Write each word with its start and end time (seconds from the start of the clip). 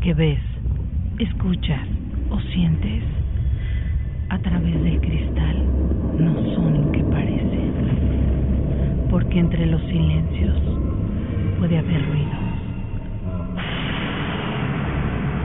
que 0.00 0.14
ves, 0.14 0.40
escuchas 1.18 1.86
o 2.30 2.40
sientes 2.52 3.02
a 4.30 4.38
través 4.38 4.82
del 4.82 4.98
cristal 4.98 5.62
no 6.18 6.34
son 6.54 6.86
lo 6.86 6.92
que 6.92 7.04
parecen, 7.04 7.72
porque 9.10 9.40
entre 9.40 9.66
los 9.66 9.82
silencios 9.82 10.58
puede 11.58 11.76
haber 11.76 12.02
ruidos. 12.08 12.32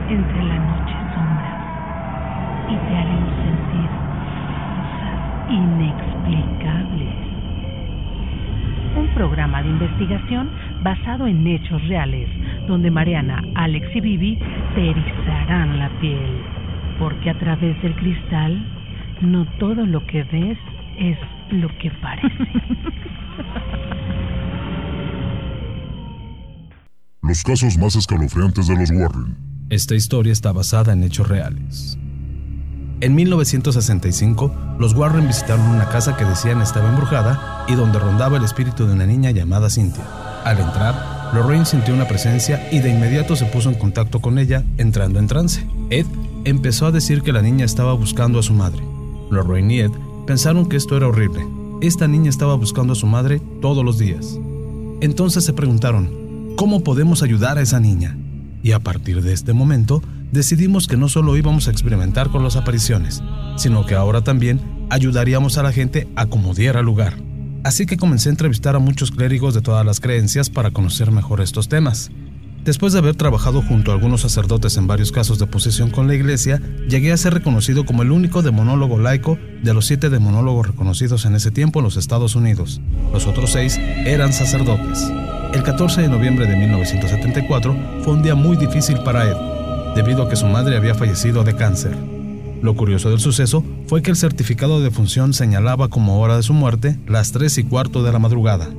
Entre 0.09 0.43
la 0.43 0.59
noche 0.59 0.95
sombras 1.13 1.59
y 2.69 2.77
te 2.77 2.95
haremos 2.95 3.33
sentir 3.43 3.89
cosas 4.71 5.19
inexplicables. 5.49 6.04
Programa 9.25 9.63
de 9.63 9.69
investigación 9.69 10.51
basado 10.83 11.25
en 11.25 11.47
hechos 11.47 11.81
reales, 11.87 12.29
donde 12.67 12.91
Mariana, 12.91 13.41
Alex 13.55 13.87
y 13.95 13.99
Vivi 13.99 14.37
te 14.75 14.91
erizarán 14.91 15.79
la 15.79 15.89
piel, 15.99 16.43
porque 16.99 17.31
a 17.31 17.39
través 17.39 17.81
del 17.81 17.95
cristal 17.95 18.53
no 19.21 19.47
todo 19.57 19.83
lo 19.83 20.05
que 20.05 20.23
ves 20.25 20.59
es 20.99 21.17
lo 21.49 21.69
que 21.79 21.89
parece. 22.03 22.47
Los 27.23 27.43
casos 27.43 27.79
más 27.79 27.95
escalofriantes 27.95 28.67
de 28.67 28.75
los 28.75 28.91
Warren. 28.91 29.35
Esta 29.71 29.95
historia 29.95 30.33
está 30.33 30.51
basada 30.51 30.93
en 30.93 31.01
hechos 31.01 31.27
reales. 31.27 31.97
En 33.05 33.13
1965, 33.13 34.51
los 34.79 34.95
Warren 34.95 35.27
visitaron 35.27 35.67
una 35.67 35.87
casa 35.89 36.17
que 36.17 36.25
decían 36.25 36.59
estaba 36.59 36.89
embrujada 36.89 37.63
y 37.67 37.75
donde 37.75 37.99
rondaba 37.99 38.37
el 38.37 38.43
espíritu 38.43 38.87
de 38.87 38.93
una 38.93 39.05
niña 39.05 39.29
llamada 39.29 39.69
Cynthia. 39.69 40.03
Al 40.43 40.57
entrar, 40.57 41.29
Lorraine 41.31 41.67
sintió 41.67 41.93
una 41.93 42.07
presencia 42.07 42.67
y 42.71 42.79
de 42.79 42.89
inmediato 42.89 43.35
se 43.35 43.45
puso 43.45 43.69
en 43.69 43.75
contacto 43.75 44.21
con 44.21 44.39
ella, 44.39 44.63
entrando 44.79 45.19
en 45.19 45.27
trance. 45.27 45.67
Ed 45.91 46.07
empezó 46.45 46.87
a 46.87 46.91
decir 46.91 47.21
que 47.21 47.31
la 47.31 47.43
niña 47.43 47.63
estaba 47.63 47.93
buscando 47.93 48.39
a 48.39 48.43
su 48.43 48.53
madre. 48.55 48.81
Lorraine 49.29 49.75
y 49.75 49.79
Ed 49.81 49.91
pensaron 50.25 50.67
que 50.67 50.77
esto 50.77 50.97
era 50.97 51.07
horrible. 51.07 51.45
Esta 51.83 52.07
niña 52.07 52.31
estaba 52.31 52.55
buscando 52.55 52.93
a 52.93 52.95
su 52.95 53.05
madre 53.05 53.39
todos 53.61 53.85
los 53.85 53.99
días. 53.99 54.39
Entonces 55.01 55.45
se 55.45 55.53
preguntaron, 55.53 56.55
¿Cómo 56.55 56.83
podemos 56.83 57.21
ayudar 57.21 57.59
a 57.59 57.61
esa 57.61 57.79
niña? 57.79 58.17
Y 58.63 58.71
a 58.71 58.79
partir 58.79 59.21
de 59.21 59.31
este 59.31 59.53
momento, 59.53 60.01
decidimos 60.35 60.87
que 60.87 60.97
no 60.97 61.09
solo 61.09 61.35
íbamos 61.37 61.67
a 61.67 61.71
experimentar 61.71 62.29
con 62.29 62.43
las 62.43 62.55
apariciones, 62.55 63.23
sino 63.55 63.85
que 63.85 63.95
ahora 63.95 64.21
también 64.21 64.59
ayudaríamos 64.91 65.57
a 65.57 65.63
la 65.63 65.71
gente 65.71 66.07
a 66.15 66.27
como 66.27 66.53
diera 66.53 66.83
lugar. 66.83 67.15
Así 67.63 67.87
que 67.87 67.97
comencé 67.97 68.29
a 68.29 68.33
entrevistar 68.33 68.75
a 68.75 68.79
muchos 68.79 69.09
clérigos 69.09 69.55
de 69.55 69.61
todas 69.61 69.83
las 69.83 69.99
creencias 69.99 70.51
para 70.51 70.69
conocer 70.69 71.09
mejor 71.09 71.41
estos 71.41 71.67
temas. 71.67 72.11
Después 72.63 72.93
de 72.93 72.99
haber 72.99 73.15
trabajado 73.15 73.61
junto 73.61 73.91
a 73.91 73.93
algunos 73.93 74.21
sacerdotes 74.21 74.77
en 74.77 74.87
varios 74.87 75.11
casos 75.11 75.39
de 75.39 75.47
posesión 75.47 75.91
con 75.91 76.07
la 76.07 76.15
iglesia, 76.15 76.61
llegué 76.89 77.11
a 77.11 77.17
ser 77.17 77.33
reconocido 77.33 77.85
como 77.85 78.01
el 78.01 78.11
único 78.11 78.41
demonólogo 78.41 78.97
laico 78.97 79.37
de 79.63 79.73
los 79.73 79.85
siete 79.85 80.09
demonólogos 80.09 80.67
reconocidos 80.67 81.25
en 81.25 81.35
ese 81.35 81.51
tiempo 81.51 81.79
en 81.79 81.85
los 81.85 81.95
Estados 81.95 82.35
Unidos. 82.35 82.81
Los 83.13 83.27
otros 83.27 83.51
seis 83.51 83.77
eran 84.05 84.33
sacerdotes. 84.33 85.11
El 85.53 85.63
14 85.63 86.01
de 86.01 86.09
noviembre 86.09 86.47
de 86.47 86.57
1974 86.57 88.01
fue 88.03 88.13
un 88.13 88.23
día 88.23 88.35
muy 88.35 88.57
difícil 88.57 88.97
para 88.99 89.29
Ed, 89.29 89.54
debido 89.95 90.23
a 90.23 90.29
que 90.29 90.35
su 90.35 90.45
madre 90.45 90.75
había 90.77 90.93
fallecido 90.93 91.43
de 91.43 91.55
cáncer. 91.55 91.95
Lo 92.61 92.75
curioso 92.75 93.09
del 93.09 93.19
suceso 93.19 93.63
fue 93.87 94.01
que 94.01 94.11
el 94.11 94.17
certificado 94.17 94.81
de 94.81 94.91
función 94.91 95.33
señalaba 95.33 95.87
como 95.87 96.19
hora 96.19 96.35
de 96.35 96.43
su 96.43 96.53
muerte 96.53 96.99
las 97.07 97.31
3 97.31 97.59
y 97.59 97.63
cuarto 97.63 98.03
de 98.03 98.11
la 98.11 98.19
madrugada. 98.19 98.69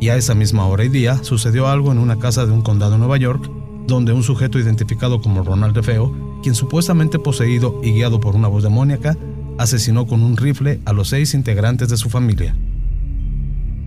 Y 0.00 0.08
a 0.08 0.16
esa 0.16 0.34
misma 0.34 0.66
hora 0.66 0.84
y 0.84 0.88
día 0.88 1.22
sucedió 1.22 1.68
algo 1.68 1.92
en 1.92 1.98
una 1.98 2.18
casa 2.18 2.46
de 2.46 2.52
un 2.52 2.62
condado 2.62 2.92
de 2.92 2.98
Nueva 2.98 3.16
York, 3.16 3.50
donde 3.86 4.12
un 4.12 4.22
sujeto 4.22 4.58
identificado 4.58 5.20
como 5.20 5.42
Ronald 5.42 5.74
DeFeo, 5.74 6.40
quien 6.42 6.54
supuestamente 6.54 7.18
poseído 7.18 7.80
y 7.82 7.92
guiado 7.92 8.20
por 8.20 8.34
una 8.36 8.48
voz 8.48 8.62
demoníaca, 8.62 9.16
asesinó 9.58 10.06
con 10.06 10.22
un 10.22 10.36
rifle 10.36 10.80
a 10.84 10.92
los 10.92 11.08
seis 11.08 11.34
integrantes 11.34 11.88
de 11.88 11.96
su 11.96 12.10
familia. 12.10 12.54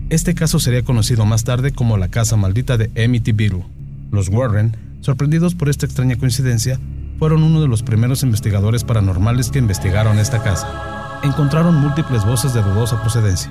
Este 0.08 0.34
caso 0.34 0.58
sería 0.58 0.84
conocido 0.84 1.26
más 1.26 1.44
tarde 1.44 1.72
como 1.72 1.96
la 1.96 2.08
casa 2.08 2.36
maldita 2.36 2.76
de 2.76 2.90
Amityville. 3.02 3.64
Los 4.12 4.28
Warren, 4.28 4.76
sorprendidos 5.00 5.54
por 5.54 5.68
esta 5.68 5.86
extraña 5.86 6.16
coincidencia, 6.16 6.80
fueron 7.18 7.42
uno 7.42 7.60
de 7.60 7.68
los 7.68 7.82
primeros 7.82 8.22
investigadores 8.22 8.84
paranormales 8.84 9.50
que 9.50 9.58
investigaron 9.58 10.18
esta 10.18 10.42
casa. 10.42 11.20
Encontraron 11.22 11.74
múltiples 11.74 12.24
voces 12.24 12.52
de 12.52 12.62
dudosa 12.62 13.00
procedencia, 13.00 13.50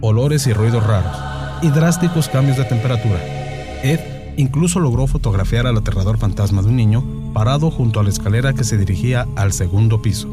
olores 0.00 0.46
y 0.46 0.52
ruidos 0.52 0.86
raros, 0.86 1.16
y 1.62 1.68
drásticos 1.68 2.28
cambios 2.28 2.56
de 2.56 2.64
temperatura. 2.64 3.18
Ed 3.82 4.00
incluso 4.36 4.80
logró 4.80 5.06
fotografiar 5.06 5.66
al 5.66 5.76
aterrador 5.76 6.18
fantasma 6.18 6.62
de 6.62 6.68
un 6.68 6.76
niño 6.76 7.32
parado 7.32 7.70
junto 7.70 8.00
a 8.00 8.02
la 8.02 8.10
escalera 8.10 8.52
que 8.52 8.64
se 8.64 8.78
dirigía 8.78 9.26
al 9.36 9.52
segundo 9.52 10.02
piso. 10.02 10.28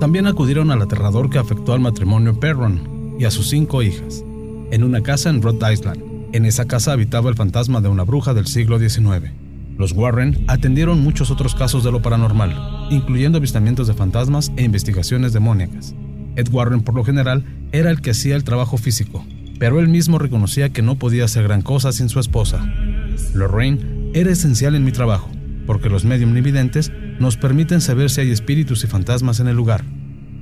También 0.00 0.26
acudieron 0.26 0.70
al 0.70 0.82
aterrador 0.82 1.28
que 1.28 1.38
afectó 1.38 1.72
al 1.72 1.80
matrimonio 1.80 2.38
Perron 2.38 3.16
y 3.18 3.24
a 3.24 3.30
sus 3.30 3.48
cinco 3.48 3.82
hijas 3.82 4.24
en 4.70 4.84
una 4.84 5.02
casa 5.02 5.30
en 5.30 5.42
Rhode 5.42 5.72
Island. 5.72 6.09
En 6.32 6.46
esa 6.46 6.66
casa 6.66 6.92
habitaba 6.92 7.28
el 7.28 7.34
fantasma 7.34 7.80
de 7.80 7.88
una 7.88 8.04
bruja 8.04 8.34
del 8.34 8.46
siglo 8.46 8.78
XIX. 8.78 9.32
Los 9.76 9.92
Warren 9.92 10.44
atendieron 10.46 11.00
muchos 11.00 11.32
otros 11.32 11.56
casos 11.56 11.82
de 11.82 11.90
lo 11.90 12.02
paranormal, 12.02 12.88
incluyendo 12.90 13.38
avistamientos 13.38 13.88
de 13.88 13.94
fantasmas 13.94 14.52
e 14.56 14.62
investigaciones 14.62 15.32
demoníacas. 15.32 15.92
Ed 16.36 16.46
Warren, 16.52 16.82
por 16.82 16.94
lo 16.94 17.02
general, 17.02 17.44
era 17.72 17.90
el 17.90 18.00
que 18.00 18.10
hacía 18.10 18.36
el 18.36 18.44
trabajo 18.44 18.76
físico, 18.76 19.24
pero 19.58 19.80
él 19.80 19.88
mismo 19.88 20.20
reconocía 20.20 20.68
que 20.68 20.82
no 20.82 20.94
podía 20.96 21.24
hacer 21.24 21.42
gran 21.42 21.62
cosa 21.62 21.90
sin 21.90 22.08
su 22.08 22.20
esposa. 22.20 22.64
Lorraine 23.34 24.10
era 24.14 24.30
esencial 24.30 24.76
en 24.76 24.84
mi 24.84 24.92
trabajo, 24.92 25.30
porque 25.66 25.88
los 25.88 26.04
medium 26.04 26.36
evidentes 26.36 26.92
nos 27.18 27.36
permiten 27.36 27.80
saber 27.80 28.08
si 28.08 28.20
hay 28.20 28.30
espíritus 28.30 28.84
y 28.84 28.86
fantasmas 28.86 29.40
en 29.40 29.48
el 29.48 29.56
lugar. 29.56 29.84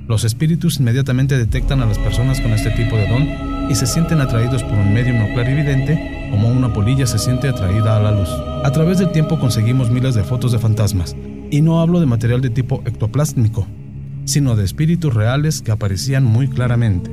Los 0.07 0.23
espíritus 0.23 0.79
inmediatamente 0.79 1.35
detectan 1.35 1.81
a 1.81 1.87
las 1.87 1.97
personas 1.97 2.41
con 2.41 2.51
este 2.51 2.69
tipo 2.71 2.95
de 2.95 3.07
don 3.07 3.48
y 3.69 3.75
se 3.75 3.85
sienten 3.85 4.19
atraídos 4.19 4.63
por 4.63 4.73
un 4.73 4.93
medium 4.93 5.19
no 5.19 5.33
clarividente, 5.33 6.27
como 6.31 6.49
una 6.49 6.73
polilla 6.73 7.05
se 7.05 7.19
siente 7.19 7.47
atraída 7.47 7.95
a 7.95 7.99
la 7.99 8.11
luz. 8.11 8.29
A 8.63 8.71
través 8.71 8.97
del 8.97 9.11
tiempo 9.11 9.39
conseguimos 9.39 9.91
miles 9.91 10.15
de 10.15 10.23
fotos 10.23 10.51
de 10.51 10.59
fantasmas, 10.59 11.15
y 11.51 11.61
no 11.61 11.79
hablo 11.79 11.99
de 11.99 12.07
material 12.07 12.41
de 12.41 12.49
tipo 12.49 12.81
ectoplásmico, 12.85 13.67
sino 14.25 14.55
de 14.55 14.65
espíritus 14.65 15.13
reales 15.13 15.61
que 15.61 15.71
aparecían 15.71 16.23
muy 16.23 16.47
claramente. 16.47 17.11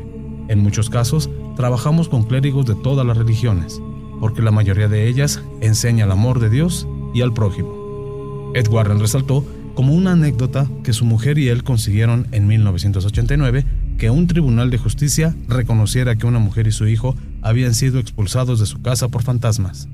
En 0.48 0.60
muchos 0.60 0.88
casos, 0.88 1.30
trabajamos 1.56 2.08
con 2.08 2.24
clérigos 2.24 2.64
de 2.66 2.74
todas 2.74 3.06
las 3.06 3.18
religiones, 3.18 3.80
porque 4.20 4.42
la 4.42 4.50
mayoría 4.50 4.88
de 4.88 5.08
ellas 5.08 5.42
enseña 5.60 6.06
el 6.06 6.12
amor 6.12 6.40
de 6.40 6.48
Dios 6.48 6.88
y 7.14 7.20
al 7.20 7.34
prójimo. 7.34 8.52
Ed 8.54 8.68
Warren 8.68 9.00
resaltó 9.00 9.44
como 9.74 9.92
una 9.92 10.12
anécdota 10.12 10.66
que 10.82 10.94
su 10.94 11.04
mujer 11.04 11.38
y 11.38 11.48
él 11.48 11.62
consiguieron 11.62 12.28
en 12.32 12.46
1989 12.46 13.66
que 13.96 14.10
un 14.10 14.26
tribunal 14.26 14.70
de 14.70 14.78
justicia 14.78 15.34
reconociera 15.48 16.16
que 16.16 16.26
una 16.26 16.38
mujer 16.38 16.66
y 16.66 16.72
su 16.72 16.86
hijo 16.86 17.16
habían 17.42 17.74
sido 17.74 17.98
expulsados 17.98 18.60
de 18.60 18.66
su 18.66 18.82
casa 18.82 19.08
por 19.08 19.22
fantasmas. 19.22 19.88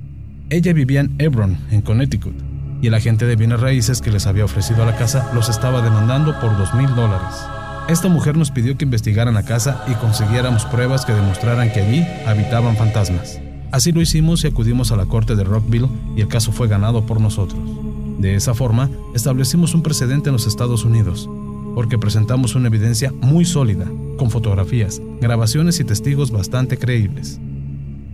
Ella 0.51 0.73
vivía 0.73 1.01
en 1.01 1.15
Hebron, 1.19 1.57
en 1.71 1.83
Connecticut, 1.83 2.35
y 2.83 2.89
el 2.89 2.95
agente 2.95 3.27
de 3.27 3.37
bienes 3.37 3.61
raíces 3.61 4.01
que 4.01 4.11
les 4.11 4.27
había 4.27 4.45
ofrecido 4.45 4.85
la 4.85 4.97
casa 4.97 5.31
los 5.35 5.49
estaba 5.49 5.83
demandando 5.83 6.39
por 6.41 6.57
dos 6.59 6.75
mil 6.75 6.89
dólares. 6.95 7.47
Esta 7.89 8.09
mujer 8.09 8.37
nos 8.37 8.51
pidió 8.51 8.77
que 8.77 8.85
investigaran 8.85 9.35
la 9.35 9.45
casa 9.45 9.85
y 9.89 9.95
consiguiéramos 9.95 10.65
pruebas 10.67 11.05
que 11.05 11.13
demostraran 11.13 11.73
que 11.73 11.81
allí 11.81 12.07
habitaban 12.27 12.77
fantasmas. 12.77 13.41
Así 13.73 13.91
lo 13.93 14.01
hicimos 14.01 14.45
y 14.45 14.49
acudimos 14.49 14.93
a 14.93 14.97
la 14.97 15.07
corte 15.07 15.35
de 15.35 15.45
Rockville 15.45 15.89
y 16.17 16.21
el 16.21 16.29
caso 16.29 16.53
fue 16.53 16.69
ganado 16.69 17.07
por 17.07 17.21
nosotros. 17.21 17.61
De 18.19 18.35
esa 18.35 18.55
forma, 18.55 18.91
establecimos 19.15 19.75
un 19.75 19.83
precedente 19.83 20.29
en 20.29 20.35
los 20.35 20.47
Estados 20.47 20.85
Unidos, 20.85 21.29
porque 21.75 21.99
presentamos 21.99 22.55
una 22.55 22.69
evidencia 22.69 23.13
muy 23.21 23.45
sólida, 23.45 23.87
con 24.17 24.31
fotografías, 24.31 25.01
grabaciones 25.21 25.81
y 25.81 25.85
testigos 25.85 26.31
bastante 26.31 26.79
creíbles. 26.79 27.41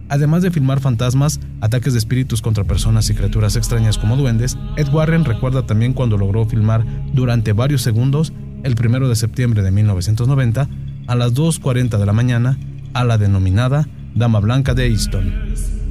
Además 0.09 0.43
de 0.43 0.51
filmar 0.51 0.81
fantasmas, 0.81 1.39
ataques 1.61 1.93
de 1.93 1.99
espíritus 1.99 2.41
contra 2.41 2.65
personas 2.65 3.11
y 3.11 3.15
criaturas 3.15 3.57
extrañas 3.57 3.99
como 3.99 4.17
duendes, 4.17 4.57
Ed 4.77 4.89
Warren 4.89 5.25
recuerda 5.25 5.67
también 5.67 5.93
cuando 5.93 6.17
logró 6.17 6.47
filmar 6.47 6.85
durante 7.13 7.53
varios 7.53 7.83
segundos, 7.83 8.33
el 8.63 8.75
1 8.75 9.09
de 9.09 9.17
septiembre 9.17 9.63
de 9.63 9.71
1990, 9.71 10.69
a 11.07 11.15
las 11.15 11.35
2.40 11.35 11.99
de 11.99 12.07
la 12.07 12.13
mañana, 12.13 12.59
a 12.95 13.05
la 13.05 13.19
denominada 13.19 13.87
Dama 14.15 14.41
Blanca 14.41 14.75
de 14.75 14.87
Easton, 14.87 15.33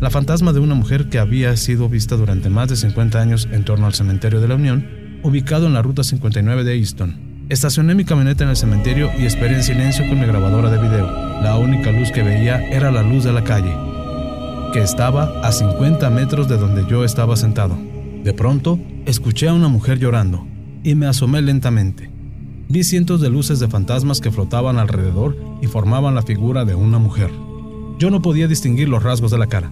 la 0.01 0.09
fantasma 0.09 0.51
de 0.51 0.59
una 0.59 0.75
mujer 0.75 1.09
que 1.09 1.19
había 1.19 1.55
sido 1.55 1.87
vista 1.87 2.15
durante 2.15 2.49
más 2.49 2.69
de 2.69 2.75
50 2.75 3.19
años 3.19 3.47
en 3.51 3.65
torno 3.65 3.85
al 3.85 3.93
cementerio 3.93 4.41
de 4.41 4.47
la 4.47 4.55
Unión, 4.55 4.85
ubicado 5.23 5.67
en 5.67 5.73
la 5.73 5.81
Ruta 5.81 6.03
59 6.03 6.63
de 6.63 6.75
Easton. 6.75 7.26
Estacioné 7.49 7.95
mi 7.95 8.03
camioneta 8.03 8.43
en 8.43 8.49
el 8.49 8.57
cementerio 8.57 9.09
y 9.17 9.25
esperé 9.25 9.55
en 9.55 9.63
silencio 9.63 10.05
con 10.09 10.19
mi 10.19 10.25
grabadora 10.25 10.69
de 10.69 10.81
video. 10.81 11.09
La 11.41 11.55
única 11.57 11.93
luz 11.93 12.11
que 12.11 12.21
veía 12.21 12.61
era 12.69 12.91
la 12.91 13.03
luz 13.03 13.23
de 13.23 13.31
la 13.31 13.45
calle, 13.45 13.73
que 14.73 14.81
estaba 14.81 15.39
a 15.41 15.53
50 15.53 16.09
metros 16.09 16.49
de 16.49 16.57
donde 16.57 16.85
yo 16.89 17.05
estaba 17.05 17.37
sentado. 17.37 17.77
De 18.21 18.33
pronto, 18.33 18.79
escuché 19.05 19.47
a 19.47 19.53
una 19.53 19.69
mujer 19.69 19.97
llorando 19.97 20.45
y 20.83 20.95
me 20.95 21.05
asomé 21.05 21.41
lentamente. 21.41 22.11
Vi 22.67 22.83
cientos 22.83 23.21
de 23.21 23.29
luces 23.29 23.61
de 23.61 23.69
fantasmas 23.69 24.19
que 24.19 24.31
flotaban 24.31 24.77
alrededor 24.77 25.37
y 25.61 25.67
formaban 25.67 26.15
la 26.15 26.23
figura 26.23 26.65
de 26.65 26.75
una 26.75 26.99
mujer. 26.99 27.31
Yo 27.97 28.09
no 28.09 28.21
podía 28.21 28.49
distinguir 28.49 28.89
los 28.89 29.03
rasgos 29.03 29.31
de 29.31 29.37
la 29.37 29.47
cara, 29.47 29.71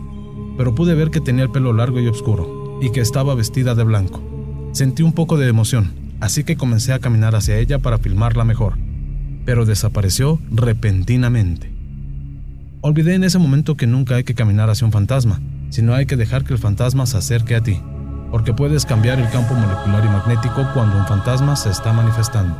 pero 0.57 0.75
pude 0.75 0.95
ver 0.95 1.11
que 1.11 1.19
tenía 1.19 1.43
el 1.43 1.51
pelo 1.51 1.73
largo 1.73 1.99
y 1.99 2.07
oscuro, 2.07 2.79
y 2.81 2.91
que 2.91 3.01
estaba 3.01 3.35
vestida 3.35 3.75
de 3.75 3.83
blanco. 3.83 4.23
Sentí 4.71 5.03
un 5.03 5.11
poco 5.11 5.35
de 5.35 5.49
emoción, 5.49 6.04
así 6.19 6.43
que 6.43 6.57
comencé 6.57 6.93
a 6.93 6.99
caminar 6.99 7.35
hacia 7.35 7.57
ella 7.57 7.79
para 7.79 7.97
filmarla 7.97 8.43
mejor, 8.43 8.77
pero 9.45 9.65
desapareció 9.65 10.39
repentinamente. 10.51 11.73
Olvidé 12.81 13.15
en 13.15 13.23
ese 13.23 13.39
momento 13.39 13.75
que 13.75 13.87
nunca 13.87 14.15
hay 14.15 14.23
que 14.23 14.35
caminar 14.35 14.69
hacia 14.69 14.85
un 14.85 14.91
fantasma, 14.91 15.41
sino 15.69 15.93
hay 15.93 16.05
que 16.05 16.17
dejar 16.17 16.43
que 16.43 16.53
el 16.53 16.59
fantasma 16.59 17.05
se 17.05 17.17
acerque 17.17 17.55
a 17.55 17.63
ti, 17.63 17.79
porque 18.31 18.53
puedes 18.53 18.85
cambiar 18.85 19.19
el 19.19 19.29
campo 19.29 19.55
molecular 19.55 20.05
y 20.05 20.09
magnético 20.09 20.67
cuando 20.73 20.97
un 20.97 21.07
fantasma 21.07 21.55
se 21.55 21.69
está 21.69 21.93
manifestando. 21.93 22.55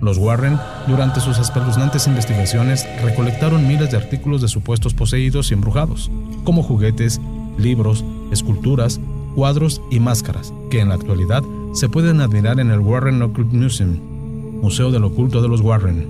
Los 0.00 0.18
Warren, 0.18 0.58
durante 0.86 1.20
sus 1.20 1.38
espeluznantes 1.38 2.06
investigaciones, 2.06 2.86
recolectaron 3.02 3.66
miles 3.66 3.90
de 3.90 3.96
artículos 3.96 4.42
de 4.42 4.48
supuestos 4.48 4.92
poseídos 4.92 5.50
y 5.50 5.54
embrujados, 5.54 6.10
como 6.44 6.62
juguetes, 6.62 7.20
libros, 7.58 8.04
esculturas, 8.30 9.00
cuadros 9.34 9.80
y 9.90 10.00
máscaras, 10.00 10.52
que 10.70 10.80
en 10.80 10.90
la 10.90 10.96
actualidad 10.96 11.42
se 11.76 11.90
pueden 11.90 12.22
admirar 12.22 12.58
en 12.58 12.70
el 12.70 12.78
Warren 12.78 13.20
Occult 13.20 13.52
Museum, 13.52 13.98
Museo 14.62 14.90
del 14.90 15.04
Oculto 15.04 15.42
de 15.42 15.48
los 15.48 15.60
Warren, 15.60 16.06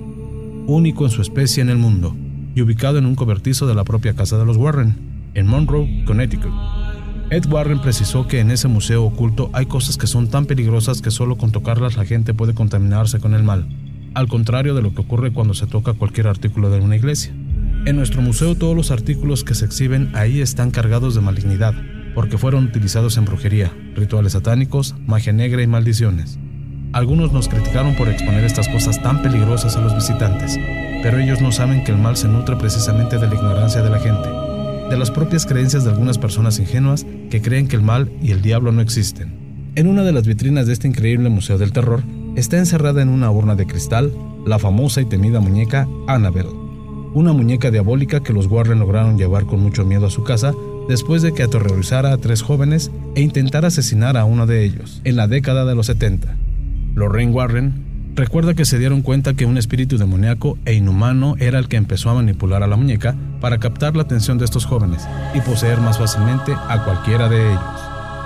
único 0.68 1.04
en 1.04 1.10
su 1.10 1.20
especie 1.20 1.60
en 1.60 1.70
el 1.70 1.76
mundo, 1.76 2.14
y 2.54 2.62
ubicado 2.62 2.98
en 2.98 3.04
un 3.04 3.16
cobertizo 3.16 3.66
de 3.66 3.74
la 3.74 3.82
propia 3.82 4.14
casa 4.14 4.38
de 4.38 4.46
los 4.46 4.56
Warren, 4.56 4.94
en 5.34 5.48
Monroe, 5.48 6.04
Connecticut. 6.06 6.52
Ed 7.30 7.46
Warren 7.50 7.80
precisó 7.80 8.28
que 8.28 8.38
en 8.38 8.52
ese 8.52 8.68
museo 8.68 9.02
oculto 9.02 9.50
hay 9.52 9.66
cosas 9.66 9.96
que 9.96 10.06
son 10.06 10.28
tan 10.28 10.46
peligrosas 10.46 11.02
que 11.02 11.10
solo 11.10 11.36
con 11.36 11.50
tocarlas 11.50 11.96
la 11.96 12.04
gente 12.04 12.32
puede 12.32 12.54
contaminarse 12.54 13.18
con 13.18 13.34
el 13.34 13.42
mal, 13.42 13.66
al 14.14 14.28
contrario 14.28 14.72
de 14.72 14.82
lo 14.82 14.94
que 14.94 15.00
ocurre 15.00 15.32
cuando 15.32 15.52
se 15.52 15.66
toca 15.66 15.94
cualquier 15.94 16.28
artículo 16.28 16.70
de 16.70 16.78
una 16.78 16.94
iglesia. 16.94 17.32
En 17.86 17.96
nuestro 17.96 18.22
museo 18.22 18.54
todos 18.54 18.76
los 18.76 18.92
artículos 18.92 19.42
que 19.42 19.56
se 19.56 19.64
exhiben 19.64 20.12
ahí 20.14 20.40
están 20.40 20.70
cargados 20.70 21.16
de 21.16 21.22
malignidad, 21.22 21.74
porque 22.16 22.36
fueron 22.36 22.64
utilizados 22.64 23.16
en 23.16 23.26
brujería, 23.26 23.70
rituales 23.94 24.32
satánicos, 24.32 24.96
magia 25.06 25.32
negra 25.32 25.62
y 25.62 25.68
maldiciones. 25.68 26.40
Algunos 26.92 27.32
nos 27.32 27.48
criticaron 27.48 27.94
por 27.94 28.08
exponer 28.08 28.42
estas 28.42 28.68
cosas 28.68 29.00
tan 29.00 29.22
peligrosas 29.22 29.76
a 29.76 29.82
los 29.82 29.94
visitantes, 29.94 30.58
pero 31.04 31.18
ellos 31.18 31.40
no 31.40 31.52
saben 31.52 31.84
que 31.84 31.92
el 31.92 31.98
mal 31.98 32.16
se 32.16 32.26
nutre 32.26 32.56
precisamente 32.56 33.18
de 33.18 33.28
la 33.28 33.34
ignorancia 33.34 33.82
de 33.82 33.90
la 33.90 34.00
gente 34.00 34.28
de 34.88 34.96
las 34.96 35.10
propias 35.10 35.46
creencias 35.46 35.84
de 35.84 35.90
algunas 35.90 36.18
personas 36.18 36.58
ingenuas 36.58 37.06
que 37.30 37.42
creen 37.42 37.66
que 37.66 37.76
el 37.76 37.82
mal 37.82 38.12
y 38.22 38.30
el 38.30 38.42
diablo 38.42 38.70
no 38.72 38.80
existen. 38.80 39.72
En 39.74 39.88
una 39.88 40.04
de 40.04 40.12
las 40.12 40.26
vitrinas 40.26 40.66
de 40.66 40.72
este 40.72 40.86
increíble 40.88 41.28
Museo 41.28 41.58
del 41.58 41.72
Terror 41.72 42.02
está 42.36 42.58
encerrada 42.58 43.02
en 43.02 43.08
una 43.08 43.30
urna 43.30 43.56
de 43.56 43.66
cristal 43.66 44.12
la 44.46 44.58
famosa 44.58 45.00
y 45.00 45.06
temida 45.06 45.40
muñeca 45.40 45.88
Annabelle, 46.06 46.54
una 47.14 47.32
muñeca 47.32 47.70
diabólica 47.70 48.22
que 48.22 48.32
los 48.32 48.46
Warren 48.46 48.78
lograron 48.78 49.18
llevar 49.18 49.46
con 49.46 49.60
mucho 49.60 49.84
miedo 49.84 50.06
a 50.06 50.10
su 50.10 50.22
casa 50.22 50.54
después 50.88 51.22
de 51.22 51.32
que 51.32 51.42
aterrorizara 51.42 52.12
a 52.12 52.18
tres 52.18 52.42
jóvenes 52.42 52.90
e 53.14 53.22
intentara 53.22 53.68
asesinar 53.68 54.16
a 54.16 54.24
uno 54.24 54.46
de 54.46 54.64
ellos 54.64 55.00
en 55.04 55.16
la 55.16 55.28
década 55.28 55.64
de 55.64 55.74
los 55.74 55.86
70. 55.86 56.36
Lorraine 56.94 57.32
Warren 57.32 57.86
Recuerda 58.16 58.54
que 58.54 58.64
se 58.64 58.78
dieron 58.78 59.02
cuenta 59.02 59.34
que 59.34 59.44
un 59.44 59.58
espíritu 59.58 59.98
demoníaco 59.98 60.56
e 60.64 60.72
inhumano 60.72 61.36
era 61.38 61.58
el 61.58 61.68
que 61.68 61.76
empezó 61.76 62.08
a 62.08 62.14
manipular 62.14 62.62
a 62.62 62.66
la 62.66 62.76
muñeca 62.76 63.14
para 63.42 63.58
captar 63.58 63.94
la 63.94 64.04
atención 64.04 64.38
de 64.38 64.46
estos 64.46 64.64
jóvenes 64.64 65.06
y 65.34 65.40
poseer 65.42 65.82
más 65.82 65.98
fácilmente 65.98 66.54
a 66.54 66.82
cualquiera 66.82 67.28
de 67.28 67.50
ellos. 67.50 67.60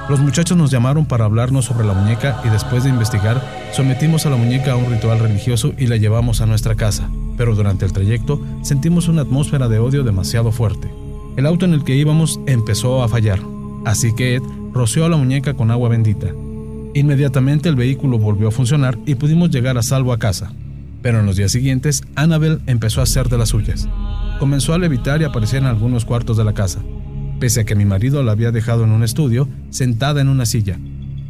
Los 0.09 0.21
muchachos 0.21 0.57
nos 0.57 0.71
llamaron 0.71 1.07
para 1.07 1.25
hablarnos 1.25 1.65
sobre 1.65 1.89
la 1.89 1.95
muñeca 1.95 2.41
y 2.45 2.51
después 2.51 2.85
de 2.85 2.91
investigar, 2.91 3.43
sometimos 3.73 4.27
a 4.27 4.31
la 4.31 4.37
muñeca 4.37 4.73
a 4.73 4.77
un 4.77 4.89
ritual 4.89 5.19
religioso 5.19 5.73
y 5.77 5.89
la 5.89 5.97
llevamos 5.97 6.41
a 6.41 6.47
nuestra 6.47 6.77
casa, 6.77 7.11
pero 7.37 7.57
durante 7.57 7.85
el 7.85 7.93
trayecto 7.93 8.41
sentimos 8.63 9.09
una 9.09 9.23
atmósfera 9.23 9.67
de 9.67 9.81
odio 9.81 10.05
demasiado 10.05 10.53
fuerte. 10.53 11.00
El 11.41 11.47
auto 11.47 11.65
en 11.65 11.73
el 11.73 11.85
que 11.85 11.97
íbamos 11.97 12.39
empezó 12.45 13.03
a 13.03 13.09
fallar, 13.09 13.41
así 13.87 14.15
que 14.15 14.35
Ed 14.35 14.43
roció 14.75 15.07
a 15.07 15.09
la 15.09 15.17
muñeca 15.17 15.55
con 15.55 15.71
agua 15.71 15.89
bendita 15.89 16.35
Inmediatamente 16.93 17.71
el 17.71 17.77
vehículo 17.77 18.19
volvió 18.19 18.49
a 18.49 18.51
funcionar 18.51 18.99
y 19.07 19.15
pudimos 19.15 19.49
llegar 19.49 19.79
a 19.79 19.83
salvo 19.83 20.13
a 20.13 20.19
casa. 20.19 20.53
Pero 21.01 21.21
en 21.21 21.25
los 21.25 21.37
días 21.37 21.51
siguientes, 21.51 22.03
Annabel 22.15 22.61
empezó 22.67 23.01
a 23.01 23.05
hacer 23.05 23.31
de 23.31 23.39
las 23.39 23.49
suyas. 23.49 23.89
Comenzó 24.39 24.75
a 24.75 24.79
levitar 24.79 25.23
y 25.23 25.25
aparecer 25.25 25.63
en 25.63 25.69
algunos 25.69 26.05
cuartos 26.05 26.37
de 26.37 26.45
la 26.45 26.53
casa, 26.53 26.81
pese 27.39 27.61
a 27.61 27.65
que 27.65 27.75
mi 27.75 27.87
marido 27.87 28.23
la 28.23 28.33
había 28.33 28.53
dejado 28.53 28.85
en 28.85 28.91
un 28.91 29.03
estudio, 29.03 29.49
sentada 29.71 30.21
en 30.21 30.29
una 30.29 30.45
silla. 30.45 30.79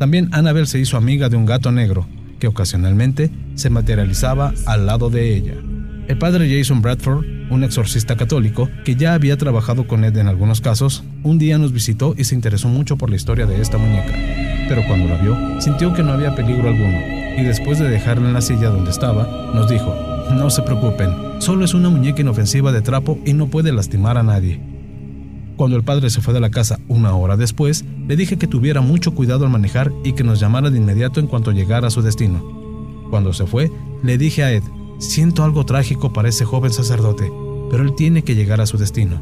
También 0.01 0.29
Annabel 0.33 0.67
se 0.67 0.81
hizo 0.81 0.97
amiga 0.97 1.29
de 1.29 1.37
un 1.37 1.47
gato 1.47 1.71
negro, 1.71 2.09
que 2.41 2.49
ocasionalmente 2.49 3.31
se 3.55 3.71
materializaba 3.71 4.55
al 4.67 4.87
lado 4.87 5.09
de 5.09 5.37
ella. 5.37 5.55
El 6.09 6.19
padre 6.19 6.53
Jason 6.53 6.83
Bradford, 6.83 7.25
un 7.51 7.65
exorcista 7.65 8.17
católico 8.17 8.71
que 8.85 8.97
ya 8.97 9.15
había 9.15 9.37
trabajado 9.37 9.87
con 9.87 10.05
Ed 10.05 10.17
en 10.17 10.29
algunos 10.29 10.61
casos, 10.61 11.05
un 11.23 11.39
día 11.39 11.59
nos 11.59 11.73
visitó 11.73 12.15
y 12.17 12.25
se 12.25 12.35
interesó 12.35 12.69
mucho 12.69 12.97
por 12.97 13.11
la 13.11 13.17
historia 13.17 13.47
de 13.47 13.61
esta 13.61 13.77
muñeca 13.77 14.15
pero 14.71 14.87
cuando 14.87 15.09
la 15.09 15.17
vio, 15.17 15.37
sintió 15.61 15.93
que 15.93 16.05
no 16.05 16.13
había 16.13 16.37
peligro 16.37 16.69
alguno, 16.69 16.97
y 17.37 17.43
después 17.43 17.81
de 17.81 17.89
dejarla 17.89 18.29
en 18.29 18.35
la 18.35 18.41
silla 18.41 18.69
donde 18.69 18.93
estaba, 18.93 19.51
nos 19.53 19.69
dijo, 19.69 19.93
no 20.31 20.49
se 20.49 20.63
preocupen, 20.63 21.11
solo 21.41 21.65
es 21.65 21.75
una 21.75 21.91
muñeca 21.91 22.21
inofensiva 22.21 22.71
de 22.71 22.81
trapo 22.81 23.19
y 23.25 23.33
no 23.33 23.49
puede 23.49 23.73
lastimar 23.73 24.17
a 24.17 24.23
nadie. 24.23 24.61
Cuando 25.57 25.77
el 25.77 25.83
padre 25.83 26.09
se 26.09 26.21
fue 26.21 26.33
de 26.33 26.39
la 26.39 26.53
casa 26.53 26.79
una 26.87 27.17
hora 27.17 27.37
después, 27.37 27.85
le 28.07 28.15
dije 28.15 28.39
que 28.39 28.47
tuviera 28.47 28.81
mucho 28.81 29.13
cuidado 29.13 29.45
al 29.45 29.51
manejar 29.51 29.91
y 30.05 30.13
que 30.13 30.23
nos 30.23 30.39
llamara 30.39 30.71
de 30.71 30.79
inmediato 30.79 31.19
en 31.19 31.27
cuanto 31.27 31.51
llegara 31.51 31.89
a 31.89 31.91
su 31.91 32.01
destino. 32.01 32.41
Cuando 33.11 33.33
se 33.33 33.47
fue, 33.47 33.73
le 34.05 34.19
dije 34.19 34.45
a 34.45 34.53
Ed, 34.53 34.63
siento 35.01 35.43
algo 35.43 35.67
trágico 35.67 36.13
para 36.13 36.29
ese 36.29 36.45
joven 36.45 36.73
sacerdote, 36.73 37.33
pero 37.71 37.83
él 37.83 37.95
tiene 37.97 38.23
que 38.23 38.35
llegar 38.35 38.61
a 38.61 38.67
su 38.67 38.79
destino. 38.79 39.21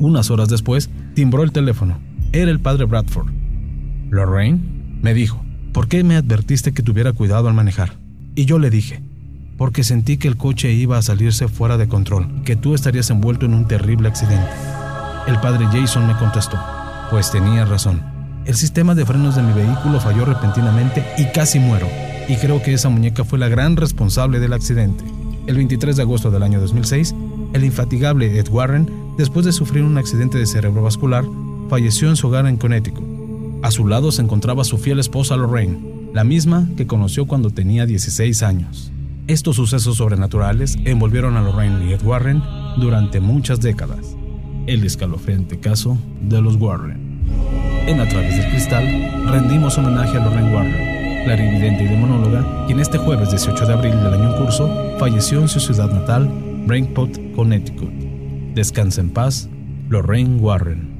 Unas 0.00 0.30
horas 0.30 0.48
después, 0.48 0.90
timbró 1.14 1.42
el 1.42 1.52
teléfono. 1.52 1.98
Era 2.32 2.50
el 2.50 2.60
padre 2.60 2.86
Bradford. 2.86 3.28
Lorraine, 4.10 4.60
me 5.00 5.14
dijo, 5.14 5.44
¿por 5.72 5.86
qué 5.88 6.02
me 6.02 6.16
advertiste 6.16 6.72
que 6.72 6.82
tuviera 6.82 7.12
cuidado 7.12 7.48
al 7.48 7.54
manejar? 7.54 7.96
Y 8.34 8.46
yo 8.46 8.58
le 8.58 8.70
dije, 8.70 9.02
porque 9.58 9.84
sentí 9.84 10.16
que 10.16 10.28
el 10.28 10.36
coche 10.36 10.72
iba 10.72 10.98
a 10.98 11.02
salirse 11.02 11.46
fuera 11.46 11.76
de 11.76 11.88
control, 11.88 12.42
que 12.44 12.56
tú 12.56 12.74
estarías 12.74 13.10
envuelto 13.10 13.46
en 13.46 13.54
un 13.54 13.68
terrible 13.68 14.08
accidente. 14.08 14.50
El 15.28 15.38
padre 15.40 15.66
Jason 15.66 16.06
me 16.06 16.16
contestó, 16.16 16.58
pues 17.10 17.30
tenía 17.30 17.64
razón. 17.64 18.02
El 18.44 18.54
sistema 18.54 18.94
de 18.94 19.06
frenos 19.06 19.36
de 19.36 19.42
mi 19.42 19.52
vehículo 19.52 20.00
falló 20.00 20.24
repentinamente 20.24 21.04
y 21.16 21.26
casi 21.26 21.60
muero, 21.60 21.86
y 22.28 22.36
creo 22.36 22.62
que 22.62 22.72
esa 22.72 22.88
muñeca 22.88 23.24
fue 23.24 23.38
la 23.38 23.48
gran 23.48 23.76
responsable 23.76 24.40
del 24.40 24.52
accidente. 24.52 25.04
El 25.46 25.56
23 25.56 25.96
de 25.96 26.02
agosto 26.02 26.30
del 26.30 26.42
año 26.42 26.60
2006, 26.60 27.14
el 27.52 27.64
infatigable 27.64 28.38
Ed 28.38 28.48
Warren, 28.48 28.88
después 29.18 29.44
de 29.44 29.52
sufrir 29.52 29.82
un 29.82 29.98
accidente 29.98 30.38
de 30.38 30.46
cerebrovascular, 30.46 31.24
falleció 31.68 32.08
en 32.08 32.16
su 32.16 32.28
hogar 32.28 32.46
en 32.46 32.56
Connecticut. 32.56 33.04
A 33.62 33.70
su 33.70 33.86
lado 33.86 34.12
se 34.12 34.22
encontraba 34.22 34.64
su 34.64 34.78
fiel 34.78 34.98
esposa 34.98 35.36
Lorraine, 35.36 35.78
la 36.12 36.24
misma 36.24 36.68
que 36.76 36.86
conoció 36.86 37.26
cuando 37.26 37.50
tenía 37.50 37.86
16 37.86 38.42
años. 38.42 38.92
Estos 39.28 39.56
sucesos 39.56 39.96
sobrenaturales 39.96 40.76
envolvieron 40.84 41.36
a 41.36 41.42
Lorraine 41.42 41.86
y 41.86 41.92
Ed 41.92 42.02
Warren 42.02 42.42
durante 42.76 43.20
muchas 43.20 43.60
décadas. 43.60 44.16
El 44.66 44.84
escalofriante 44.84 45.58
caso 45.58 45.96
de 46.20 46.42
los 46.42 46.56
Warren. 46.56 47.20
En 47.86 48.00
A 48.00 48.08
través 48.08 48.36
del 48.36 48.50
cristal, 48.50 48.84
rendimos 49.28 49.78
homenaje 49.78 50.16
a 50.16 50.24
Lorraine 50.24 50.54
Warren, 50.54 50.91
la 51.26 51.34
evidente 51.34 51.84
y 51.84 51.88
demonóloga, 51.88 52.44
quien 52.66 52.80
este 52.80 52.98
jueves 52.98 53.30
18 53.30 53.66
de 53.66 53.72
abril 53.72 53.92
del 54.02 54.14
año 54.14 54.30
en 54.30 54.42
curso 54.42 54.68
falleció 54.98 55.40
en 55.40 55.48
su 55.48 55.60
ciudad 55.60 55.90
natal, 55.90 56.28
Brainport, 56.66 57.16
Connecticut. 57.34 57.92
Descansa 58.54 59.00
en 59.00 59.10
paz, 59.10 59.48
Lorraine 59.88 60.40
Warren. 60.40 60.92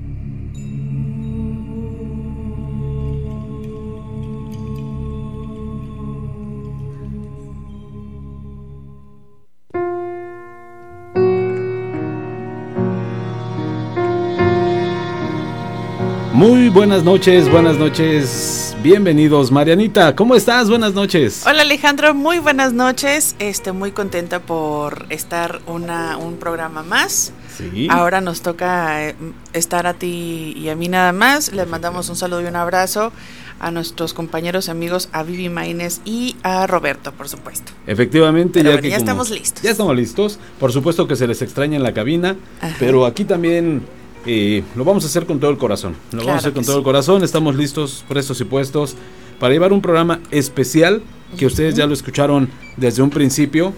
Muy 16.33 16.71
buenas 16.71 17.05
noches, 17.05 17.51
buenas 17.51 17.79
noches. 17.79 18.72
Bienvenidos, 18.83 19.53
Marianita. 19.53 20.17
¿Cómo 20.17 20.35
estás? 20.35 20.69
Buenas 20.69 20.93
noches. 20.93 21.47
Hola, 21.47 21.63
Alejandro. 21.63 22.15
Muy 22.15 22.41
buenas 22.41 22.73
noches. 22.73 23.37
Estoy 23.39 23.75
muy 23.75 23.93
contenta 23.93 24.41
por 24.41 25.07
estar 25.09 25.61
una, 25.69 26.17
un 26.17 26.37
programa 26.37 26.83
más. 26.83 27.33
Sí. 27.57 27.87
Ahora 27.89 28.21
nos 28.21 28.43
toca 28.43 29.11
eh, 29.11 29.15
estar 29.53 29.87
a 29.87 29.95
ti 29.95 30.53
y 30.57 30.69
a 30.69 30.75
mí 30.75 30.89
nada 30.89 31.13
más. 31.13 31.53
Les 31.53 31.69
mandamos 31.69 32.09
un 32.09 32.17
saludo 32.17 32.43
y 32.43 32.47
un 32.47 32.57
abrazo 32.57 33.13
a 33.61 33.71
nuestros 33.71 34.15
compañeros 34.15 34.69
amigos, 34.69 35.09
a 35.13 35.23
Vivi 35.23 35.49
Maines 35.49 36.01
y 36.05 36.35
a 36.43 36.67
Roberto, 36.67 37.13
por 37.13 37.29
supuesto. 37.29 37.71
Efectivamente, 37.87 38.65
ya, 38.65 38.81
ya 38.81 38.97
estamos 38.97 39.31
listos. 39.31 39.63
Ya 39.63 39.71
estamos 39.71 39.95
listos. 39.95 40.41
Por 40.59 40.73
supuesto 40.73 41.07
que 41.07 41.15
se 41.15 41.29
les 41.29 41.41
extraña 41.41 41.77
en 41.77 41.85
la 41.85 41.95
cabina, 41.95 42.35
pero 42.81 43.07
aquí 43.07 43.25
también 43.25 43.83
y 44.27 44.63
lo 44.77 44.85
vamos 44.85 45.05
a 45.05 45.07
hacer 45.09 45.27
con 45.27 45.41
todo 45.41 45.51
el 45.51 45.59
corazón. 45.59 45.97
Lo 46.13 46.19
vamos 46.19 46.35
a 46.35 46.39
hacer 46.39 46.53
con 46.53 46.65
todo 46.65 46.79
el 46.79 46.85
corazón. 46.85 47.23
Estamos 47.25 47.57
listos, 47.57 48.05
prestos 48.09 48.41
y 48.41 48.45
puestos 48.45 48.97
para 49.41 49.53
llevar 49.53 49.73
un 49.73 49.81
programa 49.83 50.21
especial 50.31 51.03
que 51.37 51.47
ustedes 51.47 51.75
ya 51.75 51.87
lo 51.87 51.95
escucharon 51.95 52.49
desde 52.77 53.03
un 53.03 53.11
principio. 53.11 53.73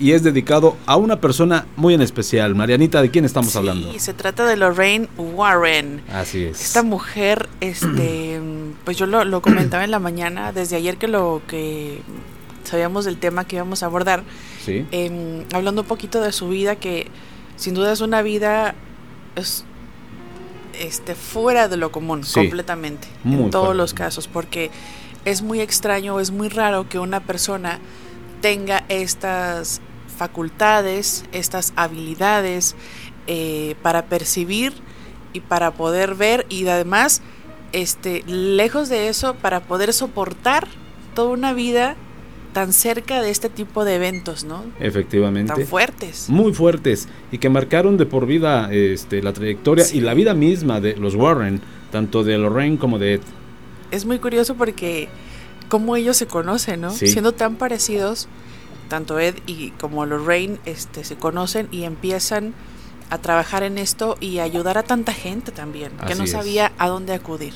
y 0.00 0.12
es 0.12 0.24
dedicado 0.24 0.76
a 0.86 0.96
una 0.96 1.20
persona 1.20 1.66
muy 1.76 1.94
en 1.94 2.02
especial. 2.02 2.56
Marianita, 2.56 3.00
¿de 3.02 3.10
quién 3.10 3.24
estamos 3.24 3.52
sí, 3.52 3.58
hablando? 3.58 3.92
se 4.00 4.12
trata 4.14 4.44
de 4.46 4.56
Lorraine 4.56 5.06
Warren. 5.16 6.00
Así 6.12 6.42
es. 6.42 6.60
Esta 6.60 6.82
mujer, 6.82 7.48
este, 7.60 8.40
pues 8.84 8.96
yo 8.96 9.06
lo, 9.06 9.22
lo 9.24 9.40
comentaba 9.42 9.84
en 9.84 9.92
la 9.92 10.00
mañana, 10.00 10.50
desde 10.52 10.74
ayer 10.74 10.96
que 10.96 11.06
lo 11.06 11.40
que 11.46 12.00
sabíamos 12.64 13.04
del 13.04 13.18
tema 13.18 13.44
que 13.44 13.56
íbamos 13.56 13.84
a 13.84 13.86
abordar, 13.86 14.24
Sí. 14.64 14.84
em, 14.90 15.44
hablando 15.52 15.82
un 15.82 15.86
poquito 15.88 16.20
de 16.20 16.32
su 16.32 16.48
vida, 16.48 16.74
que 16.76 17.06
sin 17.56 17.74
duda 17.74 17.92
es 17.92 18.00
una 18.00 18.22
vida 18.22 18.74
es, 19.36 19.64
este, 20.78 21.14
fuera 21.14 21.68
de 21.68 21.76
lo 21.76 21.92
común, 21.92 22.24
Sí, 22.24 22.34
completamente, 22.34 23.08
en 23.24 23.50
todos 23.50 23.76
los 23.76 23.94
casos, 23.94 24.28
porque 24.28 24.70
es 25.24 25.42
muy 25.42 25.60
extraño, 25.60 26.18
es 26.20 26.30
muy 26.30 26.48
raro 26.48 26.88
que 26.88 26.98
una 26.98 27.20
persona 27.20 27.78
tenga 28.40 28.84
estas 28.88 29.80
facultades, 30.16 31.24
estas 31.32 31.72
habilidades 31.76 32.74
eh, 33.26 33.76
para 33.82 34.06
percibir 34.06 34.74
y 35.32 35.40
para 35.40 35.72
poder 35.72 36.14
ver 36.14 36.46
y 36.48 36.66
además, 36.68 37.22
este, 37.72 38.22
lejos 38.26 38.88
de 38.88 39.08
eso, 39.08 39.34
para 39.34 39.60
poder 39.60 39.92
soportar 39.92 40.68
toda 41.14 41.30
una 41.30 41.52
vida 41.52 41.96
tan 42.52 42.72
cerca 42.72 43.22
de 43.22 43.30
este 43.30 43.48
tipo 43.48 43.84
de 43.84 43.94
eventos, 43.94 44.44
¿no? 44.44 44.64
Efectivamente. 44.78 45.52
Tan 45.54 45.66
fuertes. 45.66 46.28
muy 46.28 46.52
fuertes 46.52 47.08
y 47.30 47.38
que 47.38 47.48
marcaron 47.48 47.96
de 47.96 48.06
por 48.06 48.26
vida 48.26 48.68
este, 48.72 49.22
la 49.22 49.32
trayectoria 49.32 49.84
Sí. 49.84 49.98
y 49.98 50.00
la 50.02 50.14
vida 50.14 50.34
misma 50.34 50.80
de 50.80 50.96
los 50.96 51.14
Warren, 51.14 51.60
tanto 51.90 52.24
de 52.24 52.36
Lorraine 52.38 52.76
como 52.78 52.98
de 52.98 53.14
Ed. 53.14 53.20
Es 53.90 54.04
muy 54.04 54.18
curioso 54.18 54.54
porque 54.54 55.08
cómo 55.68 55.96
ellos 55.96 56.16
se 56.18 56.26
conocen, 56.26 56.82
¿no? 56.82 56.90
Sí. 56.90 57.06
Siendo 57.06 57.32
tan 57.32 57.56
parecidos, 57.56 58.28
tanto 58.88 59.18
Ed 59.18 59.36
y 59.46 59.70
como 59.72 60.04
Lorraine 60.04 60.58
este, 60.66 61.04
se 61.04 61.16
conocen 61.16 61.68
y 61.70 61.84
empiezan 61.84 62.52
a 63.08 63.18
trabajar 63.18 63.62
en 63.62 63.78
esto 63.78 64.16
y 64.20 64.38
ayudar 64.38 64.76
a 64.78 64.82
tanta 64.82 65.12
gente 65.14 65.52
también, 65.52 65.92
que 66.06 66.14
no 66.14 66.24
es. 66.24 66.30
sabía 66.30 66.72
a 66.78 66.88
dónde 66.88 67.12
acudir. 67.14 67.52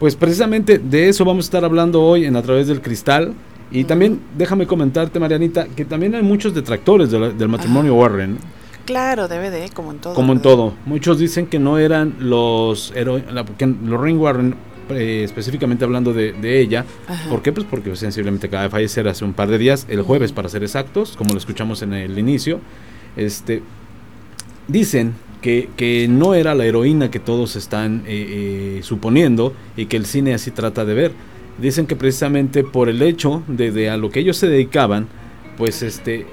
Pues 0.00 0.14
precisamente 0.16 0.78
de 0.78 1.08
eso 1.08 1.24
vamos 1.24 1.44
a 1.44 1.48
estar 1.48 1.64
hablando 1.64 2.02
hoy 2.02 2.24
en 2.26 2.36
A 2.36 2.42
través 2.42 2.66
del 2.66 2.82
cristal. 2.82 3.34
Y 3.70 3.84
también 3.84 4.20
déjame 4.36 4.66
comentarte, 4.66 5.18
Marianita, 5.18 5.66
que 5.66 5.84
también 5.84 6.14
hay 6.14 6.22
muchos 6.22 6.54
detractores 6.54 7.10
de 7.10 7.18
la- 7.18 7.30
del 7.30 7.48
matrimonio 7.48 7.94
Warren, 7.94 8.38
Claro, 8.84 9.26
debe 9.26 9.50
de, 9.50 9.68
como 9.70 9.90
en 9.90 9.98
todo. 9.98 10.14
como 10.14 10.32
en 10.32 10.40
todo. 10.40 10.74
Muchos 10.86 11.18
dicen 11.18 11.46
que 11.46 11.58
no 11.58 11.76
eran 11.78 12.14
los 12.20 12.92
que 13.58 13.66
Lorraine 13.84 14.18
Warren, 14.20 14.54
eh, 14.90 15.22
específicamente 15.24 15.84
hablando 15.84 16.12
de, 16.12 16.32
de 16.32 16.60
ella. 16.60 16.84
Ajá. 17.08 17.28
¿Por 17.28 17.42
qué? 17.42 17.50
Pues 17.50 17.66
porque 17.68 17.96
sensiblemente 17.96 18.46
acaba 18.46 18.62
de 18.62 18.68
fallecer 18.70 19.08
hace 19.08 19.24
un 19.24 19.32
par 19.32 19.48
de 19.48 19.58
días, 19.58 19.86
el 19.90 20.02
jueves 20.02 20.30
para 20.30 20.48
ser 20.48 20.62
exactos, 20.62 21.16
como 21.16 21.32
lo 21.32 21.38
escuchamos 21.38 21.82
en 21.82 21.94
el 21.94 22.16
inicio. 22.16 22.60
Este, 23.16 23.62
dicen 24.68 25.14
que, 25.42 25.68
que 25.76 26.06
no 26.08 26.34
era 26.34 26.54
la 26.54 26.64
heroína 26.64 27.10
que 27.10 27.18
todos 27.18 27.56
están 27.56 28.02
eh, 28.06 28.76
eh, 28.78 28.80
suponiendo 28.84 29.52
y 29.76 29.86
que 29.86 29.96
el 29.96 30.06
cine 30.06 30.34
así 30.34 30.52
trata 30.52 30.84
de 30.84 30.94
ver. 30.94 31.12
Dicen 31.58 31.86
que 31.86 31.96
precisamente 31.96 32.64
por 32.64 32.88
el 32.88 33.00
hecho 33.02 33.42
de, 33.46 33.70
de 33.70 33.90
a 33.90 33.96
lo 33.96 34.10
que 34.10 34.20
ellos 34.20 34.36
se 34.36 34.48
dedicaban, 34.48 35.08
pues 35.56 35.82
este 35.82 36.26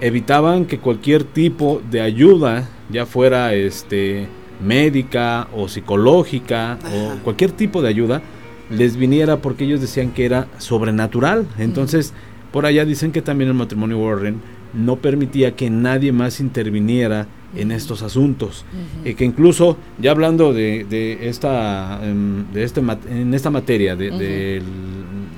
evitaban 0.00 0.64
que 0.64 0.78
cualquier 0.78 1.24
tipo 1.24 1.80
de 1.90 2.00
ayuda, 2.00 2.68
ya 2.90 3.06
fuera 3.06 3.54
este 3.54 4.26
médica 4.62 5.48
o 5.54 5.68
psicológica 5.68 6.72
Ajá. 6.72 7.14
o 7.14 7.22
cualquier 7.22 7.52
tipo 7.52 7.82
de 7.82 7.88
ayuda, 7.88 8.22
les 8.70 8.96
viniera 8.96 9.38
porque 9.38 9.64
ellos 9.64 9.80
decían 9.80 10.10
que 10.10 10.24
era 10.24 10.48
sobrenatural. 10.58 11.46
Entonces, 11.58 12.14
por 12.50 12.66
allá 12.66 12.84
dicen 12.84 13.12
que 13.12 13.22
también 13.22 13.48
el 13.48 13.54
matrimonio 13.54 13.98
Warren 13.98 14.40
no 14.74 14.96
permitía 14.96 15.54
que 15.56 15.70
nadie 15.70 16.12
más 16.12 16.40
interviniera 16.40 17.26
en 17.54 17.70
estos 17.70 18.02
asuntos. 18.02 18.64
Ujú. 18.72 19.08
Y 19.10 19.14
que 19.14 19.24
incluso, 19.24 19.76
ya 19.98 20.10
hablando 20.12 20.52
de, 20.52 20.84
de 20.88 21.28
esta, 21.28 22.00
em, 22.02 22.50
de 22.52 22.64
este, 22.64 22.80
en 23.10 23.34
esta 23.34 23.50
materia 23.50 23.94
de- 23.96 24.10
del 24.10 24.62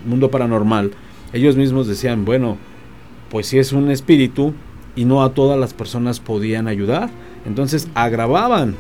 mundo 0.07 0.31
paranormal, 0.31 0.93
ellos 1.33 1.57
mismos 1.57 1.89
decían, 1.89 2.25
bueno, 2.25 2.57
pues 3.31 3.47
si 3.49 3.59
es 3.59 3.73
un 3.73 3.91
espíritu 3.91 4.55
y 4.95 5.05
no 5.07 5.25
a 5.25 5.35
todas 5.35 5.59
las 5.59 5.75
personas 5.75 6.21
podían 6.21 6.69
ayudar, 6.69 7.11
entonces 7.47 7.89
agravaban 7.95 8.77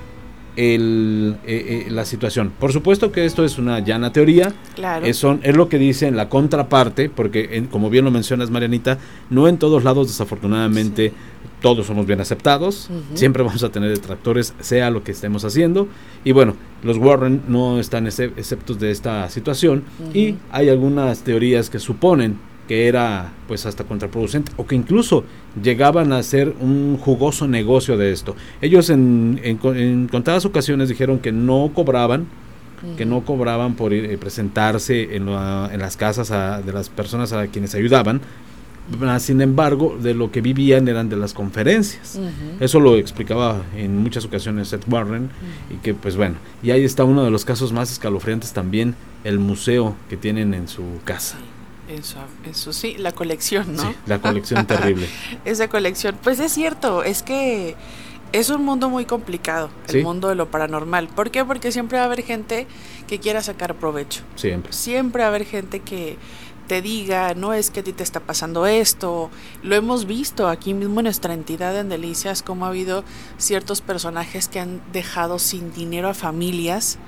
el, 0.56 1.37
eh, 1.46 1.84
eh, 1.87 1.90
la 1.90 2.04
situación. 2.04 2.52
Por 2.58 2.73
supuesto 2.73 3.11
que 3.12 3.25
esto 3.25 3.44
es 3.44 3.58
una 3.58 3.80
llana 3.80 4.12
teoría, 4.12 4.52
Claro. 4.75 5.04
es, 5.06 5.16
son- 5.16 5.40
es 5.42 5.56
lo 5.56 5.68
que 5.68 5.78
dice 5.78 6.06
en 6.06 6.16
la 6.16 6.28
contraparte, 6.28 7.08
porque 7.08 7.50
en- 7.52 7.66
como 7.66 7.90
bien 7.90 8.04
lo 8.04 8.11
mencionas 8.11 8.50
Marianita, 8.50 8.99
no 9.30 9.49
en 9.49 9.58
todos 9.58 9.84
lados 9.84 10.06
desafortunadamente 10.08 11.12
todos 11.61 11.87
somos 11.87 12.06
bien 12.06 12.20
aceptados, 12.20 12.90
siempre 13.14 13.42
vamos 13.42 13.62
a 13.64 13.70
tener 13.70 13.88
detractores, 13.90 14.52
sea 14.61 14.90
lo 14.90 15.02
que 15.02 15.12
estemos 15.12 15.44
haciendo, 15.46 15.88
y 16.23 16.32
bueno, 16.32 16.54
los 16.82 16.99
Warren 16.99 17.40
no 17.49 17.80
están 17.80 18.04
excep- 18.06 18.32
exceptos 18.37 18.78
de 18.78 18.90
esta 18.90 19.30
situación, 19.30 19.82
y 20.12 20.34
hay 20.52 20.68
algunas 20.68 21.20
teorías 21.25 21.70
que 21.70 21.78
suponen 21.78 22.37
que 22.68 22.88
era 22.88 23.33
pues 23.47 23.66
hasta 23.66 23.85
contraproducente 23.85 24.52
o 24.56 24.66
que 24.66 24.75
incluso 24.75 25.25
llegaban 25.62 26.12
a 26.12 26.18
hacer 26.18 26.54
un 26.61 26.97
jugoso 26.99 27.47
negocio 27.47 27.97
de 27.99 28.11
esto. 28.12 28.35
Ellos 28.62 28.88
en, 28.90 29.40
en 29.42 29.59
en 29.76 30.09
contadas 30.09 30.44
ocasiones 30.44 30.88
dijeron 30.88 31.18
que 31.18 31.30
no 31.33 31.71
cobraban, 31.75 32.26
que 32.97 33.04
no 33.06 33.21
cobraban 33.23 33.75
por 33.75 33.92
ir, 33.92 34.04
eh, 34.06 34.18
presentarse 34.18 35.14
en, 35.16 35.26
la- 35.26 35.71
en 35.73 35.80
las 35.80 35.97
casas 35.97 36.30
a- 36.30 36.61
de 36.62 36.73
las 36.73 36.88
personas 36.88 37.33
a 37.33 37.47
quienes 37.49 37.75
ayudaban. 37.75 38.21
Sin 39.18 39.40
embargo, 39.40 39.97
de 39.99 40.12
lo 40.12 40.30
que 40.30 40.42
vivían 40.42 40.87
eran 40.88 41.09
de 41.09 41.16
las 41.16 41.33
conferencias. 41.33 42.21
Eso 42.61 42.80
lo 42.80 42.97
explicaba 42.97 43.62
en 43.75 43.97
muchas 43.97 44.26
ocasiones 44.26 44.68
Seth 44.68 44.85
Warren 44.87 45.30
y 45.71 45.76
que 45.83 45.94
pues 45.94 46.16
bueno, 46.18 46.35
y 46.62 46.71
ahí 46.71 46.85
está 46.85 47.04
uno 47.04 47.25
de 47.25 47.30
los 47.30 47.47
casos 47.47 47.73
más 47.73 47.90
escalofriantes 47.90 48.52
también, 48.52 48.94
el 49.25 49.38
museo 49.38 49.97
que 50.11 50.18
tienen 50.18 50.52
en 50.52 50.68
su 50.68 50.83
casa. 51.04 51.38
Eso, 51.88 52.18
eso 52.48 52.72
sí, 52.72 52.96
la 52.98 53.12
colección, 53.12 53.76
¿no? 53.76 53.82
Sí, 53.82 53.96
la 54.06 54.18
colección 54.18 54.66
terrible. 54.66 55.08
Esa 55.44 55.68
colección. 55.68 56.18
Pues 56.22 56.40
es 56.40 56.52
cierto, 56.52 57.02
es 57.02 57.22
que 57.22 57.76
es 58.32 58.48
un 58.50 58.64
mundo 58.64 58.88
muy 58.90 59.04
complicado, 59.04 59.70
Sí. 59.86 59.98
el 59.98 60.04
mundo 60.04 60.28
de 60.28 60.34
lo 60.34 60.50
paranormal. 60.50 61.08
¿Por 61.08 61.30
qué? 61.30 61.44
Porque 61.44 61.70
siempre 61.72 61.98
va 61.98 62.04
a 62.04 62.06
haber 62.06 62.22
gente 62.22 62.66
que 63.06 63.18
quiera 63.20 63.42
sacar 63.42 63.74
provecho. 63.76 64.22
Siempre. 64.36 64.72
Siempre 64.72 65.20
va 65.20 65.26
a 65.26 65.28
haber 65.28 65.44
gente 65.44 65.80
que 65.80 66.16
te 66.66 66.80
diga, 66.80 67.34
no 67.34 67.52
es 67.52 67.70
que 67.70 67.80
a 67.80 67.84
ti 67.84 67.92
te 67.92 68.02
está 68.02 68.20
pasando 68.20 68.66
esto. 68.66 69.30
Lo 69.62 69.74
hemos 69.74 70.06
visto 70.06 70.48
aquí 70.48 70.72
mismo 70.72 71.00
en 71.00 71.04
nuestra 71.04 71.34
entidad 71.34 71.78
en 71.78 71.90
Delicias, 71.90 72.42
como 72.42 72.64
ha 72.64 72.68
habido 72.68 73.04
ciertos 73.36 73.82
personajes 73.82 74.48
que 74.48 74.60
han 74.60 74.80
dejado 74.90 75.38
sin 75.38 75.74
dinero 75.74 76.08
a 76.08 76.14
familias 76.14 76.98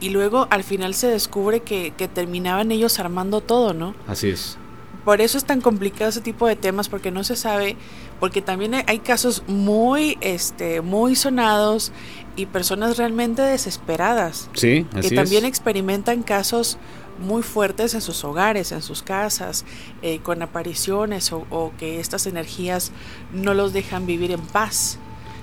y 0.00 0.10
luego 0.10 0.46
al 0.50 0.64
final 0.64 0.94
se 0.94 1.06
descubre 1.08 1.60
que, 1.60 1.92
que 1.96 2.08
terminaban 2.08 2.72
ellos 2.72 2.98
armando 2.98 3.40
todo, 3.40 3.74
¿no? 3.74 3.94
Así 4.06 4.28
es. 4.30 4.56
Por 5.04 5.20
eso 5.22 5.38
es 5.38 5.44
tan 5.44 5.60
complicado 5.62 6.10
ese 6.10 6.20
tipo 6.20 6.46
de 6.46 6.56
temas 6.56 6.88
porque 6.90 7.10
no 7.10 7.24
se 7.24 7.34
sabe, 7.36 7.76
porque 8.18 8.42
también 8.42 8.74
hay- 8.74 8.98
casos 8.98 9.42
muy 9.46 10.18
este 10.20 10.82
muy 10.82 11.16
sonados 11.16 11.90
y 12.36 12.46
personas 12.46 12.98
realmente 12.98 13.40
desesperadas 13.42 14.50
Sí, 14.54 14.86
así 14.94 15.08
que 15.10 15.14
también 15.16 15.44
es. 15.44 15.48
experimentan 15.48 16.22
casos 16.22 16.76
muy 17.18 17.42
fuertes 17.42 17.94
en 17.94 18.00
sus 18.02 18.24
hogares, 18.24 18.72
en 18.72 18.82
sus 18.82 19.02
casas, 19.02 19.64
eh, 20.02 20.20
con 20.22 20.42
apariciones 20.42 21.32
o, 21.32 21.46
o 21.50 21.72
que 21.78 21.98
estas 22.00 22.26
energías 22.26 22.92
no 23.32 23.52
los 23.54 23.72
dejan 23.72 24.06
vivir 24.06 24.30
en 24.32 24.40
paz. 24.40 24.98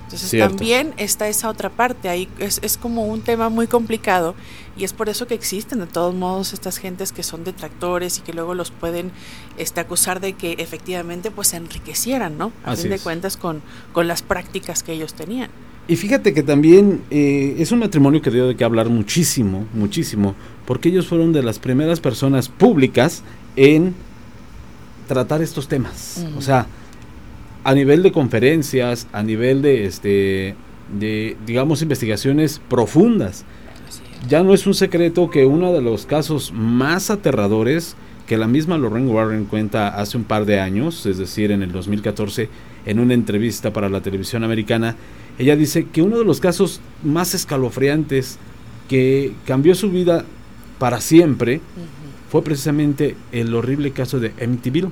Entonces 0.08 0.30
Cierto. 0.30 0.56
también 0.56 0.94
está 0.96 1.28
esa 1.28 1.50
otra 1.50 1.68
parte, 1.68 2.08
ahí 2.08 2.28
es, 2.38 2.60
es 2.62 2.78
como 2.78 3.04
un 3.06 3.20
tema 3.20 3.50
muy 3.50 3.66
complicado 3.66 4.34
y 4.74 4.84
es 4.84 4.94
por 4.94 5.10
eso 5.10 5.26
que 5.26 5.34
existen 5.34 5.80
de 5.80 5.86
todos 5.86 6.14
modos 6.14 6.54
estas 6.54 6.78
gentes 6.78 7.12
que 7.12 7.22
son 7.22 7.44
detractores 7.44 8.16
y 8.16 8.22
que 8.22 8.32
luego 8.32 8.54
los 8.54 8.70
pueden 8.70 9.10
este, 9.58 9.80
acusar 9.80 10.20
de 10.20 10.32
que 10.32 10.52
efectivamente 10.60 11.30
pues 11.30 11.48
se 11.48 11.58
enriquecieran, 11.58 12.38
¿no? 12.38 12.52
A 12.64 12.70
Así 12.72 12.82
fin 12.84 12.90
de 12.90 12.96
es. 12.96 13.02
cuentas 13.02 13.36
con, 13.36 13.60
con 13.92 14.08
las 14.08 14.22
prácticas 14.22 14.82
que 14.82 14.92
ellos 14.94 15.12
tenían. 15.12 15.50
Y 15.88 15.96
fíjate 15.96 16.32
que 16.32 16.42
también 16.42 17.02
eh, 17.10 17.56
es 17.58 17.70
un 17.70 17.80
matrimonio 17.80 18.22
que 18.22 18.30
dio 18.30 18.46
de 18.48 18.56
qué 18.56 18.64
hablar 18.64 18.88
muchísimo, 18.88 19.66
muchísimo, 19.74 20.34
porque 20.64 20.88
ellos 20.88 21.06
fueron 21.06 21.34
de 21.34 21.42
las 21.42 21.58
primeras 21.58 22.00
personas 22.00 22.48
públicas 22.48 23.22
en 23.56 23.94
tratar 25.06 25.42
estos 25.42 25.68
temas. 25.68 26.24
O 26.36 26.40
sea, 26.40 26.66
a 27.68 27.74
nivel 27.74 28.02
de 28.02 28.12
conferencias, 28.12 29.06
a 29.12 29.22
nivel 29.22 29.60
de, 29.60 29.84
este, 29.84 30.54
de, 30.98 31.36
digamos, 31.44 31.82
investigaciones 31.82 32.62
profundas. 32.66 33.44
Ya 34.26 34.42
no 34.42 34.54
es 34.54 34.66
un 34.66 34.72
secreto 34.72 35.28
que 35.28 35.44
uno 35.44 35.74
de 35.74 35.82
los 35.82 36.06
casos 36.06 36.50
más 36.50 37.10
aterradores 37.10 37.94
que 38.26 38.38
la 38.38 38.46
misma 38.46 38.78
Lorraine 38.78 39.10
Warren 39.10 39.44
cuenta 39.44 39.88
hace 39.88 40.16
un 40.16 40.24
par 40.24 40.46
de 40.46 40.60
años, 40.60 41.04
es 41.04 41.18
decir, 41.18 41.52
en 41.52 41.62
el 41.62 41.70
2014, 41.70 42.48
en 42.86 43.00
una 43.00 43.12
entrevista 43.12 43.70
para 43.70 43.90
la 43.90 44.00
televisión 44.00 44.44
americana, 44.44 44.96
ella 45.38 45.54
dice 45.54 45.88
que 45.92 46.00
uno 46.00 46.16
de 46.16 46.24
los 46.24 46.40
casos 46.40 46.80
más 47.04 47.34
escalofriantes 47.34 48.38
que 48.88 49.34
cambió 49.44 49.74
su 49.74 49.90
vida 49.90 50.24
para 50.78 51.02
siempre 51.02 51.60
fue 52.30 52.42
precisamente 52.42 53.14
el 53.30 53.54
horrible 53.54 53.90
caso 53.90 54.20
de 54.20 54.32
Amityville. 54.42 54.88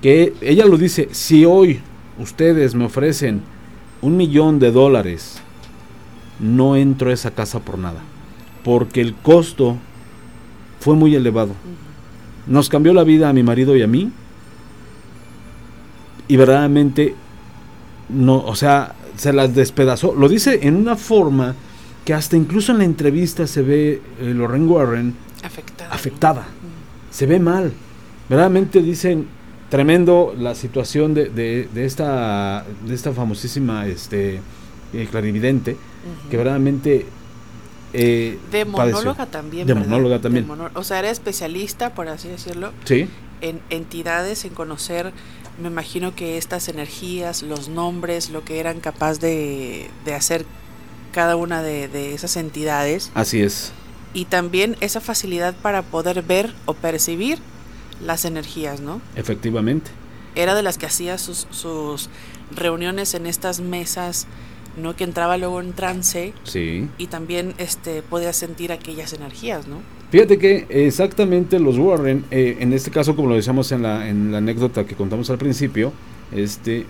que 0.00 0.32
ella 0.40 0.64
lo 0.64 0.78
dice, 0.78 1.08
si 1.10 1.44
hoy 1.44 1.80
ustedes 2.18 2.74
me 2.74 2.84
ofrecen 2.84 3.42
un 4.00 4.16
millón 4.16 4.58
de 4.58 4.70
dólares, 4.70 5.40
no 6.38 6.76
entro 6.76 7.10
a 7.10 7.14
esa 7.14 7.32
casa 7.32 7.60
por 7.60 7.78
nada, 7.78 8.00
porque 8.64 9.00
el 9.00 9.14
costo 9.14 9.76
fue 10.80 10.94
muy 10.94 11.14
elevado. 11.14 11.54
Nos 12.46 12.68
cambió 12.68 12.94
la 12.94 13.04
vida 13.04 13.28
a 13.28 13.32
mi 13.32 13.42
marido 13.42 13.76
y 13.76 13.82
a 13.82 13.86
mí, 13.86 14.10
y 16.28 16.36
verdaderamente, 16.36 17.14
no, 18.08 18.36
o 18.36 18.54
sea, 18.54 18.94
se 19.16 19.32
las 19.32 19.54
despedazó. 19.54 20.14
Lo 20.14 20.28
dice 20.28 20.60
en 20.62 20.76
una 20.76 20.96
forma 20.96 21.54
que 22.04 22.14
hasta 22.14 22.36
incluso 22.36 22.72
en 22.72 22.78
la 22.78 22.84
entrevista 22.84 23.46
se 23.46 23.62
ve 23.62 24.02
eh, 24.20 24.32
Lorraine 24.34 24.66
Warren 24.66 25.14
afectada. 25.90 26.46
Se 27.10 27.26
ve 27.26 27.38
mal. 27.38 27.72
Verdaderamente 28.28 28.82
dicen, 28.82 29.26
tremendo 29.68 30.34
la 30.38 30.54
situación 30.54 31.14
de, 31.14 31.28
de, 31.28 31.84
esta, 31.84 32.64
de 32.86 32.94
esta 32.94 33.12
famosísima 33.12 33.86
este, 33.86 34.40
eh, 34.92 35.08
clarividente, 35.10 35.76
que 36.30 36.36
verdaderamente... 36.36 37.06
Eh, 37.92 38.38
de 38.50 38.64
monóloga 38.64 39.26
también. 39.26 39.66
De 39.66 39.74
monóloga 39.74 40.20
también. 40.20 40.46
o 40.74 40.84
sea, 40.84 40.98
era 40.98 41.10
especialista, 41.10 41.94
por 41.94 42.08
así 42.08 42.28
decirlo, 42.28 42.72
¿Sí? 42.84 43.08
en 43.40 43.60
entidades, 43.70 44.44
en 44.44 44.54
conocer, 44.54 45.12
me 45.60 45.68
imagino 45.68 46.14
que 46.14 46.38
estas 46.38 46.68
energías, 46.68 47.42
los 47.42 47.68
nombres, 47.68 48.30
lo 48.30 48.44
que 48.44 48.60
eran 48.60 48.80
capaz 48.80 49.18
de, 49.18 49.90
de 50.04 50.14
hacer 50.14 50.44
cada 51.12 51.36
una 51.36 51.62
de, 51.62 51.88
de 51.88 52.14
esas 52.14 52.36
entidades. 52.36 53.10
Así 53.14 53.42
es. 53.42 53.72
Y 54.14 54.26
también 54.26 54.76
esa 54.80 55.00
facilidad 55.00 55.54
para 55.56 55.82
poder 55.82 56.22
ver 56.22 56.54
o 56.66 56.74
percibir 56.74 57.38
las 58.04 58.24
energías, 58.24 58.80
¿no? 58.80 59.00
Efectivamente. 59.16 59.90
Era 60.34 60.54
de 60.54 60.62
las 60.62 60.78
que 60.78 60.86
hacía 60.86 61.18
sus, 61.18 61.46
sus 61.50 62.08
reuniones 62.54 63.14
en 63.14 63.26
estas 63.26 63.60
mesas, 63.60 64.26
¿no? 64.76 64.94
Que 64.94 65.04
entraba 65.04 65.36
luego 65.36 65.60
en 65.60 65.72
trance. 65.72 66.32
Sí. 66.44 66.88
Y 66.98 67.06
también 67.08 67.54
este, 67.58 68.02
podía 68.02 68.32
sentir 68.32 68.72
aquellas 68.72 69.12
energías, 69.12 69.66
¿no? 69.66 69.76
Fíjate 70.10 70.38
que 70.38 70.66
exactamente 70.70 71.58
los 71.58 71.76
Warren, 71.76 72.24
eh, 72.30 72.56
en 72.60 72.72
este 72.72 72.90
caso 72.90 73.14
como 73.14 73.28
lo 73.28 73.34
decíamos 73.34 73.72
en 73.72 73.82
la, 73.82 74.08
en 74.08 74.32
la 74.32 74.38
anécdota 74.38 74.86
que 74.86 74.94
contamos 74.94 75.28
al 75.28 75.36
principio, 75.36 75.92
este, 76.32 76.86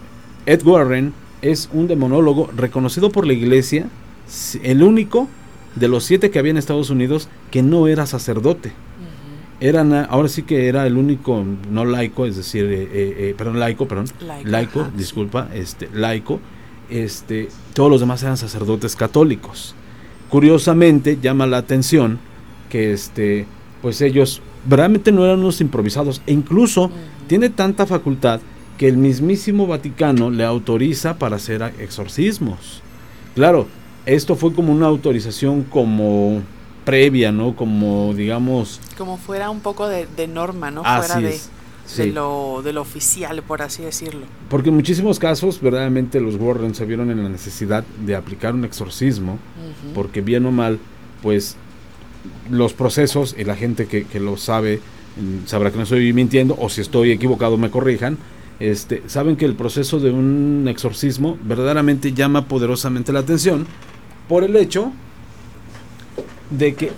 Ed 0.46 0.62
Warren 0.64 1.12
es 1.42 1.68
un 1.72 1.88
demonólogo 1.88 2.48
reconocido 2.54 3.10
por 3.10 3.26
la 3.26 3.32
iglesia, 3.32 3.88
el 4.62 4.82
único 4.82 5.28
de 5.74 5.88
los 5.88 6.04
siete 6.04 6.30
que 6.30 6.38
había 6.38 6.50
en 6.50 6.58
Estados 6.58 6.90
Unidos 6.90 7.28
que 7.50 7.62
no 7.62 7.88
era 7.88 8.06
sacerdote 8.06 8.72
ahora 10.08 10.28
sí 10.28 10.42
que 10.42 10.68
era 10.68 10.86
el 10.86 10.96
único 10.96 11.44
no 11.70 11.84
laico, 11.84 12.26
es 12.26 12.36
decir, 12.36 12.64
eh, 12.64 12.82
eh, 12.82 13.14
eh 13.18 13.34
perdón, 13.36 13.58
laico, 13.58 13.88
perdón, 13.88 14.06
laico, 14.44 14.86
disculpa, 14.96 15.48
este, 15.52 15.88
laico, 15.92 16.40
este, 16.90 17.48
todos 17.74 17.90
los 17.90 18.00
demás 18.00 18.22
eran 18.22 18.36
sacerdotes 18.36 18.94
católicos. 18.94 19.74
Curiosamente 20.28 21.18
llama 21.20 21.46
la 21.46 21.58
atención 21.58 22.18
que 22.68 22.92
este, 22.92 23.46
pues 23.82 24.00
ellos 24.00 24.42
realmente 24.68 25.10
no 25.10 25.24
eran 25.24 25.40
unos 25.40 25.60
improvisados 25.60 26.22
e 26.26 26.32
incluso 26.32 26.90
tiene 27.26 27.50
tanta 27.50 27.86
facultad 27.86 28.40
que 28.76 28.88
el 28.88 28.96
mismísimo 28.96 29.66
Vaticano 29.66 30.30
le 30.30 30.44
autoriza 30.44 31.18
para 31.18 31.36
hacer 31.36 31.62
exorcismos. 31.80 32.82
Claro, 33.34 33.66
esto 34.06 34.36
fue 34.36 34.52
como 34.52 34.72
una 34.72 34.86
autorización 34.86 35.64
como 35.64 36.42
previa, 36.88 37.32
¿no? 37.32 37.54
Como, 37.54 38.14
digamos... 38.14 38.80
Como 38.96 39.18
fuera 39.18 39.50
un 39.50 39.60
poco 39.60 39.86
de, 39.88 40.26
norma, 40.26 40.70
¿no? 40.70 40.82
fuera 40.82 41.20
de, 41.20 41.38
de, 41.98 42.06
lo, 42.06 42.62
de 42.64 42.72
lo 42.72 42.80
oficial, 42.80 43.42
por 43.42 43.60
así 43.60 43.82
decirlo. 43.82 44.22
Porque 44.48 44.70
en 44.70 44.76
muchísimos 44.76 45.18
casos, 45.18 45.60
verdaderamente, 45.60 46.18
los 46.18 46.36
Warren 46.36 46.74
se 46.74 46.86
vieron 46.86 47.10
en 47.10 47.22
la 47.22 47.28
necesidad 47.28 47.84
de 48.06 48.16
aplicar 48.16 48.54
un 48.54 48.64
exorcismo, 48.64 49.38
porque 49.94 50.22
bien 50.22 50.46
o 50.46 50.50
mal, 50.50 50.78
pues 51.22 51.56
los 52.48 52.72
procesos, 52.72 53.36
y 53.38 53.44
la 53.44 53.54
gente 53.54 53.86
que, 53.86 54.04
que 54.04 54.18
lo 54.18 54.38
sabe, 54.38 54.80
mm, 55.18 55.46
sabrá 55.46 55.70
que 55.70 55.76
no 55.76 55.82
estoy 55.82 56.10
mintiendo, 56.14 56.56
o 56.58 56.70
si 56.70 56.80
estoy 56.80 57.10
equivocado 57.10 57.58
me 57.58 57.70
corrijan, 57.70 58.16
este, 58.60 59.02
saben 59.08 59.36
que 59.36 59.44
el 59.44 59.56
proceso 59.56 60.00
de 60.00 60.10
un 60.10 60.64
exorcismo 60.68 61.36
verdaderamente 61.42 62.14
llama 62.14 62.48
poderosamente 62.48 63.12
la 63.12 63.20
atención 63.20 63.66
por 64.26 64.42
el 64.42 64.56
hecho 64.56 64.90
de 66.50 66.74
que 66.74 66.92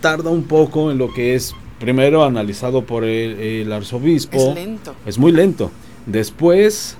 tarda 0.00 0.30
un 0.30 0.44
poco 0.44 0.90
en 0.90 0.98
lo 0.98 1.12
que 1.12 1.34
es 1.34 1.54
primero 1.78 2.24
analizado 2.24 2.84
por 2.84 3.04
el, 3.04 3.72
arzobispo. 3.72 4.36
Es 4.36 4.54
lento. 4.54 4.94
Es 5.04 5.18
muy 5.18 5.32
lento. 5.32 5.70
Después 6.06 6.96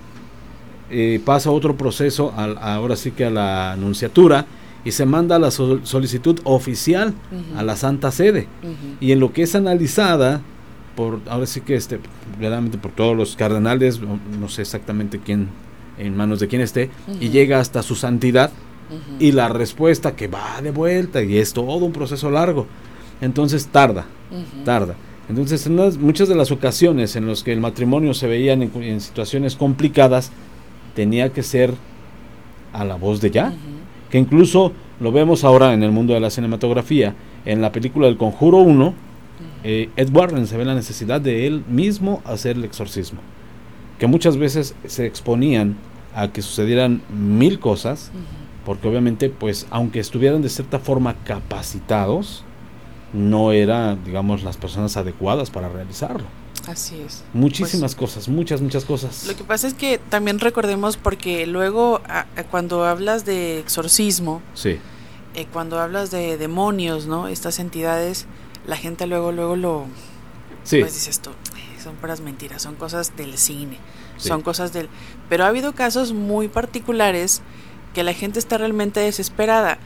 eh, 0.90 1.20
pasa 1.24 1.50
otro 1.50 1.76
proceso, 1.76 2.32
ahora 2.36 2.96
sí 2.96 3.10
que 3.10 3.24
a 3.24 3.30
la 3.30 3.72
anunciatura, 3.72 4.46
y 4.84 4.92
se 4.92 5.04
manda 5.04 5.38
la 5.38 5.50
solicitud 5.50 6.38
oficial 6.44 7.12
a 7.56 7.64
la 7.64 7.74
Santa 7.74 8.12
Sede. 8.12 8.46
Y 9.00 9.10
en 9.10 9.18
lo 9.18 9.32
que 9.32 9.42
es 9.42 9.56
analizada, 9.56 10.42
por 10.94 11.20
ahora 11.28 11.46
sí 11.46 11.60
que 11.60 11.74
este, 11.74 11.98
verdaderamente 12.38 12.78
por 12.78 12.92
todos 12.92 13.16
los 13.16 13.34
cardenales, 13.34 14.00
no, 14.00 14.48
sé 14.48 14.62
exactamente 14.62 15.18
quién, 15.18 15.48
en 15.98 16.16
manos 16.16 16.38
de 16.38 16.46
quién 16.46 16.62
esté, 16.62 16.90
y 17.20 17.30
llega 17.30 17.58
hasta 17.58 17.82
su 17.82 17.96
santidad, 17.96 18.52
y 19.18 19.32
la 19.32 19.48
respuesta 19.48 20.14
que 20.14 20.28
va 20.28 20.60
de 20.62 20.70
vuelta 20.70 21.22
y 21.22 21.38
es 21.38 21.52
todo 21.52 21.84
un 21.84 21.92
proceso 21.92 22.30
largo. 22.30 22.66
Entonces 23.20 23.66
tarda, 23.68 24.06
tarda. 24.64 24.94
Entonces 25.28 25.66
en 25.66 25.76
muchas 26.00 26.28
de 26.28 26.34
las 26.34 26.50
ocasiones 26.52 27.16
en 27.16 27.26
las 27.26 27.42
que 27.42 27.52
el 27.52 27.60
matrimonio 27.60 28.14
se 28.14 28.26
veía 28.26 28.52
en, 28.52 29.00
situaciones 29.00 29.56
complicadas, 29.56 30.30
tenía 30.94 31.32
que 31.32 31.42
ser 31.42 31.74
a 32.72 32.84
la 32.84 32.96
voz 32.96 33.20
de 33.20 33.30
ya. 33.30 33.52
Que 34.10 34.18
incluso 34.18 34.72
lo 35.00 35.12
vemos 35.12 35.44
ahora 35.44 35.74
en 35.74 35.82
el 35.82 35.90
mundo 35.90 36.14
de 36.14 36.20
la 36.20 36.30
cinematografía. 36.30 37.14
En 37.44 37.60
la 37.60 37.72
película 37.72 38.06
El 38.06 38.16
Conjuro 38.16 38.58
1, 38.58 38.94
eh, 39.64 39.90
Ed 39.96 40.14
Warren 40.14 40.46
se 40.46 40.56
ve 40.56 40.64
la 40.64 40.74
necesidad 40.74 41.20
de 41.20 41.46
él 41.46 41.64
mismo 41.68 42.22
hacer 42.24 42.56
el 42.56 42.64
exorcismo. 42.64 43.20
Que 43.98 44.06
muchas 44.06 44.36
veces 44.36 44.74
se 44.86 45.06
exponían 45.06 45.76
a 46.14 46.28
que 46.28 46.40
sucedieran 46.40 47.02
mil 47.10 47.58
cosas 47.58 48.10
porque 48.66 48.88
obviamente 48.88 49.30
pues 49.30 49.66
aunque 49.70 50.00
estuvieran 50.00 50.42
de 50.42 50.50
cierta 50.50 50.80
forma 50.80 51.14
capacitados, 51.24 52.42
no 53.12 53.52
eran, 53.52 54.04
digamos, 54.04 54.42
las 54.42 54.56
personas 54.56 54.96
adecuadas 54.96 55.50
para 55.50 55.68
realizarlo. 55.68 56.26
Así 56.66 57.00
es. 57.00 57.22
Muchísimas 57.32 57.94
pues, 57.94 58.10
cosas, 58.10 58.28
muchas, 58.28 58.60
muchas 58.60 58.84
cosas. 58.84 59.24
Lo 59.28 59.36
que 59.36 59.44
pasa 59.44 59.68
es 59.68 59.74
que 59.74 59.98
también 59.98 60.40
recordemos 60.40 60.96
porque 60.96 61.46
luego 61.46 62.02
cuando 62.50 62.84
hablas 62.84 63.24
de 63.24 63.60
exorcismo, 63.60 64.42
sí. 64.54 64.78
Eh, 65.34 65.46
cuando 65.52 65.78
hablas 65.78 66.10
de 66.10 66.36
demonios, 66.36 67.06
¿no? 67.06 67.28
Estas 67.28 67.60
entidades, 67.60 68.26
la 68.66 68.76
gente 68.76 69.06
luego, 69.06 69.30
luego 69.30 69.54
lo... 69.54 69.84
Sí. 70.64 70.80
Pues 70.80 70.94
dices 70.94 71.20
tú, 71.20 71.30
son 71.84 71.94
puras 71.96 72.20
mentiras, 72.20 72.62
son 72.62 72.74
cosas 72.74 73.16
del 73.16 73.38
cine, 73.38 73.78
son 74.16 74.42
cosas 74.42 74.72
del... 74.72 74.88
Pero 75.28 75.44
ha 75.44 75.48
habido 75.48 75.72
casos 75.74 76.12
muy 76.12 76.48
particulares 76.48 77.42
que 77.96 78.02
la 78.02 78.12
gente 78.12 78.38
está 78.38 78.58
realmente 78.58 79.00
desesperada, 79.00 79.78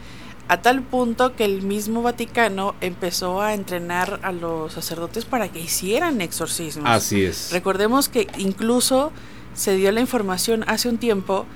a 0.49 0.63
tal 0.63 0.83
punto 0.83 1.37
que 1.37 1.45
el 1.45 1.63
mismo 1.63 2.03
Vaticano 2.03 2.75
empezó 2.81 3.41
a 3.41 3.55
entrenar 3.55 4.19
a 4.25 4.33
los 4.33 4.73
sacerdotes 4.73 5.25
para 5.25 5.47
que 5.47 5.61
hicieran 5.61 6.21
exorcismos. 6.21 6.91
Así 6.91 7.23
es. 7.23 7.53
Recordemos 7.53 8.09
que 8.09 8.27
incluso 8.37 9.13
se 9.55 9.77
dio 9.77 9.93
la 9.93 10.01
información 10.01 10.65
hace 10.67 10.89
un 10.89 10.99
tiempo 10.99 11.47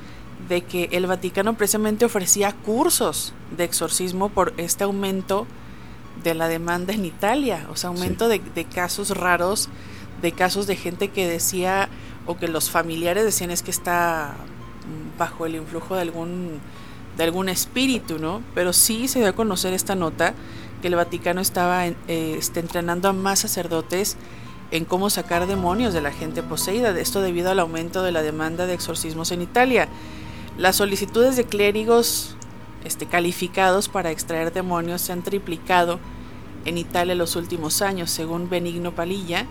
de 0.48 0.60
que 0.60 0.90
el 0.92 1.08
Vaticano 1.08 1.54
precisamente 1.54 2.04
ofrecía 2.04 2.52
cursos 2.52 3.34
de 3.56 3.64
exorcismo 3.64 4.28
por 4.28 4.54
este 4.56 4.84
aumento 4.84 5.48
de 6.22 6.34
la 6.34 6.46
demanda 6.46 6.92
en 6.92 7.04
Italia, 7.04 7.66
o 7.68 7.74
sea, 7.74 7.88
aumento 7.88 8.28
de, 8.28 8.40
de, 8.54 8.64
casos 8.64 9.10
raros, 9.10 9.68
de 10.22 10.30
casos 10.30 10.68
de 10.68 10.76
gente 10.76 11.08
que 11.08 11.26
decía 11.26 11.88
o 12.26 12.36
que 12.36 12.46
los 12.46 12.70
familiares 12.70 13.24
decían 13.24 13.50
es 13.50 13.64
que 13.64 13.72
está 13.72 14.36
bajo 15.18 15.46
el 15.46 15.56
influjo 15.56 15.94
de 15.94 16.02
algún, 16.02 16.60
de 17.16 17.24
algún 17.24 17.48
espíritu, 17.48 18.18
¿no? 18.18 18.42
Pero 18.54 18.72
sí 18.72 19.08
se 19.08 19.20
dio 19.20 19.28
a 19.28 19.32
conocer 19.32 19.72
esta 19.72 19.94
nota 19.94 20.34
que 20.82 20.88
el 20.88 20.96
Vaticano 20.96 21.40
estaba 21.40 21.86
eh, 21.86 21.94
este, 22.08 22.60
entrenando 22.60 23.08
a 23.08 23.12
más 23.12 23.40
sacerdotes 23.40 24.16
en 24.70 24.84
cómo 24.84 25.08
sacar 25.10 25.46
demonios 25.46 25.94
de 25.94 26.00
la 26.00 26.12
gente 26.12 26.42
poseída, 26.42 26.98
esto 26.98 27.20
debido 27.20 27.50
al 27.50 27.60
aumento 27.60 28.02
de 28.02 28.12
la 28.12 28.22
demanda 28.22 28.66
de 28.66 28.74
exorcismos 28.74 29.30
en 29.30 29.42
Italia. 29.42 29.88
Las 30.58 30.76
solicitudes 30.76 31.36
de 31.36 31.44
clérigos 31.44 32.36
este, 32.84 33.06
calificados 33.06 33.88
para 33.88 34.10
extraer 34.10 34.52
demonios 34.52 35.00
se 35.00 35.12
han 35.12 35.22
triplicado 35.22 36.00
en 36.64 36.78
Italia 36.78 37.12
en 37.12 37.18
los 37.18 37.36
últimos 37.36 37.82
años, 37.82 38.10
según 38.10 38.48
Benigno 38.48 38.92
Palilla, 38.92 39.46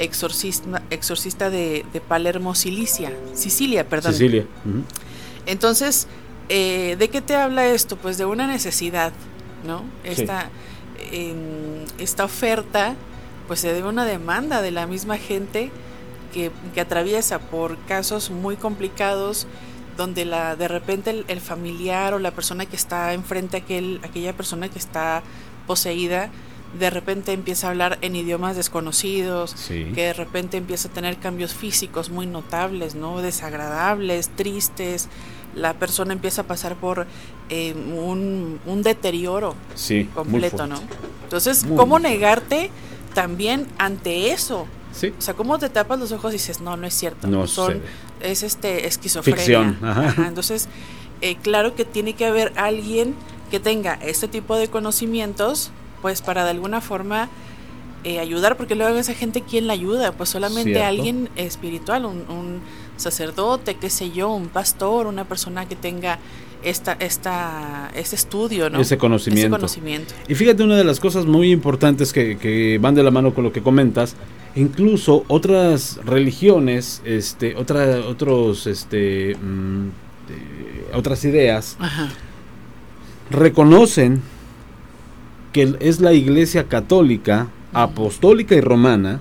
exorcista, 0.00 0.82
exorcista 0.90 1.50
de, 1.50 1.84
Palermo, 2.08 2.54
Sicilia, 2.54 3.12
Sicilia, 3.34 3.88
perdón. 3.88 4.12
Sicilia. 4.12 4.46
Entonces, 5.46 6.08
eh, 6.48 6.96
¿de 6.98 7.08
qué 7.10 7.20
te 7.20 7.36
habla 7.36 7.66
esto? 7.66 7.96
Pues 7.96 8.18
de 8.18 8.24
una 8.24 8.46
necesidad, 8.46 9.12
¿no? 9.64 9.84
Esta, 10.02 10.50
esta 11.98 12.24
oferta, 12.24 12.96
pues 13.46 13.60
se 13.60 13.72
debe 13.72 13.86
a 13.86 13.90
una 13.90 14.04
demanda 14.04 14.62
de 14.62 14.70
la 14.70 14.86
misma 14.86 15.18
gente 15.18 15.70
que, 16.32 16.50
atraviesa 16.80 17.38
por 17.38 17.76
casos 17.84 18.30
muy 18.30 18.56
complicados 18.56 19.46
donde 19.96 20.24
la, 20.24 20.56
de 20.56 20.66
repente 20.66 21.24
el, 21.28 21.40
familiar 21.40 22.14
o 22.14 22.18
la 22.18 22.30
persona 22.30 22.64
que 22.64 22.76
está 22.76 23.12
enfrente 23.12 23.58
a 23.58 23.60
aquel, 23.60 24.00
aquella 24.02 24.32
persona 24.32 24.70
que 24.70 24.78
está 24.78 25.22
poseída, 25.66 26.30
de 26.78 26.90
repente 26.90 27.32
empieza 27.32 27.66
a 27.66 27.70
hablar 27.70 27.98
en 28.00 28.14
idiomas 28.14 28.56
desconocidos, 28.56 29.54
que 29.68 30.02
de 30.02 30.12
repente 30.12 30.56
empieza 30.56 30.88
a 30.88 30.92
tener 30.92 31.18
cambios 31.18 31.54
físicos 31.54 32.10
muy 32.10 32.26
notables, 32.26 32.94
¿no? 32.94 33.20
Desagradables, 33.22 34.28
tristes. 34.36 35.08
La 35.54 35.74
persona 35.74 36.12
empieza 36.12 36.42
a 36.42 36.44
pasar 36.44 36.76
por 36.76 37.06
eh, 37.48 37.74
un, 37.74 38.82
deterioro 38.82 39.56
completo, 40.14 40.66
¿no? 40.66 40.80
Entonces, 41.24 41.66
¿cómo 41.76 41.98
negarte 41.98 42.70
también 43.14 43.66
ante 43.78 44.32
eso? 44.32 44.66
Sí. 44.92 45.12
O 45.16 45.20
sea, 45.20 45.34
¿cómo 45.34 45.58
te 45.58 45.68
tapas 45.68 45.98
los 45.98 46.12
ojos 46.12 46.32
y 46.32 46.36
dices, 46.36 46.60
no, 46.60 46.76
no 46.76 46.86
es 46.86 46.94
cierto? 46.94 47.26
No 47.26 47.46
Son, 47.46 47.80
es 48.20 48.42
este 48.42 48.86
esquizofrenia. 48.86 49.76
Entonces, 50.26 50.68
eh, 51.20 51.36
claro 51.36 51.74
que 51.74 51.84
tiene 51.84 52.14
que 52.14 52.26
haber 52.26 52.52
alguien 52.56 53.14
que 53.50 53.58
tenga 53.58 53.94
este 53.94 54.28
tipo 54.28 54.56
de 54.56 54.68
conocimientos 54.68 55.72
pues 56.02 56.22
para 56.22 56.44
de 56.44 56.50
alguna 56.50 56.80
forma 56.80 57.28
eh, 58.02 58.18
ayudar, 58.18 58.56
porque 58.56 58.74
luego 58.74 58.96
esa 58.96 59.12
gente, 59.12 59.42
¿quién 59.42 59.66
la 59.66 59.74
ayuda? 59.74 60.12
Pues 60.12 60.30
solamente 60.30 60.82
alguien 60.82 61.28
espiritual, 61.36 62.06
un, 62.06 62.60
sacerdote, 62.96 63.76
qué 63.76 63.88
sé 63.88 64.10
yo, 64.10 64.30
un 64.30 64.48
pastor, 64.48 65.06
una 65.06 65.24
persona 65.24 65.66
que 65.66 65.74
tenga 65.74 66.18
esta, 66.62 66.92
esta, 66.92 67.90
ese 67.94 68.14
estudio, 68.14 68.68
¿no? 68.68 68.78
Ese 68.78 68.98
conocimiento. 68.98 69.56
conocimiento. 69.56 70.12
Y 70.28 70.34
fíjate 70.34 70.62
una 70.62 70.76
de 70.76 70.84
las 70.84 71.00
cosas 71.00 71.24
muy 71.24 71.50
importantes 71.50 72.12
que, 72.12 72.36
que, 72.36 72.78
van 72.78 72.94
de 72.94 73.02
la 73.02 73.10
mano 73.10 73.32
con 73.32 73.44
lo 73.44 73.52
que 73.52 73.62
comentas, 73.62 74.16
incluso 74.54 75.24
otras 75.28 75.98
religiones, 76.04 77.00
este, 77.06 77.56
otra, 77.56 78.00
otros, 78.00 78.66
este, 78.66 79.34
mm, 79.36 79.88
otras 80.94 81.24
ideas, 81.24 81.76
reconocen 83.30 84.22
que 85.52 85.76
es 85.80 86.00
la 86.00 86.12
Iglesia 86.12 86.64
Católica, 86.64 87.48
Apostólica 87.72 88.54
y 88.54 88.60
Romana, 88.60 89.20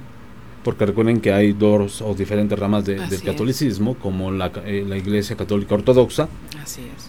porque 0.63 0.85
recuerden 0.85 1.21
que 1.21 1.31
hay 1.31 1.53
dos 1.53 2.01
o 2.01 2.13
diferentes 2.13 2.57
ramas 2.57 2.85
del 2.85 3.21
catolicismo, 3.23 3.95
como 3.95 4.31
la, 4.31 4.51
eh, 4.65 4.85
la, 4.87 4.97
Iglesia 4.97 5.35
Católica 5.35 5.75
Ortodoxa. 5.75 6.27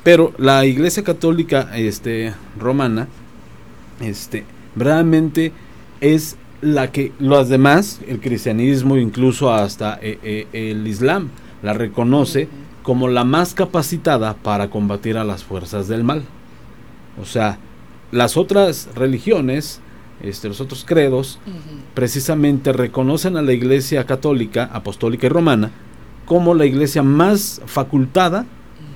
Pero 0.02 0.32
la 0.38 0.64
Iglesia 0.64 1.02
Católica 1.02 1.70
este, 1.74 2.32
Romana, 2.58 3.08
este, 4.00 4.44
realmente 4.76 5.52
es 6.00 6.36
la 6.62 6.92
que 6.92 7.12
los 7.18 7.48
demás, 7.48 8.00
el 8.06 8.20
cristianismo, 8.20 8.96
incluso 8.96 9.52
hasta 9.52 9.98
eh, 10.00 10.18
eh, 10.22 10.46
el 10.52 10.86
Islam, 10.86 11.28
la 11.62 11.72
reconoce 11.72 12.48
como 12.82 13.08
la 13.08 13.24
más 13.24 13.54
capacitada 13.54 14.34
para 14.34 14.70
combatir 14.70 15.16
a 15.16 15.24
las 15.24 15.44
fuerzas 15.44 15.88
del 15.88 16.04
mal. 16.04 16.22
O 17.20 17.26
sea, 17.26 17.58
las 18.12 18.36
otras 18.36 18.88
religiones, 18.94 19.80
este, 20.22 20.48
los 20.48 20.60
otros 20.60 20.84
credos, 20.86 21.38
precisamente 21.94 22.72
reconocen 22.72 23.36
a 23.36 23.42
la 23.42 23.52
Iglesia 23.52 24.04
católica, 24.04 24.68
apostólica 24.72 25.26
y 25.26 25.30
romana 25.30 25.70
como 26.30 26.54
la 26.54 26.64
iglesia 26.64 27.02
más 27.02 27.60
facultada 27.66 28.46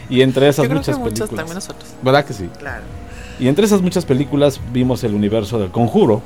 y 0.09 0.21
entre 0.21 0.47
esas 0.47 0.69
muchas 0.69 0.97
películas. 0.97 1.69
¿Verdad 2.01 2.25
que 2.25 2.33
sí? 2.33 2.49
Claro. 2.59 2.83
Y 3.39 3.47
entre 3.47 3.65
esas 3.65 3.81
muchas 3.81 4.05
películas 4.05 4.59
vimos 4.71 5.03
el 5.03 5.15
universo 5.15 5.59
del 5.59 5.71
conjuro 5.71 6.21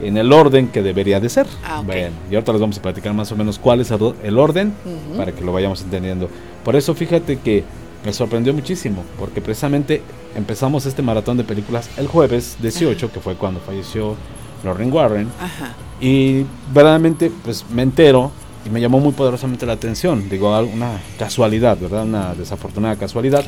en 0.00 0.16
el 0.16 0.32
orden 0.32 0.68
que 0.68 0.82
debería 0.82 1.20
de 1.20 1.28
ser. 1.28 1.46
Ah, 1.64 1.82
bueno, 1.84 2.16
y 2.30 2.34
ahorita 2.34 2.52
les 2.52 2.60
vamos 2.60 2.78
a 2.78 2.82
platicar 2.82 3.12
más 3.12 3.30
o 3.30 3.36
menos 3.36 3.58
cuál 3.58 3.80
es 3.80 3.90
el 3.90 4.38
orden 4.38 4.72
para 5.16 5.32
que 5.32 5.44
lo 5.44 5.52
vayamos 5.52 5.82
entendiendo. 5.82 6.28
Por 6.64 6.74
eso 6.74 6.94
fíjate 6.94 7.38
que 7.38 7.64
me 8.04 8.12
sorprendió 8.12 8.54
muchísimo, 8.54 9.04
porque 9.18 9.40
precisamente 9.40 10.02
empezamos 10.34 10.86
este 10.86 11.02
maratón 11.02 11.36
de 11.36 11.44
películas 11.44 11.90
el 11.98 12.06
jueves 12.06 12.56
18, 12.62 13.12
que 13.12 13.20
fue 13.20 13.34
cuando 13.34 13.60
falleció 13.60 14.16
Lorraine 14.64 14.92
Warren. 14.92 15.28
Ajá. 15.40 15.74
Y 16.00 16.44
verdaderamente, 16.72 17.30
pues 17.44 17.64
me 17.70 17.82
entero 17.82 18.30
y 18.64 18.70
me 18.70 18.80
llamó 18.80 19.00
muy 19.00 19.12
poderosamente 19.12 19.66
la 19.66 19.72
atención. 19.74 20.28
Digo, 20.28 20.56
una 20.60 21.00
casualidad, 21.18 21.78
¿verdad? 21.78 22.04
Una 22.04 22.34
desafortunada 22.34 22.96
casualidad. 22.96 23.44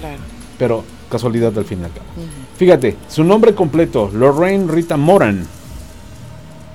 Pero 0.59 0.85
casualidad 1.11 1.57
al 1.57 1.65
fin 1.65 1.81
y 1.81 1.85
al 1.85 1.93
cabo. 1.93 2.07
Fíjate, 2.57 2.97
su 3.09 3.25
nombre 3.25 3.55
completo, 3.55 4.11
Lorraine 4.13 4.71
Rita 4.71 4.97
Moran. 4.97 5.47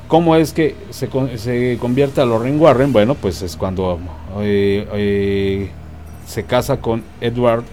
¿Cómo 0.08 0.36
es 0.36 0.54
que 0.54 0.76
se, 0.92 1.10
se 1.38 1.78
convierte 1.80 2.22
a 2.22 2.26
Lorraine 2.26 2.60
Warren? 2.60 2.94
Bueno, 2.94 3.16
pues 3.16 3.42
es 3.42 3.56
cuando 3.56 4.00
eh, 4.40 4.88
eh, 4.94 5.72
se 6.28 6.44
casa 6.44 6.78
con 6.78 7.04
Edward 7.22 7.64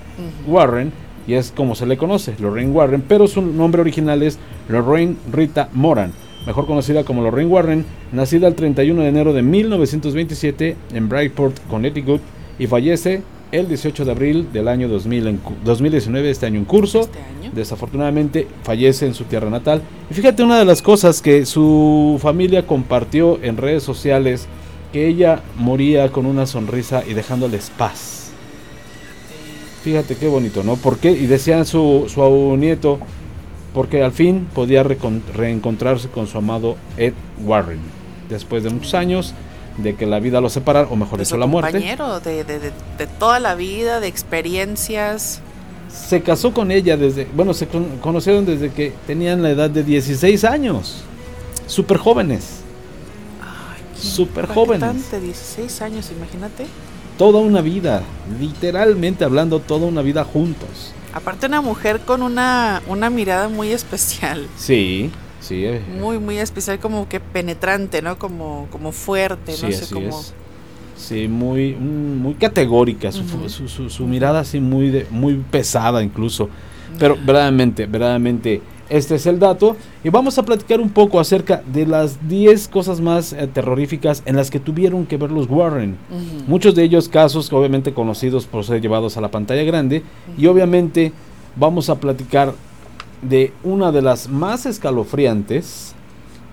Warren 0.47 0.93
y 1.27 1.35
es 1.35 1.53
como 1.53 1.75
se 1.75 1.87
le 1.87 1.97
conoce, 1.97 2.35
Lorraine 2.39 2.73
Warren, 2.73 3.03
pero 3.07 3.29
su 3.29 3.43
nombre 3.43 3.81
original 3.81 4.23
es 4.23 4.39
Lorraine 4.69 5.17
Rita 5.31 5.69
Moran 5.73 6.13
mejor 6.47 6.67
conocida 6.67 7.05
como 7.05 7.23
Lorraine 7.23 7.51
Warren, 7.51 7.85
nacida 8.13 8.49
el 8.49 8.55
31 8.55 9.03
de 9.03 9.09
enero 9.09 9.33
de 9.33 9.43
1927 9.43 10.77
en 10.93 11.09
Brightport, 11.09 11.59
Connecticut, 11.69 12.21
y 12.59 12.67
fallece 12.67 13.23
el 13.53 13.69
18 13.69 14.07
de 14.07 14.11
abril 14.11 14.49
del 14.53 14.67
año 14.67 14.89
2019, 14.89 16.31
este 16.31 16.47
año 16.47 16.59
en 16.59 16.65
curso. 16.65 17.01
Este 17.01 17.19
Desafortunadamente 17.55 18.49
fallece 18.63 19.07
en 19.07 19.15
su 19.15 19.25
tierra 19.25 19.51
natal. 19.51 19.83
Y 20.11 20.15
fíjate 20.15 20.43
una 20.43 20.59
de 20.59 20.65
las 20.65 20.81
cosas 20.81 21.21
que 21.21 21.45
su 21.45 22.19
familia 22.21 22.67
compartió 22.67 23.39
en 23.43 23.59
redes 23.59 23.83
sociales, 23.83 24.47
que 24.93 25.07
ella 25.07 25.43
moría 25.57 26.11
con 26.11 26.25
una 26.25 26.47
sonrisa 26.47 27.03
y 27.07 27.13
dejándoles 27.13 27.71
paz. 27.77 28.31
Fíjate 29.83 30.17
qué 30.17 30.29
bonito, 30.29 30.63
¿no? 30.63 30.77
¿Por 30.77 30.99
qué? 30.99 31.11
Y 31.11 31.27
decían 31.27 31.67
su, 31.67 32.07
su 32.09 32.57
nieto, 32.57 33.01
porque 33.75 34.03
al 34.03 34.13
fin 34.13 34.47
podía 34.55 34.83
reencontrarse 34.83 36.09
con 36.09 36.27
su 36.27 36.39
amado 36.39 36.77
Ed 36.97 37.15
Warren, 37.45 37.81
después 38.29 38.63
de 38.63 38.71
muchos 38.71 38.95
años 38.95 39.35
de 39.79 39.95
que 39.95 40.07
la 40.07 40.21
vida 40.21 40.41
lo 40.41 40.51
separara, 40.51 40.89
o 40.91 40.97
mejor 40.97 41.19
dicho, 41.19 41.37
la 41.37 41.47
muerte. 41.47 41.73
compañero 41.73 42.21
de, 42.21 42.45
de, 42.45 42.59
de, 42.59 43.07
toda 43.19 43.41
la 43.41 43.55
vida, 43.55 44.01
de 44.01 44.09
experiencias. 44.09 45.41
Se 45.89 46.23
casó 46.23 46.53
con 46.53 46.71
ella 46.71 46.97
desde, 46.97 47.27
bueno, 47.35 47.55
se 47.55 47.67
conocieron 48.01 48.45
desde 48.45 48.71
que 48.71 48.93
tenían 49.07 49.43
la 49.43 49.51
edad 49.51 49.71
de 49.71 49.83
16 49.83 50.45
años, 50.45 51.03
súper 51.67 51.97
jóvenes. 51.97 52.59
Súper 53.97 54.47
jóvenes. 54.47 55.11
16 55.11 55.83
años, 55.83 56.11
imagínate. 56.11 56.67
Toda 57.17 57.39
una 57.39 57.61
vida, 57.61 58.03
literalmente 58.41 59.25
hablando, 59.25 59.61
toda 59.61 59.87
una 59.87 60.03
vida 60.03 60.25
juntos 60.25 60.93
Aparte 61.13 61.47
una 61.47 61.61
mujer 61.61 62.01
con 62.01 62.23
una, 62.23 62.83
una 62.87 63.11
mirada 63.11 63.49
muy 63.49 63.71
especial. 63.71 64.47
Sí, 64.57 65.11
sí. 65.41 65.65
Eh. 65.65 65.83
Muy, 65.99 66.19
muy 66.19 66.39
especial, 66.39 66.79
como 66.79 67.09
que 67.09 67.21
penetrante, 67.21 68.01
¿no? 68.01 68.19
Como, 68.19 68.69
como 68.71 68.93
fuerte, 68.93 69.53
no 69.63 69.71
sé 69.73 69.93
cómo. 69.93 70.23
Sí, 70.97 71.27
muy, 71.29 71.75
muy 71.75 72.35
categórica, 72.35 73.11
su, 73.11 73.25
su, 73.49 73.91
su, 73.91 74.07
mirada 74.07 74.41
así 74.41 74.61
muy, 74.61 74.91
de, 74.91 75.07
muy 75.11 75.35
pesada 75.51 76.03
incluso. 76.03 76.49
Pero 76.99 77.17
verdaderamente, 77.17 77.87
verdaderamente, 77.87 78.63
este 78.93 79.15
es 79.15 79.27
el 79.27 79.39
dato. 79.39 79.77
Y 80.05 80.11
vamos 80.11 80.37
a 80.39 80.43
platicar 80.43 80.81
un 80.81 80.91
poco 80.91 81.19
acerca 81.19 81.63
de 81.73 81.87
las 81.87 82.29
10 82.29 82.69
cosas 82.69 83.01
más 83.01 83.33
eh, 83.33 83.47
terroríficas 83.47 84.23
en 84.27 84.37
las 84.37 84.51
que 84.51 84.61
tuvieron 84.61 85.07
que 85.07 85.17
ver 85.17 85.33
los 85.33 85.49
Warren. 85.49 85.97
Muchos 86.47 86.75
de 86.75 86.85
ellos 86.85 87.09
casos 87.09 87.51
obviamente 87.53 87.95
conocidos 87.95 88.45
por 88.45 88.65
ser 88.65 88.83
llevados 88.83 89.17
a 89.17 89.23
la 89.23 89.31
pantalla 89.31 89.63
grande. 89.63 90.03
Y 90.37 90.47
obviamente 90.47 91.13
vamos 91.57 91.89
a 91.89 92.01
platicar 92.01 92.53
de 93.23 93.53
una 93.65 93.93
de 93.93 94.03
las 94.03 94.29
más 94.29 94.67
escalofriantes. 94.67 95.95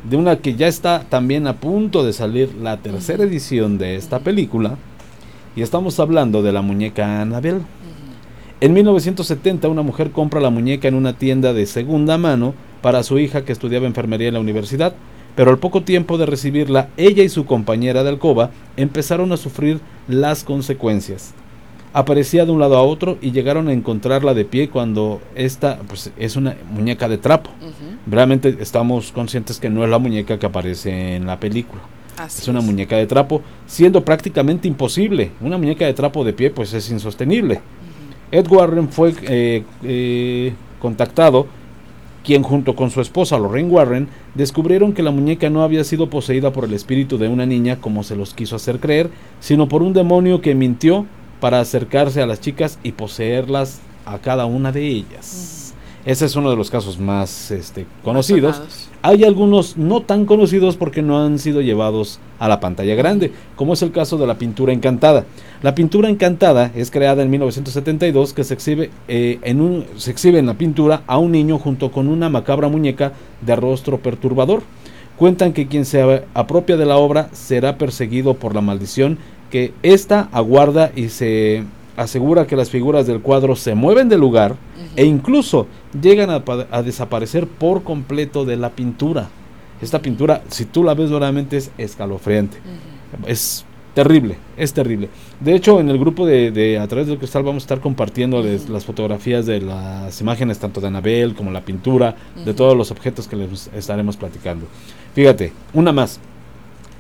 De 0.10 0.16
una 0.16 0.38
que 0.38 0.56
ya 0.56 0.68
está 0.68 1.04
también 1.10 1.46
a 1.46 1.58
punto 1.58 2.06
de 2.06 2.14
salir 2.14 2.56
la 2.56 2.78
tercera 2.78 3.26
edición 3.26 3.78
de 3.78 3.98
esta 3.98 4.20
película. 4.20 4.78
Y 5.58 5.62
estamos 5.62 6.00
hablando 6.00 6.42
de 6.42 6.54
la 6.54 6.62
muñeca 6.62 7.22
Annabelle. 7.22 7.64
En 8.62 8.74
1970 8.74 9.70
una 9.70 9.84
mujer 9.84 10.12
compra 10.12 10.42
la 10.42 10.50
muñeca 10.50 10.90
en 10.90 10.96
una 10.96 11.14
tienda 11.14 11.54
de 11.54 11.66
segunda 11.66 12.18
mano 12.18 12.54
para 12.82 13.04
su 13.04 13.18
hija 13.18 13.46
que 13.46 13.54
estudiaba 13.54 13.88
enfermería 13.88 14.28
en 14.28 14.34
la 14.34 14.42
universidad, 14.42 14.96
pero 15.38 15.52
al 15.52 15.60
poco 15.60 15.84
tiempo 15.84 16.18
de 16.18 16.26
recibirla, 16.26 16.90
ella 16.98 17.24
y 17.24 17.30
su 17.30 17.46
compañera 17.46 18.04
de 18.04 18.10
alcoba 18.10 18.52
empezaron 18.76 19.32
a 19.32 19.38
sufrir 19.38 19.80
las 20.10 20.44
consecuencias. 20.44 21.34
Aparecía 21.94 22.44
de 22.44 22.52
un 22.52 22.60
lado 22.60 22.76
a 22.76 22.84
otro 22.84 23.18
y 23.22 23.32
llegaron 23.32 23.70
a 23.70 23.74
encontrarla 23.74 24.34
de 24.34 24.44
pie 24.44 24.70
cuando 24.70 25.22
esta 25.36 25.80
pues, 25.88 26.12
es 26.18 26.36
una 26.36 26.58
muñeca 26.70 27.08
de 27.08 27.18
trapo. 27.18 27.52
Realmente 28.08 28.58
estamos 28.60 29.14
conscientes 29.14 29.58
que 29.58 29.70
no 29.70 29.86
es 29.86 29.90
la 29.90 30.00
muñeca 30.00 30.38
que 30.38 30.46
aparece 30.46 31.16
en 31.16 31.26
la 31.28 31.40
película. 31.40 31.82
es 32.28 32.48
una 32.50 32.60
muñeca 32.60 32.98
de 32.98 33.08
trapo, 33.08 33.42
siendo 33.66 34.04
prácticamente 34.04 34.68
imposible. 34.68 35.32
Una 35.40 35.58
muñeca 35.58 35.86
de 35.86 35.94
trapo 35.94 36.26
de 36.26 36.34
pie 36.34 36.50
pues 36.50 36.74
es 36.74 36.92
insostenible. 36.92 37.62
Ed 38.32 38.48
Warren 38.50 38.90
fue 38.90 39.14
eh, 39.24 39.64
eh, 39.84 40.54
contactado, 40.80 41.48
quien 42.24 42.44
junto 42.44 42.76
con 42.76 42.92
su 42.92 43.02
esposa 43.02 43.40
Lorraine 43.40 43.70
Warren 43.70 44.08
descubrieron 44.36 44.94
que 44.94 45.04
la 45.04 45.12
muñeca 45.12 45.50
no 45.50 45.64
había 45.64 45.84
sido 45.84 46.10
poseída 46.10 46.52
por 46.52 46.66
el 46.66 46.74
espíritu 46.74 47.18
de 47.18 47.28
una 47.28 47.46
niña 47.46 47.78
como 47.82 48.04
se 48.04 48.16
los 48.16 48.34
quiso 48.34 48.56
hacer 48.56 48.80
creer, 48.80 49.10
sino 49.40 49.68
por 49.68 49.82
un 49.82 49.94
demonio 49.94 50.42
que 50.42 50.54
mintió 50.54 51.06
para 51.40 51.60
acercarse 51.60 52.22
a 52.22 52.28
las 52.28 52.42
chicas 52.42 52.78
y 52.84 52.92
poseerlas 52.92 53.82
a 54.06 54.20
cada 54.20 54.46
una 54.46 54.72
de 54.72 54.86
ellas. 54.88 55.59
Ese 56.06 56.26
es 56.26 56.36
uno 56.36 56.50
de 56.50 56.56
los 56.56 56.72
casos 56.72 56.98
más 56.98 57.52
este, 57.52 57.86
conocidos. 58.04 58.62
Hay 59.02 59.24
algunos 59.24 59.78
no 59.78 60.02
tan 60.02 60.26
conocidos 60.26 60.78
porque 60.78 61.02
no 61.02 61.24
han 61.24 61.40
sido 61.40 61.62
llevados 61.62 62.20
a 62.40 62.48
la 62.48 62.60
pantalla 62.60 62.96
grande, 62.96 63.32
como 63.56 63.74
es 63.74 63.82
el 63.82 63.92
caso 63.92 64.18
de 64.18 64.26
la 64.26 64.38
pintura 64.38 64.72
encantada. 64.72 65.26
La 65.62 65.76
pintura 65.76 66.10
encantada 66.10 66.72
es 66.74 66.90
creada 66.90 67.22
en 67.22 67.30
1972 67.30 68.34
que 68.34 68.44
se 68.44 68.54
exhibe, 68.54 68.92
eh, 69.08 69.40
en 69.42 69.60
un, 69.62 69.86
se 69.98 70.12
exhibe 70.12 70.40
en 70.40 70.46
la 70.46 70.54
pintura 70.54 71.04
a 71.06 71.18
un 71.18 71.34
niño 71.34 71.60
junto 71.60 71.92
con 71.92 72.08
una 72.08 72.30
macabra 72.30 72.70
muñeca 72.70 73.12
de 73.42 73.56
rostro 73.56 74.00
perturbador. 74.00 74.64
Cuentan 75.18 75.52
que 75.52 75.68
quien 75.68 75.84
se 75.84 76.24
apropia 76.34 76.78
de 76.78 76.86
la 76.86 76.96
obra 76.96 77.30
será 77.34 77.78
perseguido 77.78 78.36
por 78.36 78.56
la 78.56 78.62
maldición 78.62 79.18
que 79.52 79.74
ésta 79.84 80.30
aguarda 80.32 80.92
y 80.96 81.10
se 81.10 81.64
asegura 81.98 82.48
que 82.48 82.56
las 82.56 82.70
figuras 82.70 83.06
del 83.06 83.20
cuadro 83.20 83.56
se 83.56 83.76
mueven 83.76 84.08
del 84.08 84.22
lugar 84.22 84.56
e 84.96 85.04
incluso 85.04 85.68
llegan 86.00 86.30
a, 86.30 86.82
desaparecer 86.82 87.48
por 87.48 87.84
completo 87.84 88.46
de 88.46 88.58
la 88.58 88.72
pintura. 88.72 89.30
Esta 89.82 90.02
pintura, 90.02 90.44
si 90.50 90.66
tú 90.66 90.84
la 90.84 90.94
ves 90.94 91.10
nuevamente, 91.10 91.58
es 91.58 91.72
escalofriante. 91.78 92.58
Es 93.26 93.66
terrible, 93.94 94.38
es 94.58 94.74
terrible. 94.74 95.10
De 95.40 95.56
hecho, 95.56 95.80
en 95.80 95.90
el 95.90 95.98
grupo 95.98 96.26
de, 96.26 96.80
A 96.82 96.88
través 96.88 97.08
del 97.08 97.18
cristal 97.18 97.44
vamos 97.44 97.64
a 97.64 97.66
estar 97.66 97.80
compartiendo 97.80 98.42
las 98.42 98.86
fotografías 98.86 99.46
de 99.46 99.62
las 99.62 100.20
imágenes 100.22 100.60
tanto 100.60 100.82
de 100.82 100.88
Anabel 100.88 101.34
como 101.34 101.52
la 101.52 101.62
pintura, 101.62 102.16
de 102.46 102.54
todos 102.54 102.78
los 102.78 102.92
objetos 102.92 103.28
que 103.28 103.36
les 103.36 103.70
estaremos 103.74 104.18
platicando. 104.18 104.68
Fíjate, 105.16 105.54
una 105.74 105.92
más. 105.92 106.20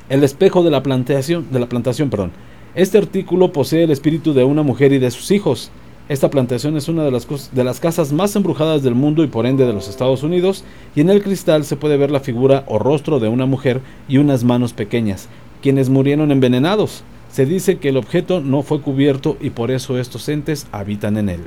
El 0.10 0.23
espejo 0.23 0.63
de 0.63 0.71
la 0.71 0.82
plantación, 0.82 1.47
de 1.52 1.60
la 1.60 1.69
plantación, 1.69 2.10
perdón. 2.10 2.32
Este 2.75 2.97
artículo 2.97 3.52
posee 3.52 3.84
el 3.84 3.91
espíritu 3.91 4.34
de 4.34 4.43
una 4.43 4.63
mujer 4.63 4.93
y 4.93 4.99
de 4.99 5.12
sus 5.12 5.32
hijos. 5.32 5.71
Esta 6.09 6.31
plantación 6.31 6.75
es 6.75 6.87
una 6.87 7.03
de 7.03 7.11
las, 7.11 7.27
de 7.51 7.63
las 7.63 7.79
casas 7.79 8.11
más 8.11 8.35
embrujadas 8.35 8.81
del 8.81 8.95
mundo 8.95 9.23
y 9.23 9.27
por 9.27 9.45
ende 9.45 9.67
de 9.67 9.73
los 9.73 9.87
Estados 9.87 10.23
Unidos, 10.23 10.63
y 10.95 11.01
en 11.01 11.11
el 11.11 11.21
cristal 11.21 11.63
se 11.63 11.75
puede 11.75 11.97
ver 11.97 12.09
la 12.09 12.19
figura 12.19 12.63
o 12.65 12.79
rostro 12.79 13.19
de 13.19 13.27
una 13.27 13.45
mujer 13.45 13.79
y 14.07 14.17
unas 14.17 14.43
manos 14.43 14.73
pequeñas, 14.73 15.29
quienes 15.61 15.89
murieron 15.89 16.31
envenenados. 16.31 17.03
Se 17.31 17.45
dice 17.45 17.77
que 17.77 17.89
el 17.89 17.97
objeto 17.97 18.41
no 18.41 18.63
fue 18.63 18.81
cubierto 18.81 19.37
y 19.39 19.51
por 19.51 19.69
eso 19.69 19.99
estos 19.99 20.27
entes 20.29 20.65
habitan 20.71 21.15
en 21.15 21.29
él. 21.29 21.41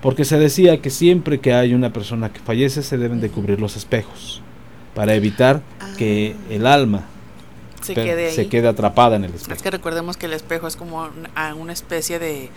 Porque 0.00 0.24
se 0.24 0.38
decía 0.38 0.80
que 0.80 0.90
siempre 0.90 1.40
que 1.40 1.52
hay 1.52 1.74
una 1.74 1.92
persona 1.92 2.32
que 2.32 2.38
fallece 2.38 2.84
se 2.84 2.98
deben 2.98 3.20
de 3.20 3.30
cubrir 3.30 3.60
los 3.60 3.76
espejos, 3.76 4.42
para 4.94 5.16
evitar 5.16 5.60
que 5.96 6.36
ah. 6.38 6.52
el 6.54 6.66
alma 6.68 7.08
se 7.82 7.94
quede, 8.48 8.68
atrapada 8.68 9.16
en 9.16 9.24
el 9.24 9.34
espejo. 9.34 9.56
Es 9.56 9.62
que 9.62 9.72
recordemos 9.72 10.16
que 10.16 10.26
el 10.26 10.34
espejo 10.34 10.68
es 10.68 10.76
como 10.76 11.08
una 11.56 11.72
especie 11.72 12.20
de, 12.20 12.50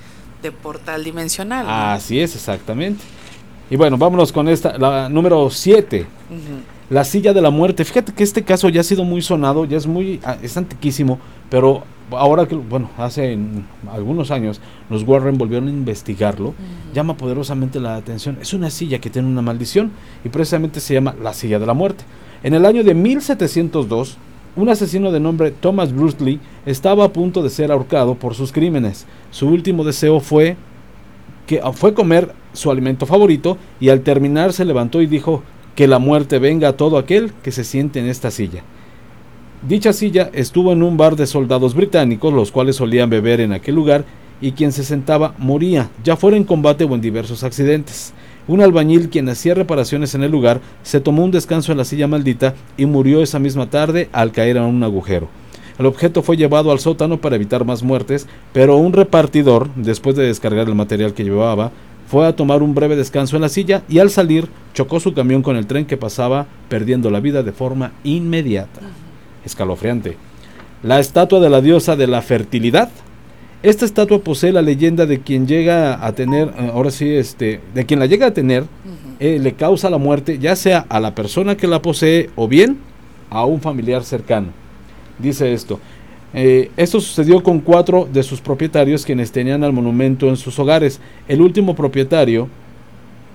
portal 0.50 1.04
dimensional. 1.04 1.66
Así 1.70 2.20
es, 2.20 2.36
exactamente. 2.36 3.04
Y 3.70 3.76
bueno, 3.76 3.98
vámonos 3.98 4.32
con 4.32 4.50
esta, 4.50 4.78
la 4.78 5.08
número 5.08 5.50
7. 5.50 6.06
La 6.90 7.06
silla 7.06 7.32
de 7.32 7.42
la 7.42 7.52
muerte. 7.52 7.86
Fíjate 7.86 8.12
que 8.12 8.24
este 8.24 8.44
caso 8.44 8.68
ya 8.68 8.82
ha 8.82 8.84
sido 8.84 9.04
muy 9.04 9.22
sonado, 9.22 9.66
ya 9.66 9.78
es 9.78 9.88
muy, 9.88 10.20
ah, 10.26 10.38
es 10.42 10.58
antiquísimo, 10.58 11.20
pero 11.50 11.84
ahora 12.12 12.48
que, 12.48 12.56
bueno, 12.56 12.90
hace 12.98 13.38
algunos 13.92 14.32
años 14.32 14.60
los 14.90 15.04
Warren 15.04 15.38
volvieron 15.38 15.70
a 15.70 15.72
investigarlo, 15.72 16.54
llama 16.94 17.16
poderosamente 17.16 17.80
la 17.80 17.96
atención. 17.96 18.38
Es 18.42 18.54
una 18.54 18.70
silla 18.70 19.00
que 19.00 19.10
tiene 19.10 19.28
una 19.28 19.42
maldición 19.42 19.92
y 20.26 20.30
precisamente 20.30 20.80
se 20.80 20.94
llama 20.94 21.16
la 21.22 21.34
silla 21.34 21.60
de 21.60 21.66
la 21.66 21.74
muerte. 21.74 22.04
En 22.44 22.54
el 22.54 22.66
año 22.66 22.84
de 22.84 22.94
1702, 22.94 24.18
un 24.56 24.70
asesino 24.70 25.12
de 25.12 25.20
nombre 25.20 25.52
Thomas 25.52 25.94
Bruce 25.94 26.24
Lee 26.24 26.40
estaba 26.66 27.06
a 27.06 27.14
punto 27.14 27.42
de 27.42 27.50
ser 27.50 27.72
ahorcado 27.72 28.16
por 28.16 28.36
sus 28.36 28.52
crímenes. 28.52 29.06
Su 29.32 29.48
último 29.48 29.84
deseo 29.84 30.20
fue 30.20 30.58
que 31.48 31.62
ah, 31.64 31.72
fue 31.72 31.94
comer 31.94 32.34
su 32.54 32.70
alimento 32.70 33.06
favorito 33.06 33.58
y 33.80 33.90
al 33.90 34.02
terminar 34.02 34.54
se 34.54 34.66
levantó 34.66 35.02
y 35.02 35.08
dijo 35.08 35.44
que 35.76 35.88
la 35.88 36.00
muerte 36.00 36.38
venga 36.40 36.70
a 36.70 36.78
todo 36.78 36.98
aquel 36.98 37.32
que 37.44 37.52
se 37.52 37.64
siente 37.64 38.00
en 38.00 38.08
esta 38.08 38.30
silla. 38.30 38.64
Dicha 39.68 39.94
silla 39.94 40.30
estuvo 40.34 40.74
en 40.74 40.84
un 40.84 40.98
bar 40.98 41.16
de 41.16 41.28
soldados 41.28 41.76
británicos, 41.76 42.34
los 42.34 42.52
cuales 42.52 42.76
solían 42.76 43.10
beber 43.10 43.40
en 43.42 43.54
aquel 43.54 43.76
lugar, 43.76 44.06
y 44.42 44.54
quien 44.54 44.72
se 44.72 44.84
sentaba 44.84 45.36
moría, 45.38 45.92
ya 46.04 46.16
fuera 46.16 46.36
en 46.36 46.44
combate 46.44 46.84
o 46.84 46.96
en 46.96 47.02
diversos 47.02 47.44
accidentes. 47.44 48.12
Un 48.48 48.62
albañil 48.62 49.10
quien 49.10 49.30
hacía 49.30 49.54
reparaciones 49.54 50.16
en 50.16 50.24
el 50.24 50.32
lugar 50.32 50.62
se 50.84 51.00
tomó 51.00 51.24
un 51.24 51.32
descanso 51.32 51.72
en 51.72 51.78
la 51.78 51.86
silla 51.86 52.08
maldita 52.08 52.56
y 52.78 52.86
murió 52.86 53.22
esa 53.22 53.40
misma 53.40 53.70
tarde 53.70 54.10
al 54.12 54.32
caer 54.32 54.58
en 54.58 54.64
un 54.64 54.84
agujero. 54.84 55.30
El 55.78 55.86
objeto 55.86 56.22
fue 56.22 56.38
llevado 56.38 56.72
al 56.72 56.80
sótano 56.80 57.20
para 57.20 57.36
evitar 57.36 57.66
más 57.66 57.82
muertes, 57.82 58.28
pero 58.54 58.78
un 58.78 58.94
repartidor, 58.94 59.70
después 59.76 60.16
de 60.16 60.26
descargar 60.26 60.68
el 60.68 60.76
material 60.76 61.14
que 61.14 61.24
llevaba, 61.24 61.72
fue 62.08 62.28
a 62.28 62.36
tomar 62.36 62.62
un 62.62 62.76
breve 62.76 62.96
descanso 62.96 63.36
en 63.38 63.42
la 63.42 63.50
silla 63.50 63.84
y 63.88 64.00
al 64.00 64.10
salir 64.10 64.50
chocó 64.74 65.00
su 65.00 65.14
camión 65.14 65.42
con 65.42 65.56
el 65.56 65.66
tren 65.66 65.86
que 65.86 65.98
pasaba, 65.98 66.46
perdiendo 66.68 67.10
la 67.10 67.20
vida 67.20 67.42
de 67.42 67.54
forma 67.54 67.94
inmediata. 68.04 68.82
Escalofriante. 69.46 70.18
La 70.84 71.00
estatua 71.00 71.40
de 71.40 71.50
la 71.50 71.62
diosa 71.62 71.96
de 71.96 72.08
la 72.08 72.22
fertilidad 72.22 72.90
esta 73.64 73.86
estatua 73.86 74.20
posee 74.20 74.52
la 74.52 74.62
leyenda 74.62 75.06
de 75.06 75.20
quien 75.22 75.48
llega 75.48 76.06
a 76.06 76.14
tener, 76.14 76.48
eh, 76.58 76.72
ahora 76.74 76.92
sí, 76.92 77.10
este, 77.10 77.60
de 77.74 77.86
quien 77.86 78.00
la 78.00 78.08
llega 78.08 78.28
a 78.28 78.34
tener, 78.34 78.66
eh, 79.20 79.38
le 79.40 79.54
causa 79.54 79.90
la 79.90 79.98
muerte, 79.98 80.40
ya 80.40 80.56
sea 80.56 80.86
a 80.90 81.00
la 81.00 81.14
persona 81.14 81.56
que 81.56 81.68
la 81.68 81.82
posee 81.82 82.30
o 82.36 82.48
bien 82.48 82.80
a 83.30 83.46
un 83.46 83.62
familiar 83.62 84.04
cercano. 84.04 84.48
Dice 85.20 85.54
esto. 85.54 85.80
Eh, 86.34 86.72
esto 86.78 87.02
sucedió 87.02 87.44
con 87.44 87.60
cuatro 87.60 88.08
de 88.12 88.24
sus 88.24 88.40
propietarios 88.40 89.06
quienes 89.06 89.32
tenían 89.32 89.64
al 89.64 89.74
monumento 89.74 90.30
en 90.30 90.38
sus 90.38 90.58
hogares. 90.58 91.00
El 91.28 91.42
último 91.42 91.76
propietario 91.76 92.48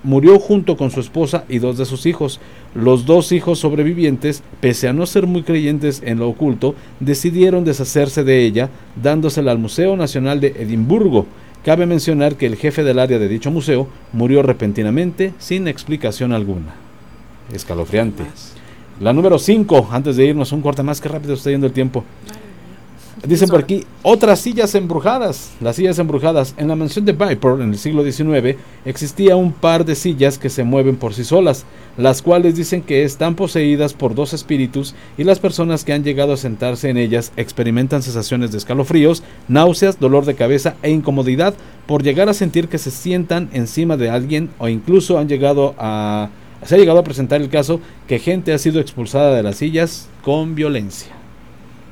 murió 0.03 0.39
junto 0.39 0.77
con 0.77 0.91
su 0.91 1.01
esposa 1.01 1.45
y 1.49 1.59
dos 1.59 1.79
de 1.79 1.85
sus 1.85 2.07
hijos. 2.07 2.41
Los 2.75 3.07
dos 3.07 3.33
hijos 3.33 3.59
sobrevivientes, 3.59 4.43
pese 4.61 4.89
a 4.89 4.93
no 4.93 5.07
ser 5.07 5.27
muy 5.27 5.43
creyentes 5.43 6.03
en 6.05 6.19
lo 6.19 6.29
oculto, 6.29 6.75
decidieron 7.01 7.65
deshacerse 7.65 8.25
de 8.25 8.45
ella, 8.45 8.71
dándosela 9.03 9.53
al 9.53 9.59
Museo 9.59 9.97
Nacional 9.97 10.41
de 10.41 10.49
Edimburgo. 10.59 11.27
Cabe 11.65 11.87
mencionar 11.87 12.37
que 12.37 12.47
el 12.47 12.57
jefe 12.57 12.85
del 12.85 12.99
área 12.99 13.19
de 13.19 13.29
dicho 13.29 13.51
museo 13.51 13.89
murió 14.13 14.43
repentinamente 14.43 15.33
sin 15.39 15.67
explicación 15.67 16.33
alguna. 16.33 16.75
Escalofriante. 17.53 18.25
La 19.01 19.13
número 19.13 19.39
5, 19.39 19.89
antes 19.91 20.17
de 20.17 20.27
irnos 20.27 20.53
un 20.53 20.63
corte 20.63 20.83
más, 20.83 21.01
que 21.01 21.09
rápido 21.09 21.35
está 21.35 21.51
yendo 21.51 21.67
el 21.67 21.73
tiempo. 21.73 22.05
Dicen 23.25 23.49
por 23.49 23.61
aquí, 23.61 23.85
otras 24.03 24.41
sillas 24.41 24.75
embrujadas. 24.75 25.53
Las 25.61 25.77
sillas 25.77 25.99
embrujadas. 25.99 26.55
En 26.59 26.69
la 26.69 26.77
mansión 26.77 27.07
de 27.07 27.13
Viper, 27.13 27.61
en 27.63 27.71
el 27.71 27.79
siglo 27.79 28.05
XIX, 28.05 28.59
existía 28.85 29.37
un 29.37 29.53
par 29.53 29.87
de 29.87 29.95
sillas 29.95 30.39
que 30.39 30.51
se 30.51 30.65
mueven 30.65 30.97
por 30.97 31.15
sí 31.15 31.25
solas, 31.25 31.65
las 31.97 32.21
cuales 32.21 32.57
dicen 32.57 32.83
que 32.83 33.05
están 33.05 33.35
poseídas 33.35 33.95
por 33.95 34.15
dos 34.15 34.35
espíritus 34.35 34.95
y 35.17 35.25
las 35.25 35.39
personas 35.39 35.83
que 35.83 35.95
han 35.95 36.05
llegado 36.05 36.35
a 36.35 36.37
sentarse 36.37 36.91
en 36.91 36.99
ellas 36.99 37.33
experimentan 37.39 38.03
sensaciones 38.03 38.53
de 38.53 38.59
escalofríos, 38.59 39.23
náuseas, 39.49 39.99
dolor 39.99 40.27
de 40.27 40.35
cabeza 40.35 40.77
e 40.83 40.91
incomodidad 40.91 41.55
por 41.87 42.03
llegar 42.03 42.29
a 42.29 42.35
sentir 42.35 42.69
que 42.69 42.79
se 42.79 42.91
sientan 42.91 43.49
encima 43.55 43.97
de 43.97 44.11
alguien 44.11 44.51
o 44.59 44.69
incluso 44.69 45.19
han 45.19 45.29
llegado 45.29 45.75
a... 45.79 46.29
Se 46.65 46.75
ha 46.75 46.79
llegado 46.79 46.99
a 46.99 47.05
presentar 47.05 47.41
el 47.41 47.49
caso 47.49 47.81
que 48.09 48.19
gente 48.19 48.53
ha 48.53 48.59
sido 48.59 48.81
expulsada 48.81 49.35
de 49.35 49.43
las 49.43 49.57
sillas 49.57 50.09
con 50.23 50.55
violencia. 50.55 51.13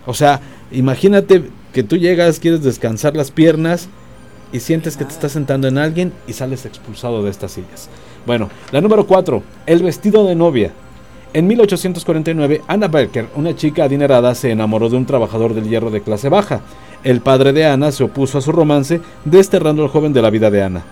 O 0.07 0.15
sea, 0.15 0.41
imagínate 0.75 1.45
que 1.73 1.83
tú 1.83 1.97
llegas, 1.97 2.39
quieres 2.39 2.63
descansar 2.63 3.17
las 3.17 3.31
piernas 3.31 3.89
y 4.53 4.61
sientes 4.61 4.97
que 4.97 5.05
te 5.05 5.13
estás 5.13 5.33
sentando 5.33 5.67
en 5.67 5.79
alguien 5.79 6.13
y 6.27 6.33
sales 6.33 6.67
expulsado 6.67 7.23
de 7.23 7.31
estas 7.31 7.53
sillas. 7.53 7.89
Bueno, 8.27 8.49
la 8.71 8.81
número 8.81 9.07
4, 9.07 9.43
el 9.67 9.83
vestido 9.83 10.27
de 10.27 10.35
novia. 10.35 10.73
En 11.33 11.49
1849, 11.49 12.63
Anna 12.69 12.87
Becker, 12.87 13.27
una 13.35 13.57
chica 13.57 13.85
adinerada, 13.85 14.35
se 14.37 14.53
enamoró 14.53 14.89
de 14.89 14.97
un 14.97 15.07
trabajador 15.07 15.53
del 15.53 15.69
hierro 15.69 15.91
de 15.91 16.01
clase 16.01 16.29
baja. 16.29 16.61
El 17.03 17.21
padre 17.21 17.53
de 17.53 17.67
Ana 17.67 17.91
se 17.91 18.05
opuso 18.05 18.39
a 18.39 18.41
su 18.41 18.53
romance, 18.53 19.01
desterrando 19.25 19.83
al 19.83 19.89
joven 19.89 20.13
de 20.13 20.23
la 20.23 20.31
vida 20.31 20.51
de 20.51 20.63
Ana. 20.63 20.85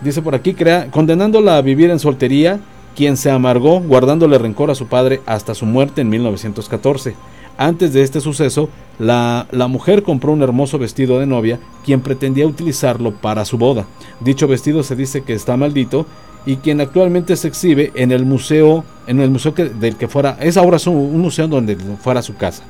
Dice 0.00 0.22
por 0.22 0.36
aquí, 0.36 0.54
crea, 0.54 0.88
condenándola 0.90 1.56
a 1.56 1.62
vivir 1.62 1.90
en 1.90 1.98
soltería, 1.98 2.60
quien 2.94 3.16
se 3.16 3.30
amargó 3.30 3.80
guardándole 3.80 4.38
rencor 4.38 4.70
a 4.70 4.76
su 4.76 4.86
padre 4.86 5.20
hasta 5.26 5.54
su 5.54 5.66
muerte 5.66 6.00
en 6.00 6.08
1914. 6.10 7.14
Antes 7.56 7.92
de 7.92 8.02
este 8.02 8.20
suceso, 8.20 8.68
la, 8.98 9.46
la, 9.50 9.66
mujer 9.68 10.02
compró 10.02 10.32
un 10.32 10.42
hermoso 10.42 10.78
vestido 10.78 11.18
de 11.18 11.26
novia, 11.26 11.58
quien 11.84 12.00
pretendía 12.00 12.46
utilizarlo 12.46 13.12
para 13.12 13.44
su 13.44 13.58
boda. 13.58 13.86
Dicho 14.20 14.48
vestido 14.48 14.82
se 14.82 14.96
dice 14.96 15.22
que 15.22 15.34
está 15.34 15.56
maldito 15.56 16.06
y 16.44 16.56
quien 16.56 16.80
actualmente 16.80 17.36
se 17.36 17.48
exhibe 17.48 17.92
en 17.94 18.10
el 18.10 18.24
museo, 18.24 18.84
en 19.06 19.20
el 19.20 19.30
museo 19.30 19.54
que, 19.54 19.66
del 19.66 19.96
que 19.96 20.08
fuera, 20.08 20.36
es 20.40 20.56
ahora 20.56 20.78
un 20.86 21.20
museo 21.20 21.46
donde 21.46 21.76
fuera 21.76 22.22
su 22.22 22.36
casa. 22.36 22.64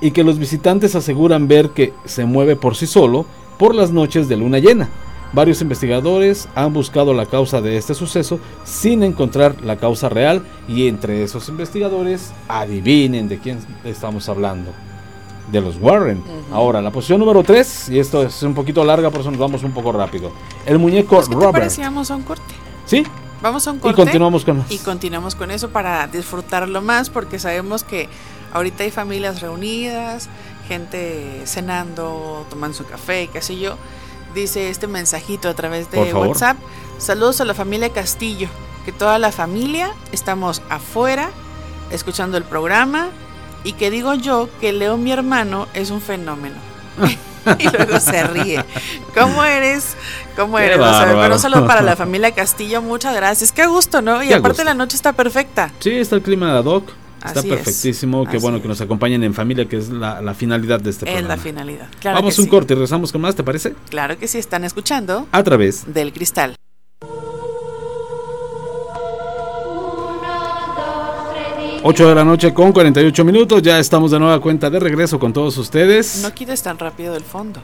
Y 0.00 0.10
que 0.10 0.24
los 0.24 0.38
visitantes 0.38 0.94
aseguran 0.94 1.48
ver 1.48 1.70
que 1.70 1.92
se 2.04 2.24
mueve 2.24 2.56
por 2.56 2.74
sí 2.74 2.86
solo 2.86 3.24
por 3.58 3.74
las 3.74 3.92
noches 3.92 4.28
de 4.28 4.36
luna 4.36 4.58
llena. 4.58 4.88
Varios 5.32 5.62
investigadores 5.62 6.46
han 6.54 6.74
buscado 6.74 7.14
la 7.14 7.24
causa 7.24 7.62
de 7.62 7.78
este 7.78 7.94
suceso 7.94 8.38
sin 8.64 9.02
encontrar 9.02 9.56
la 9.62 9.76
causa 9.76 10.10
real 10.10 10.42
y 10.68 10.88
entre 10.88 11.22
esos 11.22 11.48
investigadores 11.48 12.32
adivinen 12.48 13.28
de 13.28 13.38
quién 13.38 13.58
estamos 13.84 14.28
hablando. 14.28 14.72
De 15.50 15.60
los 15.60 15.76
Warren. 15.80 16.22
Ahora, 16.52 16.80
la 16.80 16.90
posición 16.90 17.18
número 17.18 17.42
3, 17.42 17.88
y 17.90 17.98
esto 17.98 18.22
es 18.22 18.42
un 18.42 18.54
poquito 18.54 18.84
larga, 18.84 19.10
por 19.10 19.22
eso 19.22 19.30
nos 19.30 19.40
vamos 19.40 19.64
un 19.64 19.72
poco 19.72 19.90
rápido. 19.90 20.32
El 20.66 20.78
muñeco 20.78 21.16
pues, 21.16 21.28
¿qué 21.28 21.34
Robert. 21.34 21.74
Te 21.74 21.82
vamos 21.82 22.10
a 22.10 22.16
un 22.16 22.22
corte. 22.22 22.54
¿Sí? 22.86 23.04
Vamos 23.40 23.66
a 23.66 23.72
un 23.72 23.78
corte. 23.78 24.00
Y 24.00 24.04
continuamos 24.04 24.44
con. 24.44 24.64
Y 24.68 24.78
continuamos 24.78 25.34
con 25.34 25.50
eso 25.50 25.70
para 25.70 26.06
disfrutarlo 26.06 26.80
más, 26.80 27.10
porque 27.10 27.38
sabemos 27.38 27.84
que 27.84 28.08
ahorita 28.52 28.84
hay 28.84 28.90
familias 28.90 29.40
reunidas, 29.40 30.28
gente 30.68 31.42
cenando, 31.44 32.46
tomando 32.48 32.76
su 32.76 32.86
café, 32.86 33.28
qué 33.32 33.42
sé 33.42 33.58
yo 33.58 33.76
dice 34.34 34.70
este 34.70 34.86
mensajito 34.86 35.48
a 35.48 35.54
través 35.54 35.90
de 35.90 36.12
WhatsApp. 36.12 36.56
Saludos 36.98 37.40
a 37.40 37.44
la 37.44 37.54
familia 37.54 37.90
Castillo, 37.90 38.48
que 38.84 38.92
toda 38.92 39.18
la 39.18 39.32
familia 39.32 39.92
estamos 40.12 40.62
afuera 40.68 41.30
escuchando 41.90 42.36
el 42.36 42.44
programa 42.44 43.08
y 43.64 43.74
que 43.74 43.90
digo 43.90 44.14
yo 44.14 44.48
que 44.60 44.72
Leo 44.72 44.96
mi 44.96 45.12
hermano 45.12 45.68
es 45.74 45.90
un 45.90 46.00
fenómeno. 46.00 46.56
y 47.58 47.68
luego 47.68 47.98
se 48.00 48.22
ríe. 48.24 48.64
¿Cómo 49.14 49.42
eres? 49.44 49.96
¿Cómo 50.36 50.58
eres? 50.58 50.78
pero 50.78 51.34
un 51.34 51.40
saludo 51.40 51.66
para 51.66 51.82
la 51.82 51.96
familia 51.96 52.32
Castillo, 52.32 52.82
muchas 52.82 53.14
gracias. 53.14 53.52
Qué 53.52 53.66
gusto, 53.66 54.02
¿no? 54.02 54.22
Y 54.22 54.32
aparte 54.32 54.64
la 54.64 54.74
noche 54.74 54.96
está 54.96 55.12
perfecta. 55.12 55.70
Sí, 55.80 55.90
está 55.90 56.16
el 56.16 56.22
clima 56.22 56.54
de 56.54 56.62
doc. 56.62 56.84
Está 57.24 57.42
perfectísimo. 57.42 58.26
Qué 58.26 58.38
bueno 58.38 58.60
que 58.60 58.68
nos 58.68 58.80
acompañen 58.80 59.22
en 59.24 59.34
familia, 59.34 59.66
que 59.66 59.76
es 59.76 59.88
la, 59.90 60.34
finalidad 60.34 60.80
de 60.80 60.90
este 60.90 61.06
programa. 61.06 61.34
Es 61.34 61.38
la 61.38 61.42
finalidad. 61.42 61.88
Vamos 62.04 62.38
un 62.38 62.46
corte 62.46 62.72
y 62.72 62.76
regresamos 62.76 63.12
con 63.12 63.20
más, 63.20 63.34
¿te 63.34 63.42
parece? 63.42 63.74
Claro 63.90 64.18
que 64.18 64.28
sí, 64.28 64.38
están 64.38 64.64
escuchando. 64.64 65.26
A 65.30 65.42
través 65.42 65.92
del 65.92 66.12
cristal. 66.12 66.56
8 71.84 72.08
de 72.08 72.14
la 72.14 72.24
noche 72.24 72.54
con 72.54 72.72
48 72.72 73.24
minutos. 73.24 73.60
Ya 73.62 73.78
estamos 73.78 74.12
de 74.12 74.18
nueva 74.18 74.40
cuenta 74.40 74.70
de 74.70 74.78
regreso 74.78 75.18
con 75.18 75.32
todos 75.32 75.58
ustedes. 75.58 76.20
No 76.22 76.32
quites 76.32 76.62
tan 76.62 76.78
rápido 76.78 77.16
el 77.16 77.24
fondo. 77.24 77.60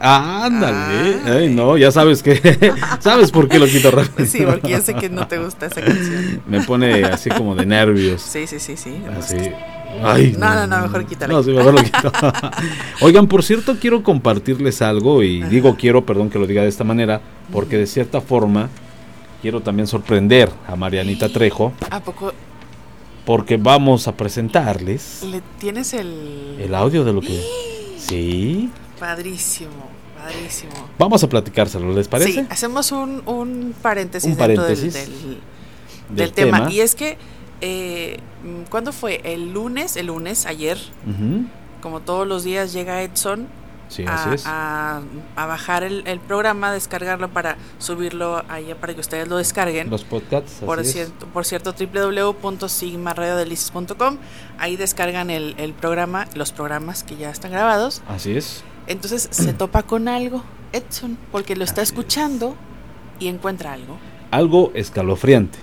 Ándale. 0.00 1.20
Ay, 1.26 1.54
no, 1.54 1.76
ya 1.76 1.92
sabes 1.92 2.22
que. 2.22 2.72
¿Sabes 3.00 3.30
por 3.30 3.48
qué 3.48 3.58
lo 3.58 3.66
quito 3.66 3.90
rápido? 3.90 4.26
Sí, 4.30 4.42
porque 4.46 4.70
ya 4.70 4.80
sé 4.80 4.94
que 4.94 5.10
no 5.10 5.28
te 5.28 5.38
gusta 5.38 5.66
esa 5.66 5.82
canción. 5.82 6.42
Me 6.46 6.62
pone 6.62 7.04
así 7.04 7.28
como 7.28 7.54
de 7.54 7.66
nervios. 7.66 8.22
Sí, 8.22 8.46
sí, 8.46 8.58
sí, 8.58 8.76
sí. 8.76 9.02
Así. 9.18 9.36
Ay, 10.02 10.34
no, 10.38 10.54
no, 10.54 10.66
no, 10.66 10.80
mejor 10.82 11.04
quítalo. 11.04 11.34
No, 11.34 11.42
sí, 11.42 11.50
mejor 11.50 11.74
lo 11.74 11.82
quito. 11.82 12.12
Oigan, 13.02 13.26
por 13.26 13.42
cierto, 13.42 13.76
quiero 13.78 14.02
compartirles 14.02 14.80
algo 14.80 15.22
y 15.22 15.42
digo 15.42 15.76
quiero, 15.76 16.06
perdón 16.06 16.30
que 16.30 16.38
lo 16.38 16.46
diga 16.46 16.62
de 16.62 16.68
esta 16.68 16.84
manera, 16.84 17.20
porque 17.52 17.76
de 17.76 17.86
cierta 17.86 18.22
forma 18.22 18.70
quiero 19.42 19.60
también 19.60 19.86
sorprender 19.86 20.48
a 20.66 20.76
Marianita 20.76 21.28
Trejo. 21.28 21.72
¿A 21.90 22.00
poco? 22.00 22.32
Porque 23.26 23.58
vamos 23.58 24.08
a 24.08 24.16
presentarles. 24.16 25.22
¿Le 25.24 25.42
tienes 25.58 25.92
el. 25.92 26.56
El 26.58 26.74
audio 26.74 27.04
de 27.04 27.12
lo 27.12 27.20
que. 27.20 27.38
Sí. 28.00 28.70
Padrísimo, 29.00 29.88
padrísimo. 30.22 30.72
Vamos 30.98 31.24
a 31.24 31.28
platicárselo, 31.28 31.90
¿les 31.92 32.06
parece? 32.06 32.32
Sí, 32.32 32.46
hacemos 32.50 32.92
un, 32.92 33.22
un 33.24 33.74
paréntesis, 33.80 34.36
del, 34.36 36.32
tema. 36.32 36.70
Y 36.70 36.80
es 36.80 36.94
que, 36.94 37.16
eh, 37.62 38.18
¿cuándo 38.68 38.92
fue? 38.92 39.22
El 39.24 39.52
lunes, 39.52 39.96
el 39.96 40.08
lunes, 40.08 40.44
ayer, 40.44 40.76
como 41.80 42.00
todos 42.00 42.28
los 42.28 42.44
días, 42.44 42.74
llega 42.74 43.02
Edson 43.02 43.48
a, 44.06 45.00
a, 45.36 45.46
bajar 45.46 45.82
el, 45.82 46.20
programa, 46.20 46.70
descargarlo 46.72 47.30
para 47.30 47.56
subirlo 47.78 48.44
allá 48.48 48.76
para 48.76 48.94
que 48.94 49.00
ustedes 49.00 49.26
lo 49.28 49.38
descarguen. 49.38 49.90
Los 49.90 50.04
podcasts. 50.04 50.62
Por, 50.64 50.84
cierto, 50.84 51.26
por 51.26 51.44
cierto, 51.44 51.74
www.sigmaradiodelices.com. 51.74 54.18
Ahí 54.58 54.76
descargan 54.76 55.30
el, 55.30 55.56
el 55.58 55.72
programa, 55.72 56.28
los 56.34 56.52
programas 56.52 57.02
que 57.02 57.16
ya 57.16 57.30
están 57.30 57.50
grabados. 57.50 58.02
Así 58.06 58.36
es. 58.36 58.62
Entonces 58.86 59.28
se 59.30 59.52
topa 59.52 59.82
con 59.82 60.08
algo, 60.08 60.42
Edson, 60.72 61.16
porque 61.30 61.56
lo 61.56 61.64
está 61.64 61.82
escuchando 61.82 62.56
y 63.18 63.28
encuentra 63.28 63.74
algo. 63.74 63.98
Algo 64.30 64.72
escalofriante. 64.74 65.58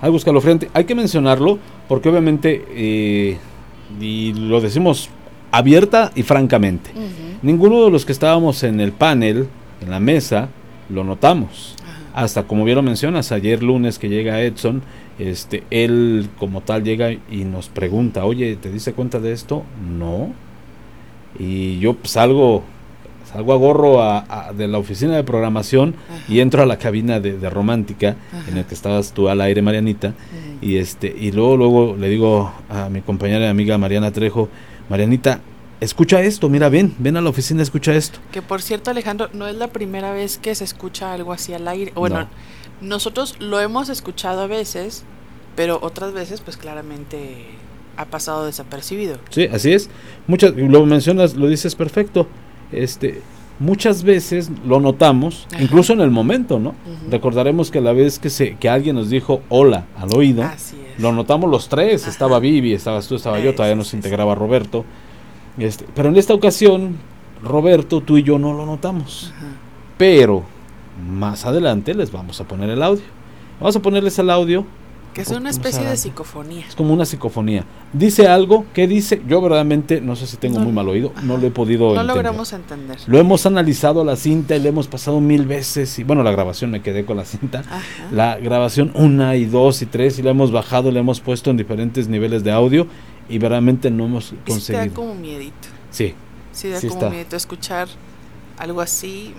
Algo 0.00 0.16
escalofriante. 0.16 0.70
Hay 0.74 0.84
que 0.84 0.94
mencionarlo 0.94 1.58
porque 1.88 2.08
obviamente, 2.08 2.64
eh, 2.70 3.38
y 4.00 4.34
lo 4.34 4.60
decimos 4.60 5.08
abierta 5.52 6.12
y 6.14 6.22
francamente, 6.22 6.90
ninguno 7.42 7.84
de 7.84 7.90
los 7.90 8.04
que 8.04 8.12
estábamos 8.12 8.62
en 8.62 8.80
el 8.80 8.92
panel, 8.92 9.48
en 9.80 9.90
la 9.90 10.00
mesa, 10.00 10.48
lo 10.90 11.04
notamos. 11.04 11.76
Hasta 12.14 12.44
como 12.44 12.64
bien 12.64 12.76
lo 12.76 12.82
mencionas, 12.82 13.30
ayer 13.30 13.62
lunes 13.62 13.98
que 13.98 14.08
llega 14.08 14.40
Edson, 14.40 14.82
este, 15.18 15.64
él 15.70 16.28
como 16.38 16.62
tal 16.62 16.82
llega 16.82 17.12
y 17.12 17.44
nos 17.44 17.68
pregunta, 17.68 18.24
oye, 18.24 18.56
¿te 18.56 18.70
diste 18.70 18.92
cuenta 18.92 19.20
de 19.20 19.32
esto? 19.32 19.64
No 19.98 20.32
y 21.38 21.78
yo 21.78 21.96
salgo 22.04 22.64
salgo 23.32 23.52
a 23.52 23.56
gorro 23.56 24.24
de 24.54 24.68
la 24.68 24.78
oficina 24.78 25.16
de 25.16 25.24
programación 25.24 25.94
y 26.28 26.40
entro 26.40 26.62
a 26.62 26.66
la 26.66 26.78
cabina 26.78 27.20
de, 27.20 27.50
romántica 27.50 28.16
en 28.48 28.56
el 28.56 28.64
que 28.64 28.74
estabas 28.74 29.12
tú 29.12 29.28
al 29.28 29.40
aire 29.40 29.62
Marianita. 29.62 30.14
Y 30.60 30.76
este 30.76 31.14
y 31.16 31.32
luego 31.32 31.56
luego 31.56 31.96
le 31.98 32.08
digo 32.08 32.52
a 32.70 32.88
mi 32.88 33.02
compañera 33.02 33.46
y 33.46 33.48
amiga 33.48 33.76
Mariana 33.76 34.10
Trejo 34.10 34.48
Marianita 34.88 35.40
escucha 35.80 36.22
esto 36.22 36.48
mira 36.48 36.70
ven 36.70 36.94
ven 36.98 37.18
a 37.18 37.20
la 37.20 37.28
oficina 37.28 37.62
escucha 37.62 37.94
esto 37.94 38.18
que 38.32 38.40
por 38.40 38.62
cierto 38.62 38.90
Alejandro 38.90 39.28
no 39.34 39.46
es 39.46 39.56
la 39.56 39.68
primera 39.68 40.12
vez 40.12 40.38
que 40.38 40.54
se 40.54 40.64
escucha 40.64 41.12
algo 41.12 41.34
así 41.34 41.52
al 41.52 41.68
aire. 41.68 41.92
Bueno 41.94 42.28
nosotros 42.80 43.36
lo 43.38 43.60
hemos 43.60 43.90
escuchado 43.90 44.40
a 44.40 44.46
veces 44.46 45.04
pero 45.56 45.78
otras 45.82 46.14
veces 46.14 46.40
pues 46.40 46.56
claramente 46.56 47.44
ha 47.96 48.04
pasado 48.04 48.46
desapercibido. 48.46 49.18
Sí, 49.30 49.46
así 49.52 49.72
es. 49.72 49.90
Muchas, 50.26 50.54
lo 50.54 50.84
mencionas, 50.86 51.34
lo 51.34 51.48
dices 51.48 51.74
perfecto. 51.74 52.26
Este, 52.72 53.22
muchas 53.58 54.02
veces 54.02 54.50
lo 54.66 54.80
notamos, 54.80 55.46
incluso 55.58 55.92
en 55.92 56.00
el 56.00 56.10
momento, 56.10 56.58
¿no? 56.58 56.74
Recordaremos 57.10 57.70
que 57.70 57.80
la 57.80 57.92
vez 57.92 58.18
que 58.18 58.30
se, 58.30 58.56
que 58.56 58.68
alguien 58.68 58.96
nos 58.96 59.10
dijo 59.10 59.42
hola 59.48 59.86
al 59.96 60.12
oído, 60.14 60.44
lo 60.98 61.12
notamos 61.12 61.50
los 61.50 61.68
tres. 61.68 62.06
Estaba 62.06 62.38
Vivi, 62.38 62.72
estabas 62.72 63.06
tú, 63.08 63.16
estaba 63.16 63.38
yo, 63.40 63.54
todavía 63.54 63.76
nos 63.76 63.94
integraba 63.94 64.34
Roberto. 64.34 64.84
Este, 65.58 65.86
pero 65.94 66.08
en 66.08 66.16
esta 66.16 66.34
ocasión, 66.34 66.96
Roberto, 67.42 68.00
tú 68.00 68.18
y 68.18 68.22
yo 68.22 68.38
no 68.38 68.52
lo 68.52 68.66
notamos. 68.66 69.32
Pero 69.96 70.42
más 71.08 71.46
adelante 71.46 71.94
les 71.94 72.12
vamos 72.12 72.40
a 72.40 72.44
poner 72.44 72.70
el 72.70 72.82
audio. 72.82 73.04
Vamos 73.60 73.76
a 73.76 73.80
ponerles 73.80 74.18
el 74.18 74.28
audio 74.28 74.66
Que 75.16 75.22
es 75.22 75.30
una 75.30 75.48
especie 75.48 75.82
de 75.82 75.96
psicofonía. 75.96 76.66
Es 76.68 76.74
como 76.74 76.92
una 76.92 77.06
psicofonía. 77.06 77.64
Dice 77.94 78.28
algo, 78.28 78.66
¿qué 78.74 78.86
dice? 78.86 79.22
Yo 79.26 79.40
verdaderamente, 79.40 80.02
no 80.02 80.14
sé 80.14 80.26
si 80.26 80.36
tengo 80.36 80.58
muy 80.58 80.72
mal 80.72 80.86
oído, 80.90 81.14
no 81.22 81.38
lo 81.38 81.46
he 81.46 81.50
podido 81.50 81.94
No 81.94 82.02
logramos 82.02 82.52
entender. 82.52 82.98
Lo 83.06 83.18
hemos 83.18 83.46
analizado 83.46 84.04
la 84.04 84.16
cinta 84.16 84.54
y 84.56 84.60
le 84.60 84.68
hemos 84.68 84.88
pasado 84.88 85.22
mil 85.22 85.46
veces. 85.46 85.98
Y 85.98 86.04
bueno, 86.04 86.22
la 86.22 86.32
grabación 86.32 86.70
me 86.70 86.82
quedé 86.82 87.06
con 87.06 87.16
la 87.16 87.24
cinta. 87.24 87.64
La 88.12 88.36
grabación 88.36 88.92
una 88.94 89.36
y 89.36 89.46
dos 89.46 89.80
y 89.80 89.86
tres 89.86 90.18
y 90.18 90.22
la 90.22 90.32
hemos 90.32 90.52
bajado, 90.52 90.90
la 90.90 91.00
hemos 91.00 91.20
puesto 91.20 91.50
en 91.50 91.56
diferentes 91.56 92.08
niveles 92.08 92.44
de 92.44 92.52
audio 92.52 92.86
y 93.26 93.38
verdaderamente 93.38 93.90
no 93.90 94.04
hemos 94.04 94.34
conseguido. 94.46 94.82
Sí, 94.82 94.88
da 94.90 94.94
como 94.94 95.14
miedito. 95.14 95.68
Sí. 95.92 96.14
Sí, 96.52 96.68
da 96.68 96.78
como 96.86 97.08
miedito 97.08 97.36
escuchar 97.36 97.88
algo 98.58 98.82
así 98.82 99.32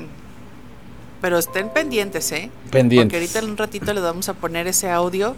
pero 1.22 1.38
estén 1.38 1.70
pendientes, 1.70 2.32
¿eh? 2.32 2.52
Pendientes. 2.72 3.06
Porque 3.08 3.18
ahorita 3.18 3.40
en 3.40 3.52
un 3.52 3.58
ratito 3.58 3.94
les 3.94 4.04
vamos 4.04 4.30
a 4.30 4.34
poner 4.34 4.68
ese 4.68 4.90
audio 4.90 5.36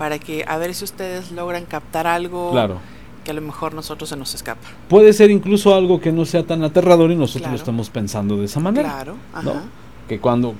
para 0.00 0.18
que 0.18 0.46
a 0.48 0.56
ver 0.56 0.74
si 0.74 0.82
ustedes 0.82 1.30
logran 1.30 1.66
captar 1.66 2.06
algo 2.06 2.52
claro. 2.52 2.78
que 3.22 3.32
a 3.32 3.34
lo 3.34 3.42
mejor 3.42 3.74
nosotros 3.74 4.08
se 4.08 4.16
nos 4.16 4.34
escapa. 4.34 4.66
Puede 4.88 5.12
ser 5.12 5.30
incluso 5.30 5.74
algo 5.74 6.00
que 6.00 6.10
no 6.10 6.24
sea 6.24 6.42
tan 6.42 6.64
aterrador 6.64 7.10
y 7.10 7.16
nosotros 7.16 7.50
lo 7.50 7.56
estamos 7.58 7.90
pensando 7.90 8.38
de 8.38 8.46
esa 8.46 8.60
manera. 8.60 8.88
Claro, 8.88 9.16
ajá. 9.34 9.62
Que 10.08 10.18
cuando 10.18 10.54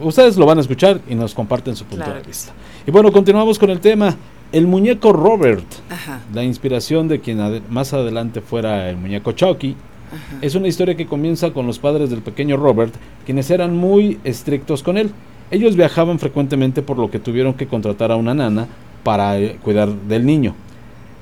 ustedes 0.00 0.38
lo 0.38 0.46
van 0.46 0.56
a 0.56 0.62
escuchar 0.62 0.98
y 1.06 1.14
nos 1.14 1.34
comparten 1.34 1.76
su 1.76 1.84
punto 1.84 2.10
de 2.10 2.22
vista. 2.22 2.54
Y 2.86 2.90
bueno, 2.90 3.12
continuamos 3.12 3.58
con 3.58 3.68
el 3.68 3.80
tema. 3.80 4.16
El 4.50 4.66
muñeco 4.66 5.12
Robert, 5.12 5.66
Ajá. 5.90 6.20
la 6.32 6.42
inspiración 6.42 7.06
de 7.06 7.20
quien 7.20 7.62
más 7.68 7.92
adelante 7.92 8.40
fuera 8.40 8.88
el 8.88 8.96
muñeco 8.96 9.32
Chucky, 9.32 9.76
es 10.40 10.54
una 10.54 10.68
historia 10.68 10.96
que 10.96 11.04
comienza 11.04 11.50
con 11.50 11.66
los 11.66 11.78
padres 11.78 12.08
del 12.08 12.22
pequeño 12.22 12.56
Robert, 12.56 12.94
quienes 13.26 13.50
eran 13.50 13.76
muy 13.76 14.18
estrictos 14.24 14.82
con 14.82 14.96
él. 14.96 15.12
Ellos 15.50 15.76
viajaban 15.76 16.18
frecuentemente 16.18 16.82
por 16.82 16.98
lo 16.98 17.10
que 17.10 17.18
tuvieron 17.18 17.54
que 17.54 17.66
contratar 17.66 18.12
a 18.12 18.16
una 18.16 18.34
nana 18.34 18.68
para 19.02 19.38
eh, 19.38 19.58
cuidar 19.62 19.88
del 19.88 20.24
niño. 20.24 20.54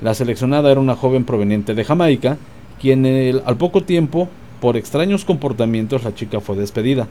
La 0.03 0.15
seleccionada 0.15 0.71
era 0.71 0.81
una 0.81 0.97
joven 0.97 1.25
proveniente 1.25 1.75
de 1.75 1.85
Jamaica, 1.85 2.37
quien 2.81 3.07
al 3.45 3.57
poco 3.57 3.83
tiempo, 3.83 4.29
por 4.61 4.77
extraños 4.77 5.25
comportamientos, 5.25 6.05
la 6.05 6.15
chica 6.15 6.41
fue 6.41 6.57
despedida. 6.57 7.09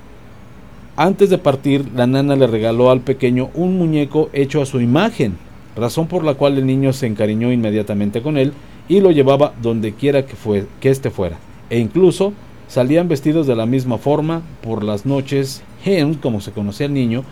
Antes 0.96 1.30
de 1.30 1.38
partir, 1.38 1.86
la 1.96 2.08
nana 2.08 2.36
le 2.36 2.48
regaló 2.48 2.92
al 2.92 3.02
pequeño 3.02 3.50
un 3.54 3.78
muñeco 3.78 4.30
hecho 4.34 4.62
a 4.62 4.66
su 4.66 4.80
imagen, 4.80 5.38
razón 5.76 6.08
por 6.08 6.24
la 6.24 6.36
cual 6.36 6.58
el 6.58 6.66
niño 6.66 6.94
se 6.94 7.08
encariñó 7.08 7.52
inmediatamente 7.52 8.22
con 8.22 8.38
él 8.38 8.54
y 8.88 9.02
lo 9.02 9.12
llevaba 9.12 9.54
donde 9.62 9.94
quiera 9.94 10.26
que, 10.26 10.36
fue, 10.36 10.66
que 10.80 10.94
fuera 10.96 11.38
e 11.70 11.80
incluso 11.80 12.34
salían 12.68 13.08
vestidos 13.08 13.48
de 13.48 13.56
la 13.56 13.66
misma 13.66 13.98
forma 13.98 14.42
por 14.62 14.84
las 14.84 15.06
noches. 15.06 15.64
Hen, 15.86 16.16
como 16.16 16.42
se 16.42 16.52
conocía 16.52 16.88
el 16.88 16.94
niño, 16.94 17.24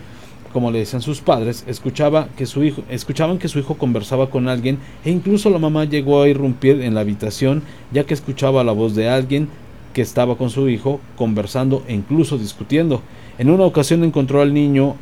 como 0.52 0.70
le 0.70 0.78
decían 0.78 1.02
sus 1.02 1.20
padres, 1.20 1.64
escuchaba 1.66 2.28
que 2.36 2.46
su 2.46 2.64
hijo, 2.64 2.82
escuchaban 2.88 3.38
que 3.38 3.48
su 3.48 3.58
hijo 3.58 3.74
conversaba 3.74 4.30
con 4.30 4.48
alguien 4.48 4.78
e 5.04 5.10
incluso 5.10 5.50
la 5.50 5.58
mamá 5.58 5.84
llegó 5.84 6.22
a 6.22 6.28
irrumpir 6.28 6.80
en 6.80 6.94
la 6.94 7.00
habitación 7.02 7.62
ya 7.92 8.04
que 8.04 8.14
escuchaba 8.14 8.64
la 8.64 8.72
voz 8.72 8.94
de 8.94 9.08
alguien 9.08 9.48
que 9.92 10.02
estaba 10.02 10.36
con 10.36 10.50
su 10.50 10.68
hijo 10.68 11.00
conversando 11.16 11.82
e 11.88 11.94
incluso 11.94 12.38
discutiendo. 12.38 13.02
En 13.38 13.50
una 13.50 13.64
ocasión 13.64 14.02
encontró 14.04 14.40
al 14.40 14.54
niño 14.54 14.96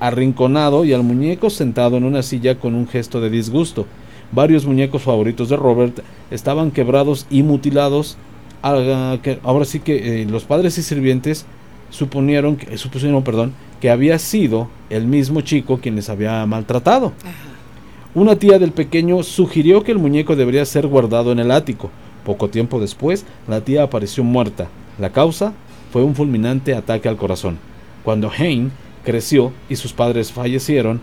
arrinconado 0.00 0.84
y 0.84 0.92
al 0.92 1.02
muñeco 1.02 1.50
sentado 1.50 1.96
en 1.96 2.04
una 2.04 2.22
silla 2.22 2.58
con 2.58 2.74
un 2.74 2.88
gesto 2.88 3.20
de 3.20 3.30
disgusto. 3.30 3.86
Varios 4.32 4.66
muñecos 4.66 5.02
favoritos 5.02 5.48
de 5.48 5.56
Robert 5.56 6.00
estaban 6.30 6.70
quebrados 6.70 7.26
y 7.30 7.42
mutilados 7.42 8.16
ahora 8.62 9.64
sí 9.64 9.80
que 9.80 10.22
eh, 10.22 10.26
los 10.26 10.44
padres 10.44 10.78
y 10.78 10.82
sirvientes 10.82 11.46
suponieron, 11.90 12.56
que, 12.56 12.76
supusieron 12.78 13.22
perdón, 13.22 13.52
que 13.80 13.90
había 13.90 14.18
sido 14.18 14.68
el 14.90 15.06
mismo 15.06 15.40
chico 15.40 15.78
quien 15.78 15.96
les 15.96 16.08
había 16.08 16.44
maltratado. 16.46 17.12
Una 18.14 18.36
tía 18.36 18.58
del 18.58 18.72
pequeño 18.72 19.22
sugirió 19.22 19.84
que 19.84 19.92
el 19.92 19.98
muñeco 19.98 20.34
debería 20.34 20.64
ser 20.64 20.86
guardado 20.86 21.32
en 21.32 21.38
el 21.38 21.50
ático. 21.50 21.90
Poco 22.24 22.48
tiempo 22.48 22.80
después, 22.80 23.24
la 23.46 23.60
tía 23.60 23.84
apareció 23.84 24.24
muerta. 24.24 24.68
La 24.98 25.10
causa 25.10 25.52
fue 25.92 26.02
un 26.02 26.14
fulminante 26.14 26.74
ataque 26.74 27.08
al 27.08 27.16
corazón. 27.16 27.58
Cuando 28.02 28.30
Hein 28.30 28.72
creció 29.04 29.52
y 29.68 29.76
sus 29.76 29.92
padres 29.92 30.32
fallecieron, 30.32 31.00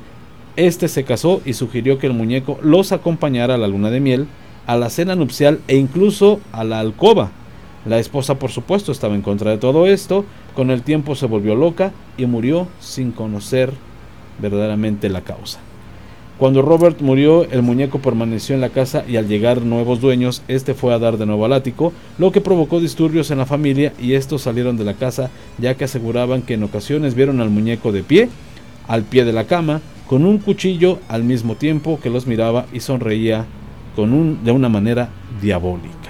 este 0.56 0.88
se 0.88 1.03
casó 1.03 1.41
y 1.45 1.53
sugirió 1.53 1.99
que 1.99 2.08
el 2.08 2.14
muñeco 2.14 2.60
los 2.62 2.91
acompañara 2.91 3.56
a 3.56 3.58
la 3.58 3.68
luna 3.68 3.91
de 3.91 3.99
miel, 3.99 4.28
a 4.68 4.76
la 4.76 4.89
cena 4.89 5.16
nupcial 5.16 5.60
e 5.68 5.78
incluso 5.78 6.39
a 6.51 6.64
la 6.64 6.80
alcoba 6.80 7.32
la 7.86 8.00
esposa, 8.00 8.40
por 8.40 8.52
supuesto, 8.52 8.92
estaba 8.92 9.14
en 9.14 9.22
contra 9.22 9.52
de 9.52 9.58
todo 9.58 9.86
esto. 9.86 10.26
Con 10.56 10.72
el 10.72 10.82
tiempo 10.82 11.16
se 11.16 11.28
volvió 11.28 11.56
loca 11.56 11.92
y 12.18 12.26
murió 12.26 12.68
sin 12.80 13.12
conocer 13.12 13.72
verdaderamente 14.40 15.10
la 15.10 15.22
causa. 15.22 15.60
Cuando 16.40 16.62
Robert 16.62 17.00
murió, 17.00 17.44
el 17.50 17.62
muñeco 17.62 18.00
permaneció 18.00 18.56
en 18.56 18.62
la 18.62 18.70
casa 18.70 19.06
y 19.08 19.16
al 19.16 19.28
llegar 19.28 19.62
nuevos 19.62 20.02
dueños, 20.02 20.42
este 20.50 20.74
fue 20.74 20.94
a 20.94 21.00
dar 21.00 21.18
de 21.18 21.26
nuevo 21.26 21.46
al 21.46 21.54
ático, 21.54 21.94
lo 22.18 22.34
que 22.34 22.42
provocó 22.42 22.82
disturbios 22.82 23.32
en 23.32 23.38
la 23.38 23.46
familia 23.46 23.94
y 24.02 24.14
estos 24.14 24.42
salieron 24.42 24.76
de 24.76 24.84
la 24.84 24.96
casa 24.96 25.30
ya 25.60 25.76
que 25.76 25.86
aseguraban 25.86 26.42
que 26.42 26.56
en 26.56 26.64
ocasiones 26.64 27.16
vieron 27.16 27.40
al 27.40 27.52
muñeco 27.52 27.94
de 27.94 28.04
pie, 28.04 28.28
al 28.90 29.04
pie 29.04 29.24
de 29.24 29.32
la 29.32 29.46
cama, 29.46 29.80
con 30.08 30.26
un 30.26 30.40
cuchillo 30.40 31.00
al 31.08 31.24
mismo 31.24 31.56
tiempo 31.56 32.00
que 32.04 32.10
los 32.10 32.28
miraba 32.28 32.66
y 32.74 32.82
sonreía 32.82 33.46
con 33.96 34.12
un, 34.12 34.44
de 34.44 34.52
una 34.52 34.68
manera 34.68 35.10
diabólica 35.42 36.05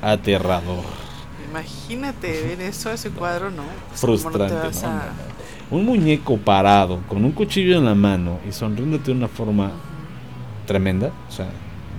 aterrador. 0.00 0.84
Imagínate 1.50 2.42
ver 2.42 2.60
eso, 2.60 2.90
ese 2.90 3.10
cuadro, 3.10 3.50
¿no? 3.50 3.62
Frustrante. 3.94 4.54
Un 5.70 5.84
muñeco 5.84 6.36
parado, 6.36 7.00
con 7.08 7.24
un 7.24 7.32
cuchillo 7.32 7.76
en 7.76 7.84
la 7.84 7.94
mano 7.94 8.38
y 8.48 8.52
sonriéndote 8.52 9.06
de 9.06 9.12
una 9.12 9.28
forma 9.28 9.72
tremenda. 10.66 11.10
O 11.28 11.32
sea, 11.32 11.48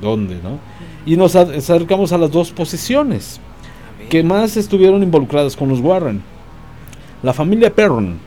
¿dónde, 0.01 0.39
no? 0.41 0.59
Y 1.05 1.17
nos 1.17 1.35
acercamos 1.35 2.11
a 2.11 2.17
las 2.17 2.31
dos 2.31 2.51
posiciones 2.51 3.39
que 4.09 4.23
más 4.23 4.57
estuvieron 4.57 5.03
involucradas 5.03 5.55
con 5.55 5.69
los 5.69 5.79
Warren. 5.79 6.21
La 7.21 7.33
familia 7.33 7.73
Perron. 7.73 8.17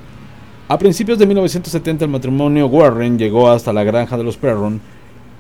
A 0.69 0.79
principios 0.79 1.19
de 1.19 1.27
1970 1.27 2.05
el 2.05 2.11
matrimonio 2.11 2.67
Warren 2.67 3.19
llegó 3.19 3.51
hasta 3.51 3.73
la 3.73 3.85
granja 3.85 4.17
de 4.17 4.25
los 4.25 4.37
Perron 4.37 4.81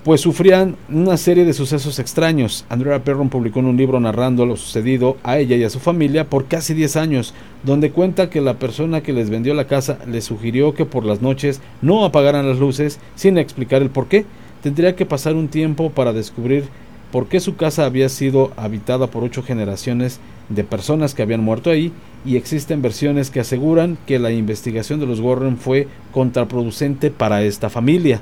pues 0.05 0.20
sufrían 0.20 0.76
una 0.88 1.16
serie 1.16 1.44
de 1.44 1.53
sucesos 1.53 1.98
extraños. 1.98 2.64
Andrea 2.68 3.05
Perron 3.05 3.28
publicó 3.28 3.61
un 3.61 3.76
libro 3.76 4.00
narrando 4.00 4.44
lo 4.46 4.57
sucedido 4.57 5.16
a 5.22 5.38
ella 5.38 5.57
y 5.57 5.62
a 5.62 5.70
su 5.70 5.78
familia 5.78 6.28
por 6.28 6.46
casi 6.46 6.74
10 6.74 6.96
años, 6.96 7.34
donde 7.62 7.92
cuenta 7.92 8.28
que 8.28 8.40
la 8.40 8.55
persona 8.55 9.03
que 9.03 9.12
les 9.12 9.30
vendió 9.30 9.55
la 9.55 9.68
casa 9.68 9.98
les 10.07 10.24
sugirió 10.24 10.74
que 10.74 10.86
por 10.86 11.05
las 11.05 11.22
noches 11.22 11.61
no 11.82 12.05
apagaran 12.05 12.48
las 12.48 12.59
luces 12.59 12.98
sin 13.14 13.38
explicar 13.38 13.80
el 13.82 13.90
por 13.90 14.09
qué. 14.09 14.24
Tendría 14.62 14.96
que 14.96 15.07
pasar 15.07 15.34
un 15.34 15.48
tiempo 15.48 15.90
para 15.90 16.12
descubrir 16.12 16.64
por 17.12 17.28
qué 17.28 17.38
su 17.38 17.55
casa 17.55 17.84
había 17.84 18.09
sido 18.09 18.53
habitada 18.57 19.07
por 19.07 19.22
ocho 19.22 19.42
generaciones 19.42 20.18
de 20.48 20.64
personas 20.64 21.14
que 21.14 21.22
habían 21.22 21.44
muerto 21.44 21.70
ahí 21.70 21.92
y 22.24 22.36
existen 22.36 22.82
versiones 22.82 23.30
que 23.30 23.40
aseguran 23.40 23.98
que 24.07 24.18
la 24.18 24.32
investigación 24.32 24.98
de 24.98 25.07
los 25.07 25.20
Warren 25.20 25.59
fue 25.59 25.86
contraproducente 26.12 27.11
para 27.11 27.42
esta 27.42 27.70
familia. 27.70 28.20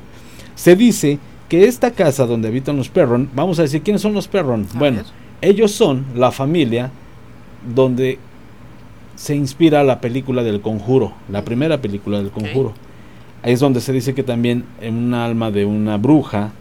Se 0.54 0.76
dice 0.76 1.18
que 1.50 1.64
esta 1.64 1.90
casa 1.90 2.26
donde 2.26 2.46
habitan 2.46 2.76
los 2.76 2.88
Perron, 2.88 3.28
vamos 3.34 3.58
a 3.58 3.62
decir 3.62 3.82
quiénes 3.82 4.00
son 4.00 4.14
los 4.14 4.28
Perron. 4.28 4.66
bueno, 4.74 5.02
ellos 5.42 5.72
son 5.72 6.06
la 6.14 6.30
familia 6.30 6.92
donde 7.74 8.18
se 9.16 9.34
inspira 9.34 9.82
la 9.82 10.00
película 10.00 10.44
del 10.44 10.60
conjuro, 10.60 11.12
la 11.28 11.44
primera 11.44 11.82
película 11.82 12.18
del 12.18 12.30
conjuro. 12.30 12.72
Ahí 13.42 13.52
es 13.52 13.60
donde 13.60 13.80
se 13.80 13.92
dice 13.92 14.14
que 14.14 14.22
también 14.22 14.64
en 14.80 14.94
un 14.94 15.12
alma 15.12 15.50
de 15.50 15.64
una 15.64 15.96
bruja 15.96 16.52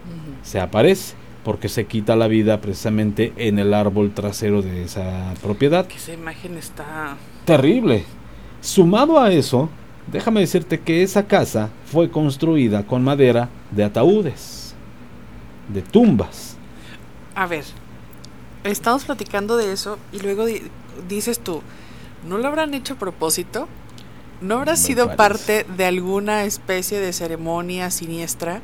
se 0.42 0.58
aparece, 0.58 1.14
porque 1.44 1.68
se 1.68 1.86
quita 1.86 2.16
la 2.16 2.26
vida 2.26 2.60
precisamente 2.60 3.32
en 3.36 3.60
el 3.60 3.72
árbol 3.74 4.10
trasero 4.10 4.60
de 4.60 4.82
esa 4.82 5.34
propiedad. 5.40 5.86
Que 5.86 5.98
esa 5.98 6.14
imagen 6.14 6.56
está 6.56 7.16
terrible. 7.44 8.04
Sumado 8.60 9.20
a 9.20 9.32
eso, 9.32 9.68
déjame 10.10 10.40
decirte 10.40 10.80
que 10.80 11.04
esa 11.04 11.28
casa 11.28 11.70
fue 11.84 12.10
construida 12.10 12.84
con 12.84 13.04
madera 13.04 13.48
de 13.70 13.84
ataúdes 13.84 14.59
de 15.72 15.82
tumbas. 15.82 16.56
A 17.34 17.46
ver, 17.46 17.64
estamos 18.64 19.04
platicando 19.04 19.56
de 19.56 19.72
eso 19.72 19.98
y 20.12 20.20
luego 20.20 20.46
dices 21.08 21.38
tú, 21.38 21.62
¿no 22.28 22.38
lo 22.38 22.48
habrán 22.48 22.74
hecho 22.74 22.94
a 22.94 22.98
propósito? 22.98 23.68
¿No 24.40 24.56
habrá 24.56 24.76
sido 24.76 25.16
parte 25.16 25.66
de 25.76 25.84
alguna 25.84 26.44
especie 26.44 26.98
de 26.98 27.12
ceremonia 27.12 27.90
siniestra? 27.90 28.62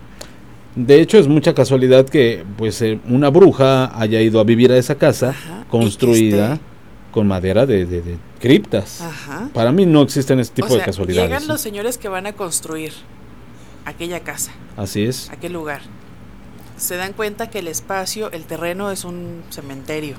De 0.75 1.01
hecho, 1.01 1.19
es 1.19 1.29
mucha 1.29 1.55
casualidad 1.55 2.07
que 2.07 2.45
pues 2.57 2.81
eh, 2.83 2.99
una 3.09 3.29
bruja 3.29 3.99
haya 3.99 4.21
ido 4.21 4.41
a 4.41 4.45
vivir 4.45 4.73
a 4.73 4.79
esa 4.79 4.95
casa 4.95 5.35
construida 5.71 6.59
con 7.13 7.27
madera 7.27 7.65
de, 7.67 8.19
criptas. 8.41 9.03
Para 9.55 9.73
mí 9.73 9.87
no 9.87 10.03
existen 10.03 10.39
este 10.41 10.63
tipo 10.63 10.75
de 10.75 10.83
casualidades. 10.83 11.31
Llegan 11.31 11.49
los 11.49 11.61
señores 11.61 11.97
que 11.99 12.09
van 12.09 12.27
a 12.27 12.33
construir 12.35 12.93
aquella 13.87 14.21
casa. 14.21 14.53
Así 14.77 15.05
es. 15.05 15.31
Aquel 15.31 15.55
lugar 15.55 15.81
se 16.77 16.97
dan 16.97 17.13
cuenta 17.13 17.49
que 17.51 17.61
el 17.61 17.69
espacio, 17.69 18.31
el 18.33 18.45
terreno 18.45 18.91
es 18.91 19.05
un 19.05 19.43
cementerio 19.51 20.17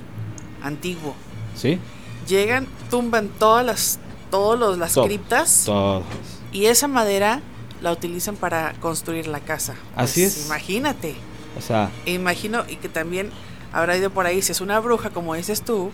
antiguo. 0.62 1.16
¿Sí? 1.56 1.80
Llegan, 2.28 2.68
tumban 2.90 3.30
todas 3.30 3.66
las, 3.66 4.00
todos 4.32 4.78
las 4.78 4.94
criptas. 4.96 5.64
Todas. 5.66 6.04
Y 6.52 6.66
esa 6.66 6.88
madera 6.88 7.42
la 7.82 7.92
utilizan 7.92 8.36
para 8.36 8.74
construir 8.80 9.28
la 9.28 9.40
casa. 9.40 9.76
Así 9.96 10.22
Pues, 10.22 10.38
es. 10.38 10.46
Imagínate. 10.48 11.16
O 11.58 11.62
sea, 11.62 11.90
Imagino 12.06 12.64
y 12.68 12.76
que 12.76 12.90
también 12.90 13.32
habrá 13.74 13.98
ido 13.98 14.10
por 14.10 14.26
ahí, 14.26 14.42
si 14.42 14.52
es 14.52 14.62
una 14.62 14.80
bruja, 14.80 15.10
como 15.10 15.34
dices 15.36 15.62
tú, 15.64 15.92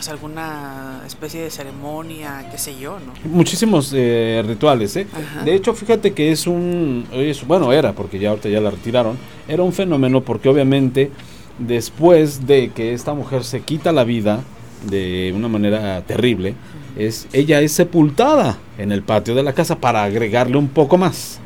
pues 0.00 0.08
alguna 0.08 1.02
especie 1.06 1.42
de 1.42 1.50
ceremonia, 1.50 2.48
qué 2.50 2.56
sé 2.56 2.74
yo, 2.78 2.96
¿no? 3.00 3.12
muchísimos 3.30 3.92
eh, 3.94 4.42
rituales, 4.46 4.96
¿eh? 4.96 5.06
Ajá. 5.12 5.44
De 5.44 5.54
hecho, 5.54 5.74
fíjate 5.74 6.14
que 6.14 6.32
es 6.32 6.46
un, 6.46 7.04
es- 7.12 7.46
bueno, 7.46 7.70
era, 7.70 7.92
porque 7.92 8.18
ya 8.18 8.30
ahorita 8.30 8.48
ya 8.48 8.62
la 8.62 8.70
retiraron, 8.70 9.18
era 9.46 9.62
un 9.62 9.74
fenómeno 9.74 10.22
porque 10.22 10.48
obviamente 10.48 11.10
después 11.58 12.46
de 12.46 12.70
que 12.70 12.94
esta 12.94 13.12
mujer 13.12 13.44
se 13.44 13.60
quita 13.60 13.92
la 13.92 14.04
vida 14.04 14.40
de 14.88 15.34
una 15.36 15.48
manera 15.48 16.00
terrible, 16.06 16.54
es, 16.96 17.28
ella 17.34 17.60
es 17.60 17.72
sepultada 17.72 18.56
en 18.78 18.92
el 18.92 19.02
patio 19.02 19.34
de 19.34 19.42
la 19.42 19.52
casa 19.52 19.76
para 19.80 20.02
agregarle 20.04 20.56
un 20.56 20.68
poco 20.68 20.96
más. 20.96 21.40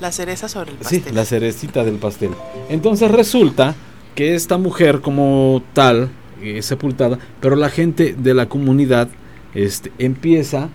La 0.00 0.10
cereza 0.10 0.48
sobre 0.48 0.70
el 0.70 0.78
Sí, 0.78 1.00
pastel. 1.00 1.14
la 1.14 1.24
cerecita 1.26 1.84
del 1.84 1.96
pastel. 1.96 2.30
Entonces 2.70 3.10
resulta 3.10 3.74
que 4.14 4.34
esta 4.34 4.56
mujer 4.56 5.02
como 5.02 5.62
tal 5.74 6.08
es 6.44 6.66
sepultada, 6.66 7.18
pero 7.40 7.56
la 7.56 7.68
gente 7.68 8.14
de 8.16 8.34
la 8.34 8.46
comunidad 8.46 9.08
este, 9.54 9.92
empieza 9.98 10.68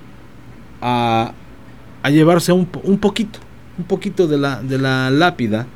a, 0.82 1.34
a 2.04 2.10
llevarse 2.10 2.52
un, 2.52 2.68
un 2.84 2.98
poquito, 2.98 3.40
un 3.78 3.86
poquito 3.86 4.28
de 4.28 4.38
la, 4.38 4.62
de 4.62 4.78
la 4.78 5.10
lápida 5.10 5.68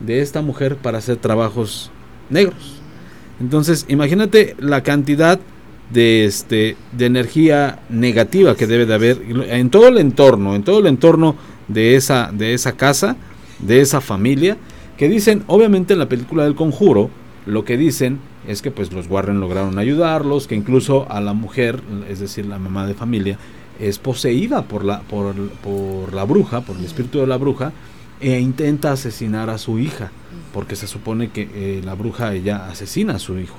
de 0.00 0.20
esta 0.20 0.42
mujer 0.42 0.76
para 0.76 0.98
hacer 0.98 1.16
trabajos 1.16 1.90
negros. 2.30 2.80
Entonces, 3.40 3.84
imagínate 3.88 4.56
la 4.58 4.82
cantidad 4.82 5.38
de 5.92 6.24
este 6.24 6.76
de 6.92 7.06
energía 7.06 7.78
negativa 7.88 8.56
que 8.56 8.66
debe 8.66 8.86
de 8.86 8.94
haber 8.94 9.22
en 9.48 9.70
todo 9.70 9.88
el 9.88 9.98
entorno, 9.98 10.56
en 10.56 10.64
todo 10.64 10.80
el 10.80 10.86
entorno 10.86 11.36
de 11.68 11.94
esa 11.94 12.30
de 12.32 12.54
esa 12.54 12.72
casa, 12.72 13.16
de 13.60 13.80
esa 13.80 14.00
familia, 14.00 14.56
que 14.96 15.08
dicen, 15.08 15.44
obviamente 15.46 15.92
en 15.92 16.00
la 16.00 16.08
película 16.08 16.44
del 16.44 16.54
Conjuro, 16.54 17.10
lo 17.46 17.64
que 17.64 17.76
dicen 17.76 18.18
es 18.46 18.62
que 18.62 18.70
pues 18.70 18.92
los 18.92 19.08
Warren 19.08 19.40
lograron 19.40 19.78
ayudarlos, 19.78 20.46
que 20.46 20.54
incluso 20.54 21.06
a 21.10 21.20
la 21.20 21.32
mujer, 21.32 21.80
es 22.08 22.20
decir, 22.20 22.46
la 22.46 22.58
mamá 22.58 22.86
de 22.86 22.94
familia, 22.94 23.38
es 23.80 23.98
poseída 23.98 24.62
por 24.62 24.84
la 24.84 25.00
por, 25.00 25.34
por 25.62 26.12
la 26.14 26.24
bruja, 26.24 26.60
por 26.62 26.76
el 26.76 26.84
espíritu 26.84 27.18
de 27.18 27.26
la 27.26 27.36
bruja 27.36 27.72
e 28.20 28.40
intenta 28.40 28.92
asesinar 28.92 29.50
a 29.50 29.58
su 29.58 29.78
hija, 29.78 30.10
porque 30.54 30.76
se 30.76 30.86
supone 30.86 31.28
que 31.30 31.48
eh, 31.54 31.82
la 31.84 31.94
bruja 31.94 32.32
ella 32.34 32.68
asesina 32.70 33.16
a 33.16 33.18
su 33.18 33.38
hijo. 33.38 33.58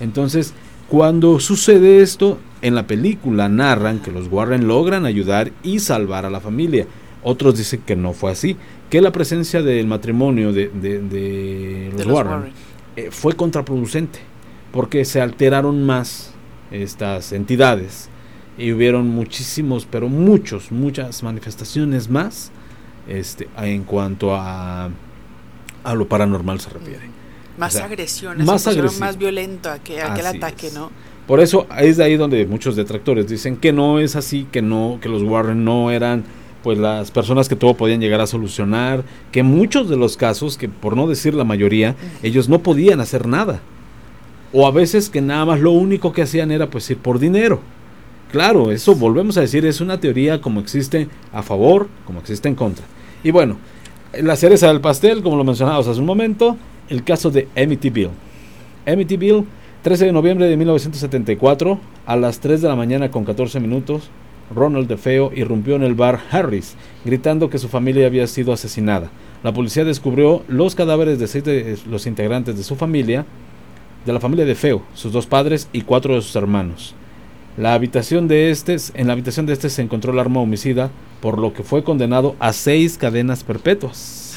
Entonces, 0.00 0.54
cuando 0.88 1.38
sucede 1.38 2.02
esto, 2.02 2.38
en 2.60 2.74
la 2.74 2.86
película 2.86 3.48
narran 3.48 4.00
que 4.00 4.10
los 4.10 4.26
Warren 4.30 4.66
logran 4.66 5.06
ayudar 5.06 5.52
y 5.62 5.78
salvar 5.78 6.26
a 6.26 6.30
la 6.30 6.40
familia. 6.40 6.86
Otros 7.22 7.56
dicen 7.56 7.82
que 7.86 7.94
no 7.94 8.12
fue 8.12 8.32
así, 8.32 8.56
que 8.90 9.00
la 9.00 9.12
presencia 9.12 9.62
del 9.62 9.86
matrimonio 9.86 10.52
de, 10.52 10.68
de- 10.74 11.00
de 11.00 11.88
los, 11.90 11.98
de 11.98 12.04
los 12.04 12.14
Warren, 12.14 12.32
Warren. 12.34 12.52
Eh, 12.96 13.10
fue 13.10 13.34
contraproducente, 13.34 14.18
porque 14.72 15.04
se 15.04 15.20
alteraron 15.20 15.84
más 15.84 16.32
estas 16.70 17.32
entidades 17.32 18.08
y 18.58 18.72
hubieron 18.72 19.08
muchísimos, 19.08 19.86
pero 19.90 20.08
muchos, 20.08 20.72
muchas 20.72 21.22
manifestaciones 21.22 22.08
más 22.08 22.50
este, 23.08 23.48
en 23.58 23.84
cuanto 23.84 24.34
a, 24.34 24.90
a 25.84 25.94
lo 25.94 26.08
paranormal 26.08 26.60
se 26.60 26.70
refiere. 26.70 27.10
Más 27.58 27.74
o 27.74 27.78
sea, 27.78 27.86
agresiones, 27.86 28.46
más 28.46 28.66
agresivo. 28.66 29.00
más 29.00 29.18
violento 29.18 29.70
aquel, 29.70 30.00
aquel 30.00 30.26
ataque, 30.26 30.68
es. 30.68 30.74
¿no? 30.74 30.90
Por 31.26 31.40
eso 31.40 31.66
es 31.78 31.98
de 31.98 32.04
ahí 32.04 32.16
donde 32.16 32.46
muchos 32.46 32.76
detractores 32.76 33.28
dicen 33.28 33.56
que 33.56 33.72
no 33.72 34.00
es 34.00 34.16
así, 34.16 34.46
que 34.50 34.62
no, 34.62 34.98
que 35.00 35.08
los 35.08 35.22
Warren 35.22 35.64
no 35.64 35.90
eran 35.90 36.24
pues 36.62 36.78
las 36.78 37.10
personas 37.10 37.48
que 37.48 37.56
todo 37.56 37.74
podían 37.74 38.00
llegar 38.00 38.20
a 38.20 38.26
solucionar, 38.26 39.04
que 39.30 39.42
muchos 39.42 39.88
de 39.88 39.96
los 39.96 40.16
casos, 40.16 40.56
que 40.56 40.68
por 40.68 40.96
no 40.96 41.06
decir 41.06 41.34
la 41.34 41.44
mayoría, 41.44 41.96
ellos 42.22 42.48
no 42.48 42.60
podían 42.60 43.00
hacer 43.00 43.26
nada. 43.26 43.60
O 44.52 44.66
a 44.66 44.70
veces 44.70 45.08
que 45.10 45.20
nada 45.20 45.44
más 45.44 45.60
lo 45.60 45.72
único 45.72 46.12
que 46.12 46.22
hacían 46.22 46.50
era 46.50 46.68
pues 46.68 46.88
ir 46.90 46.98
por 46.98 47.18
dinero. 47.18 47.60
Claro, 48.30 48.70
eso 48.70 48.94
volvemos 48.94 49.36
a 49.36 49.42
decir, 49.42 49.66
es 49.66 49.80
una 49.80 50.00
teoría 50.00 50.40
como 50.40 50.60
existe 50.60 51.08
a 51.32 51.42
favor, 51.42 51.88
como 52.06 52.20
existe 52.20 52.48
en 52.48 52.54
contra. 52.54 52.84
Y 53.24 53.30
bueno, 53.30 53.56
la 54.20 54.36
cereza 54.36 54.68
del 54.68 54.80
pastel, 54.80 55.22
como 55.22 55.36
lo 55.36 55.44
mencionábamos 55.44 55.86
hace 55.86 56.00
un 56.00 56.06
momento, 56.06 56.56
el 56.88 57.04
caso 57.04 57.30
de 57.30 57.48
Amityville. 57.56 58.10
Amityville, 58.86 59.44
13 59.82 60.06
de 60.06 60.12
noviembre 60.12 60.46
de 60.46 60.56
1974, 60.56 61.78
a 62.06 62.16
las 62.16 62.40
3 62.40 62.62
de 62.62 62.68
la 62.68 62.76
mañana 62.76 63.10
con 63.10 63.24
14 63.24 63.60
minutos, 63.60 64.10
Ronald 64.54 64.88
DeFeo 64.88 65.32
irrumpió 65.34 65.76
en 65.76 65.82
el 65.82 65.94
bar 65.94 66.20
Harris, 66.30 66.74
gritando 67.04 67.50
que 67.50 67.58
su 67.58 67.68
familia 67.68 68.06
había 68.06 68.26
sido 68.26 68.52
asesinada. 68.52 69.10
La 69.42 69.52
policía 69.52 69.84
descubrió 69.84 70.42
los 70.48 70.74
cadáveres 70.74 71.18
de 71.18 71.26
seis 71.26 71.44
de 71.44 71.78
los 71.88 72.06
integrantes 72.06 72.56
de 72.56 72.62
su 72.62 72.76
familia, 72.76 73.26
de 74.06 74.12
la 74.12 74.20
familia 74.20 74.44
de 74.44 74.54
Feo, 74.54 74.82
sus 74.94 75.12
dos 75.12 75.26
padres 75.26 75.68
y 75.72 75.82
cuatro 75.82 76.14
de 76.14 76.22
sus 76.22 76.36
hermanos. 76.36 76.94
La 77.56 77.74
habitación 77.74 78.28
de 78.28 78.50
este, 78.50 78.76
en 78.94 79.08
la 79.08 79.12
habitación 79.12 79.46
de 79.46 79.52
este 79.52 79.68
se 79.68 79.82
encontró 79.82 80.12
el 80.12 80.18
arma 80.18 80.40
homicida, 80.40 80.90
por 81.20 81.38
lo 81.38 81.52
que 81.52 81.62
fue 81.62 81.84
condenado 81.84 82.34
a 82.38 82.52
seis 82.52 82.96
cadenas 82.96 83.44
perpetuas. 83.44 84.36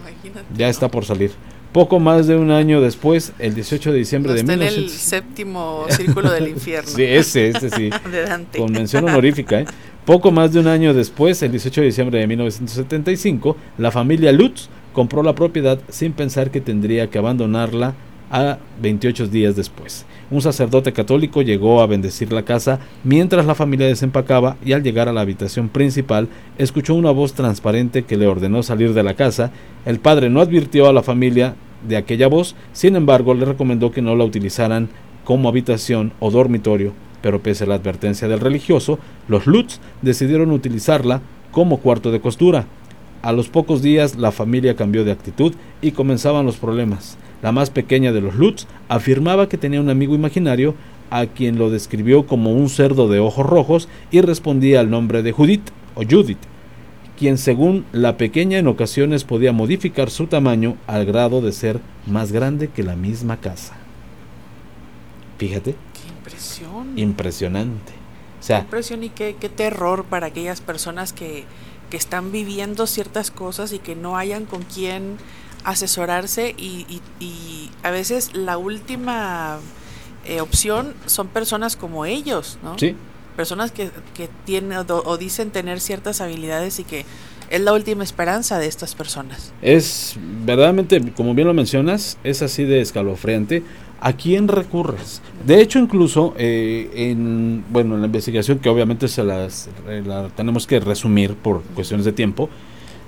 Imagínate. 0.00 0.46
Ya 0.56 0.68
está 0.68 0.88
por 0.88 1.04
salir. 1.04 1.32
Poco 1.74 1.98
más 1.98 2.28
de 2.28 2.36
un 2.36 2.52
año 2.52 2.80
después, 2.80 3.32
el 3.40 3.56
18 3.56 3.90
de 3.90 3.98
diciembre 3.98 4.30
No 4.30 4.34
de 4.36 4.40
está 4.42 4.52
en 4.52 4.62
el 4.62 4.74
1900. 4.76 4.92
séptimo 5.08 5.86
círculo 5.88 6.30
del 6.30 6.46
infierno. 6.46 6.88
Sí, 6.94 7.02
ese, 7.02 7.48
ese 7.48 7.68
sí. 7.68 7.90
de 8.12 8.22
Dante. 8.22 8.58
Con 8.60 8.70
mención 8.70 9.02
honorífica, 9.08 9.58
¿eh? 9.58 9.66
Poco 10.06 10.30
más 10.30 10.52
de 10.52 10.60
un 10.60 10.68
año 10.68 10.94
después, 10.94 11.42
el 11.42 11.50
18 11.50 11.80
de 11.80 11.86
diciembre 11.88 12.20
de 12.20 12.28
1975, 12.28 13.56
la 13.78 13.90
familia 13.90 14.30
Lutz 14.30 14.68
compró 14.92 15.24
la 15.24 15.34
propiedad 15.34 15.80
sin 15.88 16.12
pensar 16.12 16.52
que 16.52 16.60
tendría 16.60 17.10
que 17.10 17.18
abandonarla 17.18 17.94
a 18.30 18.58
28 18.80 19.28
días 19.28 19.56
después. 19.56 20.06
Un 20.30 20.40
sacerdote 20.40 20.92
católico 20.92 21.42
llegó 21.42 21.80
a 21.80 21.86
bendecir 21.86 22.32
la 22.32 22.42
casa 22.42 22.80
mientras 23.04 23.46
la 23.46 23.54
familia 23.54 23.86
desempacaba 23.86 24.56
y 24.64 24.72
al 24.72 24.82
llegar 24.82 25.08
a 25.08 25.12
la 25.12 25.20
habitación 25.20 25.68
principal 25.68 26.28
escuchó 26.58 26.94
una 26.94 27.10
voz 27.10 27.34
transparente 27.34 28.04
que 28.04 28.16
le 28.16 28.26
ordenó 28.26 28.62
salir 28.62 28.94
de 28.94 29.02
la 29.02 29.14
casa. 29.14 29.52
El 29.84 30.00
padre 30.00 30.30
no 30.30 30.40
advirtió 30.40 30.88
a 30.88 30.92
la 30.92 31.02
familia 31.02 31.54
de 31.86 31.96
aquella 31.96 32.28
voz, 32.28 32.56
sin 32.72 32.96
embargo 32.96 33.34
le 33.34 33.44
recomendó 33.44 33.92
que 33.92 34.02
no 34.02 34.16
la 34.16 34.24
utilizaran 34.24 34.88
como 35.24 35.48
habitación 35.48 36.12
o 36.20 36.30
dormitorio, 36.30 36.92
pero 37.22 37.42
pese 37.42 37.64
a 37.64 37.66
la 37.66 37.74
advertencia 37.76 38.28
del 38.28 38.40
religioso, 38.40 38.98
los 39.28 39.46
Lutz 39.46 39.80
decidieron 40.02 40.50
utilizarla 40.50 41.20
como 41.50 41.78
cuarto 41.78 42.10
de 42.10 42.20
costura. 42.20 42.66
A 43.22 43.32
los 43.32 43.48
pocos 43.48 43.80
días 43.80 44.16
la 44.16 44.32
familia 44.32 44.76
cambió 44.76 45.04
de 45.04 45.12
actitud 45.12 45.54
y 45.80 45.92
comenzaban 45.92 46.44
los 46.44 46.56
problemas. 46.56 47.16
La 47.44 47.52
más 47.52 47.68
pequeña 47.68 48.10
de 48.10 48.22
los 48.22 48.36
Lutz 48.36 48.66
afirmaba 48.88 49.50
que 49.50 49.58
tenía 49.58 49.78
un 49.78 49.90
amigo 49.90 50.14
imaginario 50.14 50.74
a 51.10 51.26
quien 51.26 51.58
lo 51.58 51.68
describió 51.68 52.26
como 52.26 52.52
un 52.52 52.70
cerdo 52.70 53.06
de 53.06 53.18
ojos 53.18 53.44
rojos 53.44 53.86
y 54.10 54.22
respondía 54.22 54.80
al 54.80 54.88
nombre 54.88 55.22
de 55.22 55.32
Judith 55.32 55.68
o 55.94 56.04
Judith, 56.08 56.38
quien 57.18 57.36
según 57.36 57.84
la 57.92 58.16
pequeña 58.16 58.56
en 58.56 58.66
ocasiones 58.66 59.24
podía 59.24 59.52
modificar 59.52 60.08
su 60.08 60.26
tamaño 60.26 60.78
al 60.86 61.04
grado 61.04 61.42
de 61.42 61.52
ser 61.52 61.80
más 62.06 62.32
grande 62.32 62.68
que 62.68 62.82
la 62.82 62.96
misma 62.96 63.36
casa. 63.36 63.76
Fíjate, 65.36 65.72
Qué 65.92 66.08
impresión. 66.16 66.98
impresionante. 66.98 67.92
O 67.92 68.40
Qué 68.40 68.46
sea, 68.46 68.60
impresión 68.60 69.04
y 69.04 69.10
qué, 69.10 69.36
qué 69.38 69.50
terror 69.50 70.04
para 70.04 70.28
aquellas 70.28 70.62
personas 70.62 71.12
que, 71.12 71.44
que 71.90 71.98
están 71.98 72.32
viviendo 72.32 72.86
ciertas 72.86 73.30
cosas 73.30 73.74
y 73.74 73.80
que 73.80 73.94
no 73.96 74.16
hayan 74.16 74.46
con 74.46 74.62
quién 74.62 75.18
asesorarse 75.64 76.54
y, 76.56 76.86
y- 76.88 77.24
y 77.24 77.70
a 77.82 77.90
veces 77.90 78.30
la 78.34 78.58
última 78.58 79.58
eh, 80.26 80.40
opción 80.40 80.94
son 81.06 81.28
personas 81.28 81.76
como 81.76 82.04
ellos, 82.06 82.58
¿no? 82.62 82.78
sí, 82.78 82.94
Personas 83.36 83.72
que, 83.72 83.90
que 84.14 84.28
tienen 84.44 84.78
o, 84.78 84.84
o 84.88 85.16
dicen 85.16 85.50
tener 85.50 85.80
ciertas 85.80 86.20
habilidades 86.20 86.78
y 86.78 86.84
que 86.84 87.04
es 87.50 87.60
la 87.60 87.72
última 87.72 88.04
esperanza 88.04 88.58
de 88.60 88.66
estas 88.68 88.94
personas. 88.94 89.52
es 89.60 90.16
verdaderamente, 90.46 91.12
como 91.16 91.34
bien 91.34 91.48
lo 91.48 91.54
mencionas, 91.54 92.16
es 92.24 92.42
así 92.42 92.62
de 92.64 92.80
escalofriante. 92.80 93.62
¿A 94.00 94.12
quién 94.12 94.48
recurres? 94.48 95.20
De 95.46 95.60
hecho, 95.62 95.78
incluso 95.78 96.34
eh, 96.36 96.90
en 96.94 97.64
bueno 97.70 97.94
en 97.94 98.00
la 98.02 98.06
investigación 98.06 98.58
que 98.58 98.68
obviamente 98.68 99.08
se 99.08 99.24
las 99.24 99.68
eh, 99.88 100.02
la 100.06 100.28
tenemos 100.28 100.66
que 100.66 100.78
resumir 100.78 101.34
por 101.34 101.62
cuestiones 101.74 102.04
de 102.04 102.12
tiempo, 102.12 102.48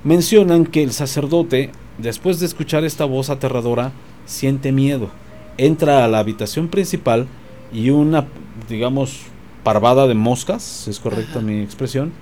mencionan 0.04 0.64
que 0.66 0.82
el 0.82 0.92
sacerdote, 0.92 1.70
después 1.98 2.40
de 2.40 2.46
escuchar 2.46 2.84
esta 2.84 3.04
voz 3.04 3.30
aterradora, 3.30 3.92
siente 4.26 4.72
miedo. 4.72 5.10
Entra 5.58 6.04
a 6.04 6.08
la 6.08 6.18
habitación 6.18 6.68
principal 6.68 7.26
y 7.72 7.90
una, 7.90 8.26
digamos, 8.68 9.20
parvada 9.62 10.06
de 10.06 10.14
moscas, 10.14 10.86
es 10.88 11.00
correcta 11.00 11.38
Ajá. 11.38 11.40
mi 11.40 11.60
expresión, 11.62 12.12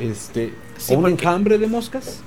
este, 0.00 0.54
Sí, 0.78 0.94
un 0.94 1.06
enjambre 1.08 1.58
de 1.58 1.66
moscas. 1.66 2.20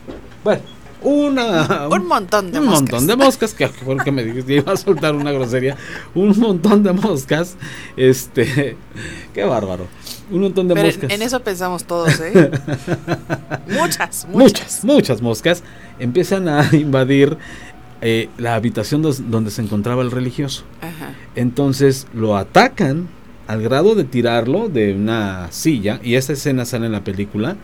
Bueno, 0.44 0.62
una, 1.02 1.88
un 1.88 2.08
montón 2.08 2.52
de 2.52 2.60
un 2.60 2.66
moscas. 2.66 2.82
montón 2.82 3.08
de 3.08 3.16
moscas, 3.16 3.54
que 3.54 3.68
fue 3.68 3.98
que 3.98 4.12
me 4.12 4.24
dijiste, 4.24 4.54
iba 4.58 4.74
a 4.74 4.78
soltar 4.78 5.16
una 5.16 5.32
grosería, 5.32 5.76
un 6.14 6.38
montón 6.40 6.84
de 6.84 6.94
moscas, 6.94 7.56
este, 7.98 8.78
qué 9.34 9.44
bárbaro, 9.44 9.88
un 10.30 10.42
montón 10.42 10.68
de 10.68 10.76
Pero 10.76 10.88
moscas. 10.88 11.12
En 11.12 11.22
eso 11.22 11.40
pensamos 11.40 11.84
todos, 11.86 12.20
¿eh? 12.20 12.52
muchas, 13.68 14.28
muchas, 14.30 14.86
muchas 14.86 15.22
moscas 15.22 15.64
empiezan 16.04 16.48
a 16.48 16.70
invadir 16.74 17.38
eh, 18.02 18.30
la 18.38 18.56
habitación 18.56 19.02
dos, 19.02 19.32
donde 19.32 19.52
se 19.52 19.62
encontraba 19.62 20.02
el 20.04 20.12
religioso. 20.12 20.64
Ajá. 20.82 21.14
Entonces 21.36 22.08
lo 22.14 22.38
atacan 22.38 23.08
al 23.48 23.62
grado 23.62 23.96
de 23.96 24.04
tirarlo 24.04 24.70
de 24.70 24.94
una 24.94 25.52
silla, 25.52 26.00
y 26.02 26.16
esta 26.16 26.34
escena 26.34 26.64
sale 26.66 26.86
en 26.86 26.94
la 26.94 27.04
película 27.04 27.58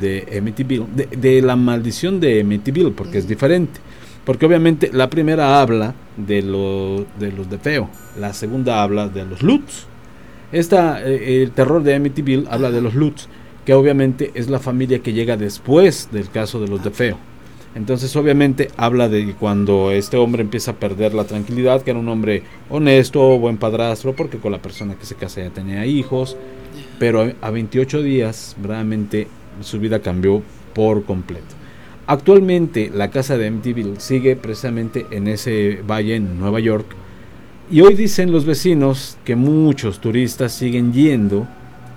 de 0.00 0.26
Amityville, 0.38 0.86
de, 0.94 1.06
de 1.06 1.42
la 1.42 1.56
maldición 1.56 2.20
de 2.20 2.40
Amityville, 2.40 2.92
porque 2.92 3.18
es 3.18 3.26
diferente. 3.26 3.80
Porque 4.24 4.46
obviamente 4.46 4.90
la 4.92 5.10
primera 5.10 5.60
habla 5.60 5.94
de, 6.16 6.42
lo, 6.42 7.04
de 7.18 7.32
los 7.32 7.50
de 7.50 7.58
feo, 7.58 7.90
la 8.18 8.32
segunda 8.32 8.82
habla 8.82 9.08
de 9.08 9.24
los 9.24 9.42
Lutz. 9.42 9.86
Esta, 10.52 11.02
eh, 11.02 11.42
el 11.42 11.50
terror 11.50 11.82
de 11.82 11.94
Amityville 11.94 12.46
habla 12.48 12.70
de 12.70 12.80
los 12.80 12.94
Lutz, 12.94 13.28
que 13.66 13.74
obviamente 13.74 14.30
es 14.34 14.48
la 14.48 14.60
familia 14.60 15.00
que 15.00 15.12
llega 15.12 15.36
después 15.36 16.08
del 16.12 16.30
caso 16.30 16.60
de 16.60 16.68
los 16.68 16.82
de 16.82 16.90
feo. 16.90 17.18
Entonces 17.74 18.14
obviamente 18.14 18.70
habla 18.76 19.08
de 19.08 19.34
cuando 19.34 19.90
este 19.90 20.16
hombre 20.16 20.42
empieza 20.42 20.72
a 20.72 20.76
perder 20.76 21.12
la 21.12 21.24
tranquilidad, 21.24 21.82
que 21.82 21.90
era 21.90 21.98
un 21.98 22.08
hombre 22.08 22.44
honesto, 22.70 23.38
buen 23.38 23.56
padrastro, 23.56 24.14
porque 24.14 24.38
con 24.38 24.52
la 24.52 24.62
persona 24.62 24.94
que 24.94 25.06
se 25.06 25.16
casa 25.16 25.42
ya 25.42 25.50
tenía 25.50 25.84
hijos, 25.84 26.36
pero 26.98 27.32
a 27.40 27.50
28 27.50 28.02
días 28.02 28.56
realmente 28.62 29.26
su 29.60 29.80
vida 29.80 30.00
cambió 30.00 30.42
por 30.72 31.04
completo. 31.04 31.54
Actualmente 32.06 32.90
la 32.94 33.10
casa 33.10 33.36
de 33.38 33.48
Amityville 33.48 33.98
sigue 33.98 34.36
precisamente 34.36 35.06
en 35.10 35.26
ese 35.26 35.80
valle 35.88 36.16
en 36.16 36.38
Nueva 36.38 36.60
York 36.60 36.86
y 37.70 37.80
hoy 37.80 37.94
dicen 37.94 38.30
los 38.30 38.44
vecinos 38.44 39.16
que 39.24 39.36
muchos 39.36 40.00
turistas 40.00 40.52
siguen 40.52 40.92
yendo 40.92 41.48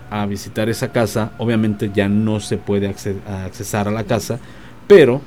a 0.09 0.25
visitar 0.25 0.69
esa 0.69 0.93
casa. 0.93 1.33
Obviamente 1.37 1.91
ya 1.93 2.07
no 2.07 2.39
se 2.39 2.57
puede 2.57 2.87
accesar 2.87 3.89
a 3.89 3.91
la 3.91 4.05
casa, 4.05 4.39
pero 4.87 5.21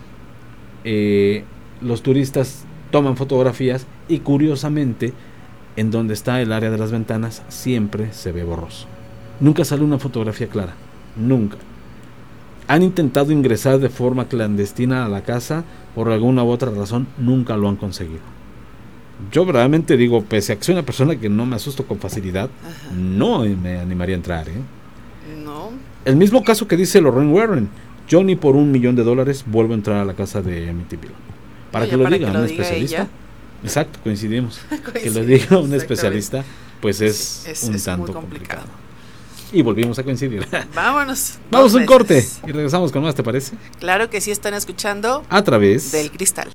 eh, 0.85 1.45
los 1.81 2.03
turistas 2.03 2.65
toman 2.91 3.17
fotografías 3.17 3.87
y 4.09 4.21
curiosamente 4.21 5.13
en 5.77 5.91
donde 5.91 6.15
está 6.15 6.41
el 6.41 6.53
área 6.53 6.71
de 6.71 6.79
las 6.79 6.91
ventanas 6.91 7.43
siempre 7.49 8.13
se 8.13 8.33
ve 8.33 8.45
borroso. 8.45 8.87
Nunca 9.41 9.65
sale 9.65 9.85
una 9.85 9.99
fotografía 9.99 10.49
clara, 10.49 10.75
nunca. 11.17 11.57
Han 12.69 12.83
intentado 12.83 13.33
ingresar 13.33 13.79
de 13.79 13.89
forma 13.89 14.27
clandestina 14.29 15.05
a 15.05 15.09
la 15.09 15.23
casa 15.23 15.65
por 15.95 16.11
alguna 16.11 16.45
u 16.45 16.51
otra 16.51 16.71
razón, 16.71 17.07
nunca 17.19 17.57
lo 17.57 17.69
han 17.69 17.77
conseguido. 17.77 18.21
Yo 19.33 19.45
realmente 19.45 19.97
digo, 19.97 20.23
pese 20.23 20.53
a 20.53 20.57
que 20.57 20.65
soy 20.65 20.75
una 20.75 20.85
persona 20.85 21.17
que 21.17 21.29
no 21.29 21.47
me 21.47 21.57
asusto 21.57 21.87
con 21.87 21.99
facilidad, 21.99 22.49
no 22.97 23.41
me 23.41 23.79
animaría 23.79 24.15
a 24.15 24.19
entrar. 24.19 24.49
¿eh? 24.49 24.61
No. 25.45 25.71
El 26.05 26.17
mismo 26.17 26.43
caso 26.43 26.67
que 26.67 26.77
dice 26.77 27.01
Lorraine 27.01 27.33
Warren. 27.33 27.69
Yo 28.11 28.23
ni 28.25 28.35
por 28.37 28.57
un 28.57 28.71
millón 28.73 28.95
de 28.97 29.05
dólares 29.05 29.45
vuelvo 29.47 29.73
a 29.73 29.77
entrar 29.77 29.97
a 29.99 30.05
la 30.05 30.13
casa 30.15 30.43
de 30.43 30.69
Amityville. 30.69 31.15
Para 31.73 31.85
Oye, 31.85 31.91
que 31.93 31.97
lo 31.97 32.03
para 32.05 32.17
diga 32.19 32.33
que 32.33 32.39
un 32.39 32.45
especialista. 32.45 33.09
Exacto, 33.63 34.01
coincidimos. 34.03 34.61
que 35.03 35.11
lo 35.11 35.25
diga 35.25 35.59
un 35.59 35.73
especialista, 35.73 36.45
pues 36.83 37.01
es, 37.01 37.17
Sí, 37.17 37.51
es- 37.53 37.63
un 37.63 37.75
es 37.77 37.85
tanto 37.85 38.13
complicado. 38.13 38.63
complicado. 38.63 38.91
Y 39.53 39.63
volvimos 39.63 39.99
a 39.99 40.03
coincidir. 40.03 40.45
Vámonos. 40.75 41.39
Vamos 41.51 41.73
a 41.75 41.79
un 41.79 41.87
corte 41.87 42.27
y 42.47 42.53
regresamos 42.53 42.91
con 42.93 43.03
más, 43.03 43.15
¿te 43.15 43.23
parece? 43.23 43.55
Claro 43.79 44.11
que 44.11 44.21
sí 44.21 44.31
están 44.33 44.55
escuchando 44.55 45.25
A 45.29 45.43
través 45.45 45.93
del 45.93 46.11
cristal. 46.11 46.51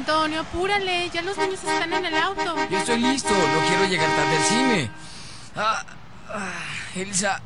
Antonio, 0.00 0.40
apúrale, 0.40 1.10
ya 1.12 1.20
los 1.20 1.36
niños 1.36 1.62
están 1.62 1.92
en 1.92 2.06
el 2.06 2.14
auto. 2.14 2.56
Yo 2.70 2.78
estoy 2.78 3.00
listo, 3.00 3.28
no 3.28 3.68
quiero 3.68 3.84
llegar 3.86 4.08
tarde 4.08 4.36
al 4.38 4.44
cine. 4.44 4.90
Ah, 5.54 5.84
ah, 6.30 6.52
Elsa. 6.96 7.42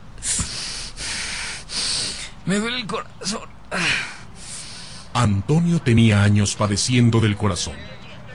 Me 2.44 2.61
duele 2.61 2.76
el 2.76 2.86
corazón. 2.86 3.48
Ah. 3.72 5.20
Antonio 5.20 5.82
tenía 5.82 6.22
años 6.22 6.55
padeciendo 6.55 7.18
del 7.18 7.36
corazón. 7.36 7.74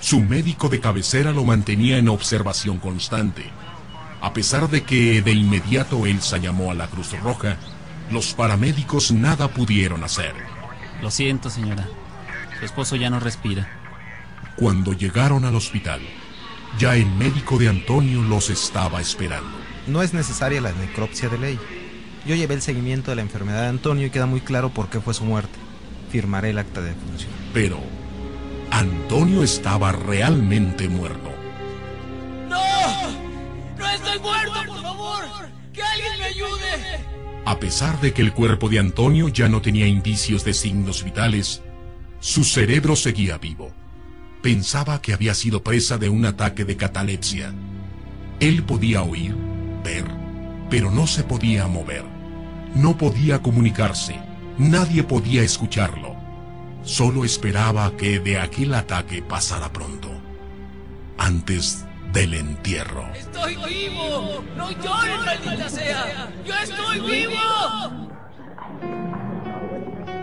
Su 0.01 0.19
médico 0.19 0.67
de 0.67 0.81
cabecera 0.81 1.31
lo 1.31 1.45
mantenía 1.45 1.97
en 1.97 2.09
observación 2.09 2.79
constante. 2.79 3.49
A 4.19 4.33
pesar 4.33 4.69
de 4.69 4.83
que 4.83 5.21
de 5.21 5.31
inmediato 5.31 6.05
Elsa 6.05 6.39
llamó 6.39 6.71
a 6.71 6.73
la 6.73 6.87
Cruz 6.87 7.17
Roja, 7.21 7.55
los 8.11 8.33
paramédicos 8.33 9.13
nada 9.13 9.47
pudieron 9.47 10.03
hacer. 10.03 10.35
Lo 11.01 11.09
siento, 11.09 11.49
señora. 11.49 11.87
Su 12.59 12.65
esposo 12.65 12.97
ya 12.97 13.09
no 13.09 13.21
respira. 13.21 13.78
Cuando 14.59 14.91
llegaron 14.91 15.45
al 15.45 15.55
hospital, 15.55 16.01
ya 16.77 16.97
el 16.97 17.05
médico 17.05 17.57
de 17.57 17.69
Antonio 17.69 18.21
los 18.21 18.49
estaba 18.49 18.99
esperando. 18.99 19.49
No 19.87 20.01
es 20.01 20.13
necesaria 20.13 20.59
la 20.59 20.73
necropsia 20.73 21.29
de 21.29 21.37
ley. 21.37 21.59
Yo 22.25 22.35
llevé 22.35 22.55
el 22.55 22.61
seguimiento 22.61 23.09
de 23.09 23.15
la 23.15 23.21
enfermedad 23.21 23.61
de 23.61 23.67
Antonio 23.69 24.07
y 24.07 24.09
queda 24.09 24.25
muy 24.25 24.41
claro 24.41 24.69
por 24.69 24.89
qué 24.89 24.99
fue 24.99 25.13
su 25.13 25.23
muerte. 25.23 25.57
Firmaré 26.11 26.49
el 26.49 26.57
acta 26.57 26.81
de 26.81 26.89
defunción. 26.89 27.31
Pero 27.53 27.79
Antonio 28.69 29.43
estaba 29.43 29.93
realmente 29.93 30.89
muerto. 30.89 31.31
¡No! 32.49 32.59
¡No 33.77 33.89
estoy 33.89 34.19
muerto, 34.19 34.53
por 34.67 34.81
favor! 34.81 35.23
¡Que 35.71 35.81
alguien 35.81 36.19
me 36.19 36.25
ayude! 36.25 37.05
A 37.45 37.57
pesar 37.59 38.01
de 38.01 38.11
que 38.11 38.21
el 38.21 38.33
cuerpo 38.33 38.67
de 38.67 38.79
Antonio 38.79 39.29
ya 39.29 39.47
no 39.47 39.61
tenía 39.61 39.87
indicios 39.87 40.43
de 40.43 40.53
signos 40.53 41.05
vitales, 41.05 41.61
su 42.19 42.43
cerebro 42.43 42.97
seguía 42.97 43.37
vivo. 43.37 43.71
Pensaba 44.41 45.01
que 45.01 45.13
había 45.13 45.33
sido 45.33 45.63
presa 45.63 45.97
de 45.97 46.07
un 46.07 46.25
ataque 46.25 46.63
de 46.63 46.77
catalepsia. 46.77 47.53
Él 48.39 48.63
podía 48.63 49.03
oír, 49.03 49.35
ver, 49.83 50.05
pero 50.69 50.91
no 50.91 51.07
se 51.07 51.23
podía 51.23 51.67
mover. 51.67 52.05
No 52.73 52.97
podía 52.97 53.41
comunicarse. 53.41 54.17
Nadie 54.57 55.03
podía 55.03 55.43
escucharlo. 55.43 56.15
Solo 56.83 57.25
esperaba 57.25 57.91
que 57.97 58.19
de 58.19 58.39
aquel 58.39 58.73
ataque 58.75 59.21
pasara 59.21 59.73
pronto. 59.73 60.09
Antes 61.17 61.85
del 62.13 62.33
entierro. 62.33 63.11
¡Estoy 63.13 63.57
vivo! 63.57 64.41
¡No 64.55 64.71
llores, 64.71 65.25
maldita 65.25 65.69
sea! 65.69 66.31
¡Yo 66.45 66.53
estoy 66.55 66.99
vivo! 67.01 68.09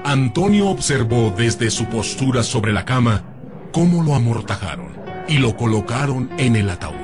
Antonio 0.04 0.68
observó 0.68 1.34
desde 1.36 1.70
su 1.70 1.84
postura 1.86 2.42
sobre 2.42 2.72
la 2.72 2.84
cama 2.84 3.35
cómo 3.76 4.02
lo 4.02 4.14
amortajaron 4.14 4.88
y 5.28 5.36
lo 5.36 5.54
colocaron 5.54 6.30
en 6.38 6.56
el 6.56 6.70
ataúd. 6.70 6.94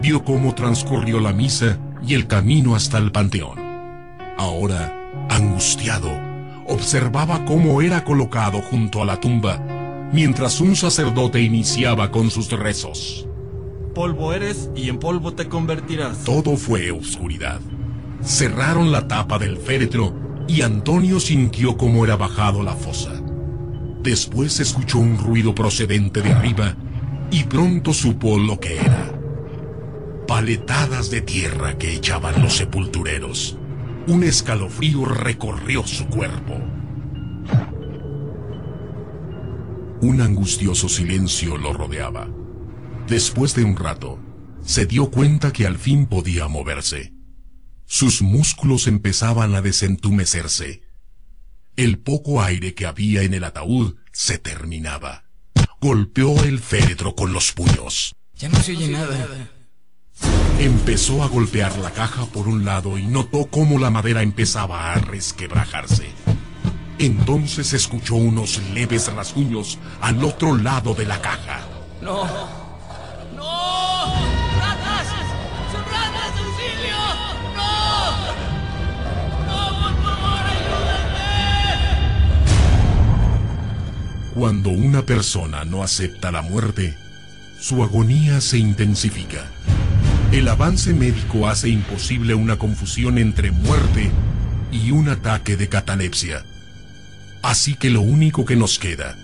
Vio 0.00 0.22
cómo 0.22 0.54
transcurrió 0.54 1.18
la 1.18 1.32
misa 1.32 1.76
y 2.06 2.14
el 2.14 2.28
camino 2.28 2.76
hasta 2.76 2.98
el 2.98 3.10
panteón. 3.10 3.58
Ahora, 4.38 4.96
angustiado, 5.28 6.08
observaba 6.68 7.44
cómo 7.46 7.82
era 7.82 8.04
colocado 8.04 8.62
junto 8.62 9.02
a 9.02 9.04
la 9.04 9.18
tumba, 9.18 9.60
mientras 10.12 10.60
un 10.60 10.76
sacerdote 10.76 11.42
iniciaba 11.42 12.12
con 12.12 12.30
sus 12.30 12.48
rezos. 12.52 13.26
Polvo 13.92 14.32
eres 14.32 14.70
y 14.76 14.88
en 14.88 15.00
polvo 15.00 15.34
te 15.34 15.48
convertirás. 15.48 16.22
Todo 16.22 16.56
fue 16.56 16.92
oscuridad. 16.92 17.60
Cerraron 18.22 18.92
la 18.92 19.08
tapa 19.08 19.36
del 19.36 19.56
féretro 19.56 20.14
y 20.46 20.62
Antonio 20.62 21.18
sintió 21.18 21.76
cómo 21.76 22.04
era 22.04 22.14
bajado 22.14 22.62
la 22.62 22.74
fosa. 22.76 23.21
Después 24.02 24.58
escuchó 24.58 24.98
un 24.98 25.16
ruido 25.16 25.54
procedente 25.54 26.22
de 26.22 26.32
arriba 26.32 26.76
y 27.30 27.44
pronto 27.44 27.94
supo 27.94 28.38
lo 28.38 28.58
que 28.58 28.76
era. 28.76 29.12
Paletadas 30.26 31.10
de 31.10 31.20
tierra 31.20 31.78
que 31.78 31.94
echaban 31.94 32.42
los 32.42 32.56
sepultureros. 32.56 33.56
Un 34.08 34.24
escalofrío 34.24 35.04
recorrió 35.04 35.86
su 35.86 36.06
cuerpo. 36.06 36.54
Un 40.00 40.20
angustioso 40.20 40.88
silencio 40.88 41.56
lo 41.56 41.72
rodeaba. 41.72 42.28
Después 43.06 43.54
de 43.54 43.62
un 43.62 43.76
rato, 43.76 44.18
se 44.64 44.86
dio 44.86 45.10
cuenta 45.10 45.52
que 45.52 45.64
al 45.66 45.78
fin 45.78 46.06
podía 46.06 46.48
moverse. 46.48 47.12
Sus 47.86 48.20
músculos 48.20 48.88
empezaban 48.88 49.54
a 49.54 49.62
desentumecerse. 49.62 50.81
El 51.76 51.98
poco 51.98 52.42
aire 52.42 52.74
que 52.74 52.86
había 52.86 53.22
en 53.22 53.32
el 53.32 53.44
ataúd 53.44 53.96
se 54.12 54.38
terminaba. 54.38 55.24
Golpeó 55.80 56.44
el 56.44 56.60
féretro 56.60 57.14
con 57.14 57.32
los 57.32 57.52
puños. 57.52 58.14
Ya 58.36 58.48
no 58.50 58.62
se 58.62 58.72
oye 58.72 58.88
nada. 58.88 59.26
Empezó 60.58 61.22
a 61.22 61.28
golpear 61.28 61.76
la 61.78 61.90
caja 61.90 62.26
por 62.26 62.46
un 62.46 62.64
lado 62.64 62.98
y 62.98 63.06
notó 63.06 63.46
cómo 63.46 63.78
la 63.78 63.90
madera 63.90 64.22
empezaba 64.22 64.92
a 64.92 64.96
resquebrajarse. 64.96 66.10
Entonces 66.98 67.72
escuchó 67.72 68.16
unos 68.16 68.60
leves 68.74 69.12
rasguños 69.12 69.78
al 70.00 70.22
otro 70.22 70.56
lado 70.56 70.94
de 70.94 71.06
la 71.06 71.20
caja. 71.20 71.66
¡No! 72.02 72.24
¡No! 72.24 72.61
Cuando 84.34 84.70
una 84.70 85.02
persona 85.02 85.66
no 85.66 85.82
acepta 85.82 86.30
la 86.30 86.40
muerte, 86.40 86.96
su 87.60 87.82
agonía 87.82 88.40
se 88.40 88.56
intensifica. 88.56 89.44
El 90.32 90.48
avance 90.48 90.94
médico 90.94 91.48
hace 91.48 91.68
imposible 91.68 92.34
una 92.34 92.56
confusión 92.56 93.18
entre 93.18 93.50
muerte 93.50 94.10
y 94.72 94.90
un 94.90 95.10
ataque 95.10 95.58
de 95.58 95.68
catalepsia. 95.68 96.44
Así 97.42 97.74
que 97.74 97.90
lo 97.90 98.00
único 98.00 98.46
que 98.46 98.56
nos 98.56 98.78
queda 98.78 99.18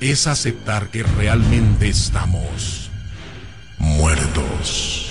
es 0.00 0.26
aceptar 0.26 0.88
que 0.88 1.02
realmente 1.02 1.88
estamos 1.88 2.90
muertos. 3.78 5.08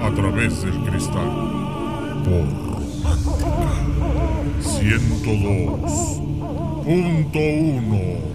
A 0.00 0.14
través 0.14 0.62
del 0.62 0.84
cristal. 0.84 1.28
Por 2.24 2.64
Romántica. 5.24 6.33
102.1 6.84 8.33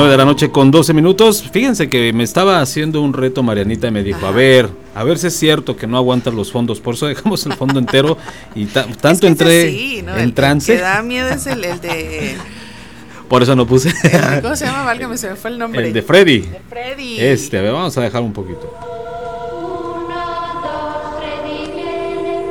9 0.00 0.12
de 0.12 0.16
la 0.16 0.24
noche 0.24 0.50
con 0.50 0.70
12 0.70 0.94
minutos. 0.94 1.44
Fíjense 1.52 1.90
que 1.90 2.10
me 2.14 2.24
estaba 2.24 2.62
haciendo 2.62 3.02
un 3.02 3.12
reto 3.12 3.42
Marianita 3.42 3.88
y 3.88 3.90
me 3.90 4.02
dijo, 4.02 4.26
a 4.26 4.30
ver, 4.30 4.70
a 4.94 5.04
ver 5.04 5.18
si 5.18 5.26
es 5.26 5.36
cierto 5.36 5.76
que 5.76 5.86
no 5.86 5.98
aguantas 5.98 6.32
los 6.32 6.50
fondos. 6.50 6.80
Por 6.80 6.94
eso 6.94 7.06
dejamos 7.06 7.44
el 7.44 7.52
fondo 7.52 7.78
entero 7.78 8.16
y 8.54 8.64
tanto 9.02 9.26
entré 9.26 9.98
en 9.98 10.32
trance. 10.32 10.72
El 10.72 10.78
que 10.78 10.82
da 10.82 11.02
miedo 11.02 11.28
es 11.28 11.46
el, 11.46 11.60
de... 11.60 12.34
Por 13.28 13.42
eso 13.42 13.54
no 13.54 13.66
puse. 13.66 13.92
¿Cómo 14.42 14.56
se 14.56 14.64
llama? 14.64 14.84
Válgame, 14.84 15.18
se 15.18 15.28
me 15.28 15.36
fue 15.36 15.50
el 15.50 15.58
nombre. 15.58 15.88
El 15.88 15.92
de 15.92 16.00
Freddy. 16.00 16.40
De 16.40 16.60
Freddy. 16.66 17.20
Este, 17.20 17.58
a 17.58 17.60
ver, 17.60 17.72
vamos 17.74 17.98
a 17.98 18.00
dejar 18.00 18.22
un 18.22 18.32
poquito. 18.32 18.74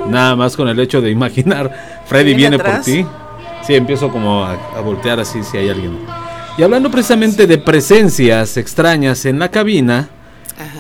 Nada 0.07 0.35
más 0.35 0.55
con 0.55 0.69
el 0.69 0.79
hecho 0.79 1.01
de 1.01 1.09
imaginar, 1.09 2.03
Freddy 2.05 2.35
viene 2.35 2.59
por 2.59 2.81
ti. 2.81 3.03
Sí, 3.65 3.73
empiezo 3.73 4.11
como 4.11 4.45
a, 4.45 4.53
a 4.53 4.81
voltear 4.81 5.19
así 5.19 5.41
si 5.43 5.57
hay 5.57 5.69
alguien. 5.69 5.97
Y 6.57 6.63
hablando 6.63 6.91
precisamente 6.91 7.47
de 7.47 7.57
presencias 7.57 8.57
extrañas 8.57 9.25
en 9.25 9.39
la 9.39 9.49
cabina, 9.49 10.09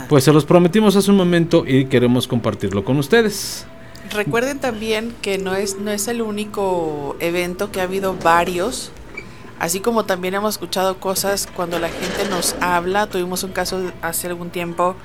pues 0.09 0.25
se 0.25 0.33
los 0.33 0.43
prometimos 0.45 0.95
hace 0.95 1.09
un 1.09 1.17
momento 1.17 1.63
y 1.65 1.85
queremos 1.85 2.27
compartirlo 2.27 2.83
con 2.83 2.97
ustedes. 2.97 3.65
Recuerden 4.11 4.59
también 4.59 5.15
que 5.21 5.37
no 5.37 5.55
es, 5.55 5.77
no 5.79 5.91
es 5.91 6.07
el 6.07 6.21
único 6.21 7.15
evento, 7.19 7.71
que 7.71 7.79
ha 7.79 7.83
habido 7.83 8.15
varios. 8.15 8.91
Así 9.59 9.79
como 9.79 10.05
también 10.05 10.33
hemos 10.33 10.55
escuchado 10.55 10.99
cosas 10.99 11.47
cuando 11.53 11.79
la 11.79 11.89
gente 11.89 12.27
nos 12.29 12.55
habla. 12.59 13.07
Tuvimos 13.07 13.43
un 13.43 13.51
caso 13.51 13.91
hace 14.01 14.27
algún 14.27 14.49
tiempo 14.49 14.95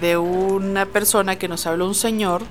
de 0.00 0.16
una 0.16 0.86
persona 0.86 1.36
que 1.36 1.48
nos 1.48 1.66
habló 1.66 1.86
un 1.86 1.94
señor. 1.94 2.42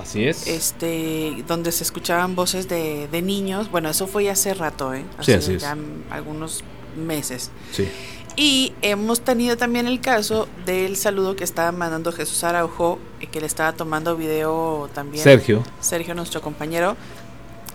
Así 0.00 0.24
es. 0.24 0.46
Este, 0.46 1.44
donde 1.46 1.72
se 1.72 1.84
escuchaban 1.84 2.34
voces 2.34 2.68
de, 2.68 3.08
de 3.08 3.22
niños. 3.22 3.70
Bueno, 3.70 3.88
eso 3.88 4.06
fue 4.06 4.28
hace 4.30 4.54
rato, 4.54 4.94
¿eh? 4.94 5.04
Hace 5.18 5.40
sí, 5.40 5.52
así 5.52 5.58
ya 5.58 5.76
algunos 6.10 6.64
meses. 6.96 7.50
Sí. 7.72 7.88
Y 8.36 8.72
hemos 8.82 9.20
tenido 9.20 9.56
también 9.56 9.86
el 9.86 10.00
caso 10.00 10.48
del 10.66 10.96
saludo 10.96 11.36
que 11.36 11.44
estaba 11.44 11.70
mandando 11.70 12.10
Jesús 12.10 12.42
Araujo, 12.42 12.98
y 13.20 13.28
que 13.28 13.40
le 13.40 13.46
estaba 13.46 13.72
tomando 13.72 14.16
video 14.16 14.90
también. 14.92 15.22
Sergio. 15.22 15.62
Sergio, 15.80 16.14
nuestro 16.14 16.40
compañero. 16.40 16.96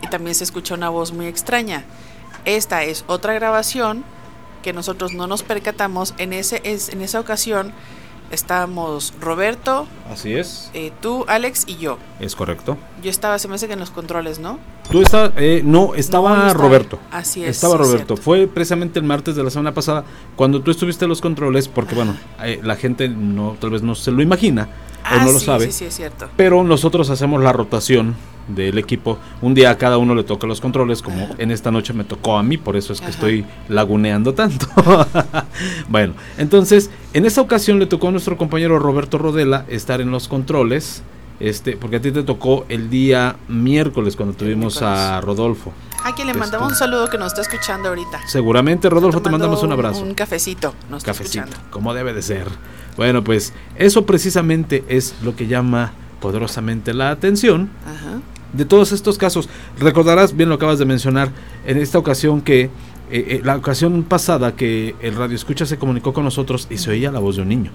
Y 0.01 0.07
también 0.07 0.35
se 0.35 0.43
escucha 0.43 0.73
una 0.73 0.89
voz 0.89 1.13
muy 1.13 1.27
extraña. 1.27 1.85
Esta 2.45 2.83
es 2.83 3.05
otra 3.07 3.33
grabación 3.33 4.03
que 4.61 4.73
nosotros 4.73 5.13
no 5.13 5.27
nos 5.27 5.43
percatamos. 5.43 6.13
En, 6.17 6.33
ese, 6.33 6.61
es, 6.63 6.89
en 6.89 7.01
esa 7.01 7.19
ocasión 7.19 7.73
estábamos 8.31 9.13
Roberto. 9.19 9.87
Así 10.11 10.33
es. 10.33 10.69
Eh, 10.73 10.91
tú, 11.01 11.25
Alex 11.27 11.63
y 11.67 11.77
yo. 11.77 11.97
Es 12.19 12.35
correcto. 12.35 12.77
Yo 13.03 13.09
estaba, 13.09 13.39
se 13.39 13.47
me 13.47 13.55
hace 13.55 13.67
que 13.67 13.73
en 13.73 13.79
los 13.79 13.91
controles, 13.91 14.39
¿no? 14.39 14.59
Tú 14.91 15.01
estabas, 15.01 15.33
eh, 15.37 15.61
no, 15.63 15.93
estaba 15.95 16.53
Roberto. 16.53 16.99
Así 17.11 17.43
es. 17.43 17.51
Estaba 17.51 17.77
Roberto. 17.77 18.17
Fue 18.17 18.47
precisamente 18.47 18.99
el 18.99 19.05
martes 19.05 19.35
de 19.35 19.43
la 19.43 19.49
semana 19.49 19.73
pasada 19.73 20.03
cuando 20.35 20.61
tú 20.61 20.71
estuviste 20.71 21.05
en 21.05 21.09
los 21.09 21.21
controles, 21.21 21.67
porque 21.67 21.95
bueno, 21.95 22.15
eh, 22.43 22.59
la 22.63 22.75
gente 22.75 23.07
no, 23.07 23.55
tal 23.59 23.69
vez 23.69 23.83
no 23.83 23.93
se 23.95 24.11
lo 24.11 24.21
imagina 24.21 24.69
o 25.11 25.19
no 25.23 25.31
lo 25.31 25.39
sí, 25.39 25.45
sabe. 25.45 25.65
Sí, 25.67 25.71
sí, 25.71 25.85
es 25.85 25.95
cierto. 25.95 26.29
Pero 26.35 26.63
nosotros 26.63 27.09
hacemos 27.09 27.41
la 27.43 27.53
rotación 27.53 28.15
del 28.49 28.77
equipo. 28.77 29.17
Un 29.41 29.53
día 29.53 29.71
a 29.71 29.77
cada 29.77 29.97
uno 29.97 30.15
le 30.15 30.23
toca 30.23 30.47
los 30.47 30.61
controles, 30.61 31.01
como 31.01 31.29
en 31.37 31.51
esta 31.51 31.71
noche 31.71 31.93
me 31.93 32.03
tocó 32.03 32.37
a 32.37 32.43
mí, 32.43 32.57
por 32.57 32.75
eso 32.75 32.93
es 32.93 32.99
que 32.99 33.07
Ajá. 33.07 33.15
estoy 33.15 33.45
laguneando 33.67 34.33
tanto. 34.33 34.67
bueno, 35.89 36.13
entonces, 36.37 36.89
en 37.13 37.25
esta 37.25 37.41
ocasión 37.41 37.79
le 37.79 37.85
tocó 37.85 38.09
a 38.09 38.11
nuestro 38.11 38.37
compañero 38.37 38.79
Roberto 38.79 39.17
Rodela 39.17 39.65
estar 39.69 40.01
en 40.01 40.11
los 40.11 40.27
controles. 40.27 41.03
Este, 41.39 41.77
porque 41.77 41.95
a 41.95 42.01
ti 42.01 42.11
te 42.11 42.23
tocó 42.23 42.65
el 42.67 42.89
día 42.89 43.37
miércoles 43.47 44.17
cuando 44.17 44.35
tuvimos 44.35 44.81
a 44.81 45.21
Rodolfo. 45.21 45.71
A 46.03 46.13
quien 46.13 46.27
le 46.27 46.33
mandamos 46.33 46.71
un 46.71 46.75
saludo 46.75 47.09
que 47.09 47.17
nos 47.17 47.27
está 47.27 47.41
escuchando 47.41 47.87
ahorita. 47.87 48.27
Seguramente, 48.27 48.89
Rodolfo, 48.89 49.21
te 49.21 49.29
mandamos 49.29 49.63
un 49.63 49.71
abrazo. 49.71 50.01
Un 50.01 50.15
cafecito, 50.15 50.73
nos 50.89 51.01
cafecito, 51.01 51.47
como 51.69 51.93
debe 51.93 52.13
de 52.13 52.21
ser. 52.21 52.47
Bueno, 52.97 53.23
pues 53.23 53.53
eso 53.77 54.05
precisamente 54.05 54.83
es 54.89 55.15
lo 55.21 55.33
que 55.37 55.47
llama 55.47 55.93
poderosamente 56.19 56.93
la 56.93 57.11
atención 57.11 57.69
de 58.53 58.65
todos 58.65 58.91
estos 58.91 59.17
casos. 59.17 59.49
Recordarás, 59.79 60.35
bien 60.35 60.49
lo 60.49 60.55
acabas 60.55 60.79
de 60.79 60.85
mencionar, 60.85 61.31
en 61.65 61.77
esta 61.77 61.97
ocasión 61.97 62.41
que, 62.41 62.63
eh, 62.63 62.69
eh, 63.11 63.41
la 63.43 63.55
ocasión 63.55 64.03
pasada 64.03 64.55
que 64.55 64.95
el 65.01 65.15
radio 65.15 65.35
escucha 65.35 65.65
se 65.65 65.77
comunicó 65.77 66.13
con 66.13 66.23
nosotros 66.23 66.67
y 66.69 66.77
se 66.77 66.91
oía 66.91 67.11
la 67.11 67.19
voz 67.19 67.35
de 67.37 67.41
un 67.43 67.49
niño. 67.49 67.71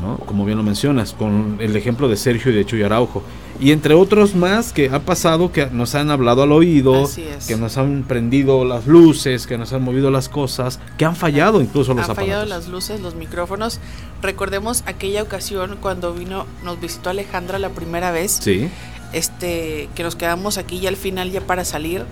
¿no? 0.00 0.16
Como 0.18 0.44
bien 0.44 0.56
lo 0.58 0.64
mencionas, 0.64 1.12
con 1.12 1.56
el 1.60 1.74
ejemplo 1.74 2.08
de 2.08 2.16
Sergio 2.16 2.52
y 2.52 2.54
de 2.54 2.64
Chuy 2.64 2.82
Araujo. 2.82 3.22
Y 3.60 3.72
entre 3.72 3.94
otros 3.94 4.34
más 4.34 4.72
que 4.72 4.88
ha 4.90 5.00
pasado, 5.00 5.52
que 5.52 5.66
nos 5.66 5.94
han 5.94 6.10
hablado 6.10 6.42
al 6.42 6.52
oído, 6.52 7.08
que 7.46 7.56
nos 7.56 7.76
han 7.76 8.04
prendido 8.04 8.64
las 8.64 8.86
luces, 8.86 9.46
que 9.46 9.58
nos 9.58 9.72
han 9.72 9.82
movido 9.82 10.10
las 10.10 10.28
cosas, 10.28 10.78
que 10.96 11.04
han 11.04 11.16
fallado 11.16 11.60
incluso 11.60 11.92
los 11.92 12.08
han 12.08 12.16
fallado 12.16 12.46
las 12.46 12.68
luces, 12.68 13.00
los 13.00 13.16
micrófonos. 13.16 13.80
Recordemos 14.22 14.82
aquella 14.86 15.22
ocasión 15.22 15.76
cuando 15.80 16.14
vino, 16.14 16.46
nos 16.64 16.80
visitó 16.80 17.10
Alejandra 17.10 17.58
la 17.58 17.70
primera 17.70 18.12
vez. 18.12 18.38
Sí. 18.40 18.70
Este, 19.12 19.88
que 19.94 20.02
nos 20.02 20.14
quedamos 20.16 20.58
aquí 20.58 20.78
y 20.78 20.86
al 20.86 20.96
final 20.96 21.30
ya 21.30 21.40
para 21.40 21.64
salir. 21.64 22.04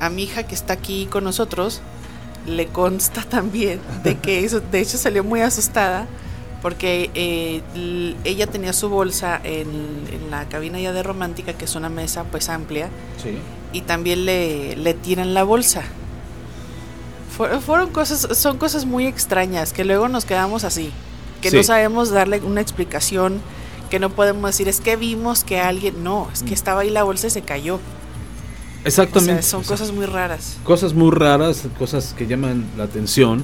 A 0.00 0.10
mi 0.10 0.24
hija 0.24 0.44
que 0.44 0.54
está 0.54 0.74
aquí 0.74 1.06
con 1.06 1.24
nosotros, 1.24 1.80
le 2.46 2.66
consta 2.66 3.22
también 3.28 3.80
de 4.04 4.16
que 4.18 4.44
eso, 4.44 4.60
de 4.60 4.80
hecho 4.80 4.98
salió 4.98 5.24
muy 5.24 5.40
asustada 5.40 6.06
porque 6.62 7.10
eh, 7.14 7.62
ella 8.24 8.46
tenía 8.48 8.72
su 8.72 8.88
bolsa 8.88 9.40
en, 9.44 10.28
la 10.30 10.48
cabina 10.48 10.80
ya 10.80 10.92
de 10.92 11.02
romántica, 11.02 11.52
que 11.52 11.64
es 11.64 11.74
una 11.74 11.88
mesa 11.88 12.24
pues 12.24 12.48
amplia, 12.48 12.90
y 13.72 13.82
también 13.82 14.24
le, 14.24 14.76
le 14.76 14.94
tiran 14.94 15.34
la 15.34 15.44
bolsa. 15.44 15.84
fueron 17.64 17.90
cosas, 17.90 18.36
son 18.36 18.58
cosas 18.58 18.84
muy 18.86 19.06
extrañas 19.06 19.72
que 19.72 19.84
luego 19.84 20.08
nos 20.08 20.24
quedamos 20.24 20.64
así, 20.64 20.90
que 21.40 21.50
no 21.52 21.62
sabemos 21.62 22.10
darle 22.10 22.40
una 22.40 22.60
explicación, 22.60 23.40
que 23.88 23.98
no 23.98 24.10
podemos 24.10 24.50
decir 24.50 24.68
es 24.68 24.80
que 24.80 24.96
vimos 24.96 25.44
que 25.44 25.60
alguien, 25.60 26.02
no, 26.02 26.28
es 26.32 26.42
que 26.42 26.50
mm. 26.50 26.54
estaba 26.54 26.80
ahí 26.82 26.90
la 26.90 27.02
bolsa 27.02 27.26
y 27.26 27.30
se 27.30 27.42
cayó. 27.42 27.80
Exactamente. 28.84 29.42
son 29.42 29.64
cosas 29.64 29.92
muy 29.92 30.06
raras. 30.06 30.58
Cosas 30.64 30.94
muy 30.94 31.10
raras, 31.10 31.66
cosas 31.78 32.14
que 32.16 32.26
llaman 32.26 32.64
la 32.76 32.84
atención 32.84 33.42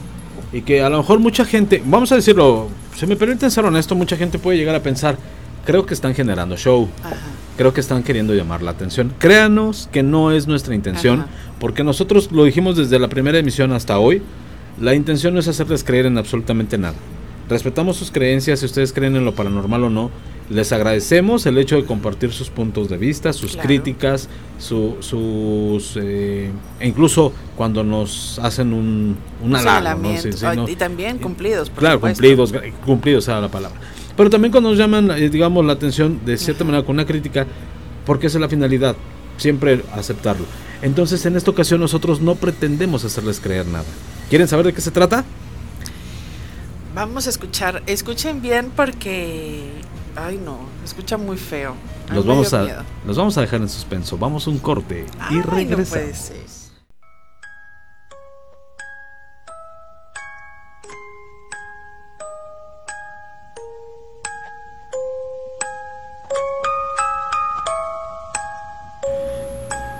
y 0.53 0.63
que 0.63 0.83
a 0.83 0.89
lo 0.89 0.99
mejor 0.99 1.19
mucha 1.19 1.45
gente, 1.45 1.83
vamos 1.85 2.13
a 2.13 2.17
decirlo, 2.17 2.69
si 2.97 3.07
me 3.07 3.17
permiten 3.17 3.51
ser 3.51 3.65
honesto, 3.65 3.95
mucha 3.95 4.17
gente 4.17 4.39
puede 4.39 4.57
llegar 4.57 4.75
a 4.75 4.83
pensar, 4.83 5.19
creo 5.65 5.85
que 5.85 5.95
están 5.95 6.15
generando 6.15 6.57
show, 6.57 6.89
creo 7.57 7.75
que 7.75 7.81
están 7.81 8.03
queriendo 8.03 8.35
llamar 8.35 8.63
la 8.63 8.71
atención. 8.71 9.13
Créanos 9.19 9.89
que 9.93 10.03
no 10.03 10.31
es 10.31 10.47
nuestra 10.47 10.75
intención, 10.75 11.27
porque 11.59 11.83
nosotros 11.83 12.31
lo 12.31 12.45
dijimos 12.45 12.77
desde 12.77 12.99
la 12.99 13.09
primera 13.09 13.39
emisión 13.39 13.73
hasta 13.73 13.99
hoy, 13.99 14.23
la 14.81 14.95
intención 14.95 15.35
no 15.35 15.41
es 15.41 15.49
hacerles 15.49 15.85
creer 15.85 16.07
en 16.07 16.19
absolutamente 16.19 16.79
nada. 16.79 16.97
Respetamos 17.49 17.97
sus 17.97 18.11
creencias, 18.11 18.61
si 18.61 18.67
ustedes 18.67 18.93
creen 18.93 19.17
en 19.17 19.25
lo 19.25 19.35
paranormal 19.35 19.85
o 19.85 19.91
no, 19.91 20.11
les 20.51 20.73
agradecemos 20.73 21.47
el 21.47 21.57
hecho 21.59 21.77
de 21.77 21.85
compartir 21.85 22.33
sus 22.33 22.51
puntos 22.51 22.89
de 22.89 22.99
vista, 22.99 23.33
sus 23.33 23.57
críticas, 23.57 24.29
sus 24.59 25.97
e 25.97 26.51
incluso 26.83 27.33
cuando 27.57 27.83
nos 27.83 28.39
hacen 28.41 28.73
un, 28.73 29.17
un 29.43 29.57
halago. 29.57 30.03
Y 30.69 30.77
también 30.77 31.19
cumplidos. 31.19 31.71
claro, 31.71 32.01
cumplidos, 32.01 32.53
cumplidos 32.85 33.29
era 33.29 33.41
la 33.41 33.49
palabra. 33.49 33.79
Pero 34.17 34.31
también 34.31 34.53
cuando 34.53 34.71
nos 34.71 34.79
llaman, 34.79 35.11
eh, 35.11 35.29
digamos, 35.29 35.65
la 35.65 35.73
atención 35.73 36.21
de 36.25 36.37
cierta 36.37 36.63
manera 36.65 36.85
con 36.85 36.95
una 36.95 37.07
crítica, 37.07 37.47
porque 38.07 38.29
esa 38.29 38.39
es 38.39 38.43
la 38.43 38.49
finalidad, 38.49 38.97
siempre 39.39 39.83
aceptarlo. 39.93 40.45
Entonces, 40.83 41.25
en 41.27 41.37
esta 41.37 41.51
ocasión 41.51 41.81
nosotros 41.81 42.21
no 42.21 42.35
pretendemos 42.37 43.05
hacerles 43.05 43.41
creer 43.41 43.67
nada. 43.67 43.87
¿Quieren 44.29 44.47
saber 44.47 44.67
de 44.67 44.73
qué 44.73 44.81
se 44.81 44.91
trata? 44.91 45.25
Vamos 46.95 47.27
a 47.27 47.31
escuchar, 47.31 47.83
escuchen 47.87 48.41
bien 48.41 48.71
porque 48.75 49.73
Ay, 50.17 50.41
no, 50.45 50.59
escucha 50.85 51.17
muy 51.17 51.37
feo. 51.37 51.75
los 52.13 52.25
vamos, 52.25 52.55
a, 52.55 52.85
los 53.05 53.17
vamos 53.17 53.37
a 53.37 53.41
dejar 53.41 53.61
en 53.61 53.69
suspenso. 53.69 54.17
Vamos 54.17 54.47
a 54.47 54.51
un 54.51 54.59
corte 54.59 55.07
y 55.31 55.41
regresamos. 55.41 56.31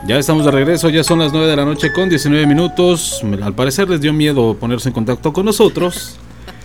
Ya 0.07 0.19
estamos 0.19 0.45
de 0.45 0.51
regreso, 0.51 0.91
ya 0.91 1.03
son 1.03 1.19
las 1.19 1.33
9 1.33 1.49
de 1.49 1.57
la 1.57 1.65
noche 1.65 1.91
con 1.93 2.09
19 2.09 2.47
minutos. 2.47 3.25
Al 3.43 3.55
parecer 3.55 3.89
les 3.89 4.01
dio 4.01 4.13
miedo 4.13 4.55
ponerse 4.55 4.91
en 4.91 4.93
contacto 4.93 5.33
con 5.33 5.47
nosotros. 5.47 6.19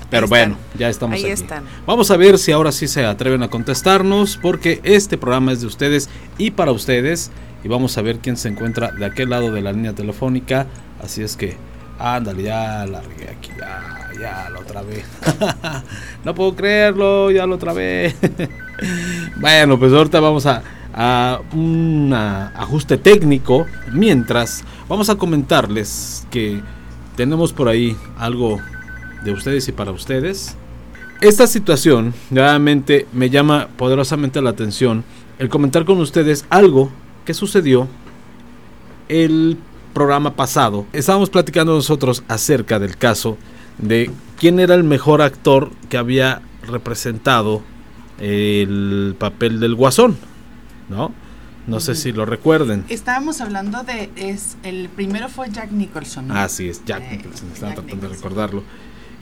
Pero 0.10 0.28
bueno, 0.28 0.57
ya 0.78 0.89
estamos 0.89 1.16
Ahí 1.16 1.26
Están. 1.26 1.64
Vamos 1.86 2.10
a 2.10 2.18
ver 2.18 2.38
si 2.39 2.51
ahora 2.51 2.72
sí 2.72 2.88
se 2.88 3.05
atreven 3.05 3.43
a 3.43 3.49
contestarnos, 3.49 4.38
porque 4.41 4.82
este 4.84 5.18
programa 5.18 5.51
es 5.51 5.62
de 5.62 5.68
ustedes 5.68 6.10
y 6.38 6.51
para 6.51 6.72
ustedes. 6.72 7.32
Y 7.64 7.68
vamos 7.68 7.97
a 7.97 8.01
ver 8.01 8.20
quién 8.20 8.38
se 8.38 8.47
encuentra 8.47 8.91
de 8.91 9.05
aquel 9.05 9.30
lado 9.30 9.51
de 9.51 9.62
la 9.62 9.72
línea 9.72 9.93
telefónica. 9.93 10.66
Así 11.03 11.22
es 11.22 11.36
que, 11.36 11.57
ándale, 11.99 12.43
ya 12.43 12.86
largué 12.86 13.30
aquí, 13.30 13.51
ya, 13.60 14.10
ya 14.20 14.49
la 14.49 14.60
otra 14.60 14.82
vez. 14.82 15.05
no 16.24 16.34
puedo 16.34 16.55
creerlo, 16.55 17.30
ya 17.30 17.45
la 17.45 17.55
otra 17.55 17.74
vez. 17.74 18.16
bueno, 19.39 19.78
pues 19.78 19.93
ahorita 19.93 20.20
vamos 20.20 20.45
a, 20.47 20.64
a 20.93 21.41
un 21.53 22.12
ajuste 22.14 22.97
técnico. 22.97 23.68
Mientras, 23.91 24.64
vamos 24.88 25.10
a 25.10 25.16
comentarles 25.16 26.26
que 26.32 26.62
tenemos 27.16 27.53
por 27.53 27.68
ahí 27.68 27.95
algo 28.18 28.60
de 29.24 29.32
ustedes 29.32 29.67
y 29.67 29.72
para 29.72 29.91
ustedes. 29.91 30.55
Esta 31.22 31.47
situación 31.47 32.13
nuevamente 32.30 33.05
me 33.11 33.30
llama 33.30 33.67
poderosamente 33.78 34.41
la 34.41 34.51
atención 34.51 35.03
el 35.38 35.49
comentar 35.49 35.86
con 35.86 35.99
ustedes 35.99 36.45
algo 36.49 36.91
que 37.26 37.34
sucedió 37.34 37.88
el 39.09 39.57
programa 39.93 40.36
pasado. 40.36 40.86
Estábamos 40.93 41.30
platicando 41.30 41.74
nosotros 41.74 42.24
acerca 42.28 42.80
del 42.80 42.97
caso 42.97 43.38
de 43.78 44.11
quién 44.38 44.59
era 44.59 44.76
el 44.76 44.84
mejor 44.84 45.22
actor 45.22 45.72
que 45.89 45.97
había 45.97 46.41
representado 46.67 47.61
el 48.20 49.15
papel 49.17 49.59
del 49.59 49.76
guasón, 49.76 50.17
¿no? 50.89 51.13
No 51.67 51.80
sé 51.80 51.93
si 51.95 52.11
lo 52.11 52.26
recuerden. 52.26 52.84
Estábamos 52.89 53.41
hablando 53.41 53.84
de 53.84 54.09
es 54.15 54.57
el 54.63 54.89
primero 54.89 55.30
fue 55.30 55.49
Jack 55.51 55.72
Nicholson. 55.72 56.32
Así 56.32 56.67
es, 56.67 56.84
Jack 56.84 57.03
eh, 57.03 57.17
Nicholson. 57.17 57.51
Estaba 57.53 57.76
tratando 57.76 58.09
de 58.09 58.15
recordarlo. 58.15 58.63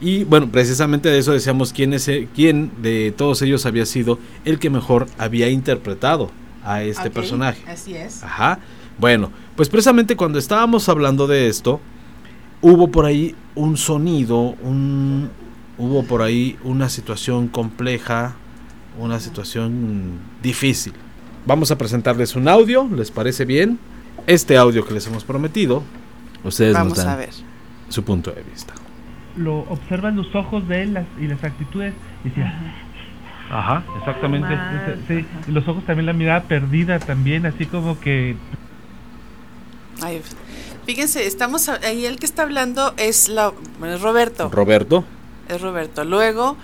Y 0.00 0.24
bueno, 0.24 0.48
precisamente 0.50 1.08
de 1.08 1.18
eso 1.18 1.32
decíamos 1.32 1.72
quién, 1.72 1.92
es, 1.92 2.08
quién 2.34 2.70
de 2.80 3.12
todos 3.16 3.42
ellos 3.42 3.66
había 3.66 3.84
sido 3.84 4.18
el 4.44 4.58
que 4.58 4.70
mejor 4.70 5.06
había 5.18 5.48
interpretado 5.48 6.30
a 6.64 6.82
este 6.82 7.10
personaje. 7.10 7.62
Así 7.66 7.94
es. 7.94 8.22
Ajá. 8.22 8.60
Bueno, 8.98 9.32
pues 9.56 9.68
precisamente 9.68 10.16
cuando 10.16 10.38
estábamos 10.38 10.88
hablando 10.88 11.26
de 11.26 11.48
esto, 11.48 11.80
hubo 12.60 12.88
por 12.88 13.06
ahí 13.06 13.34
un 13.56 13.76
sonido, 13.76 14.38
un, 14.62 15.30
hubo 15.78 16.04
por 16.04 16.22
ahí 16.22 16.56
una 16.62 16.88
situación 16.88 17.48
compleja, 17.48 18.36
una 19.00 19.18
situación 19.18 20.18
difícil. 20.42 20.92
Vamos 21.44 21.70
a 21.72 21.78
presentarles 21.78 22.36
un 22.36 22.46
audio, 22.46 22.88
¿les 22.94 23.10
parece 23.10 23.44
bien? 23.44 23.78
Este 24.26 24.56
audio 24.56 24.84
que 24.84 24.94
les 24.94 25.06
hemos 25.06 25.24
prometido, 25.24 25.82
ustedes 26.44 26.76
nos 26.78 26.96
dan 26.96 27.08
a 27.08 27.16
ver. 27.16 27.30
su 27.88 28.04
punto 28.04 28.30
de 28.30 28.42
vista 28.42 28.74
lo 29.38 29.60
observan 29.60 30.16
los 30.16 30.34
ojos 30.34 30.66
de 30.68 30.82
él 30.82 30.94
las, 30.94 31.06
y 31.20 31.26
las 31.26 31.42
actitudes 31.42 31.94
y 32.24 32.28
decía 32.28 32.74
ajá, 33.50 33.82
exactamente. 33.98 34.48
sí, 35.06 35.24
y 35.46 35.52
los 35.52 35.66
ojos 35.68 35.84
también 35.86 36.06
la 36.06 36.12
mirada 36.12 36.42
perdida 36.42 36.98
también 36.98 37.46
así 37.46 37.66
como 37.66 37.98
que 37.98 38.36
Ay, 40.00 40.22
fíjense 40.86 41.26
estamos 41.26 41.68
ahí 41.68 42.06
el 42.06 42.18
que 42.18 42.26
está 42.26 42.42
hablando 42.42 42.94
es 42.96 43.28
la 43.28 43.52
es 43.84 44.00
Roberto. 44.00 44.48
Roberto. 44.48 45.04
Es 45.48 45.60
Roberto. 45.60 46.04
Luego 46.04 46.56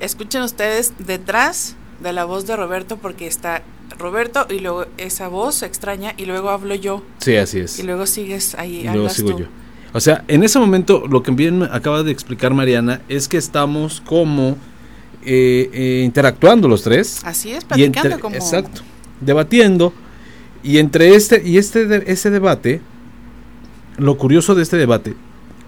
escuchen 0.00 0.42
ustedes 0.42 0.92
detrás 0.98 1.76
de 2.00 2.12
la 2.12 2.24
voz 2.24 2.46
de 2.46 2.56
Roberto 2.56 2.98
porque 2.98 3.26
está 3.26 3.62
Roberto 3.98 4.46
y 4.50 4.58
luego 4.58 4.84
esa 4.98 5.28
voz 5.28 5.62
extraña 5.62 6.12
y 6.18 6.26
luego 6.26 6.50
hablo 6.50 6.74
yo. 6.74 7.02
Sí 7.18 7.36
así 7.36 7.60
es. 7.60 7.78
Y 7.78 7.84
luego 7.84 8.06
sigues 8.06 8.54
ahí 8.56 8.80
y 8.80 8.88
luego 8.88 9.08
sigo 9.08 9.38
yo 9.38 9.46
o 9.92 10.00
sea, 10.00 10.24
en 10.28 10.42
ese 10.42 10.58
momento 10.58 11.06
lo 11.06 11.22
que 11.22 11.30
bien 11.32 11.62
acaba 11.64 12.02
de 12.02 12.10
explicar 12.10 12.54
Mariana 12.54 13.02
es 13.08 13.28
que 13.28 13.36
estamos 13.36 14.00
como 14.00 14.56
eh, 15.24 15.70
eh, 15.72 16.02
interactuando 16.04 16.66
los 16.66 16.82
tres. 16.82 17.22
Así 17.24 17.52
es, 17.52 17.64
platicando 17.64 18.18
como... 18.20 18.34
Exacto, 18.34 18.80
debatiendo. 19.20 19.92
Y 20.62 20.78
entre 20.78 21.14
este 21.14 21.42
y 21.44 21.58
este 21.58 22.10
ese 22.10 22.30
debate, 22.30 22.80
lo 23.98 24.16
curioso 24.16 24.54
de 24.54 24.62
este 24.62 24.76
debate 24.76 25.14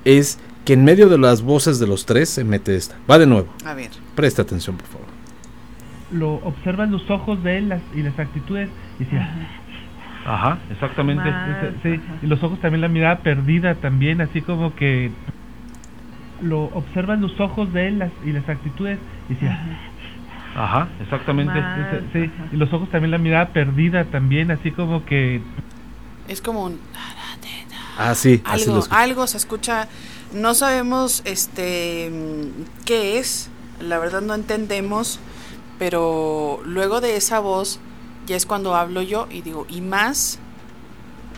es 0.05 0.39
que 0.65 0.73
en 0.73 0.85
medio 0.85 1.09
de 1.09 1.19
las 1.19 1.43
voces 1.43 1.79
de 1.79 1.87
los 1.87 2.07
tres 2.07 2.29
se 2.29 2.45
mete 2.45 2.77
esta. 2.77 2.97
Va 3.11 3.19
de 3.19 3.27
nuevo. 3.27 3.49
A 3.65 3.75
ver. 3.75 3.91
Presta 4.15 4.43
atención, 4.43 4.77
por 4.77 4.87
favor. 4.87 5.07
Lo 6.13 6.35
observan 6.47 6.91
los 6.91 7.09
ojos 7.11 7.43
de 7.43 7.59
él 7.59 7.75
y 7.95 8.03
las 8.03 8.19
actitudes 8.19 8.69
y 8.99 9.05
decía, 9.05 9.64
Ajá, 10.25 10.59
exactamente. 10.71 11.31
sí, 11.83 12.01
y 12.23 12.27
los 12.27 12.43
ojos 12.43 12.59
también 12.61 12.81
la 12.81 12.89
mirada 12.89 13.19
perdida 13.19 13.75
también, 13.75 14.21
así 14.21 14.41
como 14.41 14.75
que 14.75 15.11
lo 16.41 16.65
observan 16.65 17.21
los 17.21 17.39
ojos 17.41 17.73
de 17.73 17.89
él 17.89 17.99
las, 17.99 18.11
y 18.25 18.33
las 18.33 18.49
actitudes 18.49 18.99
y 19.29 19.35
decía, 19.35 19.59
ajá, 20.57 20.89
exactamente. 21.01 21.63
sí, 22.13 22.31
y 22.53 22.57
los 22.57 22.73
ojos 22.73 22.89
también 22.91 23.11
la 23.11 23.19
mirada 23.19 23.49
perdida 23.49 24.05
también, 24.05 24.51
así 24.51 24.71
como 24.71 25.05
que 25.05 25.43
es 26.29 26.41
como 26.41 26.65
un 26.65 26.79
Ah, 27.97 28.15
sí, 28.17 28.43
algo, 28.45 28.83
algo 28.91 29.27
se 29.29 29.37
escucha, 29.37 29.87
no 30.33 30.55
sabemos 30.55 31.23
este 31.25 32.11
qué 32.85 33.19
es, 33.19 33.51
la 33.81 33.99
verdad 33.99 34.21
no 34.21 34.35
entendemos, 34.35 35.21
pero 35.79 36.61
luego 36.65 37.01
de 37.01 37.17
esa 37.17 37.39
voz 37.39 37.79
ya 38.27 38.37
es 38.37 38.47
cuando 38.47 38.75
hablo 38.75 39.03
yo 39.03 39.27
y 39.31 39.43
digo, 39.43 39.67
y 39.69 39.81
más, 39.81 40.39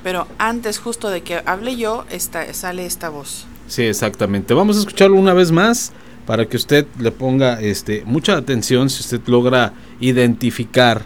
pero 0.03 0.26
antes 0.39 0.78
justo 0.78 1.11
de 1.11 1.22
que 1.22 1.43
hable 1.47 1.76
yo, 1.76 2.05
esta, 2.11 2.53
sale 2.55 2.87
esta 2.87 3.09
voz. 3.09 3.47
Sí, 3.66 3.82
exactamente. 3.82 4.55
Vamos 4.55 4.76
a 4.76 4.80
escucharlo 4.80 5.16
una 5.16 5.34
vez 5.34 5.51
más 5.51 5.93
para 6.26 6.47
que 6.47 6.57
usted 6.57 6.87
le 6.99 7.11
ponga 7.11 7.61
este, 7.61 8.03
mucha 8.05 8.37
atención 8.37 8.91
si 8.91 9.01
usted 9.01 9.20
logra 9.26 9.72
identificar 10.01 11.03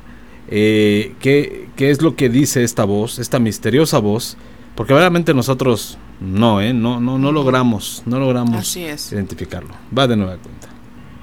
eh, 0.49 1.15
qué, 1.21 1.69
qué, 1.77 1.91
es 1.91 2.03
lo 2.03 2.17
que 2.17 2.29
dice 2.29 2.65
esta 2.65 2.85
voz, 2.85 3.19
esta 3.19 3.39
misteriosa 3.39 3.99
voz, 3.99 4.37
porque 4.75 4.95
realmente 4.95 5.33
nosotros 5.33 5.99
no, 6.21 6.61
¿eh? 6.61 6.73
no, 6.73 7.01
no, 7.01 7.19
no 7.19 7.33
logramos, 7.33 8.03
no 8.07 8.19
logramos 8.19 8.77
identificarlo. 8.77 9.71
Va 9.97 10.07
de 10.07 10.17
nueva 10.17 10.37
cuenta. 10.37 10.69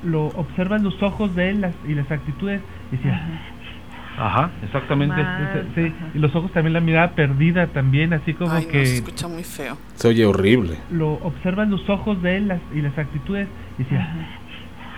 Lo 0.03 0.27
observan 0.27 0.83
los 0.83 1.01
ojos 1.01 1.35
de 1.35 1.49
él 1.49 1.65
y 1.87 1.93
las 1.93 2.09
actitudes 2.11 2.61
y 2.91 2.97
decía, 2.97 3.56
Ajá, 4.17 4.49
exactamente. 4.63 5.15
Sí, 5.75 5.93
y 6.15 6.17
los 6.17 6.33
ojos 6.35 6.51
también 6.51 6.73
la 6.73 6.79
mirada 6.79 7.11
perdida 7.11 7.67
también, 7.67 8.13
así 8.13 8.33
como 8.33 8.55
que... 8.67 8.85
se 8.85 8.95
escucha 8.95 9.27
muy 9.27 9.43
feo. 9.43 9.77
Se 9.95 10.07
oye 10.07 10.25
horrible. 10.25 10.77
Lo 10.91 11.13
observan 11.13 11.69
los 11.69 11.87
ojos 11.89 12.21
de 12.23 12.37
él 12.37 12.59
y 12.73 12.81
las 12.81 12.97
actitudes 12.97 13.47
y 13.77 13.83
decía... 13.83 14.07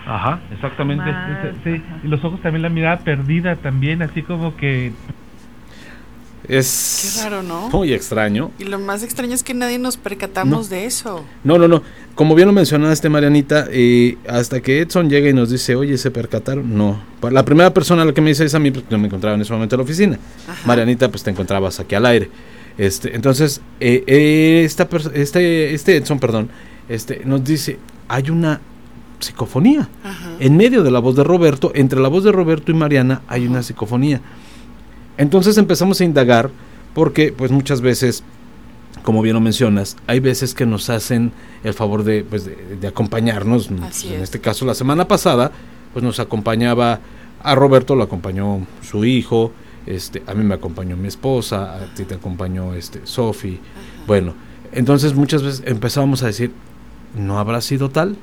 Ajá, 0.07 0.39
exactamente. 0.51 1.03
Sí, 1.63 1.83
y 2.03 2.07
los 2.07 2.23
ojos 2.23 2.41
también 2.41 2.63
la 2.63 2.69
mirada 2.69 2.99
perdida 2.99 3.57
también, 3.57 4.01
así 4.01 4.23
como 4.23 4.55
que 4.55 4.93
es 6.47 7.13
Qué 7.15 7.23
raro, 7.23 7.43
¿no? 7.43 7.69
muy 7.69 7.93
extraño. 7.93 8.51
Y 8.59 8.63
lo 8.63 8.79
más 8.79 9.03
extraño 9.03 9.33
es 9.33 9.43
que 9.43 9.53
nadie 9.53 9.77
nos 9.77 9.97
percatamos 9.97 10.69
de 10.69 10.85
eso. 10.85 11.23
No, 11.43 11.57
no, 11.57 11.67
no. 11.67 11.83
Como 12.15 12.35
bien 12.35 12.47
lo 12.47 12.53
mencionaste, 12.53 13.09
Marianita, 13.09 13.67
eh, 13.71 14.17
hasta 14.27 14.61
que 14.61 14.81
Edson 14.81 15.09
llega 15.09 15.29
y 15.29 15.33
nos 15.33 15.49
dice, 15.49 15.75
oye, 15.75 15.97
¿se 15.97 16.11
percataron? 16.11 16.75
No. 16.75 17.01
La 17.31 17.45
primera 17.45 17.73
persona 17.73 18.01
a 18.01 18.05
la 18.05 18.13
que 18.13 18.21
me 18.21 18.29
dice 18.29 18.45
es 18.45 18.55
a 18.55 18.59
mí, 18.59 18.71
porque 18.71 18.87
no 18.91 18.97
me 18.97 19.07
encontraba 19.07 19.35
en 19.35 19.41
ese 19.41 19.53
momento 19.53 19.75
en 19.75 19.79
la 19.79 19.83
oficina. 19.83 20.19
Marianita, 20.65 21.09
pues 21.09 21.23
te 21.23 21.31
encontrabas 21.31 21.79
aquí 21.79 21.95
al 21.95 22.05
aire. 22.05 22.29
Este, 22.77 23.15
entonces, 23.15 23.61
eh, 23.79 24.03
eh, 24.07 24.61
esta 24.63 24.87
este, 25.13 25.73
este 25.73 25.97
Edson, 25.97 26.19
perdón, 26.19 26.49
este, 26.87 27.21
nos 27.25 27.43
dice, 27.43 27.77
hay 28.07 28.29
una 28.29 28.61
psicofonía. 29.19 29.89
En 30.39 30.55
medio 30.55 30.83
de 30.83 30.91
la 30.91 30.99
voz 30.99 31.15
de 31.15 31.23
Roberto, 31.23 31.71
entre 31.75 31.99
la 31.99 32.07
voz 32.07 32.23
de 32.23 32.31
Roberto 32.31 32.71
y 32.71 32.75
Mariana, 32.75 33.21
hay 33.27 33.47
una 33.47 33.63
psicofonía. 33.63 34.21
Entonces 35.19 35.57
empezamos 35.57 35.99
a 35.99 36.05
indagar 36.05 36.49
porque 36.95 37.33
pues 37.33 37.51
muchas 37.51 37.81
veces, 37.81 38.23
como 39.03 39.21
bien 39.21 39.35
lo 39.35 39.41
mencionas, 39.41 39.97
hay 40.07 40.21
veces 40.21 40.53
que 40.53 40.65
nos 40.65 40.89
hacen 40.89 41.33
el 41.65 41.73
favor 41.73 42.05
de, 42.05 42.23
pues, 42.23 42.45
de, 42.45 42.87
acompañarnos. 42.87 43.67
Pues, 43.67 44.05
en 44.05 44.21
este 44.21 44.39
caso 44.39 44.65
la 44.65 44.73
semana 44.73 45.09
pasada 45.09 45.51
pues 45.91 46.03
nos 46.03 46.21
acompañaba 46.21 47.01
a 47.43 47.53
Roberto, 47.53 47.95
lo 47.95 48.03
acompañó 48.03 48.65
su 48.81 49.03
hijo, 49.03 49.51
este, 49.85 50.23
a 50.25 50.33
mí 50.33 50.43
me 50.45 50.55
acompañó 50.55 50.95
mi 50.95 51.09
esposa, 51.09 51.75
a 51.75 51.93
ti 51.93 52.05
te 52.05 52.15
acompañó 52.15 52.73
este, 52.73 53.01
Sophie. 53.03 53.59
Bueno, 54.07 54.35
entonces 54.71 55.15
muchas 55.15 55.43
veces 55.43 55.63
empezábamos 55.65 56.23
a 56.23 56.27
decir, 56.27 56.53
¿no 57.17 57.39
habrá 57.39 57.59
sido 57.59 57.89
tal? 57.89 58.15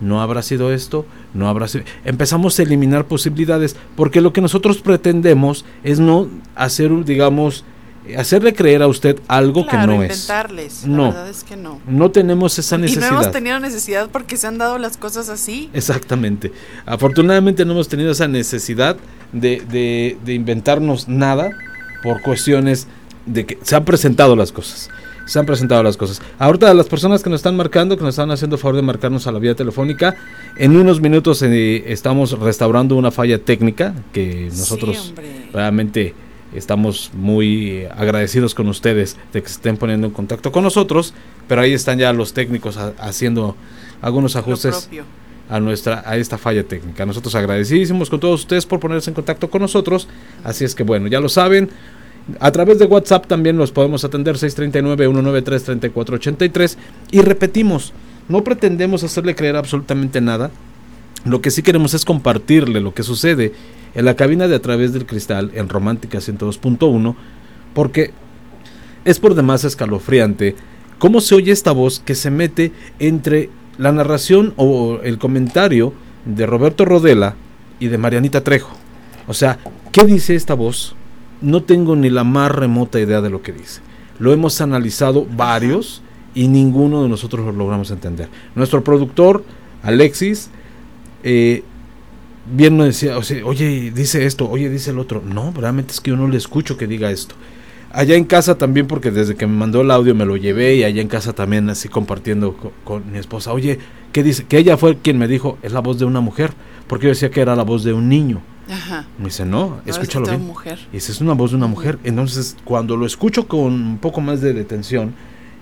No 0.00 0.20
habrá 0.20 0.42
sido 0.42 0.72
esto, 0.72 1.06
no 1.34 1.48
habrá 1.48 1.68
sido... 1.68 1.84
Empezamos 2.04 2.58
a 2.58 2.62
eliminar 2.62 3.06
posibilidades, 3.06 3.76
porque 3.96 4.20
lo 4.20 4.32
que 4.32 4.40
nosotros 4.40 4.78
pretendemos 4.78 5.64
es 5.84 6.00
no 6.00 6.28
hacer, 6.54 7.04
digamos, 7.04 7.64
hacerle 8.16 8.54
creer 8.54 8.82
a 8.82 8.88
usted 8.88 9.20
algo 9.28 9.66
que 9.66 9.76
no 9.76 10.02
es. 10.02 10.28
no, 10.86 11.04
la 11.04 11.08
verdad 11.08 11.28
es 11.28 11.44
que 11.44 11.56
no. 11.56 11.80
No 11.86 12.10
tenemos 12.10 12.58
esa 12.58 12.78
necesidad. 12.78 13.08
Y 13.08 13.10
no 13.10 13.20
hemos 13.20 13.32
tenido 13.32 13.60
necesidad 13.60 14.10
porque 14.10 14.36
se 14.36 14.46
han 14.46 14.58
dado 14.58 14.78
las 14.78 14.96
cosas 14.96 15.28
así. 15.28 15.70
Exactamente. 15.72 16.52
Afortunadamente 16.84 17.64
no 17.64 17.72
hemos 17.72 17.88
tenido 17.88 18.12
esa 18.12 18.28
necesidad 18.28 18.96
de, 19.32 19.62
de, 19.70 20.18
de 20.24 20.34
inventarnos 20.34 21.08
nada 21.08 21.50
por 22.02 22.22
cuestiones 22.22 22.88
de 23.26 23.46
que 23.46 23.58
se 23.62 23.76
han 23.76 23.84
presentado 23.84 24.34
las 24.34 24.50
cosas 24.50 24.90
se 25.32 25.38
han 25.38 25.46
presentado 25.46 25.82
las 25.82 25.96
cosas. 25.96 26.20
Ahorita 26.38 26.74
las 26.74 26.88
personas 26.88 27.22
que 27.22 27.30
nos 27.30 27.38
están 27.38 27.56
marcando, 27.56 27.96
que 27.96 28.02
nos 28.02 28.10
están 28.10 28.30
haciendo 28.30 28.58
favor 28.58 28.76
de 28.76 28.82
marcarnos 28.82 29.26
a 29.26 29.32
la 29.32 29.38
vía 29.38 29.54
telefónica, 29.54 30.14
en 30.58 30.76
unos 30.76 31.00
minutos 31.00 31.40
eh, 31.40 31.84
estamos 31.86 32.38
restaurando 32.38 32.96
una 32.96 33.10
falla 33.10 33.38
técnica 33.38 33.94
que 34.12 34.50
nosotros 34.50 35.14
realmente 35.54 36.14
estamos 36.54 37.12
muy 37.14 37.86
agradecidos 37.96 38.54
con 38.54 38.68
ustedes 38.68 39.16
de 39.32 39.40
que 39.40 39.48
se 39.48 39.54
estén 39.54 39.78
poniendo 39.78 40.06
en 40.06 40.12
contacto 40.12 40.52
con 40.52 40.64
nosotros, 40.64 41.14
pero 41.48 41.62
ahí 41.62 41.72
están 41.72 41.98
ya 41.98 42.12
los 42.12 42.34
técnicos 42.34 42.76
haciendo 42.98 43.56
algunos 44.02 44.36
ajustes 44.36 44.90
a 45.48 45.60
nuestra 45.60 46.02
a 46.04 46.18
esta 46.18 46.36
falla 46.36 46.62
técnica. 46.62 47.06
Nosotros 47.06 47.34
agradecidísimos 47.34 48.10
con 48.10 48.20
todos 48.20 48.40
ustedes 48.40 48.66
por 48.66 48.80
ponerse 48.80 49.08
en 49.08 49.14
contacto 49.14 49.48
con 49.48 49.62
nosotros, 49.62 50.08
así 50.44 50.66
es 50.66 50.74
que 50.74 50.82
bueno, 50.82 51.06
ya 51.06 51.20
lo 51.20 51.30
saben, 51.30 51.70
a 52.40 52.50
través 52.52 52.78
de 52.78 52.86
WhatsApp 52.86 53.26
también 53.26 53.56
los 53.56 53.72
podemos 53.72 54.04
atender 54.04 54.36
639-193-3483 54.36 56.76
y 57.10 57.20
repetimos, 57.20 57.92
no 58.28 58.44
pretendemos 58.44 59.02
hacerle 59.02 59.34
creer 59.34 59.56
absolutamente 59.56 60.20
nada, 60.20 60.52
lo 61.24 61.40
que 61.40 61.50
sí 61.50 61.62
queremos 61.62 61.94
es 61.94 62.04
compartirle 62.04 62.80
lo 62.80 62.94
que 62.94 63.02
sucede 63.02 63.52
en 63.94 64.04
la 64.04 64.16
cabina 64.16 64.48
de 64.48 64.56
a 64.56 64.62
través 64.62 64.92
del 64.92 65.06
cristal 65.06 65.50
en 65.54 65.68
Romántica 65.68 66.18
102.1 66.18 67.14
porque 67.74 68.12
es 69.04 69.18
por 69.18 69.34
demás 69.34 69.64
escalofriante 69.64 70.56
cómo 70.98 71.20
se 71.20 71.34
oye 71.34 71.52
esta 71.52 71.72
voz 71.72 72.00
que 72.00 72.14
se 72.14 72.30
mete 72.30 72.72
entre 72.98 73.50
la 73.78 73.92
narración 73.92 74.54
o 74.56 74.98
el 75.02 75.18
comentario 75.18 75.92
de 76.24 76.46
Roberto 76.46 76.84
Rodela 76.84 77.34
y 77.80 77.88
de 77.88 77.98
Marianita 77.98 78.44
Trejo. 78.44 78.76
O 79.26 79.34
sea, 79.34 79.58
¿qué 79.90 80.04
dice 80.04 80.34
esta 80.34 80.54
voz? 80.54 80.94
No 81.42 81.62
tengo 81.62 81.96
ni 81.96 82.10
la 82.10 82.24
más 82.24 82.50
remota 82.50 83.00
idea 83.00 83.20
de 83.20 83.30
lo 83.30 83.42
que 83.42 83.52
dice. 83.52 83.80
Lo 84.18 84.32
hemos 84.32 84.60
analizado 84.60 85.26
varios 85.36 86.02
y 86.34 86.48
ninguno 86.48 87.02
de 87.02 87.08
nosotros 87.08 87.44
lo 87.44 87.52
logramos 87.52 87.90
entender. 87.90 88.28
Nuestro 88.54 88.82
productor, 88.84 89.44
Alexis, 89.82 90.50
eh, 91.22 91.62
bien 92.54 92.76
nos 92.76 92.86
decía, 92.86 93.16
oye, 93.44 93.92
dice 93.94 94.26
esto, 94.26 94.48
oye, 94.48 94.68
dice 94.68 94.90
el 94.90 94.98
otro. 94.98 95.22
No, 95.22 95.52
realmente 95.56 95.92
es 95.92 96.00
que 96.00 96.10
yo 96.10 96.16
no 96.16 96.28
le 96.28 96.36
escucho 96.36 96.76
que 96.76 96.86
diga 96.86 97.10
esto. 97.10 97.34
Allá 97.90 98.16
en 98.16 98.24
casa 98.24 98.56
también, 98.56 98.86
porque 98.86 99.10
desde 99.10 99.34
que 99.34 99.46
me 99.46 99.54
mandó 99.54 99.82
el 99.82 99.90
audio 99.90 100.14
me 100.14 100.24
lo 100.24 100.38
llevé 100.38 100.76
y 100.76 100.84
allá 100.84 101.02
en 101.02 101.08
casa 101.08 101.34
también 101.34 101.68
así 101.68 101.88
compartiendo 101.88 102.56
con, 102.84 103.12
mi 103.12 103.18
esposa. 103.18 103.52
Oye, 103.52 103.78
¿qué 104.12 104.22
dice? 104.22 104.44
Que 104.44 104.56
ella 104.56 104.78
fue 104.78 104.96
quien 104.96 105.18
me 105.18 105.28
dijo, 105.28 105.58
es 105.62 105.72
la 105.72 105.80
voz 105.80 105.98
de 105.98 106.06
una 106.06 106.20
mujer, 106.20 106.52
porque 106.86 107.04
yo 107.04 107.10
decía 107.10 107.30
que 107.30 107.42
era 107.42 107.54
la 107.54 107.64
voz 107.64 107.84
de 107.84 107.92
un 107.92 108.08
niño. 108.08 108.40
Me 109.18 109.26
dice, 109.26 109.44
no, 109.44 109.80
escúchalo 109.86 110.26
bien. 110.26 110.46
Mujer. 110.46 110.78
Y 110.92 110.96
esa 110.96 111.12
es 111.12 111.20
una 111.20 111.34
voz 111.34 111.50
de 111.50 111.56
una 111.56 111.66
mujer. 111.66 111.98
Entonces, 112.04 112.56
cuando 112.64 112.96
lo 112.96 113.06
escucho 113.06 113.46
con 113.48 113.72
un 113.72 113.98
poco 113.98 114.20
más 114.20 114.40
de 114.40 114.52
detención, 114.52 115.14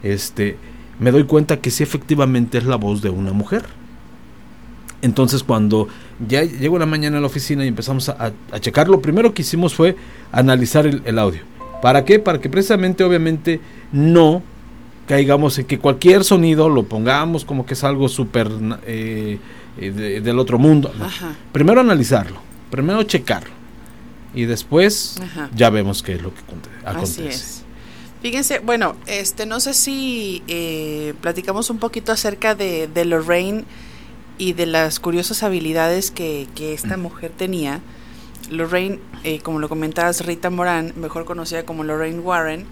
este, 0.03 0.57
me 0.98 1.11
doy 1.11 1.24
cuenta 1.24 1.59
que 1.59 1.70
sí 1.70 1.82
efectivamente 1.82 2.59
es 2.59 2.64
la 2.64 2.76
voz 2.76 3.03
de 3.03 3.11
una 3.11 3.32
mujer. 3.32 3.64
Entonces, 5.03 5.42
cuando 5.42 5.88
ya 6.26 6.44
llego 6.44 6.78
la 6.78 6.86
mañana 6.86 7.18
a 7.18 7.20
la 7.20 7.26
oficina 7.26 7.64
y 7.64 7.68
empezamos 7.68 8.11
a, 8.11 8.32
checar, 8.61 8.88
lo 8.88 9.01
primero 9.01 9.32
que 9.32 9.42
hicimos 9.42 9.74
fue 9.74 9.96
analizar 10.30 10.86
el, 10.86 11.18
audio. 11.18 11.40
¿Para 11.80 12.05
qué? 12.05 12.18
Para 12.18 12.38
que 12.38 12.51
precisamente, 12.51 13.03
obviamente, 13.03 13.61
no 13.92 14.42
caigamos 15.09 15.59
en 15.59 15.64
que 15.64 15.78
cualquier 15.78 16.22
sonido 16.22 16.68
lo 16.68 16.84
pongamos 16.84 17.44
como 17.44 17.64
que 17.64 17.74
es 17.74 17.82
algo 17.82 18.09
súper 18.09 18.48
eh, 18.86 19.38
eh, 19.78 20.20
del 20.22 20.38
otro 20.38 20.59
mundo. 20.59 20.92
Primero 21.51 21.80
analizarlo 21.80 22.49
primero 22.71 23.03
checarlo 23.03 23.51
y 24.35 24.45
después 24.45 25.16
ya 25.55 25.71
vemos 25.71 26.03
qué 26.03 26.14
es 26.14 26.23
lo 26.23 26.33
que 26.33 26.41
acontece. 26.41 26.77
Así 26.85 27.27
es. 27.27 27.62
Fíjense, 28.23 28.59
bueno, 28.59 28.97
este, 29.07 29.47
no 29.47 29.61
sé 29.61 29.73
si 29.73 30.43
eh, 30.47 31.14
platicamos 31.23 31.71
un 31.71 31.79
poquito 31.79 32.12
acerca 32.12 32.55
de, 32.55 32.87
de, 32.87 33.05
Lorraine 33.07 33.64
y 34.37 34.53
de 34.53 34.66
las 34.66 35.01
curiosas 35.01 35.43
habilidades 35.43 36.11
que, 36.11 36.47
que 36.55 36.75
esta 36.75 36.99
mujer 36.99 37.33
tenía. 37.35 37.81
Lorraine, 38.51 38.99
eh, 39.25 39.41
como 39.41 39.59
lo 39.59 39.71
comentabas, 39.71 40.27
Rita 40.27 40.51
Morán, 40.51 40.93
mejor 40.97 41.25
conocida 41.25 41.64
como 41.64 41.83
Lorraine 41.83 42.21
Warren, 42.21 42.66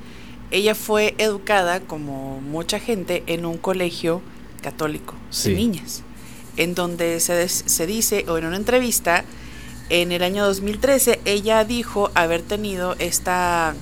ella 0.51 0.74
fue 0.74 1.14
educada, 1.18 1.80
como 1.80 2.40
mucha 2.42 2.78
gente, 2.78 3.22
en 3.26 3.46
un 3.46 3.57
colegio 3.57 4.20
católico 4.62 5.14
de 5.44 5.55
niñas, 5.55 6.03
en 6.57 6.74
donde 6.74 7.20
se, 7.20 7.49
se 7.49 7.86
dice, 7.86 8.24
o 8.28 8.36
en 8.36 8.46
una 8.46 8.57
entrevista, 8.57 9.24
en 9.91 10.12
el 10.12 10.22
año 10.22 10.45
2013 10.45 11.20
ella 11.24 11.64
dijo 11.64 12.11
haber 12.14 12.43
tenido 12.43 12.95
esta 12.99 13.74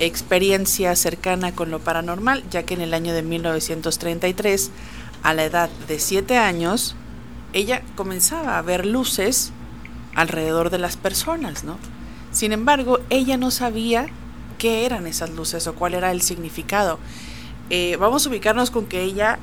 experiencia 0.00 0.94
cercana 0.96 1.52
con 1.52 1.70
lo 1.70 1.80
paranormal, 1.80 2.44
ya 2.50 2.62
que 2.62 2.74
en 2.74 2.80
el 2.80 2.94
año 2.94 3.12
de 3.12 3.22
1933, 3.22 4.70
a 5.22 5.34
la 5.34 5.44
edad 5.44 5.70
de 5.88 5.98
7 5.98 6.38
años, 6.38 6.94
ella 7.52 7.82
comenzaba 7.96 8.58
a 8.58 8.62
ver 8.62 8.86
luces 8.86 9.52
alrededor 10.14 10.70
de 10.70 10.78
las 10.78 10.96
personas, 10.96 11.64
¿no? 11.64 11.78
Sin 12.30 12.52
embargo, 12.52 13.00
ella 13.10 13.36
no 13.36 13.50
sabía 13.50 14.06
qué 14.58 14.84
eran 14.84 15.06
esas 15.06 15.30
luces 15.30 15.66
o 15.66 15.74
cuál 15.74 15.94
era 15.94 16.10
el 16.10 16.22
significado. 16.22 16.98
Eh, 17.70 17.96
vamos 17.98 18.26
a 18.26 18.28
ubicarnos 18.28 18.70
con 18.70 18.86
que 18.86 19.02
ella 19.02 19.38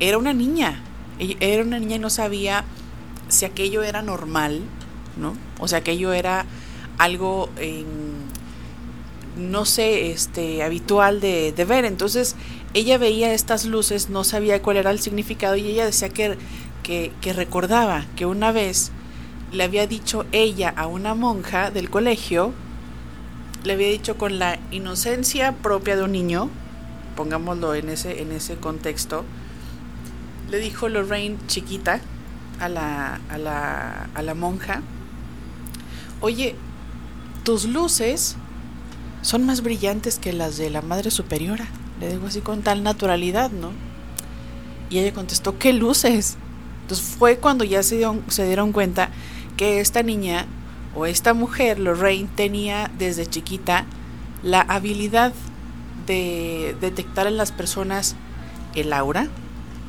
era 0.00 0.18
una 0.18 0.32
niña, 0.32 0.82
era 1.18 1.62
una 1.62 1.78
niña 1.78 1.96
y 1.96 1.98
no 1.98 2.10
sabía 2.10 2.64
si 3.28 3.44
aquello 3.44 3.82
era 3.82 4.02
normal, 4.02 4.62
¿no? 5.18 5.34
O 5.58 5.68
sea, 5.68 5.78
aquello 5.78 6.12
era 6.12 6.46
algo, 6.98 7.48
no 9.36 9.64
sé, 9.64 10.10
este, 10.10 10.62
habitual 10.62 11.20
de, 11.20 11.52
ver. 11.68 11.84
Entonces, 11.84 12.36
ella 12.74 12.98
veía 12.98 13.32
estas 13.32 13.64
luces, 13.64 14.10
no 14.10 14.24
sabía 14.24 14.62
cuál 14.62 14.76
era 14.76 14.90
el 14.90 15.00
significado 15.00 15.56
y 15.56 15.66
ella 15.66 15.86
decía 15.86 16.08
que, 16.08 16.36
que, 16.82 17.12
que 17.20 17.32
recordaba 17.32 18.06
que 18.16 18.26
una 18.26 18.52
vez 18.52 18.90
le 19.52 19.64
había 19.64 19.86
dicho 19.86 20.26
ella 20.32 20.72
a 20.76 20.86
una 20.86 21.14
monja 21.14 21.70
del 21.70 21.88
colegio, 21.88 22.52
le 23.64 23.72
había 23.72 23.88
dicho 23.88 24.16
con 24.16 24.38
la 24.38 24.58
inocencia 24.70 25.52
propia 25.52 25.96
de 25.96 26.02
un 26.02 26.12
niño, 26.12 26.50
pongámoslo 27.16 27.74
en 27.74 27.88
ese, 27.88 28.22
en 28.22 28.32
ese 28.32 28.56
contexto, 28.56 29.24
le 30.50 30.58
dijo 30.58 30.88
Lorraine 30.88 31.36
chiquita 31.46 32.00
a 32.60 32.68
la, 32.68 33.20
a 33.28 33.38
la, 33.38 34.08
a 34.14 34.22
la 34.22 34.34
monja, 34.34 34.82
oye, 36.20 36.54
tus 37.44 37.64
luces 37.64 38.36
son 39.22 39.46
más 39.46 39.62
brillantes 39.62 40.18
que 40.18 40.32
las 40.32 40.56
de 40.56 40.70
la 40.70 40.82
Madre 40.82 41.10
Superiora. 41.10 41.66
Le 42.00 42.10
digo 42.10 42.26
así 42.26 42.40
con 42.40 42.62
tal 42.62 42.82
naturalidad, 42.82 43.50
¿no? 43.50 43.72
Y 44.90 44.98
ella 44.98 45.12
contestó, 45.12 45.58
¿qué 45.58 45.72
luces? 45.72 46.36
Entonces 46.82 47.16
fue 47.18 47.38
cuando 47.38 47.64
ya 47.64 47.82
se 47.82 47.96
dieron, 47.96 48.22
se 48.28 48.46
dieron 48.46 48.72
cuenta 48.72 49.10
que 49.56 49.80
esta 49.80 50.02
niña 50.02 50.46
o 50.94 51.06
esta 51.06 51.34
mujer, 51.34 51.78
Lorraine, 51.78 52.28
tenía 52.34 52.90
desde 52.98 53.26
chiquita 53.26 53.84
la 54.42 54.60
habilidad 54.60 55.32
de 56.06 56.76
detectar 56.80 57.26
en 57.26 57.36
las 57.36 57.52
personas 57.52 58.16
el 58.74 58.92
aura 58.92 59.28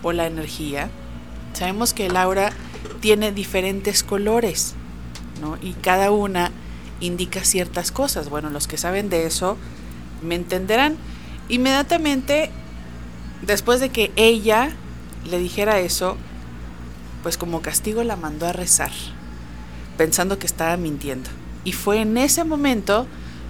o 0.03 0.11
la 0.11 0.27
energía. 0.27 0.89
Sabemos 1.53 1.93
que 1.93 2.07
el 2.07 2.17
aura 2.17 2.51
tiene 2.99 3.31
diferentes 3.31 4.03
colores, 4.03 4.75
Y 5.61 5.73
cada 5.73 6.11
una 6.11 6.51
indica 6.99 7.43
ciertas 7.43 7.91
cosas. 7.91 8.29
Bueno, 8.29 8.49
los 8.49 8.67
que 8.67 8.77
saben 8.77 9.09
de 9.09 9.25
eso 9.25 9.57
me 10.21 10.35
entenderán. 10.35 10.97
Inmediatamente, 11.47 12.51
después 13.41 13.79
de 13.79 13.89
que 13.89 14.11
ella 14.15 14.71
le 15.29 15.39
dijera 15.39 15.79
eso, 15.79 16.17
pues 17.23 17.37
como 17.37 17.61
castigo 17.61 18.03
la 18.03 18.15
mandó 18.15 18.47
a 18.47 18.53
rezar, 18.53 18.91
pensando 19.97 20.39
que 20.39 20.47
estaba 20.47 20.77
mintiendo. 20.77 21.29
Y 21.63 21.73
fue 21.73 22.01
en 22.01 22.17
ese 22.17 22.43
momento 22.43 23.07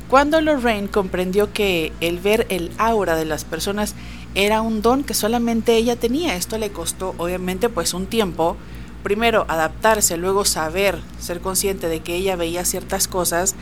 cuando 0.10 0.42
Lorraine 0.42 0.90
comprendió 0.90 1.54
que 1.54 1.94
el 2.02 2.20
ver 2.20 2.48
el 2.50 2.72
aura 2.80 3.16
de 3.16 3.26
las 3.26 3.46
personas 3.46 3.94
era 4.34 4.62
un 4.62 4.82
don 4.82 5.04
que 5.04 5.14
solamente 5.14 5.76
ella 5.76 5.96
tenía. 5.96 6.36
Esto 6.36 6.58
le 6.58 6.72
costó 6.72 7.14
obviamente 7.18 7.70
pues 7.70 7.94
un 7.94 8.08
tiempo. 8.08 8.58
Primero 9.04 9.46
adaptarse, 9.48 10.18
luego 10.18 10.44
saber, 10.46 11.00
ser 11.20 11.40
consciente 11.40 11.88
de 11.88 12.02
que 12.02 12.16
ella 12.16 12.36
veía 12.36 12.66
ciertas 12.66 13.08
cosas 13.08 13.56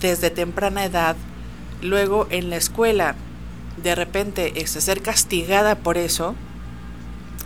desde 0.00 0.30
temprana 0.30 0.84
edad. 0.84 1.16
Luego 1.80 2.26
en 2.30 2.50
la 2.50 2.56
escuela, 2.56 3.14
de 3.82 3.94
repente 3.94 4.60
este, 4.60 4.80
ser 4.80 5.02
castigada 5.02 5.76
por 5.76 5.98
eso, 5.98 6.34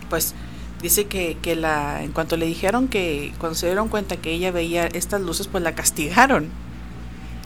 pues 0.09 0.33
dice 0.81 1.05
que, 1.05 1.37
que 1.41 1.55
la, 1.55 2.03
en 2.03 2.11
cuanto 2.11 2.37
le 2.37 2.45
dijeron 2.45 2.87
que 2.87 3.33
cuando 3.39 3.55
se 3.55 3.67
dieron 3.67 3.89
cuenta 3.89 4.17
que 4.17 4.31
ella 4.31 4.51
veía 4.51 4.87
estas 4.87 5.21
luces, 5.21 5.47
pues 5.47 5.63
la 5.63 5.75
castigaron. 5.75 6.49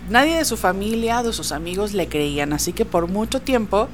Nadie 0.10 0.38
de 0.38 0.46
su 0.46 0.58
familia, 0.58 1.24
de 1.24 1.32
sus 1.32 1.52
amigos 1.52 1.94
le 1.94 2.08
creían, 2.08 2.54
así 2.54 2.74
que 2.74 2.86
por 2.86 3.08
mucho 3.08 3.42
tiempo 3.42 3.88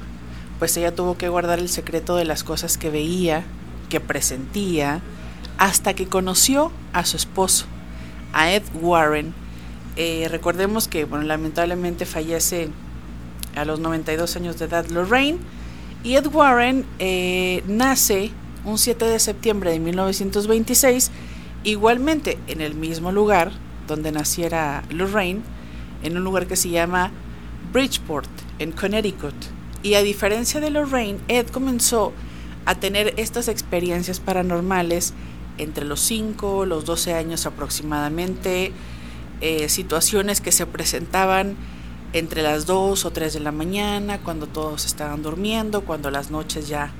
pues 0.58 0.76
ella 0.76 0.94
tuvo 0.94 1.16
que 1.16 1.28
guardar 1.28 1.58
el 1.58 1.68
secreto 1.68 2.16
de 2.16 2.24
las 2.24 2.42
cosas 2.42 2.78
que 2.78 2.90
veía, 2.90 3.44
que 3.88 4.00
presentía, 4.00 5.00
hasta 5.58 5.94
que 5.94 6.06
conoció 6.06 6.72
a 6.92 7.04
su 7.04 7.16
esposo, 7.16 7.66
a 8.32 8.52
Ed 8.52 8.62
Warren. 8.80 9.34
Eh, 9.96 10.28
recordemos 10.30 10.88
que, 10.88 11.04
bueno, 11.04 11.24
lamentablemente 11.24 12.06
fallece 12.06 12.70
a 13.56 13.64
los 13.64 13.80
92 13.80 14.36
años 14.36 14.58
de 14.58 14.66
edad 14.66 14.86
Lorraine, 14.88 15.38
y 16.04 16.14
Ed 16.14 16.28
Warren 16.28 16.86
eh, 17.00 17.64
nace 17.66 18.30
un 18.64 18.78
7 18.78 19.04
de 19.04 19.18
septiembre 19.18 19.72
de 19.72 19.80
1926, 19.80 21.10
igualmente 21.64 22.38
en 22.46 22.60
el 22.60 22.74
mismo 22.74 23.10
lugar 23.10 23.50
donde 23.88 24.12
naciera 24.12 24.84
Lorraine, 24.90 25.42
en 26.04 26.16
un 26.16 26.22
lugar 26.22 26.46
que 26.46 26.54
se 26.54 26.70
llama 26.70 27.10
Bridgeport, 27.72 28.30
en 28.60 28.70
Connecticut. 28.70 29.34
Y 29.82 29.94
a 29.94 30.02
diferencia 30.02 30.60
de 30.60 30.70
Lorraine, 30.70 31.18
Ed 31.26 31.48
comenzó 31.48 32.12
a 32.64 32.76
tener 32.76 33.14
estas 33.16 33.48
experiencias 33.48 34.20
paranormales 34.20 35.14
entre 35.58 35.84
los 35.84 36.00
5, 36.00 36.66
los 36.66 36.84
12 36.84 37.14
años 37.14 37.46
aproximadamente, 37.46 38.72
eh, 39.40 39.68
situaciones 39.68 40.40
que 40.40 40.52
se 40.52 40.66
presentaban 40.66 41.56
entre 42.12 42.42
las 42.42 42.66
2 42.66 43.04
o 43.04 43.10
3 43.10 43.34
de 43.34 43.40
la 43.40 43.52
mañana, 43.52 44.18
cuando 44.18 44.46
todos 44.46 44.86
estaban 44.86 45.22
durmiendo, 45.22 45.82
cuando 45.82 46.10
las 46.10 46.30
noches 46.30 46.68
ya 46.68 46.92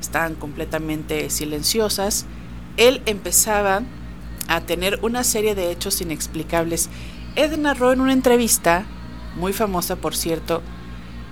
estaban 0.00 0.34
completamente 0.34 1.28
silenciosas. 1.30 2.26
Él 2.76 3.02
empezaba 3.06 3.82
a 4.48 4.60
tener 4.62 4.98
una 5.02 5.24
serie 5.24 5.54
de 5.54 5.70
hechos 5.70 6.00
inexplicables. 6.00 6.88
Ed 7.36 7.56
narró 7.58 7.92
en 7.92 8.00
una 8.00 8.12
entrevista, 8.12 8.84
muy 9.36 9.52
famosa 9.52 9.96
por 9.96 10.16
cierto, 10.16 10.62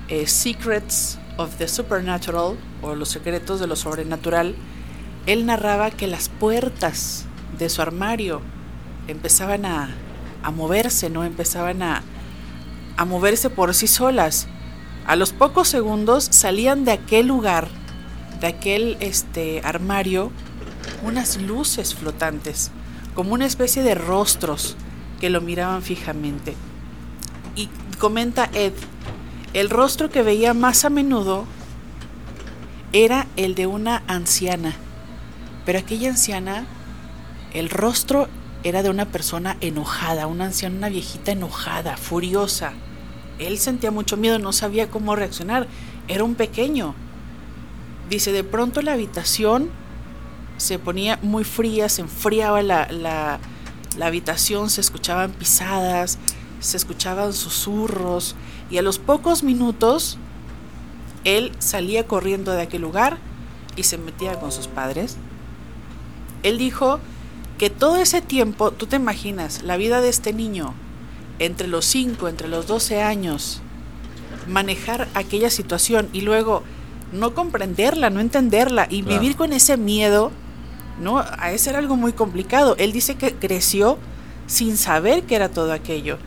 eh, 0.08 0.26
Secrets 0.26 1.18
of 1.36 1.56
the 1.56 1.68
Supernatural 1.68 2.56
o 2.82 2.94
Los 2.94 3.08
Secretos 3.08 3.60
de 3.60 3.66
lo 3.66 3.76
Sobrenatural, 3.76 4.54
él 5.26 5.46
narraba 5.46 5.90
que 5.90 6.06
las 6.06 6.28
puertas 6.28 7.26
de 7.58 7.68
su 7.68 7.82
armario 7.82 8.40
empezaban 9.08 9.64
a, 9.64 9.90
a 10.42 10.50
moverse, 10.50 11.10
¿no? 11.10 11.24
Empezaban 11.24 11.82
a, 11.82 12.02
a 12.96 13.04
moverse 13.04 13.50
por 13.50 13.74
sí 13.74 13.86
solas. 13.86 14.48
A 15.06 15.16
los 15.16 15.32
pocos 15.32 15.68
segundos 15.68 16.28
salían 16.30 16.84
de 16.84 16.92
aquel 16.92 17.26
lugar, 17.26 17.68
de 18.40 18.46
aquel 18.46 18.96
este, 19.00 19.60
armario, 19.64 20.30
unas 21.02 21.40
luces 21.40 21.94
flotantes, 21.94 22.70
como 23.14 23.34
una 23.34 23.46
especie 23.46 23.82
de 23.82 23.94
rostros 23.94 24.76
que 25.20 25.30
lo 25.30 25.40
miraban 25.40 25.82
fijamente. 25.82 26.54
Y 27.54 27.68
comenta 27.98 28.48
Ed 28.52 28.72
el 29.54 29.68
rostro 29.68 30.08
que 30.10 30.22
veía 30.22 30.54
más 30.54 30.86
a 30.86 30.90
menudo 30.90 31.44
era 32.92 33.26
el 33.36 33.54
de 33.54 33.66
una 33.66 34.02
anciana, 34.06 34.74
pero 35.64 35.78
aquella 35.78 36.10
anciana, 36.10 36.66
el 37.54 37.70
rostro 37.70 38.28
era 38.64 38.82
de 38.82 38.90
una 38.90 39.06
persona 39.06 39.56
enojada, 39.60 40.26
una 40.26 40.46
anciana, 40.46 40.76
una 40.76 40.88
viejita 40.88 41.32
enojada, 41.32 41.96
furiosa. 41.96 42.72
Él 43.38 43.58
sentía 43.58 43.90
mucho 43.90 44.16
miedo, 44.16 44.38
no 44.38 44.52
sabía 44.52 44.88
cómo 44.88 45.16
reaccionar, 45.16 45.66
era 46.08 46.24
un 46.24 46.34
pequeño. 46.34 46.94
Dice, 48.08 48.32
de 48.32 48.44
pronto 48.44 48.82
la 48.82 48.92
habitación 48.92 49.70
se 50.56 50.78
ponía 50.78 51.18
muy 51.22 51.44
fría, 51.44 51.88
se 51.88 52.02
enfriaba 52.02 52.62
la, 52.62 52.86
la, 52.90 53.40
la 53.96 54.06
habitación, 54.06 54.70
se 54.70 54.80
escuchaban 54.80 55.32
pisadas, 55.32 56.18
se 56.60 56.76
escuchaban 56.76 57.32
susurros, 57.32 58.36
y 58.70 58.78
a 58.78 58.82
los 58.82 58.98
pocos 58.98 59.42
minutos 59.42 60.18
él 61.24 61.52
salía 61.58 62.06
corriendo 62.06 62.52
de 62.52 62.62
aquel 62.62 62.82
lugar 62.82 63.18
y 63.76 63.82
se 63.84 63.98
metía 63.98 64.38
con 64.38 64.52
sus 64.52 64.68
padres. 64.68 65.16
Él 66.42 66.58
dijo 66.58 67.00
que 67.58 67.70
todo 67.70 67.96
ese 67.96 68.20
tiempo, 68.20 68.70
tú 68.72 68.86
te 68.86 68.96
imaginas, 68.96 69.62
la 69.62 69.76
vida 69.76 70.00
de 70.00 70.08
este 70.08 70.32
niño, 70.32 70.74
entre 71.38 71.68
los 71.68 71.84
5, 71.86 72.28
entre 72.28 72.48
los 72.48 72.66
12 72.66 73.02
años, 73.02 73.62
manejar 74.46 75.08
aquella 75.14 75.50
situación 75.50 76.08
y 76.12 76.22
luego 76.22 76.62
no 77.12 77.34
comprenderla, 77.34 78.10
no 78.10 78.20
entenderla 78.20 78.86
y 78.90 79.02
vivir 79.02 79.36
con 79.36 79.52
ese 79.52 79.76
miedo, 79.76 80.32
¿no? 81.00 81.18
A 81.18 81.52
ese 81.52 81.70
era 81.70 81.78
algo 81.78 81.96
muy 81.96 82.12
complicado. 82.12 82.74
Él 82.78 82.92
dice 82.92 83.16
que 83.16 83.34
creció 83.34 83.98
sin 84.46 84.76
saber 84.76 85.24
que 85.24 85.36
era 85.36 85.48
todo 85.48 85.72
aquello. 85.72 86.18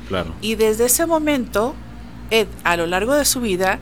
Y 0.42 0.56
desde 0.56 0.86
ese 0.86 1.06
momento 1.06 1.76
Ed 2.32 2.48
a 2.64 2.78
lo 2.78 2.86
largo 2.88 3.14
de 3.14 3.26
su 3.26 3.42
vida, 3.42 3.80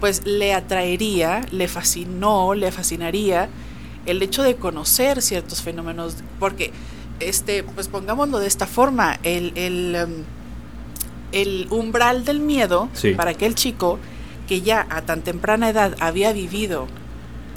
pues 0.00 0.26
le 0.26 0.54
atraería, 0.54 1.42
le 1.50 1.68
fascinó, 1.68 2.54
le 2.54 2.72
fascinaría 2.72 3.48
el 4.10 4.22
hecho 4.22 4.42
de 4.42 4.56
conocer 4.56 5.22
ciertos 5.22 5.62
fenómenos, 5.62 6.16
porque, 6.40 6.72
este, 7.20 7.62
pues 7.62 7.88
pongámoslo 7.88 8.38
de 8.38 8.46
esta 8.46 8.66
forma, 8.66 9.18
el, 9.22 9.52
el, 9.56 9.94
em, 9.94 10.10
el 11.32 11.66
umbral 11.70 12.24
del 12.24 12.40
miedo 12.40 12.88
Sí. 12.94 13.12
para 13.12 13.32
aquel 13.32 13.54
chico 13.54 13.98
que 14.48 14.62
ya 14.62 14.86
a 14.90 15.02
tan 15.02 15.20
temprana 15.22 15.68
edad 15.68 15.94
había 16.00 16.32
vivido 16.32 16.86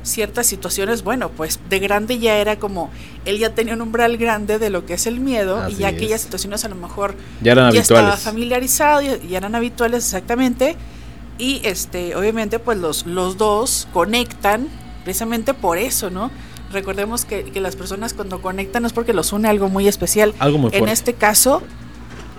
ciertas 0.03 0.47
situaciones, 0.47 1.03
bueno, 1.03 1.29
pues 1.29 1.59
de 1.69 1.77
grande 1.79 2.17
ya 2.17 2.35
era 2.37 2.57
como, 2.57 2.89
él 3.23 3.37
ya 3.37 3.53
tenía 3.53 3.75
un 3.75 3.81
umbral 3.81 4.17
grande 4.17 4.57
de 4.59 4.69
lo 4.71 4.85
que 4.85 4.95
es 4.95 5.05
el 5.05 5.19
miedo 5.19 5.59
Así 5.59 5.75
y 5.75 5.77
ya 5.77 5.89
es. 5.89 5.95
aquellas 5.95 6.21
situaciones 6.21 6.65
a 6.65 6.69
lo 6.69 6.75
mejor 6.75 7.15
Ya 7.41 7.51
eran 7.53 7.67
estaba 7.75 7.99
habituales. 7.99 8.23
familiarizado, 8.25 9.01
ya, 9.03 9.17
ya 9.17 9.37
eran 9.37 9.53
habituales 9.55 10.03
exactamente 10.05 10.75
y 11.37 11.61
este 11.63 12.15
obviamente 12.15 12.57
pues 12.59 12.79
los, 12.79 13.05
los 13.05 13.37
dos 13.37 13.87
conectan 13.93 14.67
precisamente 15.03 15.53
por 15.53 15.77
eso, 15.77 16.09
¿no? 16.09 16.31
Recordemos 16.71 17.25
que, 17.25 17.43
que 17.43 17.59
las 17.61 17.75
personas 17.75 18.13
cuando 18.13 18.41
conectan 18.41 18.85
es 18.85 18.93
porque 18.93 19.13
los 19.13 19.33
une 19.33 19.47
algo 19.49 19.67
muy 19.69 19.87
especial. 19.87 20.33
Algo 20.39 20.57
muy 20.57 20.67
En 20.71 20.79
fuerte. 20.79 20.93
este 20.93 21.13
caso, 21.13 21.61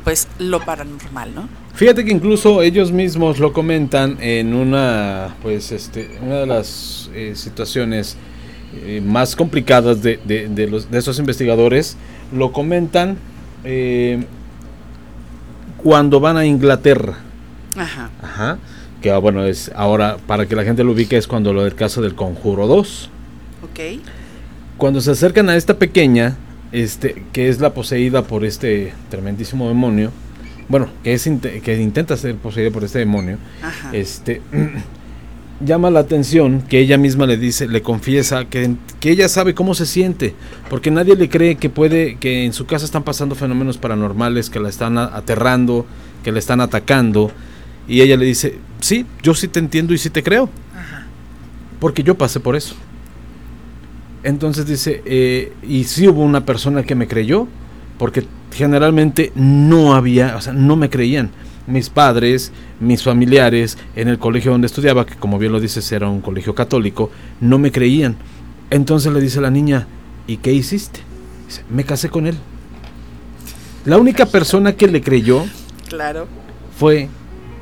pues 0.05 0.29
lo 0.39 0.61
paranormal, 0.61 1.35
¿no? 1.35 1.49
Fíjate 1.75 2.05
que 2.05 2.13
incluso 2.13 2.63
ellos 2.63 2.93
mismos 2.93 3.39
lo 3.39 3.53
comentan 3.53 4.17
en 4.21 4.55
una, 4.55 5.35
pues, 5.43 5.73
este, 5.73 6.19
una 6.23 6.37
de 6.37 6.47
las 6.47 7.11
eh, 7.15 7.33
situaciones 7.35 8.17
eh, 8.85 9.03
más 9.05 9.37
complicadas 9.37 10.03
de, 10.03 10.19
de, 10.25 10.49
de 10.49 10.67
los, 10.67 10.91
de 10.91 10.99
esos 10.99 11.19
investigadores. 11.19 11.97
Lo 12.33 12.53
comentan 12.53 13.19
eh, 13.65 14.25
cuando 15.83 16.21
van 16.21 16.37
a 16.37 16.47
Inglaterra. 16.47 17.19
Ajá. 17.77 18.11
Ajá. 18.23 18.59
Que 19.03 19.11
ah, 19.11 19.19
bueno, 19.19 19.45
es 19.45 19.71
ahora, 19.75 20.17
para 20.27 20.47
que 20.47 20.55
la 20.55 20.65
gente 20.65 20.85
lo 20.85 20.93
ubique, 20.93 21.17
es 21.17 21.27
cuando 21.27 21.53
lo 21.53 21.65
del 21.65 21.75
caso 21.75 22.01
del 22.01 22.15
Conjuro 22.15 22.67
2. 22.69 23.11
Ok. 23.65 24.01
Cuando 24.79 25.01
se 25.01 25.11
acercan 25.11 25.51
a 25.51 25.57
esta 25.57 25.77
pequeña, 25.77 26.37
este, 26.71 27.25
que 27.33 27.49
es 27.49 27.61
la 27.61 27.75
poseída 27.75 28.23
por 28.23 28.45
este 28.45 28.95
tremendísimo 29.11 29.69
demonio, 29.69 30.13
bueno, 30.69 30.89
que 31.03 31.15
es 31.15 31.29
que 31.63 31.83
intenta 31.83 32.17
ser 32.17 32.37
poseída 32.37 32.71
por 32.71 32.85
este 32.85 33.01
demonio, 33.01 33.39
Ajá. 33.63 33.91
este 33.93 34.41
llama 35.65 35.91
la 35.91 36.01
atención 36.01 36.63
que 36.63 36.79
ella 36.79 36.97
misma 36.97 37.27
le 37.27 37.37
dice, 37.37 37.69
le 37.69 37.83
confiesa 37.83 38.45
que, 38.47 38.77
que 39.01 39.11
ella 39.11 39.29
sabe 39.29 39.55
cómo 39.55 39.75
se 39.75 39.87
siente, 39.87 40.35
porque 40.71 40.91
nadie 40.91 41.17
le 41.17 41.29
cree 41.29 41.57
que 41.57 41.71
puede, 41.71 42.17
que 42.17 42.45
en 42.45 42.53
su 42.53 42.67
casa 42.67 42.85
están 42.85 43.03
pasando 43.03 43.35
fenómenos 43.35 43.79
paranormales, 43.79 44.51
que 44.51 44.61
la 44.61 44.69
están 44.69 44.97
aterrando, 44.99 45.87
que 46.25 46.33
la 46.33 46.39
están 46.39 46.61
atacando, 46.61 47.31
y 47.89 48.01
ella 48.01 48.17
le 48.17 48.27
dice, 48.27 48.59
sí, 48.81 49.07
yo 49.23 49.35
sí 49.35 49.49
te 49.49 49.59
entiendo 49.59 49.93
y 49.93 49.99
sí 49.99 50.11
te 50.11 50.23
creo, 50.23 50.49
porque 51.81 52.03
yo 52.03 52.17
pasé 52.17 52.41
por 52.41 52.57
eso. 52.57 52.75
Entonces 54.23 54.67
dice, 54.67 55.03
eh, 55.05 55.53
y 55.63 55.85
sí 55.85 56.07
hubo 56.07 56.23
una 56.23 56.47
persona 56.47 56.85
que 56.85 56.95
me 56.95 57.09
creyó, 57.09 57.49
porque 57.99 58.25
generalmente 58.53 59.33
no 59.35 59.95
había, 59.95 60.37
o 60.37 60.41
sea, 60.41 60.53
no 60.53 60.77
me 60.77 60.91
creían. 60.91 61.31
Mis 61.67 61.91
padres, 61.91 62.53
mis 62.81 63.03
familiares, 63.03 63.79
en 63.95 64.09
el 64.09 64.19
colegio 64.19 64.53
donde 64.53 64.67
estudiaba, 64.67 65.07
que 65.07 65.15
como 65.15 65.39
bien 65.39 65.53
lo 65.53 65.61
dices 65.61 65.91
era 65.93 66.09
un 66.09 66.21
colegio 66.21 66.55
católico, 66.55 67.11
no 67.41 67.59
me 67.59 67.73
creían. 67.73 68.17
Entonces 68.71 69.13
le 69.13 69.21
dice 69.21 69.41
la 69.41 69.51
niña, 69.51 69.87
¿y 70.27 70.39
qué 70.39 70.53
hiciste? 70.53 71.01
Dice, 71.47 71.65
me 71.69 71.85
casé 71.85 72.09
con 72.09 72.27
él. 72.27 72.37
La 73.85 73.99
única 73.99 74.27
persona 74.27 74.73
que 74.73 74.87
le 74.87 75.01
creyó 75.01 75.45
Claro, 75.89 76.27
fue 76.79 77.09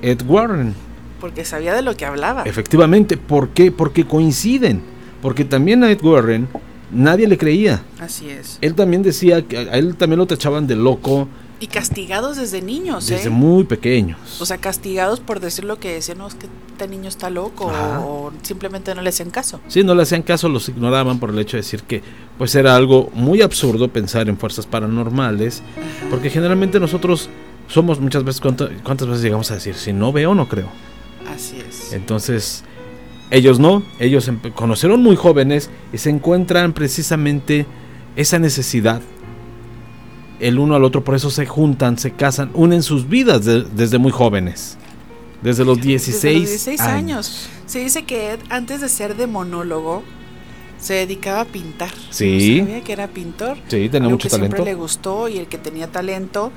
Ed 0.02 0.22
Warren. 0.26 0.74
porque 1.20 1.44
sabía 1.44 1.74
de 1.74 1.82
lo 1.82 1.96
que 1.96 2.06
hablaba. 2.06 2.42
Efectivamente, 2.44 3.16
¿por 3.16 3.50
qué? 3.50 3.70
Porque 3.70 4.04
coinciden. 4.06 4.80
Porque 5.20 5.44
también 5.44 5.84
a 5.84 5.90
Ed 5.90 6.02
Warren 6.02 6.48
nadie 6.90 7.28
le 7.28 7.36
creía. 7.36 7.82
Así 8.00 8.28
es. 8.30 8.58
Él 8.62 8.74
también 8.74 9.02
decía 9.02 9.42
que 9.42 9.58
a 9.58 9.74
él 9.76 9.96
también 9.96 10.18
lo 10.18 10.26
tachaban 10.26 10.66
de 10.66 10.76
loco 10.76 11.28
Y 11.60 11.66
castigados 11.66 12.38
desde 12.38 12.62
niños, 12.62 13.06
desde 13.06 13.28
¿eh? 13.28 13.30
muy 13.30 13.64
pequeños. 13.64 14.18
O 14.40 14.46
sea, 14.46 14.56
castigados 14.56 15.20
por 15.20 15.40
decir 15.40 15.64
lo 15.64 15.78
que 15.78 15.92
decían, 15.92 16.16
no, 16.18 16.26
es 16.26 16.34
que 16.34 16.46
este 16.72 16.88
niño 16.88 17.08
está 17.10 17.28
loco 17.28 17.70
Ajá. 17.70 18.00
o 18.00 18.32
simplemente 18.40 18.94
no 18.94 19.02
le 19.02 19.10
hacen 19.10 19.28
caso. 19.28 19.60
Sí, 19.68 19.84
no 19.84 19.94
le 19.94 20.02
hacían 20.04 20.22
caso, 20.22 20.48
los 20.48 20.70
ignoraban 20.70 21.20
por 21.20 21.28
el 21.28 21.38
hecho 21.38 21.58
de 21.58 21.62
decir 21.62 21.82
que 21.82 22.00
pues 22.38 22.54
era 22.54 22.74
algo 22.74 23.10
muy 23.12 23.42
absurdo 23.42 23.88
pensar 23.88 24.30
en 24.30 24.38
fuerzas 24.38 24.64
paranormales, 24.64 25.62
porque 26.08 26.30
generalmente 26.30 26.80
nosotros 26.80 27.28
somos 27.70 28.00
muchas 28.00 28.24
veces, 28.24 28.40
¿cuánto- 28.40 28.68
¿cuántas 28.84 29.08
veces 29.08 29.22
llegamos 29.22 29.50
a 29.50 29.54
decir? 29.54 29.74
Si 29.74 29.92
no 29.92 30.12
veo, 30.12 30.34
no 30.34 30.48
creo. 30.48 30.68
Así 31.34 31.56
es. 31.66 31.92
Entonces, 31.92 32.64
ellos 33.30 33.58
no, 33.60 33.82
ellos 33.98 34.28
empe- 34.28 34.52
conocieron 34.52 35.02
muy 35.02 35.16
jóvenes 35.16 35.70
y 35.92 35.98
se 35.98 36.10
encuentran 36.10 36.72
precisamente 36.72 37.66
esa 38.16 38.38
necesidad 38.38 39.00
el 40.40 40.58
uno 40.58 40.74
al 40.74 40.84
otro, 40.84 41.04
por 41.04 41.14
eso 41.14 41.30
se 41.30 41.44
juntan, 41.46 41.98
se 41.98 42.12
casan, 42.12 42.50
unen 42.54 42.82
sus 42.82 43.08
vidas 43.08 43.44
de- 43.44 43.62
desde 43.62 43.98
muy 43.98 44.10
jóvenes, 44.10 44.78
desde 45.42 45.64
los 45.66 45.80
16, 45.80 46.22
Desde 46.22 46.38
los 46.40 46.48
16 46.48 46.80
años. 46.80 46.94
años. 46.94 47.48
Se 47.66 47.78
dice 47.80 48.04
que 48.04 48.32
Ed, 48.32 48.40
antes 48.48 48.80
de 48.80 48.88
ser 48.88 49.16
demonólogo, 49.16 50.02
se 50.78 50.94
dedicaba 50.94 51.42
a 51.42 51.44
pintar. 51.44 51.90
Sí. 52.08 52.60
No 52.62 52.66
sabía 52.68 52.80
que 52.82 52.92
era 52.94 53.06
pintor. 53.08 53.58
Sí, 53.68 53.90
tenía 53.90 53.98
Algo 53.98 54.10
mucho 54.12 54.28
que 54.28 54.30
siempre 54.30 54.48
talento. 54.48 54.64
le 54.64 54.74
gustó 54.74 55.28
y 55.28 55.36
el 55.36 55.46
que 55.46 55.58
tenía 55.58 55.88
talento 55.88 56.52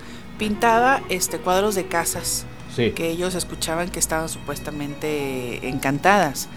pintaba 0.48 1.02
este 1.10 1.38
cuadros 1.40 1.74
de 1.76 1.86
casas 1.88 2.46
Sí. 2.76 2.92
que 2.92 3.10
ellos 3.10 3.34
escuchaban 3.36 3.90
que 3.90 4.00
estaban 4.00 4.28
supuestamente 4.30 5.70
encantadas. 5.70 6.50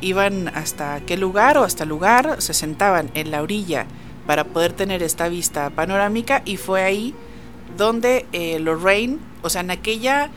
Iban 0.00 0.48
hasta 0.48 0.94
aquel 0.94 1.20
lugar 1.20 1.56
o 1.58 1.62
hasta 1.64 1.84
el 1.84 1.88
lugar, 1.90 2.36
se 2.42 2.52
sentaban 2.54 3.10
en 3.14 3.30
la 3.30 3.40
orilla 3.40 3.86
para 4.26 4.44
poder 4.44 4.72
tener 4.72 5.02
esta 5.02 5.28
vista 5.28 5.70
panorámica 5.70 6.42
y 6.44 6.56
fue 6.56 6.82
ahí 6.82 7.14
donde 7.76 8.26
eh, 8.32 8.58
Lorraine, 8.58 9.18
o 9.42 9.48
sea, 9.48 9.60
en 9.62 9.70
aquella 9.70 10.28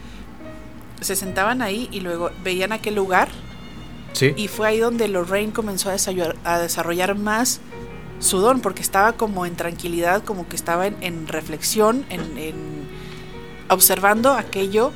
se 1.02 1.16
sentaban 1.16 1.62
ahí 1.62 1.90
y 1.92 2.00
luego 2.02 2.30
veían 2.44 2.72
aquel 2.72 2.96
lugar 2.96 3.28
Sí. 4.14 4.34
y 4.38 4.48
fue 4.48 4.68
ahí 4.68 4.78
donde 4.80 5.08
Lorraine 5.08 5.52
comenzó 5.52 5.90
a 5.90 5.94
desarrollar, 5.94 6.36
a 6.44 6.60
desarrollar 6.60 7.16
más 7.18 7.60
su 8.20 8.38
don, 8.38 8.62
porque 8.62 8.82
estaba 8.84 9.14
como 9.14 9.46
en 9.48 9.56
tranquilidad, 9.56 10.24
como 10.24 10.48
que 10.48 10.56
estaba 10.56 10.86
en, 10.88 10.96
en 11.02 11.28
reflexión, 11.28 12.06
en, 12.10 12.38
en 12.38 12.93
observando 13.70 14.34
aquello 14.34 14.92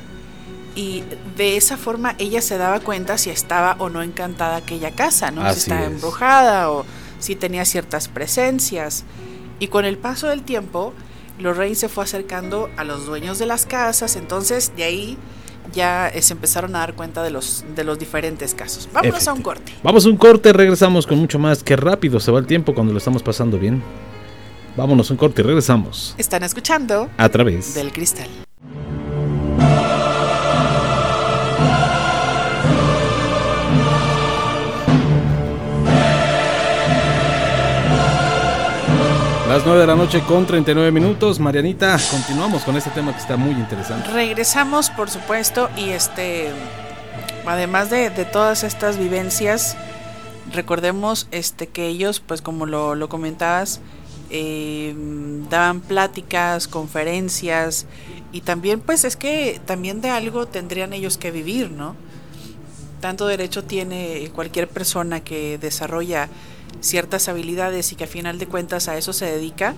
y 0.74 1.02
de 1.36 1.56
esa 1.56 1.76
forma 1.76 2.14
ella 2.18 2.40
se 2.40 2.56
daba 2.56 2.80
cuenta 2.80 3.18
si 3.18 3.30
estaba 3.30 3.76
o 3.78 3.88
no 3.88 4.02
encantada 4.02 4.56
aquella 4.56 4.92
casa, 4.92 5.30
¿no? 5.30 5.42
Así 5.42 5.60
si 5.60 5.70
estaba 5.70 5.86
es. 5.86 5.92
embrujada 5.92 6.70
o 6.70 6.84
si 7.18 7.34
tenía 7.34 7.64
ciertas 7.64 8.08
presencias. 8.08 9.04
Y 9.58 9.68
con 9.68 9.84
el 9.84 9.98
paso 9.98 10.28
del 10.28 10.42
tiempo, 10.42 10.92
Lorraine 11.38 11.74
se 11.74 11.88
fue 11.88 12.04
acercando 12.04 12.70
a 12.76 12.84
los 12.84 13.06
dueños 13.06 13.38
de 13.38 13.46
las 13.46 13.66
casas, 13.66 14.14
entonces 14.16 14.72
de 14.76 14.84
ahí 14.84 15.18
ya 15.72 16.08
eh, 16.08 16.22
se 16.22 16.34
empezaron 16.34 16.74
a 16.76 16.80
dar 16.80 16.94
cuenta 16.94 17.22
de 17.22 17.30
los, 17.30 17.64
de 17.74 17.84
los 17.84 17.98
diferentes 17.98 18.54
casos. 18.54 18.88
Vámonos 18.92 19.26
a 19.28 19.32
un 19.32 19.42
corte. 19.42 19.74
Vamos 19.82 20.06
a 20.06 20.08
un 20.08 20.16
corte, 20.16 20.52
regresamos 20.52 21.06
con 21.06 21.18
mucho 21.18 21.38
más. 21.38 21.62
Qué 21.62 21.76
rápido 21.76 22.20
se 22.20 22.30
va 22.30 22.38
el 22.38 22.46
tiempo 22.46 22.74
cuando 22.74 22.92
lo 22.92 22.98
estamos 22.98 23.22
pasando 23.22 23.58
bien. 23.58 23.82
Vámonos 24.76 25.10
a 25.10 25.14
un 25.14 25.18
corte 25.18 25.42
y 25.42 25.44
regresamos 25.44 26.14
Están 26.18 26.44
escuchando 26.44 27.10
a 27.16 27.28
través 27.28 27.74
del 27.74 27.92
cristal. 27.92 28.28
Las 39.58 39.66
9 39.66 39.80
de 39.80 39.86
la 39.88 39.96
noche 39.96 40.22
con 40.22 40.46
39 40.46 40.92
minutos. 40.92 41.40
Marianita, 41.40 41.98
continuamos 42.12 42.62
con 42.62 42.76
este 42.76 42.90
tema 42.90 43.12
que 43.12 43.18
está 43.18 43.36
muy 43.36 43.50
interesante. 43.50 44.08
Regresamos, 44.10 44.88
por 44.90 45.10
supuesto, 45.10 45.68
y 45.76 45.88
este, 45.88 46.52
además 47.44 47.90
de, 47.90 48.10
todas 48.30 48.62
estas 48.62 48.98
vivencias, 48.98 49.76
recordemos 50.52 51.26
este 51.32 51.66
que 51.66 51.88
ellos, 51.88 52.20
pues 52.20 52.40
como 52.40 52.66
lo 52.66 53.08
comentabas, 53.08 53.80
eh, 54.30 54.94
daban 55.50 55.80
pláticas, 55.80 56.68
conferencias, 56.68 57.86
y 58.32 58.42
también, 58.42 58.80
pues 58.80 59.04
es 59.04 59.16
que 59.16 59.60
también 59.64 60.00
de 60.00 60.10
algo 60.10 60.46
tendrían 60.46 60.92
ellos 60.92 61.16
que 61.16 61.30
vivir, 61.30 61.70
¿no? 61.70 61.96
Tanto 63.00 63.26
derecho 63.26 63.64
tiene 63.64 64.30
cualquier 64.34 64.68
persona 64.68 65.20
que 65.20 65.56
desarrolla 65.58 66.28
ciertas 66.80 67.28
habilidades 67.28 67.92
y 67.92 67.96
que 67.96 68.04
a 68.04 68.08
final 68.08 68.38
de 68.38 68.46
cuentas 68.46 68.88
a 68.88 68.98
eso 68.98 69.12
se 69.12 69.26
dedica, 69.26 69.74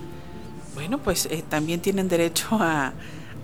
bueno, 0.75 0.97
pues 0.97 1.27
eh, 1.27 1.43
también 1.47 1.81
tienen 1.81 2.07
derecho 2.07 2.47
a, 2.59 2.93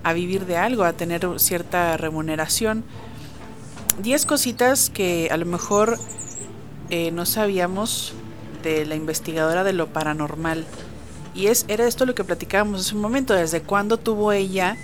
a 0.04 0.14
vivir 0.14 0.46
de 0.46 0.58
algo, 0.58 0.84
a 0.84 0.94
tener 0.94 1.28
cierta 1.40 1.98
remuneración. 1.98 2.84
Diez 4.02 4.26
cositas 4.26 4.90
que 4.90 5.30
a 5.32 5.38
lo 5.38 5.46
mejor 5.46 5.98
eh, 6.90 7.12
no 7.12 7.26
sabíamos 7.26 8.14
de 8.64 8.86
la 8.86 8.96
investigadora 8.96 9.64
de 9.64 9.74
lo 9.74 9.88
paranormal. 9.88 10.66
Y 11.38 11.48
es, 11.48 11.66
era 11.68 11.86
esto 11.86 12.08
lo 12.08 12.16
que 12.16 12.24
platicábamos 12.24 12.82
hace 12.82 12.96
un 12.96 13.02
momento, 13.02 13.36
desde 13.36 13.62
cuándo 13.62 13.98
tuvo 13.98 14.32
ella 14.32 14.76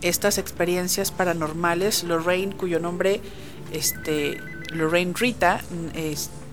estas 0.00 0.38
experiencias 0.38 1.10
paranormales, 1.10 2.02
Lorraine, 2.02 2.56
cuyo 2.56 2.80
nombre, 2.80 3.20
este, 3.72 4.40
Lorraine 4.72 5.12
Rita, 5.12 5.60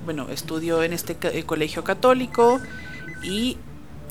bueno, 0.04 0.28
estudió 0.30 0.84
en 0.84 0.92
este 0.92 1.16
eh, 1.22 1.44
colegio 1.44 1.86
católico 1.86 2.60
y 3.24 3.58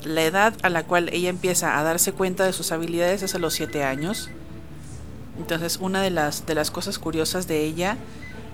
la 0.03 0.23
edad 0.23 0.55
a 0.63 0.69
la 0.69 0.83
cual 0.83 1.09
ella 1.13 1.29
empieza 1.29 1.77
a 1.77 1.83
darse 1.83 2.11
cuenta 2.11 2.43
de 2.43 2.51
sus 2.51 2.71
habilidades 2.71 3.21
es 3.21 3.35
a 3.35 3.39
los 3.39 3.53
7 3.53 3.83
años. 3.83 4.31
Entonces, 5.37 5.77
una 5.79 6.01
de 6.01 6.09
las, 6.09 6.47
de 6.47 6.55
las 6.55 6.71
cosas 6.71 6.97
curiosas 6.97 7.47
de 7.47 7.63
ella 7.65 7.97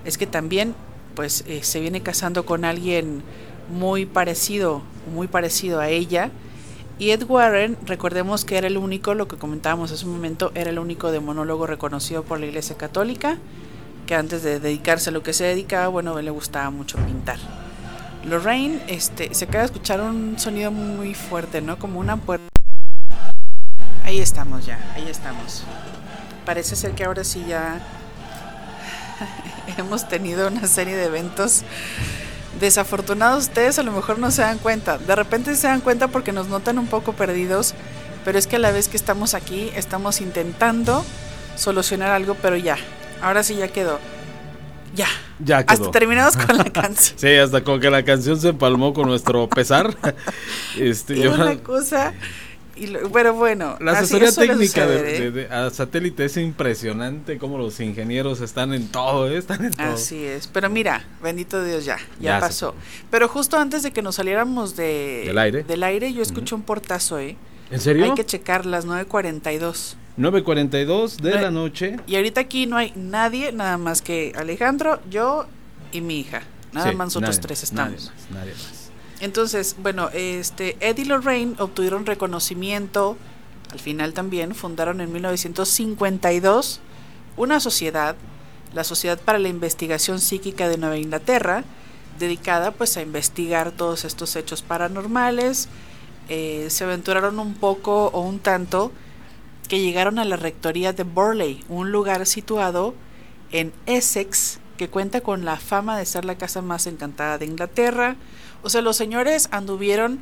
es 0.03 0.18
que 0.18 0.27
también 0.27 0.76
pues 1.15 1.45
eh, 1.47 1.63
se 1.63 1.80
viene 1.80 2.01
casando 2.01 2.45
con 2.45 2.65
alguien 2.65 3.23
muy 3.69 4.05
parecido, 4.05 4.81
muy 5.13 5.27
parecido 5.27 5.80
a 5.80 5.88
ella. 5.88 6.31
Y 6.99 7.11
Ed 7.11 7.23
Warren, 7.27 7.77
recordemos 7.85 8.45
que 8.45 8.57
era 8.57 8.68
el 8.68 8.77
único, 8.77 9.13
lo 9.13 9.27
que 9.27 9.38
comentábamos 9.38 9.91
hace 9.91 10.05
un 10.05 10.11
momento, 10.11 10.51
era 10.53 10.69
el 10.69 10.80
único 10.80 11.11
demonólogo 11.11 11.65
reconocido 11.65 12.23
por 12.23 12.39
la 12.39 12.45
Iglesia 12.45 12.77
Católica, 12.77 13.38
que 14.05 14.15
antes 14.15 14.43
de 14.43 14.59
dedicarse 14.59 15.09
a 15.09 15.13
lo 15.13 15.23
que 15.23 15.34
se 15.34 15.45
dedicaba, 15.45 15.88
bueno, 15.88 16.19
le 16.22 16.31
gustaba 16.31 16.69
mucho 16.69 16.97
pintar. 16.99 17.39
Lorraine, 18.26 18.80
este, 18.88 19.34
se 19.34 19.45
acaba 19.45 19.61
de 19.61 19.65
escuchar 19.65 19.99
un 20.01 20.38
sonido 20.38 20.72
muy 20.72 21.15
fuerte, 21.15 21.61
¿no? 21.61 21.80
Como 21.80 21.99
una 21.99 22.18
puerta. 22.18 22.47
Ahí 24.03 24.19
estamos 24.19 24.65
ya, 24.65 24.80
ahí 24.95 25.07
estamos. 25.09 25.63
Parece 26.45 26.76
ser 26.76 26.91
que 26.91 27.03
ahora 27.03 27.23
sí 27.23 27.43
ya 27.47 27.81
hemos 29.77 30.07
tenido 30.07 30.47
una 30.47 30.68
serie 30.68 30.95
de 30.95 31.05
eventos 31.05 31.63
desafortunados. 32.60 33.44
Ustedes 33.45 33.80
a 33.80 33.84
lo 33.84 33.91
mejor 33.91 34.19
no 34.19 34.32
se 34.32 34.41
dan 34.41 34.57
cuenta. 34.57 34.98
De 34.98 35.15
repente 35.15 35.56
se 35.56 35.68
dan 35.68 35.82
cuenta 35.82 36.07
porque 36.07 36.32
nos 36.32 36.48
notan 36.48 36.78
un 36.78 36.88
poco 36.88 37.14
perdidos. 37.14 37.73
Pero 38.26 38.38
es 38.38 38.48
que 38.48 38.57
a 38.57 38.60
la 38.60 38.72
vez 38.72 38.88
que 38.88 38.98
estamos 38.98 39.34
aquí, 39.34 39.72
estamos 39.76 40.22
intentando 40.22 41.03
solucionar 41.56 42.11
algo, 42.11 42.36
pero 42.41 42.56
ya. 42.56 42.78
Ahora 43.22 43.44
sí 43.44 43.56
ya 43.56 43.68
quedó. 43.68 43.99
Ya. 44.94 45.07
Ya 45.40 45.64
quedó. 45.64 45.86
Hasta 45.86 45.91
terminamos 45.91 46.38
con 46.38 46.57
la 46.57 46.64
canción. 46.72 47.18
sí, 47.18 47.36
hasta 47.36 47.64
con 47.64 47.80
que 47.80 47.90
la 47.90 48.03
canción 48.03 48.40
se 48.40 48.49
empalmó 48.49 48.94
con 48.94 49.07
nuestro 49.07 49.49
pesar. 49.49 49.95
este, 50.78 51.18
y 51.18 51.28
una 51.28 51.56
cosa 51.57 52.14
pero 53.11 53.34
bueno, 53.34 53.77
la 53.80 53.93
asesoría 53.93 54.31
técnica 54.31 54.88
de, 54.88 55.48
a 55.49 55.69
satélite 55.69 56.26
es 56.26 56.38
impresionante 56.38 57.38
como 57.38 57.57
los 57.57 57.80
ingenieros 57.80 58.41
están 58.41 58.73
en 58.73 58.88
todo, 58.88 59.30
¿eh? 59.30 59.38
están 59.38 59.65
en 59.65 59.73
todo. 59.73 59.88
Así 59.88 60.23
es, 60.23 60.48
pero 60.48 60.69
mira, 60.69 61.06
bendito 61.22 61.64
Dios 61.64 61.85
ya, 61.85 61.98
ya, 62.19 62.39
pasó. 62.39 62.73
Pero 63.10 63.27
justo 63.27 63.57
antes 63.57 63.84
de 63.84 63.91
que 63.91 64.02
nos 64.02 64.15
saliéramos 64.15 64.76
de, 64.76 65.23
del 65.27 65.38
aire, 65.38 65.64
del 65.64 65.84
aire 65.84 66.14
yo 66.14 66.22
escuché 66.22 66.56
un 66.56 66.64
portazo, 66.64 67.19
¿eh? 67.19 67.35
¿En 67.69 67.80
serio? 67.80 68.06
Hay 68.06 68.14
que 68.14 68.26
checar 68.26 68.65
las 68.65 68.85
9.42. 68.85 69.95
9.42 70.18 71.18
de 71.18 71.31
la 71.31 71.52
noche. 71.52 71.98
Y 72.06 72.18
ahorita 72.18 72.41
aquí 72.41 72.68
no 72.68 72.76
hay 72.77 72.91
nadie, 72.95 73.52
nada 73.53 73.77
más 73.77 74.02
que 74.02 74.34
Alejandro, 74.35 74.99
yo 75.10 75.45
y 75.91 76.02
mi 76.02 76.19
hija. 76.19 76.43
Nada 76.73 76.91
más 76.93 77.07
nosotros 77.07 77.39
tres 77.39 77.64
estamos. 77.64 78.11
nadie 78.31 78.52
más. 78.52 78.81
Entonces, 79.22 79.76
bueno, 79.80 80.10
este, 80.14 80.76
Ed 80.80 80.98
y 80.98 81.06
Lorraine 81.06 81.56
obtuvieron 81.60 82.07
reconocimiento, 82.07 83.18
al 83.72 83.80
final 83.80 84.14
también 84.14 84.56
fundaron 84.56 84.99
en 84.99 85.14
1952 85.14 86.81
una 87.38 87.60
sociedad, 87.60 88.15
la 88.73 88.84
Sociedad 88.84 89.19
para 89.19 89.38
la 89.38 89.48
Investigación 89.48 90.19
Psíquica 90.19 90.68
de 90.68 90.77
Nueva 90.77 90.98
Inglaterra, 90.98 91.64
dedicada 92.18 92.72
pues 92.72 92.98
a 92.98 93.03
investigar 93.03 93.72
todos 93.72 94.06
estos 94.06 94.35
hechos 94.35 94.64
paranormales. 94.64 95.69
Eh, 96.27 96.68
se 96.69 96.84
aventuraron 96.84 97.39
un 97.39 97.53
poco 97.53 98.07
o 98.07 98.22
un 98.22 98.39
tanto 98.39 98.91
que 99.69 99.80
llegaron 99.80 100.18
a 100.18 100.26
la 100.26 100.35
rectoría 100.35 100.93
de 100.93 101.03
Burley, 101.03 101.64
un 101.69 101.91
lugar 101.91 102.26
situado 102.26 102.95
en 103.52 103.72
Essex 103.85 104.60
que 104.77 104.89
cuenta 104.89 105.22
con 105.22 105.45
la 105.45 105.57
fama 105.57 105.95
de 105.98 106.06
ser 106.07 106.26
la 106.26 106.39
casa 106.39 106.64
más 106.64 106.88
encantada 106.88 107.38
de 107.38 107.45
Inglaterra, 107.45 108.15
o 108.64 108.70
sea, 108.70 108.82
los 108.82 108.98
señores 108.98 109.50
anduvieron 109.52 110.20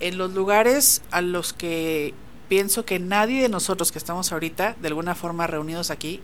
en 0.00 0.18
los 0.18 0.32
lugares 0.32 1.02
a 1.10 1.20
los 1.20 1.52
que 1.52 2.14
pienso 2.48 2.84
que 2.84 2.98
nadie 2.98 3.42
de 3.42 3.48
nosotros 3.48 3.92
que 3.92 3.98
estamos 3.98 4.32
ahorita, 4.32 4.76
de 4.80 4.88
alguna 4.88 5.14
forma 5.14 5.46
reunidos 5.46 5.90
aquí, 5.90 6.20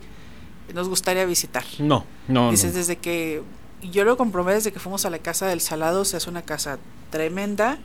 nos 0.73 0.89
gustaría 0.89 1.25
visitar. 1.25 1.63
No, 1.79 2.05
no. 2.27 2.51
Dices, 2.51 2.73
desde 2.73 2.97
que 2.97 3.43
yo 3.81 4.03
lo 4.03 4.17
comprobé 4.17 4.55
desde 4.55 4.71
que 4.71 4.79
fuimos 4.79 5.05
a 5.05 5.09
la 5.09 5.19
casa 5.19 5.47
del 5.47 5.61
Salado, 5.61 6.01
o 6.01 6.05
sea, 6.05 6.17
es 6.17 6.27
una 6.27 6.41
casa 6.41 6.79
tremenda. 7.11 7.77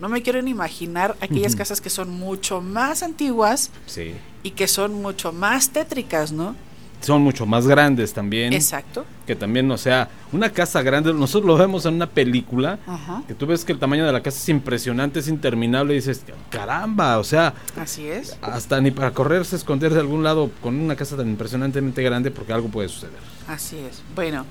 No 0.00 0.08
me 0.08 0.22
quiero 0.22 0.40
ni 0.42 0.50
imaginar 0.50 1.16
aquellas 1.20 1.54
casas 1.54 1.80
que 1.80 1.90
son 1.90 2.10
mucho 2.10 2.60
más 2.60 3.02
antiguas 3.02 3.70
sí. 3.86 4.14
y 4.42 4.52
que 4.52 4.66
son 4.66 4.94
mucho 4.94 5.32
más 5.32 5.70
tétricas, 5.70 6.32
¿no? 6.32 6.56
Son 7.02 7.22
mucho 7.22 7.46
más 7.46 7.66
grandes 7.66 8.12
también. 8.12 8.52
Exacto. 8.52 9.04
Que 9.26 9.36
también, 9.36 9.70
o 9.70 9.78
sea, 9.78 10.08
una 10.32 10.50
casa 10.50 10.82
grande, 10.82 11.12
nosotros 11.12 11.46
lo 11.46 11.56
vemos 11.56 11.84
en 11.86 11.94
una 11.94 12.06
película, 12.06 12.78
que 13.26 13.34
tú 13.34 13.46
ves 13.46 13.64
que 13.64 13.72
el 13.72 13.78
tamaño 13.78 14.06
de 14.06 14.12
la 14.12 14.22
casa 14.22 14.38
es 14.38 14.48
impresionante, 14.48 15.20
es 15.20 15.28
interminable, 15.28 15.92
y 15.92 15.96
dices, 15.96 16.22
caramba, 16.50 17.18
o 17.18 17.24
sea. 17.24 17.54
Así 17.76 18.06
es. 18.06 18.38
Hasta 18.42 18.80
ni 18.80 18.90
para 18.90 19.12
correrse, 19.12 19.56
esconder 19.56 19.92
de 19.92 20.00
algún 20.00 20.22
lado 20.22 20.50
con 20.62 20.78
una 20.78 20.96
casa 20.96 21.16
tan 21.16 21.28
impresionantemente 21.28 22.02
grande, 22.02 22.30
porque 22.30 22.52
algo 22.52 22.68
puede 22.68 22.88
suceder. 22.88 23.18
Así 23.48 23.76
es. 23.78 24.02
Bueno, 24.14 24.46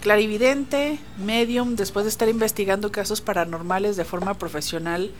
clarividente, 0.00 0.98
medium, 1.18 1.76
después 1.76 2.04
de 2.04 2.10
estar 2.10 2.28
investigando 2.28 2.90
casos 2.90 3.20
paranormales 3.20 3.96
de 3.96 4.04
forma 4.04 4.34
profesional, 4.34 5.10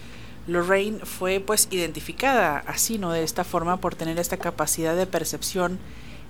Lorraine 0.46 1.00
fue 1.00 1.40
pues 1.40 1.68
identificada 1.70 2.64
así, 2.66 2.98
¿no? 2.98 3.12
De 3.12 3.22
esta 3.22 3.44
forma 3.44 3.76
por 3.76 3.94
tener 3.94 4.18
esta 4.18 4.38
capacidad 4.38 4.96
de 4.96 5.06
percepción 5.06 5.78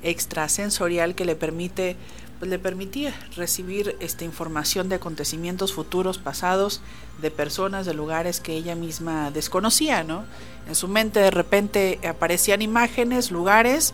extrasensorial 0.03 1.15
que 1.15 1.25
le 1.25 1.37
permite 1.37 1.97
pues 2.39 2.51
le 2.51 2.59
permitía 2.59 3.13
recibir 3.35 3.97
esta 4.01 4.25
información 4.25 4.89
de 4.89 4.97
acontecimientos 4.97 5.73
futuros, 5.73 6.19
pasados, 6.19 6.81
de 7.21 7.33
personas, 7.33 7.85
de 7.85 7.95
lugares 7.95 8.41
que 8.41 8.53
ella 8.53 8.77
misma 8.77 9.33
desconocía, 9.33 10.05
¿no? 10.05 10.25
En 10.69 10.77
su 10.77 10.87
mente 10.87 11.19
de 11.19 11.33
repente 11.33 11.99
aparecían 12.09 12.63
imágenes, 12.63 13.33
lugares, 13.33 13.93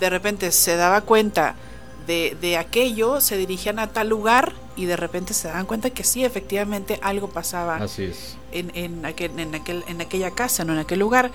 de 0.00 0.10
repente 0.10 0.52
se 0.52 0.76
daba 0.76 1.00
cuenta 1.00 1.54
de, 2.06 2.36
de 2.40 2.56
aquello, 2.56 3.20
se 3.20 3.36
dirigían 3.36 3.78
a 3.78 3.88
tal 3.88 4.08
lugar 4.08 4.52
y 4.76 4.86
de 4.86 4.96
repente 4.96 5.34
se 5.34 5.48
daban 5.48 5.66
cuenta 5.66 5.90
que 5.90 6.04
sí, 6.04 6.24
efectivamente 6.24 6.98
algo 7.02 7.28
pasaba 7.28 7.76
Así 7.76 8.04
es. 8.04 8.36
En, 8.52 8.70
en, 8.74 9.04
aquel, 9.04 9.38
en, 9.38 9.54
aquel, 9.54 9.84
en 9.86 10.00
aquella 10.00 10.30
casa, 10.30 10.64
¿no? 10.64 10.72
en 10.72 10.78
aquel 10.78 10.98
lugar. 10.98 11.30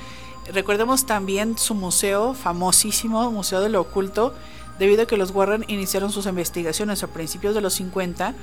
Recordemos 0.52 1.06
también 1.06 1.58
su 1.58 1.76
museo, 1.76 2.34
famosísimo 2.34 3.30
Museo 3.32 3.62
de 3.62 3.70
lo 3.70 3.82
Oculto, 3.82 4.34
debido 4.80 5.04
a 5.04 5.06
que 5.06 5.18
los 5.18 5.32
Warren 5.32 5.66
iniciaron 5.68 6.12
sus 6.12 6.26
investigaciones 6.26 7.04
a 7.04 7.08
principios 7.08 7.54
de 7.54 7.62
los 7.62 7.74
50, 7.74 8.34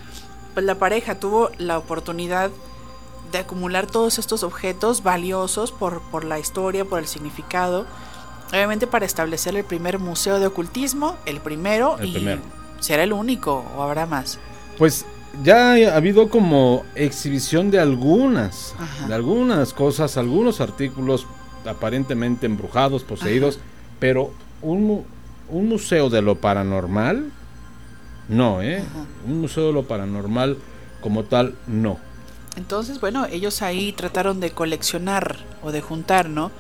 pues 0.53 0.67
la 0.67 0.75
pareja 0.77 1.19
tuvo 1.19 1.51
la 1.59 1.79
oportunidad 1.79 2.51
de 3.33 3.39
acumular 3.39 3.87
todos 3.87 4.19
estos 4.19 4.43
objetos 4.43 5.03
valiosos 5.03 5.73
por, 5.73 6.03
por 6.11 6.25
la 6.25 6.39
historia, 6.39 6.85
por 6.85 6.99
el 6.99 7.07
significado, 7.07 7.87
obviamente 8.51 8.87
para 8.87 9.07
establecer 9.07 9.57
el 9.57 9.65
primer 9.65 9.99
museo 9.99 10.39
de 10.39 10.47
ocultismo, 10.47 11.17
el 11.27 11.41
primero, 11.41 11.97
y 12.03 12.27
será 12.81 13.05
el 13.05 13.13
único 13.13 13.65
o 13.77 13.83
habrá 13.83 14.07
más. 14.07 14.39
Pues 14.79 15.05
ya 15.43 15.73
ha 15.73 15.97
habido 15.97 16.29
como 16.29 16.85
exhibición 16.95 17.71
de 17.71 17.81
algunas, 17.81 18.75
de 19.09 19.15
algunas 19.15 19.73
cosas, 19.73 20.17
algunos 20.17 20.61
artículos 20.61 21.27
aparentemente 21.67 22.47
embrujados, 22.47 23.03
poseídos, 23.03 23.59
pero 23.99 24.31
un, 24.63 25.05
un, 25.49 25.69
museo 25.69 26.11
de 26.11 26.23
lo 26.23 26.37
paranormal, 26.37 27.33
no, 28.29 28.63
¿eh? 28.63 28.85
Un 29.27 29.41
museo 29.41 29.69
de 29.69 29.73
lo 29.73 29.85
paranormal 29.85 30.59
como 31.01 31.25
tal, 31.25 31.55
no. 31.67 31.99
Entonces, 32.57 33.01
bueno, 33.01 33.27
ellos 33.27 33.63
ahí 33.63 33.93
trataron 33.93 34.39
de 34.41 34.53
coleccionar 34.53 35.39
o 35.63 35.73
de 35.73 35.81
juntar, 35.81 36.29
¿no? 36.29 36.53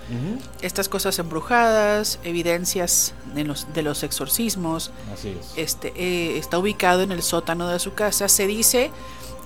Estas 0.60 0.88
cosas 0.88 1.18
embrujadas, 1.18 2.18
evidencias 2.24 3.14
de 3.34 3.44
los, 3.44 3.72
de 3.72 3.82
los 3.82 4.02
exorcismos. 4.02 4.90
Así 5.12 5.36
es. 5.38 5.52
Este, 5.56 5.92
eh, 5.96 6.38
está 6.38 6.58
ubicado 6.58 7.02
en 7.02 7.12
el 7.12 7.22
sótano 7.22 7.68
de 7.68 7.78
su 7.78 7.94
casa. 7.94 8.28
Se 8.28 8.46
dice 8.46 8.90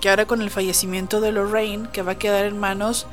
que 0.00 0.08
ahora 0.08 0.26
con 0.26 0.40
el 0.40 0.50
fallecimiento 0.50 1.20
de 1.20 1.32
Lorraine, 1.32 1.88
que 1.92 2.02
va 2.02 2.12
a 2.12 2.18
quedar 2.18 2.46
en 2.46 2.58
manos 2.58 3.06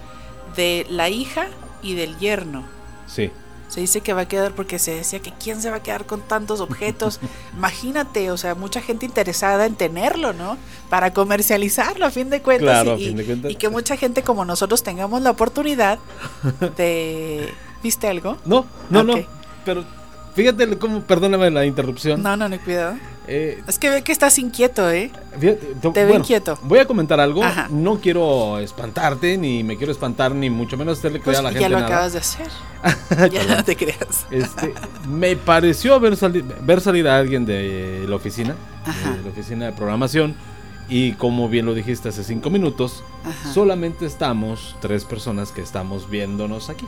de 0.55 0.85
la 0.89 1.09
hija 1.09 1.47
y 1.81 1.95
del 1.95 2.17
yerno. 2.19 2.63
Sí. 3.07 3.31
Se 3.75 3.81
dice 3.81 3.99
que 3.99 4.13
va 4.13 4.21
a 4.21 4.27
quedar 4.29 4.53
porque 4.53 4.79
se 4.79 4.95
decía 4.95 5.19
que 5.19 5.33
quién 5.33 5.61
se 5.61 5.69
va 5.69 5.75
a 5.75 5.83
quedar 5.83 6.05
con 6.05 6.21
tantos 6.21 6.61
objetos. 6.61 7.19
Imagínate, 7.57 8.31
o 8.31 8.37
sea, 8.37 8.55
mucha 8.55 8.79
gente 8.79 9.05
interesada 9.05 9.65
en 9.65 9.75
tenerlo, 9.75 10.31
¿no? 10.31 10.57
Para 10.89 11.11
comercializarlo 11.11 12.05
a 12.05 12.09
fin 12.09 12.29
de 12.29 12.41
cuentas. 12.41 12.83
Claro, 12.83 12.97
y, 12.97 13.03
a 13.03 13.07
fin 13.09 13.17
de 13.17 13.25
cuentas. 13.25 13.51
y 13.51 13.55
que 13.55 13.67
mucha 13.67 13.97
gente 13.97 14.23
como 14.23 14.45
nosotros 14.45 14.81
tengamos 14.81 15.21
la 15.23 15.31
oportunidad 15.31 15.99
de... 16.77 17.53
¿Viste 17.83 18.07
algo? 18.07 18.37
No, 18.45 18.65
no, 18.89 19.03
no. 19.03 19.15
Pero 19.65 19.83
fíjate 20.35 20.77
cómo, 20.77 21.01
perdóname 21.01 21.51
la 21.51 21.65
interrupción. 21.65 22.23
No, 22.23 22.37
no, 22.37 22.47
no, 22.47 22.57
cuidado. 22.61 22.95
Eh, 23.27 23.63
es 23.67 23.79
que 23.79 23.89
ve 23.89 24.03
que 24.03 24.11
estás 24.11 24.37
inquieto, 24.37 24.89
¿eh? 24.91 25.11
te, 25.39 26.05
ve 26.05 26.13
inquieto. 26.15 26.57
Voy 26.63 26.79
a 26.79 26.85
comentar 26.85 27.19
algo. 27.19 27.41
No 27.69 27.99
quiero 27.99 28.59
espantarte, 28.59 29.37
ni 29.37 29.63
me 29.63 29.77
quiero 29.77 29.91
espantar, 29.91 30.33
ni 30.33 30.49
mucho 30.49 30.77
menos 30.77 30.99
hacerle 30.99 31.19
creer 31.19 31.37
pues 31.37 31.39
a 31.39 31.41
la 31.41 31.51
ya 31.51 31.59
gente. 31.59 31.71
Ya 31.71 31.79
lo 31.79 31.85
acabas 31.85 32.13
de 32.13 32.19
hacer. 32.19 32.47
ya 33.31 33.43
no 33.45 33.63
te 33.63 33.75
creas. 33.75 34.25
Este, 34.29 34.73
me 35.07 35.35
pareció 35.35 35.99
ver, 35.99 36.15
ver 36.61 36.81
salir 36.81 37.07
a 37.07 37.17
alguien 37.17 37.45
de 37.45 38.05
la 38.07 38.15
oficina, 38.15 38.55
de 38.85 39.23
la 39.23 39.29
oficina 39.29 39.65
de 39.65 39.71
programación. 39.71 40.35
Y 40.87 41.13
como 41.13 41.49
bien 41.49 41.65
lo 41.65 41.73
dijiste 41.73 42.09
hace 42.09 42.23
cinco 42.23 42.51
minutos, 42.51 43.03
solamente 43.53 44.05
estamos 44.05 44.75
tres 44.81 45.03
personas 45.03 45.51
que 45.51 45.61
estamos 45.61 46.09
viéndonos 46.09 46.69
aquí. 46.69 46.85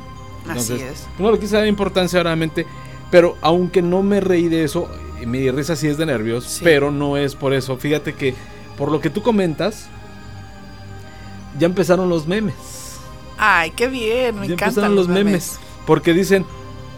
Entonces, 0.48 0.82
Así 0.82 0.84
es. 0.84 1.08
No 1.20 1.32
le 1.32 1.40
quise 1.40 1.58
dar 1.58 1.68
importancia, 1.68 2.24
realmente 2.24 2.66
Pero 3.12 3.36
aunque 3.42 3.82
no 3.82 4.02
me 4.04 4.22
reí 4.22 4.48
de 4.48 4.64
eso, 4.64 4.88
mi 5.26 5.50
risa 5.52 5.76
sí 5.76 5.88
es 5.88 5.98
de 5.98 6.06
nervios, 6.06 6.60
pero 6.64 6.92
no 6.92 7.18
es 7.18 7.36
por 7.36 7.54
eso. 7.54 7.78
Fíjate 7.78 8.14
que 8.14 8.36
por 8.78 8.92
lo 8.92 9.02
que 9.02 9.10
tú 9.10 9.22
comentas, 9.22 9.88
ya 11.58 11.66
empezaron 11.66 12.10
los 12.10 12.28
memes. 12.28 13.00
Ay, 13.38 13.72
qué 13.72 13.88
bien, 13.88 14.40
me 14.40 14.48
ya 14.48 14.54
encantan 14.54 14.86
empezaron 14.86 14.96
los 14.96 15.08
memes. 15.08 15.60
Porque 15.86 16.14
dicen, 16.14 16.46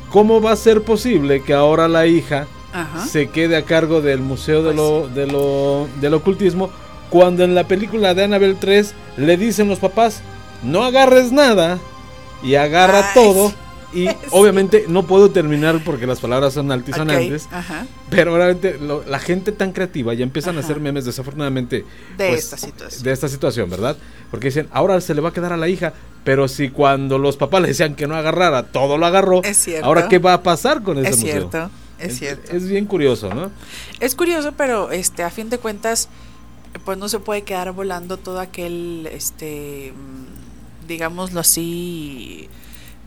¿cómo 0.10 0.42
va 0.42 0.52
a 0.52 0.56
ser 0.56 0.84
posible 0.84 1.44
que 1.44 1.54
ahora 1.54 1.88
la 1.88 2.08
hija 2.08 2.48
Ajá. 2.74 3.06
se 3.06 3.30
quede 3.30 3.56
a 3.58 3.64
cargo 3.64 4.02
del 4.02 4.20
Museo 4.20 4.64
de, 4.64 4.74
Pues 4.74 4.76
lo, 4.76 5.08
de 5.08 5.28
lo, 5.28 5.88
del 6.02 6.14
Ocultismo 6.14 6.70
cuando 7.10 7.44
en 7.44 7.56
la 7.56 7.68
película 7.68 8.14
de 8.14 8.24
Annabelle 8.26 8.58
3 8.60 8.94
le 9.18 9.38
dicen 9.38 9.68
los 9.68 9.80
papás, 9.80 10.22
no 10.64 10.84
agarres 10.84 11.32
nada 11.32 11.80
y 12.44 12.56
agarra 12.56 13.00
Ay, 13.00 13.14
todo? 13.14 13.52
Y 13.94 14.08
sí. 14.08 14.16
obviamente 14.32 14.86
no 14.88 15.08
puedo 15.08 15.32
terminar 15.32 15.82
porque 15.84 16.06
las 16.06 16.20
palabras 16.20 16.54
son 16.54 16.72
altisonantes. 16.72 17.48
Ajá. 17.52 17.88
Pero 18.10 18.36
realmente 18.38 18.78
lo- 18.78 19.04
la 19.06 19.20
gente 19.20 19.52
tan 19.52 19.72
creativa 19.72 20.14
ya 20.14 20.24
empiezan 20.24 20.58
a 20.58 20.60
hacer 20.60 20.80
memes 20.80 21.06
desafortunadamente 21.06 21.86
De 22.18 22.28
pues, 22.30 22.40
esta 22.46 22.58
situación. 22.58 23.04
de 23.04 23.12
esta 23.12 23.28
situación, 23.28 23.70
¿verdad? 23.70 23.98
Porque 24.32 24.48
dicen, 24.48 24.68
ahora 24.72 25.00
se 25.02 25.14
le 25.16 25.22
va 25.22 25.30
a 25.30 25.34
quedar 25.34 25.54
a 25.54 25.58
la 25.58 25.68
hija, 25.68 25.94
pero 26.24 26.48
si 26.48 26.70
cuando 26.70 27.18
los 27.18 27.36
papás 27.38 27.62
le 27.62 27.70
decían 27.70 27.96
que 27.96 28.06
no 28.08 28.16
agarrara, 28.16 28.68
todo 28.68 28.98
lo 28.98 29.06
agarró, 29.06 29.42
Es 29.44 29.58
cierto. 29.58 29.86
ahora 29.86 30.08
qué 30.08 30.20
va 30.20 30.34
a 30.34 30.44
pasar 30.44 30.84
con 30.84 31.00
ese 31.00 31.10
Es 31.10 31.18
museo? 31.18 31.32
cierto, 31.50 31.72
es 31.98 32.08
Es- 32.14 32.20
cierto. 32.20 32.56
Es 32.56 32.68
bien 32.68 32.86
curioso, 32.86 33.34
¿no? 33.34 33.52
Es 34.00 34.14
curioso, 34.16 34.54
pero 34.56 34.92
este 34.92 35.24
a 35.24 35.32
fin 35.32 35.50
de 35.50 35.58
cuentas 35.58 36.10
pues 36.86 36.98
no 37.00 37.10
se 37.10 37.18
puede 37.20 37.42
quedar 37.42 37.72
volando 37.72 38.18
todo 38.18 38.40
aquel 38.40 39.10
este 39.12 39.92
mm, 39.96 40.88
digámoslo 40.88 41.40
así 41.40 42.48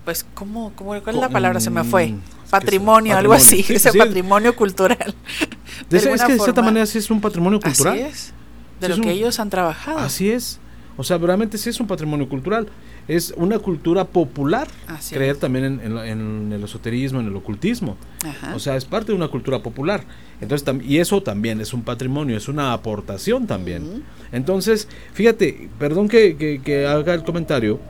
pues 0.04 0.26
cómo 0.34 0.72
cómo 0.76 0.90
cuál 1.02 1.14
es 1.16 1.20
la 1.20 1.28
palabra 1.28 1.60
se 1.60 1.70
me 1.70 1.84
fue 1.84 2.04
es 2.04 2.10
que 2.12 2.50
patrimonio 2.50 3.16
algo 3.16 3.32
así. 3.32 3.62
Sí, 3.62 3.74
ese 3.74 3.90
sí. 3.92 3.98
patrimonio 3.98 4.54
cultural 4.56 5.14
De- 5.90 5.98
es 5.98 6.22
que 6.22 6.32
de 6.32 6.38
cierta 6.38 6.62
manera 6.62 6.84
sí 6.86 6.98
es 6.98 7.10
un 7.10 7.20
patrimonio 7.20 7.60
cultural. 7.60 7.94
así 7.94 8.02
es 8.02 8.34
de 8.80 8.86
Sí, 8.86 8.88
lo 8.88 8.94
es 8.94 9.00
que 9.00 9.06
un- 9.06 9.12
ellos 9.14 9.38
han 9.40 9.48
trabajado 9.50 9.98
Así 9.98 10.30
es. 10.30 10.58
O 10.98 11.04
sea, 11.04 11.16
realmente 11.16 11.56
sí 11.56 11.70
es 11.70 11.80
un 11.80 11.86
patrimonio 11.86 12.28
cultural. 12.28 12.66
Es 13.08 13.32
una 13.38 13.58
cultura 13.58 14.04
popular. 14.04 14.68
Así 14.86 15.14
creer 15.14 15.32
es. 15.36 15.38
también 15.40 15.64
en, 15.64 15.80
en 15.80 15.94
la- 15.94 16.06
en 16.06 16.52
el 16.52 16.62
esoterismo, 16.64 17.18
en 17.20 17.26
el 17.28 17.34
ocultismo. 17.36 17.96
Ajá. 18.26 18.54
O 18.54 18.58
sea, 18.58 18.76
es 18.76 18.84
parte 18.84 19.12
de 19.12 19.16
una 19.16 19.28
cultura 19.28 19.60
popular. 19.62 20.04
Entonces, 20.42 20.68
y 20.84 20.98
eso 20.98 21.22
también 21.22 21.60
es 21.62 21.72
un 21.72 21.82
patrimonio, 21.82 22.36
es 22.36 22.46
una 22.48 22.74
aportación 22.74 23.46
también. 23.46 24.02
Entonces, 24.32 24.86
fíjate, 25.14 25.70
perdón 25.78 26.08
que, 26.08 26.36
que- 26.36 26.60
que 26.62 26.86
haga 26.86 27.14
el 27.14 27.22
comentario, 27.24 27.80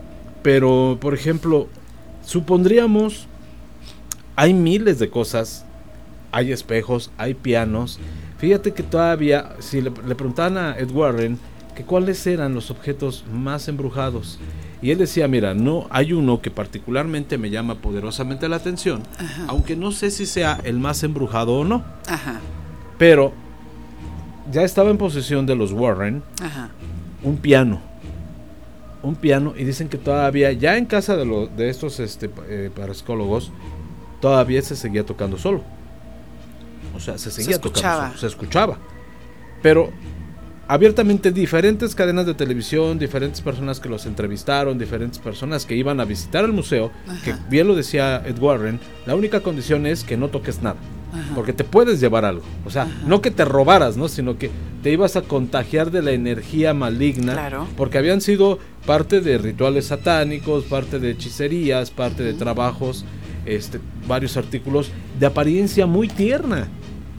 pero, 0.43 0.97
por 1.01 1.13
ejemplo, 1.15 1.69
supondríamos, 2.25 3.27
hay 4.37 4.55
miles 4.55 4.99
de 4.99 5.11
cosas, 5.11 5.65
hay 6.31 6.53
espejos, 6.53 7.11
hay 7.19 7.35
pianos. 7.35 7.99
Fíjate 8.39 8.73
que 8.73 8.83
todavía, 8.83 9.55
si 9.61 9.81
le, 9.81 9.93
le 10.07 10.15
preguntaban 10.15 10.57
a 10.59 10.79
Ed 10.79 10.91
Warren 10.91 11.39
que 11.77 11.85
cuáles 11.85 12.27
eran 12.27 12.55
los 12.55 12.71
objetos 12.71 13.25
más 13.33 13.69
embrujados, 13.69 14.39
y 14.83 14.91
él 14.91 14.99
decía, 14.99 15.29
mira, 15.29 15.55
no 15.55 15.87
hay 15.91 16.13
uno 16.13 16.43
que 16.43 16.51
particularmente 16.51 17.39
me 17.39 17.51
llama 17.51 17.77
poderosamente 17.77 18.49
la 18.49 18.57
atención, 18.57 19.03
Ajá. 19.19 19.45
aunque 19.47 19.77
no 19.77 19.93
sé 19.93 20.11
si 20.11 20.27
sea 20.27 20.59
el 20.65 20.79
más 20.81 21.03
embrujado 21.05 21.55
o 21.55 21.65
no, 21.65 21.85
ajá 22.09 22.41
pero 22.99 23.33
ya 24.53 24.63
estaba 24.63 24.91
en 24.91 24.99
posesión 24.99 25.47
de 25.47 25.57
los 25.57 25.73
Warren 25.73 26.23
ajá 26.41 26.71
un 27.23 27.37
piano. 27.37 27.81
Un 29.03 29.17
piano 29.17 29.55
y 29.57 29.65
dicen 29.65 29.89
que 29.89 29.99
todavía, 29.99 30.53
ya 30.53 30.77
en 30.77 30.87
casa 30.87 31.17
de, 31.17 31.25
lo- 31.25 31.47
de 31.49 31.69
estos 31.71 31.99
este, 32.01 32.31
eh, 32.49 32.71
parapsicólogos, 32.75 33.51
todavía 34.21 34.63
se 34.63 34.77
seguía 34.77 35.05
tocando 35.05 35.39
solo. 35.39 35.63
O 36.95 37.01
sea, 37.01 37.19
se 37.19 37.31
seguía 37.31 37.57
tocando 37.57 37.79
escuchaba. 37.79 38.07
solo, 38.09 38.21
se 38.21 38.27
escuchaba. 38.29 38.79
Pero 39.63 39.91
abiertamente 40.69 41.33
diferentes 41.33 41.95
cadenas 41.95 42.27
de 42.27 42.35
televisión, 42.35 42.99
diferentes 42.99 43.41
personas 43.41 43.81
que 43.81 43.89
los 43.89 44.07
entrevistaron, 44.07 44.79
diferentes 44.79 45.19
personas 45.19 45.67
que 45.67 45.75
iban 45.75 45.99
a 46.01 46.05
visitar 46.05 46.45
el 46.45 46.53
museo, 46.53 46.91
que 47.25 47.35
bien 47.51 47.67
lo 47.67 47.75
decía 47.75 48.23
Ed 48.25 48.39
Warren, 48.39 48.79
la 49.07 49.15
única 49.17 49.41
condición 49.41 49.87
es 49.87 50.05
que 50.05 50.17
no 50.17 50.29
toques 50.29 50.63
nada. 50.63 50.77
Ajá. 51.13 51.33
Porque 51.35 51.53
te 51.53 51.65
puedes 51.65 52.01
llevar 52.01 52.25
algo. 52.25 52.43
O 52.65 52.71
sea, 52.71 52.87
no 53.07 53.21
que 53.21 53.31
te 53.31 53.45
robaras, 53.45 53.97
¿no? 53.97 54.09
Sino 54.09 54.39
que 54.39 54.51
te 54.83 54.91
ibas 54.91 55.17
a 55.17 55.23
contagiar 55.23 55.91
de 55.91 56.03
la 56.03 56.13
energía 56.13 56.73
maligna. 56.75 57.35
Claro. 57.35 57.69
Porque 57.77 57.99
habían 57.99 58.21
sido 58.21 58.59
parte 58.87 59.21
de 59.21 59.39
rituales 59.39 59.87
satánicos, 59.87 60.65
parte 60.65 60.99
de 60.99 61.11
hechicerías, 61.11 61.91
parte 61.91 62.23
de 62.23 62.33
trabajos, 62.35 63.05
este, 63.45 63.79
varios 64.09 64.37
artículos 64.37 64.91
de 65.21 65.27
apariencia 65.27 65.87
muy 65.87 66.09
tierna. 66.09 66.69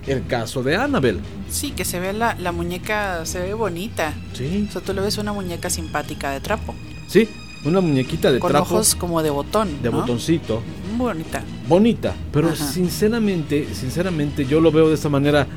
El 0.08 0.26
caso 0.28 0.64
de 0.64 0.76
Annabelle. 0.76 1.20
sí 1.50 1.72
que 1.72 1.86
se 1.86 1.98
ve 2.00 2.12
la, 2.12 2.36
la 2.36 2.52
muñeca 2.52 3.26
se 3.26 3.40
ve 3.40 3.54
bonita 3.54 4.14
Sí. 4.34 4.66
o 4.68 4.72
sea 4.74 4.82
tú 4.82 4.94
le 4.94 5.00
ves 5.00 5.18
una 5.18 5.32
muñeca 5.32 5.70
simpática 5.70 6.32
de 6.32 6.42
trapo 6.42 6.76
Sí, 7.08 7.30
una 7.66 7.82
muñequita 7.82 8.32
de 8.32 8.40
con 8.40 8.52
trapo, 8.52 8.76
ojos 8.76 8.96
como 8.96 9.22
de 9.24 9.30
botón 9.30 9.82
de 9.82 9.90
¿no? 9.90 10.02
botoncito. 10.02 10.62
muy 10.96 11.06
bonita 11.14 11.44
bonita, 11.68 12.14
pero 12.32 12.50
Ajá. 12.50 12.66
sinceramente, 12.66 13.68
sinceramente 13.74 14.46
yo 14.46 14.60
lo 14.62 14.72
veo 14.72 14.90
de 14.90 14.96
esta 14.96 15.10
manera. 15.10 15.48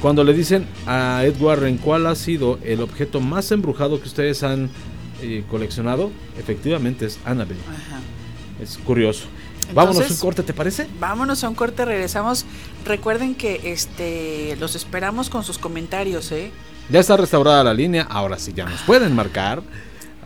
Cuando 0.00 0.22
le 0.22 0.34
dicen 0.34 0.66
a 0.86 1.22
Ed 1.24 1.40
Warren 1.40 1.78
cuál 1.78 2.06
ha 2.06 2.14
sido 2.14 2.58
el 2.62 2.80
objeto 2.82 3.20
más 3.20 3.50
embrujado 3.52 3.98
que 4.00 4.06
ustedes 4.08 4.42
han 4.42 4.68
eh, 5.22 5.44
coleccionado, 5.50 6.10
efectivamente 6.38 7.06
es 7.06 7.18
Annabelle. 7.24 7.60
Ajá. 7.70 8.00
Es 8.60 8.76
curioso. 8.78 9.24
Vámonos 9.72 9.96
Entonces- 9.96 10.20
un 10.20 10.26
corte, 10.28 10.42
¿te 10.42 10.52
parece? 10.52 10.88
Vámonos 11.00 11.42
a 11.42 11.48
un 11.48 11.54
corte, 11.54 11.84
regresamos. 11.86 12.44
Recuerden 12.84 13.34
que 13.34 13.72
este 13.72 14.56
los 14.60 14.74
esperamos 14.74 15.30
con 15.30 15.42
sus 15.42 15.56
comentarios, 15.56 16.30
¿eh? 16.32 16.50
Ya 16.90 17.00
está 17.00 17.16
restaurada 17.16 17.64
la 17.64 17.72
línea, 17.72 18.02
ahora 18.02 18.38
sí 18.38 18.52
ya 18.54 18.66
nos 18.66 18.82
pueden 18.82 19.14
marcar. 19.14 19.62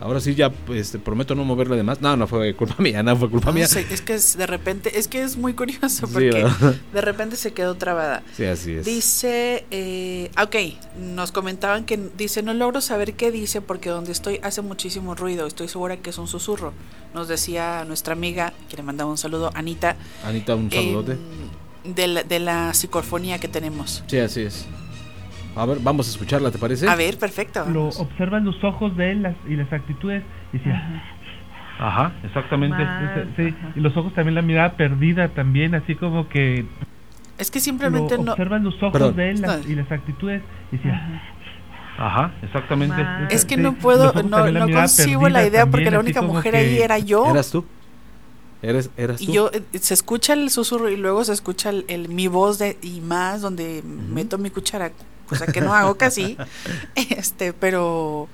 Ahora 0.01 0.19
sí 0.21 0.33
ya 0.33 0.51
este, 0.73 0.97
prometo 0.97 1.35
no 1.35 1.43
moverle 1.43 1.75
de 1.75 1.83
más. 1.83 1.99
No, 2.01 2.15
no 2.15 2.25
fue 2.27 2.55
culpa 2.55 2.75
mía, 2.81 3.03
no 3.03 3.15
fue 3.17 3.29
culpa 3.29 3.47
No 3.47 3.53
mía. 3.53 3.67
sé, 3.67 3.85
es 3.91 4.01
que 4.01 4.13
es 4.13 4.37
de 4.37 4.47
repente, 4.47 4.97
es 4.97 5.07
que 5.07 5.21
es 5.21 5.35
muy 5.37 5.53
curioso 5.53 6.07
Sí, 6.07 6.13
porque 6.13 6.29
¿verdad? 6.31 6.75
de 6.93 7.01
repente 7.01 7.35
se 7.35 7.51
quedó 7.53 7.75
trabada. 7.75 8.23
Sí, 8.35 8.45
así 8.45 8.71
es. 8.73 8.85
Dice, 8.85 9.65
eh, 9.71 10.31
ok, 10.41 10.55
nos 11.15 11.31
comentaban 11.31 11.85
que 11.85 11.97
dice, 12.17 12.41
no 12.43 12.53
logro 12.53 12.79
saber 12.81 13.13
qué 13.13 13.31
dice 13.31 13.61
porque 13.61 13.89
donde 13.89 14.11
estoy 14.11 14.39
hace 14.43 14.61
muchísimo 14.61 15.15
ruido, 15.15 15.45
estoy 15.47 15.67
segura 15.67 15.97
que 15.97 16.09
es 16.11 16.17
un 16.17 16.27
susurro. 16.27 16.73
Nos 17.13 17.27
decía 17.27 17.83
nuestra 17.85 18.13
amiga, 18.13 18.53
que 18.69 18.77
le 18.77 18.83
mandaba 18.83 19.09
un 19.09 19.17
saludo, 19.17 19.51
Anita, 19.53 19.95
Anita, 20.23 20.55
un 20.55 20.71
saludote. 20.71 21.13
em, 21.83 21.93
de, 21.95 22.07
la, 22.07 22.23
de 22.23 22.39
la 22.39 22.73
psicofonía 22.73 23.39
que 23.39 23.47
tenemos. 23.47 24.03
Sí, 24.07 24.17
así 24.19 24.41
es. 24.41 24.65
A 25.55 25.65
ver, 25.65 25.79
vamos 25.81 26.07
a 26.07 26.11
escucharla, 26.11 26.51
¿te 26.51 26.57
parece? 26.57 26.87
A 26.87 26.95
ver, 26.95 27.17
perfecto. 27.17 27.65
Lo 27.69 27.87
observan 27.89 28.45
los 28.45 28.63
ojos 28.63 28.95
de 28.95 29.11
él 29.11 29.23
las, 29.23 29.35
y 29.47 29.55
las 29.55 29.71
actitudes 29.73 30.23
y 30.53 30.57
decía, 30.57 31.03
ajá, 31.79 32.13
exactamente. 32.23 32.81
Y 33.75 33.79
los 33.79 33.95
ojos 33.97 34.13
también 34.13 34.35
la 34.35 34.41
mirada 34.41 34.73
perdida 34.77 35.29
también, 35.29 35.75
así 35.75 35.95
como 35.95 36.29
que 36.29 36.65
Es 37.37 37.51
que 37.51 37.59
simplemente 37.59 38.17
lo 38.17 38.23
no... 38.23 38.31
observan 38.33 38.63
los 38.63 38.75
ojos 38.75 38.93
Perdón. 38.93 39.15
de 39.15 39.31
él 39.31 39.41
las- 39.41 39.65
y 39.67 39.75
las 39.75 39.91
actitudes 39.91 40.41
y 40.71 40.77
decía, 40.77 41.23
ajá, 41.97 42.31
exactamente. 42.43 43.03
Más. 43.03 43.31
Es 43.33 43.43
que 43.43 43.55
Sí, 43.55 43.61
no 43.61 43.73
puedo, 43.73 44.13
no, 44.13 44.23
no 44.23 44.43
perdida 44.43 45.29
la 45.29 45.45
idea 45.45 45.65
porque 45.65 45.91
la 45.91 45.99
única 45.99 46.21
mujer 46.21 46.51
que- 46.53 46.57
ahí 46.59 46.77
era 46.79 46.99
yo. 46.99 47.25
¿Eras 47.29 47.51
tú? 47.51 47.65
¿Eres, 48.61 48.91
eras 48.97 49.21
Y 49.21 49.27
tú? 49.27 49.31
yo, 49.33 49.51
eh, 49.53 49.61
se 49.79 49.93
escucha 49.93 50.33
el 50.33 50.49
susurro 50.49 50.89
y 50.89 50.97
luego 50.97 51.23
se 51.23 51.31
escucha 51.33 51.69
el, 51.69 51.85
el- 51.87 52.09
mi 52.09 52.27
voz 52.27 52.59
de 52.59 52.77
y 52.81 52.99
más 53.01 53.41
donde 53.41 53.81
meto 53.83 54.37
mi 54.37 54.49
cuchara, 54.49 54.91
cosa 55.29 55.45
que 55.47 55.61
no 55.61 55.73
hago 55.73 55.95
casi. 55.95 56.35
este, 56.95 57.53
pero 57.53 58.27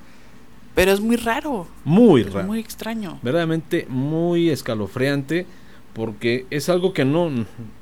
pero 0.74 0.92
es 0.92 1.00
muy 1.00 1.16
raro. 1.18 1.68
Muy 1.84 2.22
es 2.22 2.34
raro. 2.34 2.48
muy 2.48 2.60
extraño. 2.60 3.20
verdaderamente 3.22 3.86
muy 3.90 4.50
escalofriante 4.50 5.46
porque 5.94 6.46
es 6.50 6.68
algo 6.68 6.92
que 6.94 7.06
no 7.06 7.30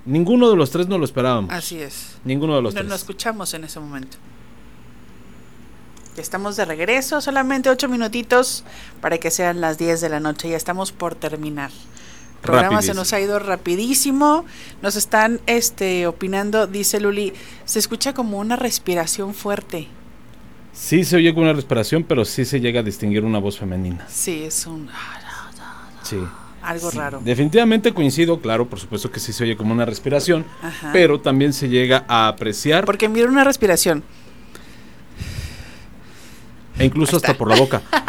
ninguno 0.05 0.49
de 0.49 0.55
los 0.55 0.69
tres 0.71 0.87
no 0.87 0.97
lo 0.97 1.05
esperábamos. 1.05 1.51
Así 1.51 1.79
es. 1.79 2.17
Ninguno 2.25 2.55
de 2.55 2.61
los 2.61 2.73
No 2.73 2.79
tres. 2.81 2.89
lo 2.89 2.95
escuchamos 2.95 3.53
en 3.53 3.63
ese 3.63 3.79
momento. 3.79 4.17
Ya 6.15 6.21
estamos 6.21 6.55
de 6.55 6.65
regreso, 6.65 7.21
solamente 7.21 7.71
ocho 7.71 7.89
minutitos 7.89 8.63
para 9.01 9.17
que 9.17 9.31
sean 9.31 9.61
las 9.61 9.79
10 9.79 9.99
de 9.99 10.09
la 10.09 10.19
noche. 10.19 10.47
Ya 10.47 10.57
estamos 10.57 10.91
por 10.91 11.15
terminar. 11.15 11.71
El 12.43 12.47
programa 12.47 12.81
se 12.81 12.93
nos 12.93 13.13
ha 13.13 13.21
ido 13.21 13.39
rapidísimo. 13.39 14.43
Nos 14.81 14.97
están 14.97 15.39
este 15.45 16.07
opinando, 16.07 16.67
dice 16.67 16.99
Luli, 16.99 17.31
se 17.63 17.79
escucha 17.79 18.13
como 18.13 18.37
una 18.37 18.57
respiración 18.57 19.33
fuerte. 19.33 19.87
Sí 20.73 21.05
se 21.05 21.15
oye 21.15 21.33
con 21.33 21.43
una 21.43 21.53
respiración, 21.53 22.03
pero 22.03 22.25
sí 22.25 22.43
se 22.43 22.59
llega 22.59 22.81
a 22.81 22.83
distinguir 22.83 23.23
una 23.23 23.39
voz 23.39 23.57
femenina. 23.57 24.05
Sí, 24.09 24.43
es 24.43 24.67
un 24.67 24.89
Sí. 26.03 26.17
algo 26.61 26.91
raro. 26.91 27.21
Definitivamente 27.23 27.93
coincido, 27.93 28.41
claro, 28.41 28.67
por 28.67 28.77
supuesto 28.77 29.09
que 29.09 29.21
sí 29.21 29.31
se 29.31 29.45
oye 29.45 29.55
como 29.55 29.73
una 29.73 29.85
respiración, 29.85 30.45
Ajá. 30.61 30.89
pero 30.91 31.21
también 31.21 31.53
se 31.53 31.69
llega 31.69 32.03
a 32.09 32.27
apreciar 32.27 32.83
Porque 32.83 33.07
mira 33.07 33.29
una 33.29 33.45
respiración. 33.45 34.03
e 36.77 36.83
incluso 36.83 37.15
hasta 37.15 37.35
por 37.37 37.47
la 37.47 37.55
boca. 37.55 37.81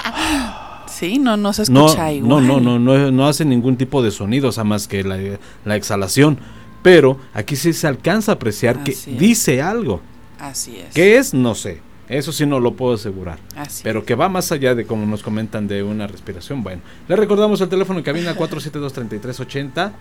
Sí, 1.06 1.18
no, 1.18 1.36
no 1.36 1.52
se 1.52 1.70
No, 1.70 1.86
escucha 1.86 2.04
no, 2.06 2.12
igual. 2.12 2.46
no, 2.46 2.60
no, 2.60 2.78
no, 2.78 3.10
no 3.10 3.26
hace 3.28 3.44
ningún 3.44 3.76
tipo 3.76 4.02
de 4.02 4.10
sonido, 4.10 4.48
o 4.48 4.52
sea, 4.52 4.64
más 4.64 4.88
que 4.88 5.02
la, 5.04 5.18
la 5.64 5.76
exhalación. 5.76 6.38
Pero 6.82 7.18
aquí 7.32 7.56
sí 7.56 7.72
se 7.72 7.86
alcanza 7.86 8.32
a 8.32 8.34
apreciar 8.34 8.84
que 8.84 8.94
dice 9.18 9.62
algo. 9.62 10.00
Así 10.38 10.76
es. 10.76 10.94
¿Qué 10.94 11.16
es? 11.16 11.32
No 11.34 11.54
sé. 11.54 11.80
Eso 12.08 12.32
sí 12.32 12.44
no 12.44 12.60
lo 12.60 12.74
puedo 12.74 12.94
asegurar. 12.94 13.38
Pero 13.82 14.04
que 14.04 14.14
va 14.14 14.28
más 14.28 14.52
allá 14.52 14.74
de 14.74 14.84
como 14.84 15.06
nos 15.06 15.22
comentan 15.22 15.66
de 15.66 15.82
una 15.82 16.06
respiración. 16.06 16.62
Bueno, 16.62 16.82
le 17.08 17.16
recordamos 17.16 17.60
el 17.62 17.68
teléfono 17.70 17.98
en 18.00 18.04
cabina 18.04 18.34
472-3380 18.36 19.92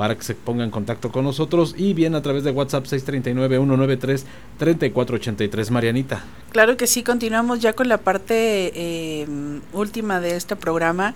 para 0.00 0.16
que 0.16 0.24
se 0.24 0.34
ponga 0.34 0.64
en 0.64 0.70
contacto 0.70 1.12
con 1.12 1.26
nosotros 1.26 1.74
y 1.76 1.92
bien 1.92 2.14
a 2.14 2.22
través 2.22 2.42
de 2.42 2.52
WhatsApp 2.52 2.86
639-193-3483. 2.86 5.68
Marianita. 5.68 6.24
Claro 6.52 6.78
que 6.78 6.86
sí, 6.86 7.02
continuamos 7.02 7.60
ya 7.60 7.74
con 7.74 7.86
la 7.86 7.98
parte 7.98 8.72
eh, 8.74 9.26
última 9.74 10.20
de 10.20 10.36
este 10.36 10.56
programa. 10.56 11.12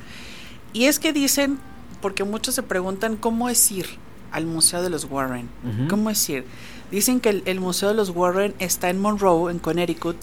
Y 0.75 0.85
es 0.85 0.99
que 0.99 1.15
dicen, 1.15 1.59
porque 2.03 2.25
muchos 2.25 2.57
se 2.57 2.63
preguntan 2.63 3.17
cómo 3.17 3.49
es 3.49 3.73
ir 3.73 3.87
al 4.31 4.45
Museo 4.45 4.83
de 4.83 4.91
los 4.91 5.07
Warren. 5.11 5.49
¿Cómo 5.89 6.11
es 6.11 6.29
ir? 6.29 6.45
Dicen 6.91 7.21
que 7.21 7.43
el, 7.43 7.61
Museo 7.61 7.89
de 7.89 7.95
los 7.95 8.11
Warren 8.11 8.53
está 8.59 8.91
en 8.91 9.01
Monroe, 9.01 9.51
en 9.51 9.61
Connecticut, 9.61 10.17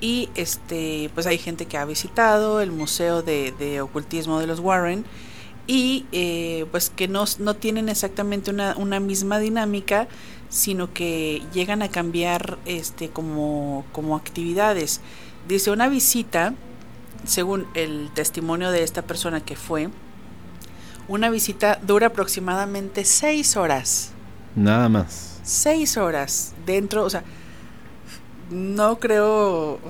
y 0.00 0.28
este, 0.36 1.10
pues 1.12 1.26
hay 1.26 1.38
gente 1.38 1.66
que 1.66 1.76
ha 1.76 1.84
visitado 1.84 2.60
el 2.60 2.70
Museo 2.70 3.22
de, 3.22 3.80
Ocultismo 3.80 4.38
de 4.38 4.46
los 4.46 4.60
Warren 4.60 5.04
y 5.66 6.06
eh, 6.12 6.66
pues 6.70 6.90
que 6.90 7.08
no, 7.08 7.24
no 7.38 7.54
tienen 7.54 7.88
exactamente 7.88 8.50
una, 8.50 8.76
una, 8.76 9.00
misma 9.00 9.38
dinámica, 9.38 10.08
sino 10.48 10.92
que 10.92 11.42
llegan 11.52 11.82
a 11.82 11.88
cambiar 11.88 12.58
este, 12.66 13.10
como, 13.10 13.84
como 13.92 14.16
actividades. 14.16 15.00
Dice 15.48 15.70
una 15.70 15.88
visita, 15.88 16.54
según 17.26 17.66
el 17.74 18.10
testimonio 18.14 18.70
de 18.70 18.82
esta 18.82 19.02
persona 19.02 19.40
que 19.40 19.56
fue, 19.56 19.88
una 21.08 21.30
visita 21.30 21.78
dura 21.82 22.08
aproximadamente 22.08 23.04
seis 23.04 23.56
horas. 23.56 24.12
Nada 24.54 24.88
más 24.88 25.36
seis 25.46 25.96
horas 25.96 26.52
dentro, 26.66 27.04
o 27.04 27.10
sea, 27.10 27.22
no 28.50 28.98
creo, 28.98 29.80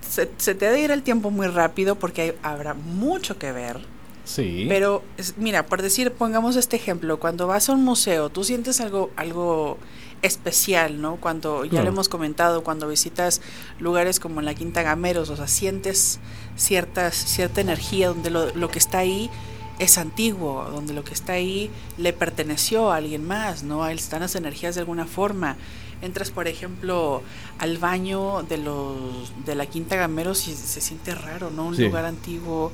se, 0.00 0.26
te 0.26 0.66
ha 0.66 0.70
de 0.70 0.80
ir 0.80 0.90
el 0.90 1.02
tiempo 1.02 1.30
muy 1.30 1.48
rápido 1.48 1.96
porque 1.96 2.36
habrá 2.42 2.74
mucho 2.74 3.38
que 3.38 3.50
ver. 3.50 3.80
Sí. 4.26 4.66
Pero 4.68 5.02
mira, 5.36 5.66
por 5.66 5.82
decir, 5.82 6.12
pongamos 6.12 6.56
este 6.56 6.76
ejemplo, 6.76 7.18
cuando 7.18 7.46
vas 7.46 7.68
a 7.68 7.72
un 7.72 7.84
museo, 7.84 8.28
tú 8.28 8.42
sientes 8.42 8.80
algo 8.80 9.10
algo 9.16 9.78
especial, 10.22 11.00
¿no? 11.00 11.16
Cuando 11.16 11.64
ya 11.64 11.82
lo 11.82 11.88
hemos 11.88 12.08
comentado, 12.08 12.64
cuando 12.64 12.88
visitas 12.88 13.40
lugares 13.78 14.18
como 14.18 14.42
la 14.42 14.54
Quinta 14.54 14.82
Gameros, 14.82 15.30
o 15.30 15.36
sea, 15.36 15.46
sientes 15.46 16.18
ciertas 16.56 17.14
cierta 17.14 17.60
energía 17.60 18.08
donde 18.08 18.30
lo, 18.30 18.52
lo 18.54 18.68
que 18.68 18.80
está 18.80 18.98
ahí 18.98 19.30
es 19.78 19.98
antiguo, 19.98 20.64
donde 20.72 20.94
lo 20.94 21.04
que 21.04 21.14
está 21.14 21.34
ahí 21.34 21.70
le 21.98 22.12
perteneció 22.12 22.90
a 22.90 22.96
alguien 22.96 23.26
más, 23.26 23.62
¿no? 23.62 23.86
Están 23.86 24.20
las 24.20 24.34
energías 24.34 24.74
de 24.74 24.80
alguna 24.80 25.06
forma. 25.06 25.56
Entras, 26.02 26.30
por 26.30 26.48
ejemplo, 26.48 27.22
al 27.58 27.78
baño 27.78 28.42
de 28.42 28.58
los 28.58 29.32
de 29.44 29.54
la 29.54 29.66
Quinta 29.66 29.96
Gameros 29.96 30.48
y 30.48 30.54
se 30.54 30.80
siente 30.80 31.14
raro, 31.14 31.50
¿no? 31.50 31.66
Un 31.66 31.76
lugar 31.76 32.04
antiguo. 32.04 32.72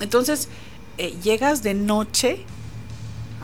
Entonces, 0.00 0.48
eh, 0.98 1.14
llegas 1.22 1.62
de 1.62 1.74
noche, 1.74 2.44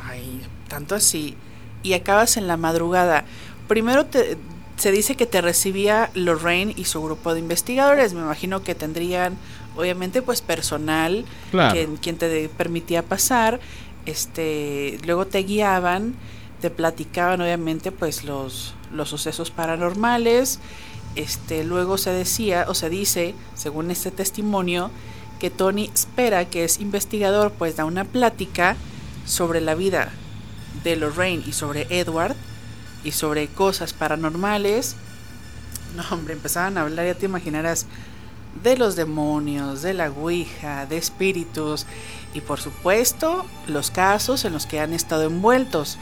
ay, 0.03 0.43
tanto 0.69 0.95
así, 0.95 1.37
y 1.83 1.95
acabas 1.95 2.37
en 2.37 2.47
la 2.47 2.57
madrugada. 2.57 3.25
Primero 3.69 4.07
te, 4.07 4.37
se 4.77 4.93
dice 4.93 5.15
que 5.15 5.27
te 5.27 5.41
recibía 5.41 6.11
Lorraine 6.15 6.73
y 6.77 6.85
su 6.85 7.03
grupo 7.03 7.35
de 7.35 7.41
investigadores. 7.41 8.15
Me 8.15 8.21
imagino 8.21 8.63
que 8.63 8.75
tendrían 8.75 9.37
obviamente 9.77 10.23
pues 10.23 10.43
personal 10.43 11.25
quien, 12.01 12.19
te 12.19 12.49
permitía 12.49 13.03
pasar 13.03 13.61
este 14.07 14.99
luego 15.05 15.27
te 15.27 15.43
guiaban 15.43 16.15
te 16.61 16.71
platicaban 16.71 17.41
obviamente 17.41 17.93
pues 17.93 18.25
los 18.25 18.75
los 18.93 19.09
sucesos 19.09 19.51
paranormales 19.51 20.59
este 21.15 21.65
luego 21.65 21.99
se 21.99 22.11
decía 22.11 22.67
o 22.69 22.75
se 22.75 22.91
dice 22.91 23.35
según 23.55 23.91
este 23.91 24.11
testimonio 24.11 24.91
que 25.41 25.51
Tony 25.51 25.91
espera 25.93 26.45
que 26.45 26.63
es 26.63 26.81
investigador 26.81 27.51
pues 27.51 27.75
da 27.75 27.85
una 27.85 28.05
plática 28.05 28.77
sobre 29.27 29.61
la 29.61 29.75
vida 29.75 30.13
de 30.85 30.95
Lorraine 30.95 31.43
y 31.45 31.53
sobre 31.53 31.87
Edward 31.91 32.37
y 33.03 33.11
sobre 33.11 33.49
cosas 33.49 33.93
paranormales 33.93 34.95
no 35.97 36.05
hombre 36.13 36.35
empezaban 36.35 36.79
a 36.79 36.83
hablar 36.83 37.07
ya 37.07 37.15
te 37.15 37.27
imaginarás 37.27 37.87
de 38.63 38.77
los 38.77 38.97
demonios, 38.97 39.83
de 39.83 39.95
la 39.95 40.11
Ouija, 40.11 40.87
de 40.87 40.97
espíritus 40.97 41.87
y 42.35 42.41
por 42.41 42.61
supuesto 42.61 43.47
los 43.67 43.91
casos 43.91 44.45
en 44.45 44.53
los 44.53 44.67
que 44.67 44.81
han 44.81 44.93
estado 44.93 45.25
envueltos. 45.25 45.99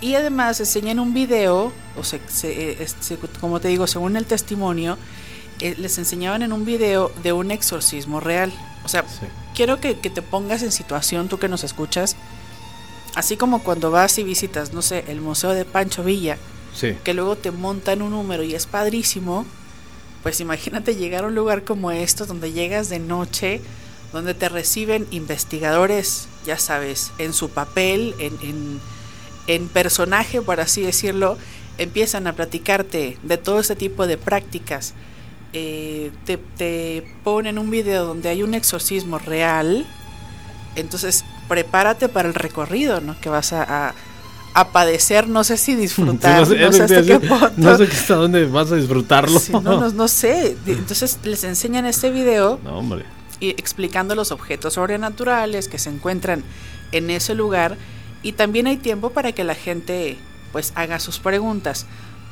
Y 0.00 0.16
además 0.16 0.58
enseñan 0.58 0.98
un 0.98 1.14
video, 1.14 1.72
o 1.96 2.02
se, 2.02 2.20
eh, 2.42 2.86
como 3.40 3.60
te 3.60 3.68
digo, 3.68 3.86
según 3.86 4.16
el 4.16 4.26
testimonio, 4.26 4.98
eh, 5.62 5.74
les 5.78 5.98
enseñaban 5.98 6.42
en 6.42 6.52
un 6.52 6.64
video 6.64 7.10
de 7.22 7.32
un 7.32 7.50
exorcismo 7.50 8.20
real. 8.20 8.52
O 8.84 8.88
sea, 8.88 9.04
quiero 9.54 9.80
que, 9.80 9.98
que, 9.98 10.10
te 10.10 10.22
pongas 10.22 10.62
en 10.62 10.72
situación, 10.72 11.28
tú 11.28 11.38
que 11.38 11.48
nos 11.48 11.64
escuchas, 11.64 12.16
así 13.14 13.36
como 13.36 13.62
cuando 13.62 13.90
vas 13.90 14.18
y 14.18 14.24
visitas, 14.24 14.72
no 14.72 14.82
sé, 14.82 15.04
el 15.08 15.20
Museo 15.20 15.50
de 15.50 15.64
Pancho 15.64 16.02
Villa, 16.02 16.36
que 17.04 17.14
luego 17.14 17.36
te 17.36 17.50
montan 17.50 18.02
un 18.02 18.10
número 18.10 18.42
y 18.42 18.54
es 18.54 18.66
padrísimo 18.66 19.46
pues 20.22 20.40
imagínate 20.40 20.94
llegar 20.94 21.24
a 21.24 21.26
un 21.26 21.34
lugar 21.34 21.64
como 21.64 21.90
esto, 21.90 22.26
donde 22.26 22.52
llegas 22.52 22.88
de 22.88 23.00
noche, 23.00 23.60
donde 24.12 24.34
te 24.34 24.48
reciben 24.48 25.06
investigadores, 25.10 26.28
ya 26.46 26.58
sabes, 26.58 27.12
en 27.18 27.32
su 27.32 27.50
papel, 27.50 28.14
en, 28.18 28.80
en, 29.48 29.68
personaje, 29.68 30.40
por 30.40 30.60
así 30.60 30.82
decirlo, 30.82 31.36
empiezan 31.78 32.26
a 32.26 32.34
platicarte 32.34 33.18
de 33.22 33.36
todo 33.36 33.58
este 33.58 33.74
tipo 33.74 34.06
de 34.06 34.16
prácticas. 34.16 34.94
Eh, 35.52 36.10
te, 36.24 36.38
te, 36.38 37.06
ponen 37.24 37.58
un 37.58 37.70
video 37.70 38.06
donde 38.06 38.30
hay 38.30 38.42
un 38.42 38.54
exorcismo 38.54 39.18
real, 39.18 39.86
entonces 40.76 41.24
prepárate 41.48 42.08
para 42.08 42.28
el 42.28 42.34
recorrido, 42.34 43.00
¿no? 43.00 43.20
Que 43.20 43.28
vas 43.28 43.52
a 43.52 43.94
a 44.54 44.68
padecer, 44.68 45.28
no 45.28 45.44
sé 45.44 45.56
si 45.56 45.74
disfrutar, 45.74 46.40
no, 46.48 46.72
sé, 46.72 46.82
hasta 46.82 47.02
qué 47.02 47.20
punto. 47.20 47.52
No 47.56 47.76
sé 47.76 47.84
hasta 47.84 48.14
dónde 48.14 48.44
vas 48.46 48.70
a 48.72 48.76
disfrutarlo. 48.76 49.40
no, 49.62 49.90
no, 49.90 50.08
sé. 50.08 50.56
Entonces 50.66 51.18
les 51.24 51.44
enseñan 51.44 51.86
este 51.86 52.10
video 52.10 52.60
Y 53.40 53.50
explicando 53.50 54.14
los 54.14 54.30
objetos 54.30 54.74
sobrenaturales 54.74 55.68
que 55.68 55.78
se 55.78 55.90
encuentran 55.90 56.44
en 56.92 57.10
ese 57.10 57.34
lugar 57.34 57.76
y 58.22 58.32
también 58.32 58.66
hay 58.66 58.76
tiempo 58.76 59.10
para 59.10 59.32
que 59.32 59.44
la 59.44 59.54
gente 59.54 60.18
pues 60.52 60.72
haga 60.74 60.98
sus 61.00 61.18
preguntas. 61.18 61.86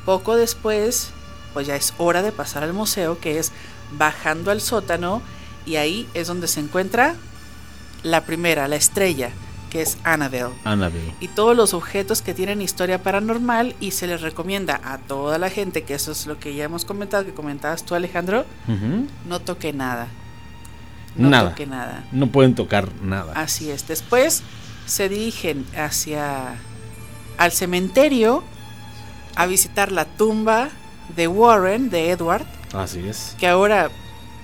Poco 0.05 0.35
después, 0.35 1.09
pues 1.53 1.67
ya 1.67 1.75
es 1.75 1.93
hora 1.97 2.21
de 2.21 2.31
pasar 2.31 2.63
al 2.63 2.73
museo, 2.73 3.19
que 3.19 3.39
es 3.39 3.51
bajando 3.97 4.51
al 4.51 4.61
sótano 4.61 5.21
y 5.65 5.75
ahí 5.75 6.07
es 6.13 6.27
donde 6.27 6.47
se 6.47 6.59
encuentra 6.59 7.15
la 8.03 8.25
primera, 8.25 8.67
la 8.67 8.75
estrella 8.75 9.31
que 9.71 9.81
es 9.81 9.97
Annabelle. 10.03 10.53
Annabelle. 10.65 11.15
Y 11.21 11.29
todos 11.29 11.55
los 11.55 11.73
objetos 11.73 12.21
que 12.21 12.33
tienen 12.33 12.61
historia 12.61 13.01
paranormal 13.01 13.73
y 13.79 13.91
se 13.91 14.05
les 14.05 14.21
recomienda 14.21 14.81
a 14.83 14.97
toda 14.97 15.39
la 15.39 15.49
gente, 15.49 15.83
que 15.83 15.93
eso 15.93 16.11
es 16.11 16.27
lo 16.27 16.37
que 16.37 16.53
ya 16.53 16.65
hemos 16.65 16.83
comentado, 16.83 17.25
que 17.25 17.33
comentabas 17.33 17.83
tú 17.85 17.95
Alejandro, 17.95 18.45
no 19.25 19.39
toque 19.39 19.71
nada. 19.71 20.09
No 21.15 21.29
nada. 21.29 21.49
toque 21.51 21.65
nada. 21.65 22.03
No 22.11 22.27
pueden 22.27 22.53
tocar 22.53 22.89
nada. 23.01 23.33
Así 23.35 23.71
es. 23.71 23.87
Después 23.87 24.43
se 24.85 25.09
dirigen 25.09 25.65
hacia 25.75 26.55
al 27.37 27.51
cementerio 27.51 28.43
a 29.35 29.45
visitar 29.45 29.91
la 29.91 30.05
tumba 30.05 30.69
de 31.15 31.27
Warren, 31.27 31.89
de 31.89 32.11
Edward. 32.11 32.45
Así 32.73 33.07
es. 33.07 33.35
Que 33.39 33.47
ahora 33.47 33.89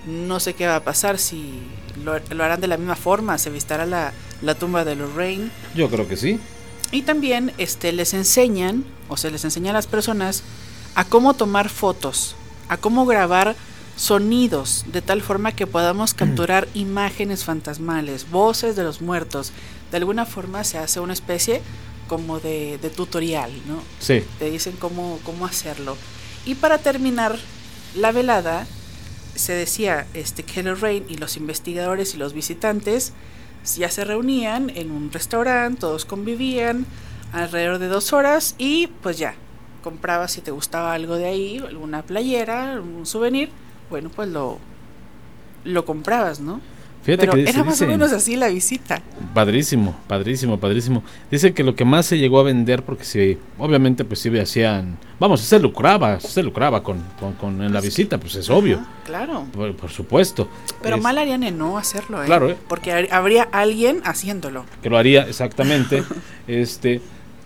no 0.06 0.40
sé 0.40 0.54
qué 0.54 0.66
va 0.66 0.76
a 0.76 0.84
pasar 0.84 1.18
si 1.18 1.62
lo, 2.04 2.18
lo 2.30 2.44
harán 2.44 2.60
de 2.60 2.66
la 2.66 2.76
misma 2.76 2.96
forma, 2.96 3.38
se 3.38 3.50
visitará 3.50 3.86
la 3.86 4.12
la 4.42 4.54
tumba 4.54 4.84
de 4.84 4.96
Lorraine. 4.96 5.50
Yo 5.74 5.88
creo 5.88 6.06
que 6.08 6.16
sí. 6.16 6.38
Y 6.90 7.02
también 7.02 7.52
este, 7.58 7.92
les 7.92 8.14
enseñan, 8.14 8.84
o 9.08 9.16
se 9.16 9.30
les 9.30 9.44
enseña 9.44 9.70
a 9.70 9.74
las 9.74 9.86
personas, 9.86 10.42
a 10.94 11.04
cómo 11.04 11.34
tomar 11.34 11.68
fotos, 11.68 12.34
a 12.68 12.76
cómo 12.76 13.06
grabar 13.06 13.56
sonidos, 13.96 14.84
de 14.92 15.02
tal 15.02 15.22
forma 15.22 15.52
que 15.52 15.66
podamos 15.66 16.14
capturar 16.14 16.68
imágenes 16.74 17.44
fantasmales, 17.44 18.30
voces 18.30 18.76
de 18.76 18.84
los 18.84 19.00
muertos. 19.00 19.52
De 19.90 19.96
alguna 19.96 20.24
forma 20.24 20.64
se 20.64 20.78
hace 20.78 21.00
una 21.00 21.12
especie 21.12 21.62
como 22.06 22.40
de, 22.40 22.78
tutorial, 22.96 23.50
¿no? 23.66 23.82
Sí. 23.98 24.24
Te 24.38 24.50
dicen 24.50 24.76
cómo, 24.78 25.18
cómo 25.24 25.46
hacerlo. 25.46 25.96
Y 26.48 26.54
para 26.54 26.78
terminar 26.78 27.36
la 27.94 28.10
velada, 28.10 28.66
se 29.34 29.52
decía 29.52 30.06
este, 30.14 30.44
que 30.44 30.62
Lorraine 30.62 31.04
y 31.06 31.18
los 31.18 31.36
investigadores 31.36 32.14
y 32.14 32.16
los 32.16 32.32
visitantes 32.32 33.12
ya 33.76 33.90
se 33.90 34.02
reunían 34.02 34.70
en 34.70 34.90
un 34.90 35.12
restaurante, 35.12 35.80
todos 35.80 36.06
convivían 36.06 36.86
alrededor 37.34 37.78
de 37.78 37.88
dos 37.88 38.14
horas 38.14 38.54
y 38.56 38.86
pues 39.02 39.18
ya, 39.18 39.34
comprabas 39.82 40.32
si 40.32 40.40
te 40.40 40.50
gustaba 40.50 40.94
algo 40.94 41.16
de 41.16 41.26
ahí, 41.26 41.58
alguna 41.58 42.00
playera, 42.00 42.80
un 42.80 43.04
souvenir, 43.04 43.50
bueno, 43.90 44.08
pues 44.08 44.30
lo, 44.30 44.56
lo 45.64 45.84
comprabas, 45.84 46.40
¿no? 46.40 46.62
Fíjate 47.02 47.26
Pero 47.26 47.32
que 47.34 47.48
era 47.48 47.64
más 47.64 47.80
o 47.80 47.86
menos 47.86 48.12
así 48.12 48.36
la 48.36 48.48
visita. 48.48 49.00
Padrísimo, 49.32 49.96
padrísimo, 50.06 50.58
padrísimo. 50.58 51.02
Dice 51.30 51.54
que 51.54 51.62
lo 51.64 51.74
que 51.74 51.84
más 51.86 52.04
se 52.06 52.18
llegó 52.18 52.38
a 52.40 52.42
vender, 52.42 52.82
porque 52.82 53.04
sí, 53.04 53.38
obviamente 53.58 54.04
pues 54.04 54.20
sí 54.20 54.36
hacían, 54.38 54.98
vamos, 55.18 55.40
se 55.40 55.58
lucraba, 55.58 56.20
se 56.20 56.42
lucraba 56.42 56.82
con, 56.82 57.02
con, 57.18 57.32
con 57.34 57.62
en 57.62 57.72
la 57.72 57.80
visita, 57.80 58.18
pues 58.18 58.34
es 58.34 58.50
obvio, 58.50 58.80
Claro. 59.06 59.46
por, 59.52 59.74
por 59.74 59.90
supuesto. 59.90 60.48
Pero 60.82 60.96
Es- 60.96 61.02
mal 61.02 61.16
harían 61.16 61.42
en 61.44 61.56
no 61.56 61.78
hacerlo, 61.78 62.22
¿eh? 62.22 62.26
Claro, 62.26 62.50
¿eh? 62.50 62.56
Porque 62.68 63.08
habría 63.10 63.44
alguien 63.52 64.00
haciéndolo. 64.04 64.64
que 64.82 64.90
lo 64.90 64.98
haría 64.98 65.22
exactamente. 65.22 66.02
este 66.46 67.00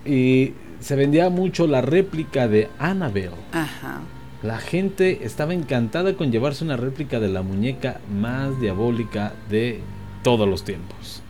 y 0.05 0.55
se 0.81 0.97
vendía 0.97 1.31
mucho 1.31 1.69
la 1.69 1.81
réplica 1.81 2.49
de 2.49 2.69
Annabelle. 2.81 3.31
Ajá. 3.53 4.01
La 4.43 4.59
gente 4.59 5.25
estaba 5.25 5.55
encantada 5.55 6.15
con 6.17 6.33
llevarse 6.33 6.65
una 6.65 6.77
réplica 6.77 7.21
de 7.21 7.29
la 7.29 7.43
muñeca 7.43 8.01
más 8.13 8.61
diabólica 8.61 9.35
de 9.49 9.81
todos 10.25 10.49
los 10.49 10.65
tiempos. 10.65 11.23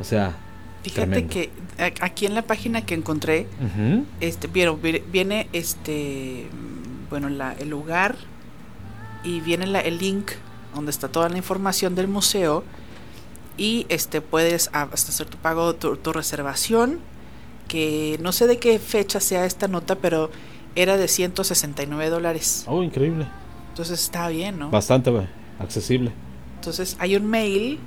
O 0.00 0.04
sea, 0.04 0.36
Fíjate 0.82 1.06
tremendo. 1.06 1.32
que 1.32 1.50
aquí 2.00 2.26
en 2.26 2.34
la 2.34 2.42
página 2.42 2.84
que 2.84 2.94
encontré, 2.94 3.46
este, 4.20 4.48
vieron, 4.48 4.82
vi- 4.82 5.02
viene 5.10 5.48
este, 5.52 6.46
bueno, 7.08 7.28
la, 7.30 7.52
el 7.54 7.70
lugar 7.70 8.16
y 9.24 9.40
viene 9.40 9.66
la- 9.66 9.80
el 9.80 9.98
link 9.98 10.32
donde 10.74 10.90
está 10.90 11.08
toda 11.08 11.28
la 11.28 11.36
información 11.38 11.94
del 11.94 12.08
museo 12.08 12.64
y 13.56 13.86
este 13.88 14.20
puedes 14.20 14.68
hacer 14.72 15.26
tu 15.26 15.38
pago, 15.38 15.74
tu, 15.74 15.96
tu 15.96 16.12
reservación, 16.12 16.98
que 17.68 18.18
no 18.20 18.32
sé 18.32 18.46
de 18.46 18.58
qué 18.58 18.78
fecha 18.78 19.20
sea 19.20 19.46
esta 19.46 19.68
nota, 19.68 19.94
pero 19.96 20.30
era 20.76 20.96
de 20.96 21.08
169 21.08 22.10
dólares. 22.10 22.64
Oh, 22.66 22.82
increíble. 22.82 23.26
Entonces 23.70 24.00
está 24.00 24.28
bien, 24.28 24.58
¿no? 24.58 24.70
Bastante 24.70 25.10
accesible. 25.58 26.12
Entonces 26.56 26.96
hay 26.98 27.16
un 27.16 27.26
mail 27.26 27.78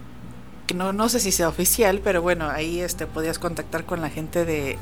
que 0.67 0.73
no, 0.73 0.93
no 0.93 1.09
sé 1.09 1.19
si 1.19 1.31
sea 1.31 1.47
oficial, 1.47 2.01
pero 2.03 2.21
bueno, 2.21 2.49
ahí 2.49 2.79
este 2.79 3.05
podías 3.05 3.37
contactar 3.39 3.85
con 3.85 4.01
la 4.01 4.09
gente 4.09 4.45
de 4.45 4.77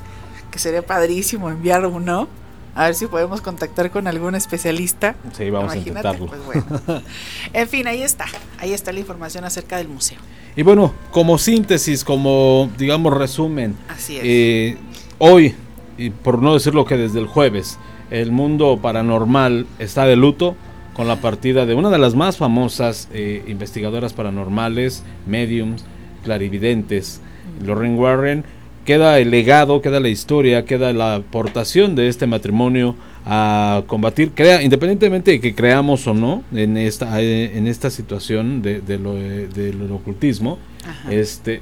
que 0.51 0.59
sería 0.59 0.81
padrísimo 0.85 1.49
enviar 1.49 1.85
uno. 1.85 2.27
A 2.75 2.85
ver 2.85 2.95
si 2.95 3.05
podemos 3.05 3.41
contactar 3.41 3.91
con 3.91 4.07
algún 4.07 4.33
especialista. 4.33 5.15
Sí, 5.37 5.51
vamos 5.51 5.75
Imagínate, 5.75 6.07
a 6.07 6.11
intentarlo. 6.13 6.25
pues 6.25 6.63
bueno. 6.65 7.01
En 7.53 7.67
fin, 7.67 7.85
ahí 7.87 8.01
está. 8.01 8.25
Ahí 8.59 8.73
está 8.73 8.91
la 8.91 8.99
información 8.99 9.43
acerca 9.45 9.77
del 9.77 9.89
museo. 9.89 10.17
Y 10.55 10.63
bueno, 10.63 10.91
como 11.11 11.37
síntesis, 11.37 12.03
como 12.03 12.71
digamos 12.77 13.13
resumen, 13.13 13.75
Así 13.89 14.17
es. 14.17 14.23
eh, 14.25 14.77
hoy, 15.19 15.53
y 15.99 16.09
por 16.09 16.41
no 16.41 16.53
decirlo 16.55 16.83
que 16.85 16.97
desde 16.97 17.19
el 17.19 17.27
jueves, 17.27 17.77
el 18.11 18.31
mundo 18.31 18.79
paranormal 18.81 19.65
está 19.79 20.05
de 20.05 20.15
luto 20.15 20.55
con 20.93 21.07
la 21.07 21.17
partida 21.17 21.65
de 21.65 21.73
una 21.73 21.89
de 21.89 21.97
las 21.97 22.15
más 22.15 22.37
famosas 22.37 23.09
eh, 23.13 23.43
investigadoras 23.47 24.13
paranormales, 24.13 25.03
mediums, 25.25 25.85
clarividentes, 26.23 27.21
Lorraine 27.63 27.95
Warren. 27.95 28.43
Queda 28.85 29.17
el 29.19 29.31
legado, 29.31 29.81
queda 29.81 29.99
la 30.01 30.09
historia, 30.09 30.65
queda 30.65 30.91
la 30.91 31.15
aportación 31.15 31.95
de 31.95 32.09
este 32.09 32.27
matrimonio 32.27 32.95
a 33.25 33.83
combatir, 33.87 34.31
crea, 34.31 34.61
independientemente 34.61 35.31
de 35.31 35.39
que 35.39 35.55
creamos 35.55 36.05
o 36.05 36.13
no 36.13 36.43
en 36.53 36.75
esta, 36.75 37.21
eh, 37.21 37.57
en 37.57 37.67
esta 37.67 37.89
situación 37.89 38.61
de, 38.61 38.81
de 38.81 38.99
lo, 38.99 39.17
eh, 39.17 39.47
del 39.47 39.89
ocultismo, 39.89 40.59
Ajá. 40.85 41.13
este 41.13 41.61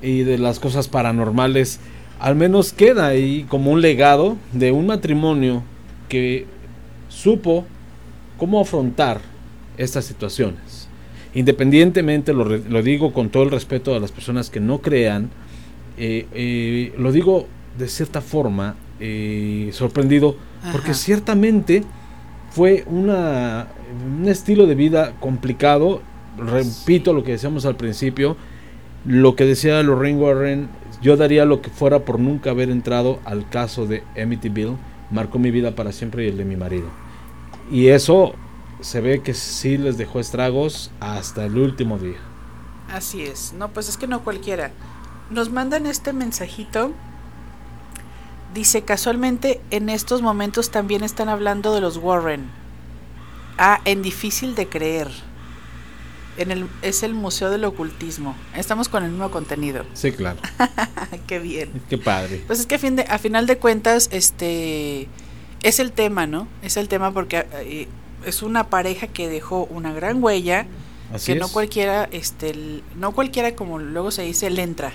y 0.00 0.22
de 0.22 0.38
las 0.38 0.60
cosas 0.60 0.86
paranormales, 0.86 1.80
al 2.18 2.34
menos 2.34 2.72
queda 2.72 3.06
ahí 3.06 3.46
como 3.48 3.70
un 3.70 3.80
legado 3.80 4.36
de 4.52 4.72
un 4.72 4.86
matrimonio 4.86 5.62
que 6.08 6.46
supo 7.08 7.64
cómo 8.38 8.60
afrontar 8.60 9.20
estas 9.76 10.04
situaciones. 10.04 10.88
Independientemente, 11.34 12.32
lo, 12.32 12.82
digo 12.82 13.12
con 13.12 13.28
todo 13.28 13.42
el 13.44 13.50
respeto 13.50 13.94
a 13.94 14.00
las 14.00 14.12
personas 14.12 14.50
que 14.50 14.60
no 14.60 14.80
crean, 14.80 15.30
eh, 15.96 16.26
eh, 16.32 16.94
lo 16.98 17.12
digo 17.12 17.46
de 17.76 17.88
cierta 17.88 18.20
forma 18.20 18.76
eh, 18.98 19.70
sorprendido, 19.72 20.36
porque 20.72 20.94
ciertamente 20.94 21.84
fue 22.50 22.84
una, 22.86 23.68
un 24.20 24.28
estilo 24.28 24.66
de 24.66 24.74
vida 24.74 25.12
complicado. 25.20 26.02
Repito 26.38 27.12
lo 27.12 27.22
que 27.22 27.32
decíamos 27.32 27.66
al 27.66 27.76
principio, 27.76 28.36
lo 29.04 29.36
que 29.36 29.44
decía 29.44 29.82
Lorraine 29.82 30.18
Warren, 30.18 30.68
yo 31.00 31.16
daría 31.16 31.44
lo 31.44 31.62
que 31.62 31.70
fuera 31.70 32.04
por 32.04 32.18
nunca 32.18 32.50
haber 32.50 32.70
entrado 32.70 33.20
al 33.24 33.48
caso 33.48 33.86
de 33.86 34.02
Amityville, 34.20 34.76
marcó 35.10 35.38
mi 35.38 35.50
vida 35.50 35.74
para 35.74 35.92
siempre 35.92 36.24
y 36.24 36.28
el 36.28 36.36
de 36.36 36.44
mi 36.44 36.56
marido. 36.56 36.88
Y 37.70 37.88
eso 37.88 38.34
se 38.80 39.00
ve 39.00 39.22
que 39.22 39.34
sí 39.34 39.78
les 39.78 39.98
dejó 39.98 40.20
estragos 40.20 40.90
hasta 41.00 41.44
el 41.44 41.56
último 41.58 41.98
día. 41.98 42.18
Así 42.92 43.22
es. 43.22 43.52
No, 43.52 43.68
pues 43.68 43.88
es 43.88 43.96
que 43.96 44.06
no 44.06 44.24
cualquiera. 44.24 44.70
Nos 45.30 45.50
mandan 45.50 45.86
este 45.86 46.12
mensajito. 46.12 46.92
Dice, 48.54 48.82
casualmente 48.82 49.60
en 49.70 49.88
estos 49.90 50.22
momentos 50.22 50.70
también 50.70 51.04
están 51.04 51.28
hablando 51.28 51.74
de 51.74 51.80
los 51.80 51.98
Warren. 51.98 52.50
Ah, 53.58 53.80
en 53.84 54.02
difícil 54.02 54.54
de 54.54 54.68
creer. 54.68 55.08
En 56.38 56.50
el, 56.50 56.66
es 56.82 57.02
el 57.02 57.14
Museo 57.14 57.50
del 57.50 57.64
Ocultismo. 57.64 58.34
Estamos 58.56 58.88
con 58.88 59.04
el 59.04 59.10
mismo 59.10 59.30
contenido. 59.30 59.84
Sí, 59.94 60.12
claro. 60.12 60.38
Qué 61.26 61.38
bien. 61.38 61.70
Qué 61.90 61.98
padre. 61.98 62.42
Pues 62.46 62.60
es 62.60 62.66
que 62.66 62.76
a, 62.76 62.78
fin 62.78 62.96
de, 62.96 63.02
a 63.02 63.18
final 63.18 63.46
de 63.46 63.58
cuentas, 63.58 64.08
este 64.12 65.08
es 65.62 65.80
el 65.80 65.92
tema, 65.92 66.26
¿no? 66.26 66.46
Es 66.62 66.76
el 66.76 66.88
tema 66.88 67.12
porque 67.12 67.44
eh, 67.54 67.88
es 68.24 68.42
una 68.42 68.68
pareja 68.70 69.08
que 69.08 69.28
dejó 69.28 69.64
una 69.64 69.92
gran 69.92 70.22
huella 70.22 70.66
Así 71.12 71.32
que 71.32 71.38
no 71.40 71.46
es. 71.46 71.52
cualquiera, 71.52 72.08
este, 72.12 72.50
el- 72.50 72.82
no 72.96 73.12
cualquiera 73.12 73.54
como 73.56 73.78
luego 73.78 74.10
se 74.10 74.22
dice 74.22 74.50
le 74.50 74.62
entra, 74.62 74.92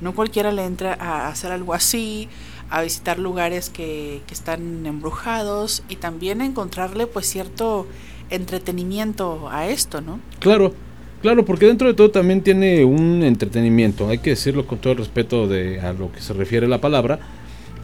no 0.00 0.14
cualquiera 0.14 0.50
le 0.52 0.64
entra 0.64 0.94
a 0.98 1.28
hacer 1.28 1.52
algo 1.52 1.74
así, 1.74 2.28
a 2.70 2.82
visitar 2.82 3.18
lugares 3.18 3.70
que, 3.70 4.22
que 4.26 4.34
están 4.34 4.84
embrujados 4.86 5.82
y 5.88 5.96
también 5.96 6.40
encontrarle 6.40 7.06
pues 7.06 7.26
cierto 7.28 7.86
entretenimiento 8.30 9.48
a 9.50 9.68
esto, 9.68 10.00
¿no? 10.00 10.20
Claro, 10.38 10.74
claro, 11.22 11.44
porque 11.44 11.66
dentro 11.66 11.88
de 11.88 11.94
todo 11.94 12.10
también 12.10 12.42
tiene 12.42 12.84
un 12.84 13.22
entretenimiento, 13.22 14.08
hay 14.08 14.18
que 14.18 14.30
decirlo 14.30 14.66
con 14.66 14.78
todo 14.78 14.92
el 14.92 14.98
respeto 14.98 15.46
de 15.46 15.80
a 15.80 15.92
lo 15.92 16.12
que 16.12 16.20
se 16.20 16.32
refiere 16.32 16.68
la 16.68 16.80
palabra, 16.80 17.18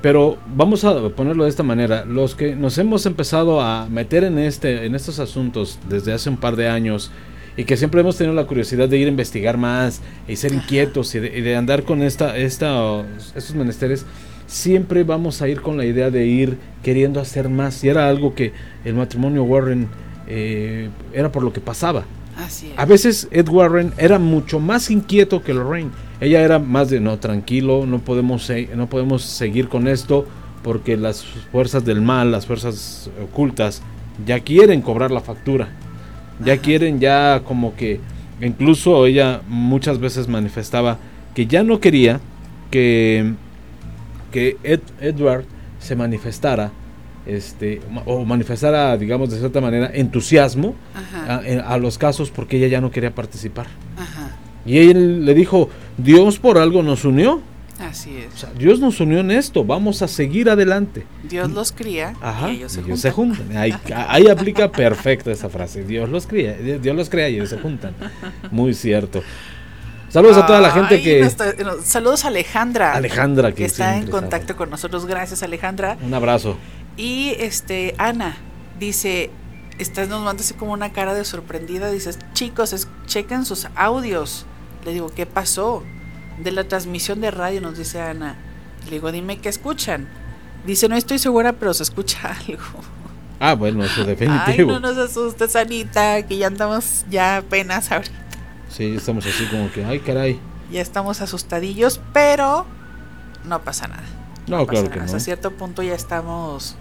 pero 0.02 0.36
vamos 0.54 0.84
a 0.84 1.08
ponerlo 1.10 1.44
de 1.44 1.50
esta 1.50 1.62
manera, 1.62 2.04
los 2.04 2.34
que 2.34 2.56
nos 2.56 2.76
hemos 2.78 3.06
empezado 3.06 3.60
a 3.60 3.88
meter 3.88 4.24
en 4.24 4.38
este 4.38 4.84
en 4.84 4.94
estos 4.96 5.20
asuntos 5.20 5.78
desde 5.88 6.12
hace 6.12 6.28
un 6.28 6.36
par 6.36 6.56
de 6.56 6.68
años 6.68 7.12
y 7.56 7.64
que 7.64 7.76
siempre 7.76 8.00
hemos 8.00 8.16
tenido 8.16 8.34
la 8.34 8.46
curiosidad 8.46 8.88
de 8.88 8.98
ir 8.98 9.06
a 9.06 9.10
investigar 9.10 9.58
más 9.58 10.00
y 10.26 10.36
ser 10.36 10.52
inquietos 10.52 11.14
y 11.14 11.20
de, 11.20 11.38
y 11.38 11.40
de 11.42 11.54
andar 11.54 11.84
con 11.84 12.02
esta 12.02 12.36
esta 12.36 13.04
estos 13.36 13.54
menesteres 13.54 14.06
siempre 14.46 15.04
vamos 15.04 15.40
a 15.40 15.48
ir 15.48 15.60
con 15.60 15.76
la 15.76 15.84
idea 15.84 16.10
de 16.10 16.26
ir 16.26 16.58
queriendo 16.82 17.20
hacer 17.20 17.48
más 17.48 17.84
y 17.84 17.88
era 17.88 18.08
algo 18.08 18.34
que 18.34 18.52
el 18.84 18.94
matrimonio 18.94 19.44
Warren 19.44 19.88
eh, 20.34 20.88
era 21.12 21.30
por 21.30 21.42
lo 21.42 21.52
que 21.52 21.60
pasaba 21.60 22.04
Así 22.36 22.68
es. 22.70 22.78
a 22.78 22.86
veces 22.86 23.28
Ed 23.30 23.48
Warren 23.48 23.92
era 23.98 24.18
mucho 24.18 24.58
más 24.60 24.90
inquieto 24.90 25.42
que 25.42 25.52
Lorraine. 25.52 25.90
Ella 26.20 26.40
era 26.40 26.58
más 26.58 26.88
de 26.88 26.98
no 27.00 27.18
tranquilo, 27.18 27.84
no 27.86 27.98
podemos 27.98 28.50
no 28.74 28.86
podemos 28.88 29.22
seguir 29.22 29.68
con 29.68 29.86
esto 29.88 30.26
porque 30.62 30.96
las 30.96 31.22
fuerzas 31.52 31.84
del 31.84 32.00
mal, 32.00 32.30
las 32.32 32.46
fuerzas 32.46 33.10
ocultas 33.22 33.82
ya 34.24 34.40
quieren 34.40 34.80
cobrar 34.80 35.10
la 35.10 35.20
factura. 35.20 35.68
Ya 36.44 36.56
quieren 36.58 37.00
ya 37.00 37.42
como 37.44 37.74
que 37.76 38.00
incluso 38.40 39.04
ella 39.06 39.42
muchas 39.48 39.98
veces 39.98 40.28
manifestaba 40.28 40.96
que 41.34 41.46
ya 41.46 41.62
no 41.62 41.80
quería 41.80 42.20
que 42.70 43.34
que 44.30 44.56
Ed- 44.62 44.80
Edward 45.00 45.44
se 45.80 45.94
manifestara 45.96 46.70
este 47.26 47.80
o 48.06 48.24
manifestara 48.24 48.96
digamos 48.96 49.30
de 49.30 49.38
cierta 49.38 49.60
manera 49.60 49.90
entusiasmo 49.94 50.74
a, 51.28 51.78
los 51.78 51.98
casos 51.98 52.30
porque 52.30 52.56
ella 52.56 52.66
ya 52.68 52.80
no 52.80 52.90
quería 52.90 53.14
participar 53.14 53.66
Ajá. 53.96 54.36
y 54.66 54.78
él 54.78 55.24
le 55.24 55.34
dijo 55.34 55.68
Dios 55.98 56.38
por 56.38 56.58
algo 56.58 56.82
nos 56.82 57.04
unió 57.04 57.40
Así 57.80 58.16
es. 58.16 58.34
o 58.34 58.36
sea, 58.36 58.50
Dios 58.56 58.78
nos 58.80 59.00
unió 59.00 59.20
en 59.20 59.30
esto 59.30 59.64
vamos 59.64 60.02
a 60.02 60.08
seguir 60.08 60.50
adelante 60.50 61.04
Dios 61.28 61.50
los 61.50 61.72
cría 61.72 62.14
Ajá, 62.20 62.50
y 62.52 62.56
ellos 62.56 62.72
se 62.72 62.80
ellos 62.80 63.00
juntan. 63.02 63.02
se 63.02 63.10
juntan. 63.10 63.56
Ahí, 63.56 63.74
ahí 64.08 64.28
aplica 64.28 64.70
perfecto 64.70 65.30
esa 65.30 65.48
frase. 65.48 65.84
Dios 65.84 66.08
los 66.08 66.26
cría, 66.26 66.54
Dios 66.54 66.94
los 66.96 67.08
crea 67.08 67.28
y 67.28 67.36
ellos 67.36 67.48
se 67.50 67.58
juntan. 67.58 67.94
Muy 68.50 68.74
cierto. 68.74 69.22
Saludos 70.08 70.36
a 70.36 70.46
toda 70.46 70.60
la 70.60 70.70
gente 70.70 71.00
que 71.00 71.20
nuestra- 71.20 71.54
no, 71.64 71.72
saludos 71.82 72.24
a 72.26 72.28
Alejandra. 72.28 72.92
Alejandra, 72.92 73.50
que 73.50 73.56
que 73.56 73.64
está 73.64 73.96
en 73.96 74.06
contacto 74.08 74.54
con 74.56 74.68
nosotros. 74.68 75.06
Gracias, 75.06 75.42
Alejandra. 75.42 75.96
un 76.04 76.12
abrazo. 76.12 76.58
Y 76.96 77.34
este 77.38 77.94
Ana 77.98 78.36
dice, 78.78 79.30
estás 79.78 80.08
nos 80.08 80.22
manda 80.22 80.42
así 80.42 80.54
como 80.54 80.72
una 80.72 80.92
cara 80.92 81.14
de 81.14 81.24
sorprendida, 81.24 81.90
dices, 81.90 82.18
"Chicos, 82.34 82.72
es- 82.72 82.88
chequen 83.06 83.44
sus 83.44 83.66
audios." 83.74 84.46
Le 84.84 84.92
digo, 84.92 85.08
"¿Qué 85.14 85.26
pasó?" 85.26 85.82
De 86.42 86.50
la 86.50 86.64
transmisión 86.64 87.20
de 87.20 87.30
radio 87.30 87.60
nos 87.60 87.76
dice 87.78 88.00
Ana. 88.00 88.36
Le 88.86 88.92
digo, 88.92 89.12
"Dime 89.12 89.38
qué 89.38 89.48
escuchan." 89.48 90.08
Dice, 90.66 90.88
"No 90.88 90.96
estoy 90.96 91.18
segura, 91.18 91.52
pero 91.54 91.72
se 91.74 91.82
escucha 91.82 92.18
algo." 92.48 92.62
Ah, 93.40 93.54
bueno, 93.54 93.82
eso 93.84 94.02
Ay, 94.02 94.06
definitivo. 94.06 94.72
no 94.72 94.80
nos 94.80 94.96
asustes, 94.98 95.56
Anita, 95.56 96.22
que 96.26 96.36
ya 96.36 96.46
andamos 96.46 97.04
ya 97.10 97.38
apenas 97.38 97.90
ahorita. 97.90 98.14
Sí, 98.68 98.94
estamos 98.96 99.26
así 99.26 99.44
como 99.46 99.70
que, 99.72 99.84
ay, 99.84 99.98
caray. 100.00 100.38
Ya 100.70 100.80
estamos 100.80 101.20
asustadillos, 101.20 102.00
pero 102.12 102.66
no 103.44 103.60
pasa 103.62 103.88
nada. 103.88 104.04
No, 104.46 104.66
claro 104.66 104.88
que 104.90 104.98
no. 104.98 105.04
Hasta 105.04 105.18
cierto 105.20 105.50
punto 105.50 105.82
ya 105.82 105.94
estamos 105.94 106.76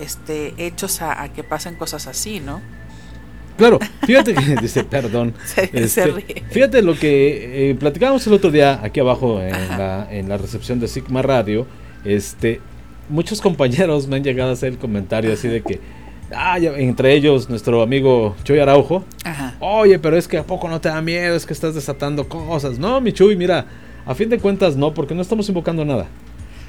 este, 0.00 0.54
hechos 0.58 1.02
a, 1.02 1.28
que 1.32 1.44
pasen 1.44 1.74
cosas 1.74 2.06
así, 2.06 2.40
¿no? 2.40 2.60
Claro, 3.56 3.78
fíjate 4.06 4.34
que 4.34 4.56
dice, 4.62 4.84
perdón. 4.84 5.34
Este, 5.72 6.40
fíjate 6.50 6.82
lo 6.82 6.94
que 6.94 7.70
eh, 7.70 7.74
platicábamos 7.74 8.26
el 8.26 8.32
otro 8.32 8.50
día 8.50 8.80
aquí 8.82 9.00
abajo 9.00 9.40
en 9.40 9.52
la, 9.52 10.08
en 10.10 10.28
la, 10.28 10.38
recepción 10.38 10.80
de 10.80 10.88
Sigma 10.88 11.22
Radio. 11.22 11.66
Este, 12.04 12.60
muchos 13.10 13.40
compañeros 13.40 14.06
me 14.06 14.16
han 14.16 14.24
llegado 14.24 14.50
a 14.50 14.52
hacer 14.54 14.70
el 14.70 14.78
comentario 14.78 15.32
así 15.32 15.48
de 15.48 15.62
que, 15.62 15.80
ah, 16.34 16.58
entre 16.58 17.12
ellos 17.12 17.50
nuestro 17.50 17.82
amigo 17.82 18.34
Chuy 18.44 18.58
Araujo. 18.60 19.04
Oye, 19.60 19.98
pero 19.98 20.16
es 20.16 20.26
que 20.26 20.38
a 20.38 20.44
poco 20.44 20.68
no 20.68 20.80
te 20.80 20.88
da 20.88 21.02
miedo, 21.02 21.36
es 21.36 21.44
que 21.44 21.52
estás 21.52 21.74
desatando 21.74 22.26
cosas. 22.28 22.78
No, 22.78 23.00
mi 23.00 23.12
Chuy, 23.12 23.36
mira, 23.36 23.66
a 24.06 24.14
fin 24.14 24.30
de 24.30 24.38
cuentas 24.38 24.76
no, 24.76 24.94
porque 24.94 25.14
no 25.14 25.20
estamos 25.20 25.48
invocando 25.48 25.84
nada. 25.84 26.06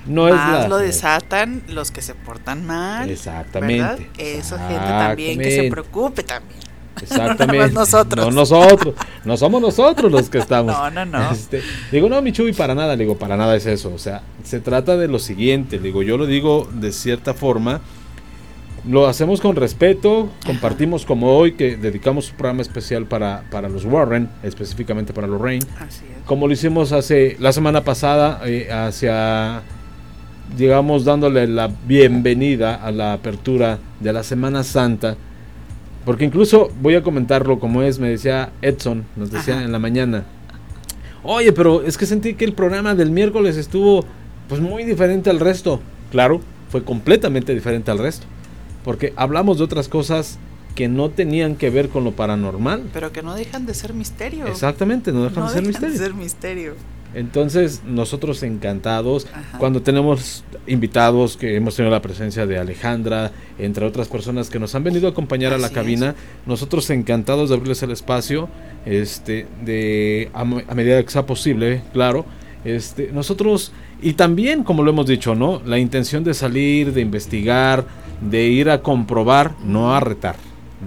No 0.05 0.27
es 0.27 0.35
la, 0.35 0.67
lo 0.67 0.77
desatan 0.77 1.63
los 1.67 1.91
que 1.91 2.01
se 2.01 2.15
portan 2.15 2.65
mal. 2.65 3.09
Exactamente. 3.09 4.09
Esa 4.17 4.57
gente 4.67 4.85
también 4.85 5.39
que 5.39 5.51
se 5.51 5.69
preocupe 5.69 6.23
también. 6.23 6.59
Exactamente. 7.01 7.67
no 7.73 7.81
nosotros. 7.81 8.25
No 8.25 8.31
nosotros. 8.31 8.95
No 9.25 9.37
somos 9.37 9.61
nosotros 9.61 10.11
los 10.11 10.29
que 10.29 10.39
estamos. 10.39 10.75
no, 10.77 10.91
no, 10.91 11.05
no. 11.05 11.31
Este, 11.31 11.61
digo, 11.91 12.09
no, 12.09 12.21
Michuy, 12.21 12.53
para 12.53 12.75
nada. 12.75 12.95
digo, 12.95 13.17
para 13.17 13.37
nada 13.37 13.55
es 13.55 13.65
eso. 13.65 13.91
O 13.93 13.99
sea, 13.99 14.23
se 14.43 14.59
trata 14.59 14.97
de 14.97 15.07
lo 15.07 15.19
siguiente. 15.19 15.79
digo, 15.79 16.03
yo 16.03 16.17
lo 16.17 16.25
digo 16.25 16.67
de 16.73 16.91
cierta 16.91 17.33
forma. 17.33 17.81
Lo 18.87 19.07
hacemos 19.07 19.41
con 19.41 19.55
respeto. 19.55 20.29
Compartimos 20.43 21.05
como 21.05 21.37
hoy 21.37 21.53
que 21.53 21.77
dedicamos 21.77 22.31
un 22.31 22.37
programa 22.37 22.63
especial 22.63 23.05
para, 23.05 23.43
para 23.51 23.69
los 23.69 23.85
Warren, 23.85 24.27
específicamente 24.41 25.13
para 25.13 25.27
Lorraine. 25.27 25.65
Así 25.79 26.05
es. 26.05 26.25
Como 26.25 26.47
lo 26.47 26.53
hicimos 26.53 26.91
hace 26.91 27.37
la 27.39 27.53
semana 27.53 27.83
pasada 27.83 28.41
eh, 28.43 28.71
hacia 28.71 29.61
digamos, 30.57 31.05
dándole 31.05 31.47
la 31.47 31.69
bienvenida 31.87 32.75
a 32.75 32.91
la 32.91 33.13
apertura 33.13 33.79
de 33.99 34.13
la 34.13 34.23
Semana 34.23 34.63
Santa. 34.63 35.17
Porque 36.05 36.25
incluso 36.25 36.71
voy 36.81 36.95
a 36.95 37.03
comentarlo 37.03 37.59
como 37.59 37.83
es, 37.83 37.99
me 37.99 38.09
decía 38.09 38.51
Edson, 38.61 39.05
nos 39.15 39.31
decía 39.31 39.63
en 39.63 39.71
la 39.71 39.79
mañana. 39.79 40.25
Oye, 41.23 41.53
pero 41.53 41.83
es 41.83 41.97
que 41.97 42.05
sentí 42.05 42.33
que 42.33 42.45
el 42.45 42.53
programa 42.53 42.95
del 42.95 43.11
miércoles 43.11 43.55
estuvo 43.55 44.03
pues 44.49 44.59
muy 44.59 44.83
diferente 44.83 45.29
al 45.29 45.39
resto. 45.39 45.79
Claro, 46.11 46.41
fue 46.69 46.83
completamente 46.83 47.53
diferente 47.53 47.91
al 47.91 47.99
resto. 47.99 48.25
Porque 48.83 49.13
hablamos 49.15 49.59
de 49.59 49.63
otras 49.63 49.87
cosas 49.87 50.39
que 50.73 50.87
no 50.87 51.09
tenían 51.09 51.55
que 51.55 51.69
ver 51.69 51.89
con 51.89 52.03
lo 52.03 52.13
paranormal. 52.13 52.89
Pero 52.93 53.11
que 53.11 53.21
no 53.21 53.35
dejan 53.35 53.65
de 53.65 53.73
ser 53.75 53.93
misterio. 53.93 54.47
Exactamente, 54.47 55.11
no 55.11 55.23
dejan, 55.25 55.47
de, 55.47 55.53
ser 55.53 55.63
misterio. 55.63 55.91
de 55.91 55.97
ser 55.97 56.13
misterio. 56.15 56.73
Entonces, 57.13 57.81
nosotros 57.85 58.41
encantados, 58.43 59.27
cuando 59.57 59.81
tenemos 59.81 60.43
invitados, 60.65 61.35
que 61.35 61.55
hemos 61.55 61.75
tenido 61.75 61.91
la 61.91 62.01
presencia 62.01 62.45
de 62.45 62.57
Alejandra, 62.57 63.31
entre 63.59 63.85
otras 63.85 64.07
personas 64.07 64.49
que 64.49 64.59
nos 64.59 64.75
han 64.75 64.83
venido 64.83 65.07
a 65.07 65.11
acompañar 65.11 65.53
a 65.53 65.57
la 65.57 65.69
cabina, 65.69 66.15
nosotros 66.45 66.89
encantados 66.89 67.49
de 67.49 67.55
abrirles 67.55 67.83
el 67.83 67.91
espacio, 67.91 68.47
este, 68.85 69.45
de 69.63 70.29
a, 70.33 70.45
medida 70.45 71.03
que 71.03 71.11
sea 71.11 71.25
posible, 71.25 71.81
claro, 71.91 72.25
este, 72.63 73.11
nosotros, 73.11 73.73
y 74.01 74.13
también, 74.13 74.63
como 74.63 74.83
lo 74.83 74.91
hemos 74.91 75.07
dicho, 75.07 75.35
¿no? 75.35 75.61
La 75.65 75.79
intención 75.79 76.23
de 76.23 76.33
salir, 76.33 76.93
de 76.93 77.01
investigar, 77.01 77.85
de 78.21 78.47
ir 78.47 78.69
a 78.69 78.81
comprobar, 78.81 79.55
no 79.65 79.93
a 79.93 79.99
retar, 79.99 80.35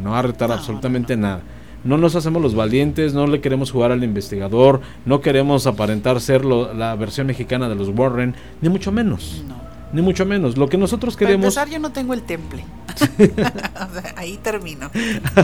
no 0.02 0.16
a 0.16 0.22
retar 0.22 0.50
absolutamente 0.52 1.16
nada 1.16 1.42
no 1.84 1.98
nos 1.98 2.16
hacemos 2.16 2.42
los 2.42 2.54
valientes, 2.54 3.14
no 3.14 3.26
le 3.26 3.40
queremos 3.40 3.70
jugar 3.70 3.92
al 3.92 4.02
investigador, 4.02 4.80
no 5.04 5.20
queremos 5.20 5.66
aparentar 5.66 6.20
ser 6.20 6.44
la 6.44 6.94
versión 6.96 7.26
mexicana 7.26 7.68
de 7.68 7.74
los 7.74 7.88
Warren, 7.88 8.34
ni 8.60 8.68
mucho 8.68 8.90
menos. 8.90 9.44
Ni 9.92 10.02
mucho 10.02 10.26
menos. 10.26 10.56
Lo 10.56 10.68
que 10.68 10.76
nosotros 10.76 11.16
queremos. 11.16 11.54
Para 11.54 11.66
empezar, 11.66 11.68
yo 11.70 11.78
no 11.78 11.92
tengo 11.92 12.14
el 12.14 12.22
temple. 12.22 12.64
ahí 14.16 14.38
termino. 14.42 14.90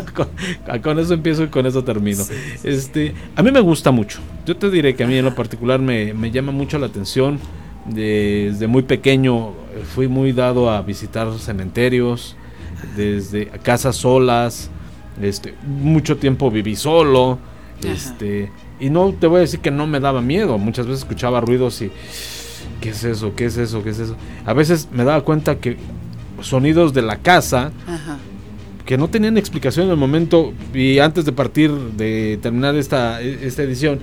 con, 0.82 0.98
eso 0.98 1.14
empiezo 1.14 1.44
y 1.44 1.48
con 1.48 1.66
eso 1.66 1.84
termino. 1.84 2.24
este, 2.64 3.14
a 3.36 3.42
mí 3.42 3.52
me 3.52 3.60
gusta 3.60 3.92
mucho. 3.92 4.18
Yo 4.46 4.56
te 4.56 4.68
diré 4.70 4.96
que 4.96 5.04
a 5.04 5.06
mí 5.06 5.16
en 5.16 5.24
lo 5.24 5.34
particular 5.36 5.78
me, 5.78 6.14
me 6.14 6.32
llama 6.32 6.50
mucho 6.50 6.78
la 6.78 6.86
atención. 6.86 7.38
Desde 7.86 8.66
muy 8.66 8.82
pequeño 8.82 9.52
fui 9.94 10.08
muy 10.08 10.32
dado 10.32 10.68
a 10.70 10.82
visitar 10.82 11.32
cementerios, 11.38 12.36
desde 12.96 13.46
casas 13.46 13.96
solas, 13.96 14.70
este, 15.22 15.54
mucho 15.66 16.16
tiempo 16.16 16.50
viví 16.50 16.76
solo. 16.76 17.38
Este, 17.82 18.50
y 18.78 18.90
no 18.90 19.12
te 19.12 19.26
voy 19.26 19.38
a 19.38 19.40
decir 19.40 19.60
que 19.60 19.70
no 19.70 19.86
me 19.86 20.00
daba 20.00 20.20
miedo. 20.20 20.58
Muchas 20.58 20.86
veces 20.86 21.00
escuchaba 21.00 21.40
ruidos 21.40 21.80
y. 21.82 21.90
¿Qué 22.80 22.90
es 22.90 23.04
eso? 23.04 23.34
¿Qué 23.34 23.46
es 23.46 23.56
eso? 23.56 23.82
¿Qué 23.82 23.90
es 23.90 23.98
eso? 23.98 24.16
A 24.46 24.54
veces 24.54 24.88
me 24.92 25.04
daba 25.04 25.22
cuenta 25.22 25.56
que 25.56 25.76
sonidos 26.42 26.94
de 26.94 27.02
la 27.02 27.16
casa. 27.16 27.72
que 28.86 28.98
no 28.98 29.08
tenían 29.08 29.38
explicación 29.38 29.86
en 29.86 29.92
el 29.92 29.96
momento 29.96 30.52
y 30.74 30.98
antes 30.98 31.24
de 31.24 31.30
partir 31.30 31.70
de 31.70 32.40
terminar 32.42 32.74
esta, 32.74 33.20
esta 33.20 33.62
edición 33.62 34.00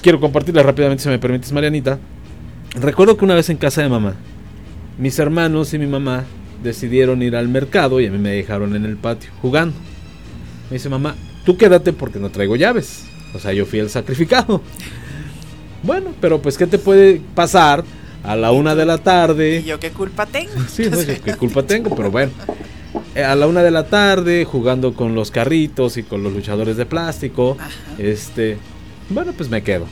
quiero 0.00 0.20
compartirla 0.20 0.62
rápidamente 0.62 1.02
si 1.02 1.10
me 1.10 1.18
permites 1.18 1.52
Marianita 1.52 1.98
recuerdo 2.76 3.18
que 3.18 3.26
una 3.26 3.34
vez 3.34 3.50
en 3.50 3.58
casa 3.58 3.82
de 3.82 3.90
mamá 3.90 4.14
mis 4.96 5.18
hermanos 5.18 5.74
y 5.74 5.78
mi 5.78 5.86
mamá 5.86 6.24
decidieron 6.62 7.20
ir 7.20 7.36
al 7.36 7.48
mercado 7.48 8.00
y 8.00 8.06
a 8.06 8.10
mí 8.10 8.16
me 8.16 8.30
dejaron 8.30 8.74
en 8.74 8.86
el 8.86 8.96
patio 8.96 9.30
jugando 9.42 9.76
me 10.70 10.74
dice 10.74 10.88
mamá, 10.88 11.14
tú 11.44 11.56
quédate 11.56 11.92
porque 11.92 12.18
no 12.18 12.30
traigo 12.30 12.56
llaves. 12.56 13.04
O 13.34 13.38
sea, 13.38 13.52
yo 13.52 13.66
fui 13.66 13.78
el 13.78 13.90
sacrificado. 13.90 14.62
Bueno, 15.82 16.12
pero 16.20 16.40
pues 16.40 16.58
¿qué 16.58 16.66
te 16.66 16.78
puede 16.78 17.20
pasar 17.34 17.84
a 18.24 18.34
la 18.34 18.50
una 18.50 18.74
de 18.74 18.86
la 18.86 18.98
tarde? 18.98 19.60
¿Y 19.64 19.68
yo 19.68 19.78
qué 19.78 19.90
culpa 19.90 20.26
tengo? 20.26 20.52
Sí, 20.68 20.88
no 20.90 20.96
sé 20.96 21.20
qué 21.20 21.34
culpa 21.36 21.62
tengo, 21.66 21.94
pero 21.94 22.10
bueno. 22.10 22.32
Eh, 23.14 23.22
a 23.22 23.34
la 23.36 23.46
una 23.46 23.62
de 23.62 23.70
la 23.70 23.86
tarde, 23.86 24.44
jugando 24.44 24.94
con 24.94 25.14
los 25.14 25.30
carritos 25.30 25.96
y 25.96 26.02
con 26.02 26.22
los 26.22 26.32
luchadores 26.32 26.76
de 26.76 26.86
plástico. 26.86 27.56
Este, 27.98 28.58
bueno, 29.10 29.32
pues 29.32 29.48
me 29.48 29.62
quedo. 29.62 29.86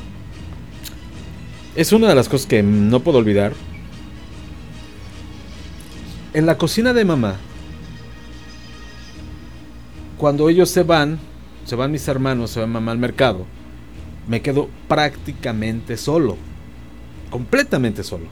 Es 1.77 1.93
una 1.93 2.09
de 2.09 2.15
las 2.15 2.29
cosas 2.29 2.47
que 2.47 2.63
no 2.63 3.01
puedo 3.01 3.19
olvidar. 3.19 3.53
En 6.33 6.47
la 6.47 6.59
cocina 6.59 6.93
de 6.93 7.05
mamá 7.05 7.37
cuando 10.19 10.49
ellos 10.49 10.71
se 10.71 10.83
van, 10.83 11.19
se 11.65 11.77
van 11.77 11.93
mis 11.93 12.07
hermanos, 12.09 12.51
se 12.51 12.61
van 12.61 12.71
mamá 12.71 12.93
al 12.93 12.99
mercado, 12.99 13.45
me 14.29 14.43
quedo 14.43 14.69
prácticamente 14.89 15.97
solo, 15.97 16.37
completamente 17.31 18.05
solo. 18.05 18.27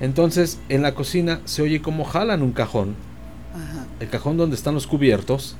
Entonces 0.00 0.60
en 0.68 0.82
la 0.82 0.94
cocina 0.94 1.40
se 1.44 1.62
oye 1.62 1.82
como 1.82 2.04
jalan 2.04 2.42
un 2.42 2.52
cajón, 2.52 2.94
el 4.00 4.08
cajón 4.08 4.36
donde 4.36 4.56
están 4.56 4.74
los 4.74 4.86
cubiertos, 4.86 5.56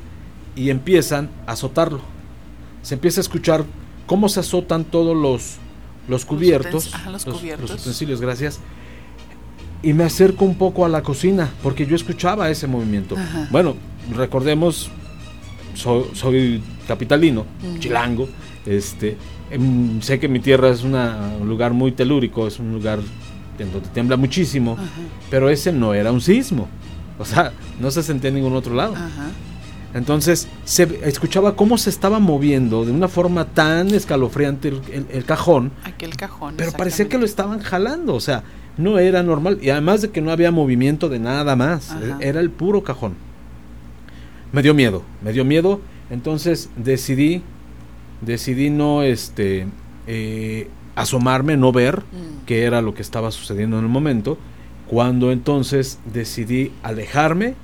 y 0.55 0.70
empiezan 0.70 1.31
a 1.47 1.52
azotarlo. 1.52 2.01
Se 2.82 2.94
empieza 2.94 3.20
a 3.20 3.23
escuchar 3.23 3.65
cómo 4.06 4.28
se 4.28 4.40
azotan 4.40 4.85
todos 4.85 5.16
los, 5.16 5.56
los 6.09 6.24
cubiertos, 6.24 6.90
los, 7.10 7.24
cubiertos. 7.24 7.70
los 7.70 7.81
utensilios, 7.81 8.20
gracias. 8.20 8.59
Y 9.82 9.93
me 9.93 10.02
acerco 10.02 10.44
un 10.44 10.56
poco 10.56 10.85
a 10.85 10.89
la 10.89 11.02
cocina, 11.02 11.51
porque 11.62 11.86
yo 11.86 11.94
escuchaba 11.94 12.51
ese 12.51 12.66
movimiento. 12.66 13.15
Bueno, 13.51 13.77
recordemos, 14.12 14.90
soy, 15.74 16.62
capitalino, 16.86 17.47
chilango, 17.78 18.28
este, 18.66 19.16
em, 19.51 20.01
sé 20.01 20.19
que 20.19 20.28
mi 20.28 20.40
tierra 20.40 20.70
es 20.70 20.82
un 20.82 20.95
lugar 21.47 21.73
muy 21.73 21.93
telúrico, 21.93 22.47
es 22.47 22.59
un 22.59 22.73
lugar 22.73 23.01
en 23.59 23.73
donde 23.73 23.89
tiembla 23.90 24.16
muchísimo, 24.16 24.77
pero 25.31 25.51
ese 25.51 25.73
no 25.73 25.95
era 25.95 26.12
un 26.12 26.20
sismo, 26.20 26.69
o 27.19 27.24
sea, 27.24 27.53
no 27.81 27.90
se 27.90 28.03
sentía 28.03 28.28
en 28.28 28.36
ningún 28.36 28.55
otro 28.55 28.74
lado. 28.74 28.95
Entonces 29.95 30.49
se 30.65 31.01
escuchaba 31.05 31.57
cómo 31.57 31.78
se 31.78 31.89
estaba 31.89 32.19
moviendo 32.19 32.85
de 32.85 32.93
una 32.93 33.09
forma 33.09 33.47
tan 33.47 33.89
escalofriante 33.89 34.69
el, 34.69 35.24
cajón. 35.24 35.73
Aquel 35.82 36.15
cajón. 36.15 36.55
Pero 36.57 36.73
parecía 36.73 37.09
que 37.09 37.16
lo 37.16 37.24
estaban 37.24 37.61
jalando, 37.61 38.15
o 38.15 38.20
sea, 38.20 38.45
no 38.77 38.99
era 38.99 39.23
normal. 39.23 39.59
Y 39.62 39.70
además 39.70 40.03
de 40.03 40.11
que 40.11 40.20
no 40.20 40.31
había 40.31 40.51
movimiento 40.51 41.09
de 41.09 41.19
nada 41.19 41.57
más, 41.57 41.97
era 42.20 42.40
el 42.40 42.51
puro 42.51 42.82
cajón 42.82 43.27
me 44.52 44.62
dio 44.62 44.74
miedo, 44.74 45.02
me 45.22 45.32
dio 45.32 45.44
miedo, 45.44 45.80
entonces 46.10 46.70
decidí, 46.76 47.42
decidí 48.20 48.70
no 48.70 49.02
este, 49.02 49.66
eh, 50.06 50.68
asomarme, 50.94 51.56
no 51.56 51.72
ver 51.72 52.00
mm. 52.00 52.46
qué 52.46 52.64
era 52.64 52.82
lo 52.82 52.94
que 52.94 53.02
estaba 53.02 53.30
sucediendo 53.30 53.78
en 53.78 53.84
el 53.84 53.90
momento, 53.90 54.38
cuando 54.88 55.32
entonces 55.32 55.98
decidí 56.12 56.72
alejarme, 56.82 57.54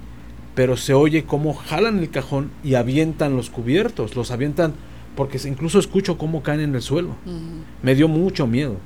pero 0.54 0.76
se 0.76 0.94
oye 0.94 1.24
cómo 1.24 1.54
jalan 1.54 1.98
el 1.98 2.10
cajón 2.10 2.50
y 2.62 2.74
avientan 2.74 3.36
los 3.36 3.50
cubiertos, 3.50 4.14
los 4.14 4.30
avientan 4.30 4.74
porque 5.16 5.40
incluso 5.48 5.78
escucho 5.78 6.18
cómo 6.18 6.42
caen 6.42 6.60
en 6.60 6.74
el 6.74 6.82
suelo. 6.82 7.16
Me 7.82 7.94
dio 7.94 8.08
mucho 8.08 8.46
miedo. 8.46 8.76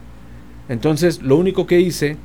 Entonces, 0.69 1.23
lo 1.23 1.37
único 1.37 1.67
que 1.67 1.81
hice, 1.81 2.17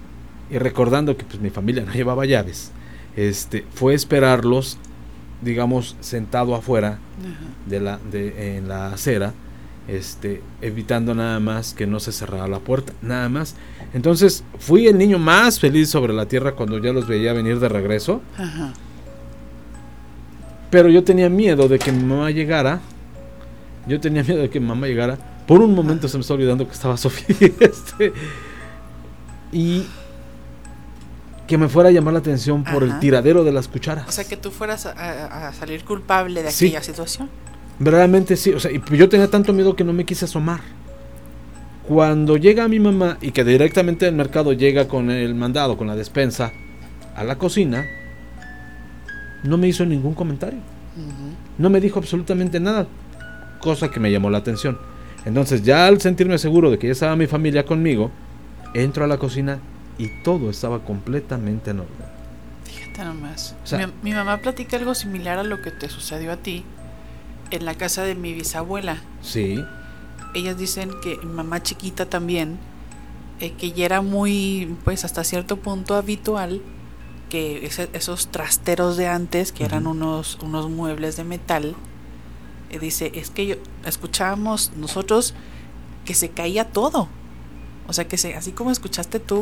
y 0.51 0.57
recordando 0.57 1.15
que 1.15 1.23
pues 1.23 1.39
mi 1.39 1.49
familia 1.49 1.83
no 1.83 1.93
llevaba 1.93 2.25
llaves, 2.25 2.71
este, 3.15 3.65
fue 3.73 3.93
esperarlos 3.93 4.77
digamos, 5.43 5.95
sentado 5.99 6.55
afuera 6.55 6.99
de 7.65 7.79
la, 7.79 7.99
de, 8.11 8.57
en 8.57 8.67
la 8.67 8.93
acera 8.93 9.33
este, 9.87 10.41
evitando 10.61 11.13
nada 11.13 11.39
más 11.39 11.73
que 11.73 11.85
no 11.85 11.99
se 11.99 12.11
cerrara 12.11 12.47
la 12.47 12.59
puerta, 12.59 12.93
nada 13.01 13.29
más. 13.29 13.55
Entonces 13.93 14.43
fui 14.59 14.87
el 14.87 14.97
niño 14.97 15.19
más 15.19 15.59
feliz 15.59 15.89
sobre 15.89 16.13
la 16.13 16.25
tierra 16.25 16.53
cuando 16.53 16.77
ya 16.77 16.93
los 16.93 17.07
veía 17.07 17.33
venir 17.33 17.59
de 17.59 17.69
regreso. 17.69 18.21
Pero 20.69 20.89
yo 20.89 21.03
tenía 21.03 21.29
miedo 21.29 21.67
de 21.67 21.79
que 21.79 21.91
mi 21.91 22.03
mamá 22.03 22.31
llegara. 22.31 22.79
Yo 23.87 23.99
tenía 23.99 24.23
miedo 24.23 24.41
de 24.41 24.49
que 24.49 24.59
mi 24.59 24.67
mamá 24.67 24.87
llegara. 24.87 25.17
Por 25.45 25.61
un 25.61 25.75
momento 25.75 26.07
se 26.07 26.17
me 26.17 26.21
está 26.21 26.33
olvidando 26.33 26.65
que 26.65 26.73
estaba 26.73 26.97
Sofía. 26.97 27.35
Este, 27.59 28.13
y 29.51 29.85
que 31.53 31.57
me 31.59 31.69
fuera 31.69 31.89
a 31.89 31.91
llamar 31.91 32.13
la 32.15 32.19
atención 32.19 32.63
por 32.63 32.81
el 32.81 32.97
tiradero 32.97 33.43
de 33.43 33.51
las 33.51 33.67
cucharas. 33.67 34.09
O 34.09 34.11
sea, 34.11 34.23
que 34.23 34.37
tú 34.37 34.49
fueras 34.49 34.87
a, 34.87 35.53
salir 35.53 35.83
culpable 35.83 36.41
de 36.41 36.49
aquella 36.49 36.81
situación. 36.81 37.29
Verdaderamente 37.77 38.37
sí, 38.37 38.49
o 38.53 38.59
sea, 38.59 38.71
yo 38.71 39.07
tenía 39.07 39.29
tanto 39.29 39.53
miedo 39.53 39.75
que 39.75 39.83
no 39.83 39.93
me 39.93 40.03
quise 40.03 40.25
asomar. 40.25 40.61
Cuando 41.87 42.37
llega 42.37 42.67
mi 42.67 42.79
mamá 42.79 43.19
y 43.21 43.29
que 43.29 43.43
directamente 43.43 44.05
del 44.05 44.15
mercado 44.15 44.53
llega 44.53 44.87
con 44.87 45.11
el 45.11 45.35
mandado, 45.35 45.77
con 45.77 45.85
la 45.85 45.95
despensa, 45.95 46.51
a 47.15 47.23
la 47.23 47.37
cocina, 47.37 47.85
no 49.43 49.55
me 49.59 49.67
hizo 49.67 49.85
ningún 49.85 50.15
comentario. 50.15 50.57
No 51.59 51.69
me 51.69 51.79
dijo 51.79 51.99
absolutamente 51.99 52.59
nada, 52.59 52.87
cosa 53.59 53.91
que 53.91 53.99
me 53.99 54.11
llamó 54.11 54.31
la 54.31 54.39
atención. 54.39 54.79
Entonces 55.23 55.61
ya 55.61 55.85
al 55.85 56.01
sentirme 56.01 56.39
seguro 56.39 56.71
de 56.71 56.79
que 56.79 56.87
ya 56.87 56.93
estaba 56.93 57.15
mi 57.15 57.27
familia 57.27 57.63
conmigo, 57.63 58.09
entro 58.73 59.05
a 59.05 59.07
la 59.07 59.19
cocina 59.19 59.59
y 59.97 60.09
todo 60.23 60.49
estaba 60.49 60.83
completamente 60.83 61.71
en 61.71 61.81
orden. 61.81 62.07
Fíjate 62.63 63.05
nomás. 63.05 63.55
mi, 63.71 64.11
mi 64.11 64.15
mamá 64.15 64.37
platica 64.39 64.77
algo 64.77 64.95
similar 64.95 65.39
a 65.39 65.43
lo 65.43 65.61
que 65.61 65.71
te 65.71 65.89
sucedió 65.89 66.31
a 66.31 66.37
ti 66.37 66.63
en 67.51 67.65
la 67.65 67.75
casa 67.75 68.03
de 68.03 68.15
mi 68.15 68.33
bisabuela. 68.33 69.01
Sí. 69.21 69.63
Ellas 70.33 70.57
dicen 70.57 70.91
que 71.03 71.17
mi 71.17 71.31
mamá 71.31 71.61
chiquita 71.61 72.07
también, 72.07 72.57
eh, 73.39 73.51
que 73.51 73.71
ya 73.71 73.85
era 73.85 74.01
muy, 74.01 74.75
pues 74.83 75.05
hasta 75.05 75.23
cierto 75.23 75.57
punto 75.57 75.95
habitual 75.95 76.61
que 77.29 77.65
esos 77.93 78.27
trasteros 78.27 78.95
de 78.95 79.07
antes, 79.07 79.51
que 79.51 79.65
eran 79.65 79.87
unos, 79.87 80.37
unos 80.43 80.69
muebles 80.69 81.15
de 81.15 81.23
metal, 81.23 81.75
eh, 82.69 82.79
dice, 82.79 83.11
es 83.15 83.31
que 83.31 83.47
yo, 83.47 83.55
escuchábamos 83.85 84.71
nosotros 84.75 85.33
que 86.05 86.13
se 86.13 86.29
caía 86.29 86.65
todo. 86.65 87.07
O 87.87 87.93
sea, 87.93 88.07
que 88.07 88.17
se, 88.17 88.35
así 88.35 88.51
como 88.51 88.71
escuchaste 88.71 89.19
tú, 89.19 89.41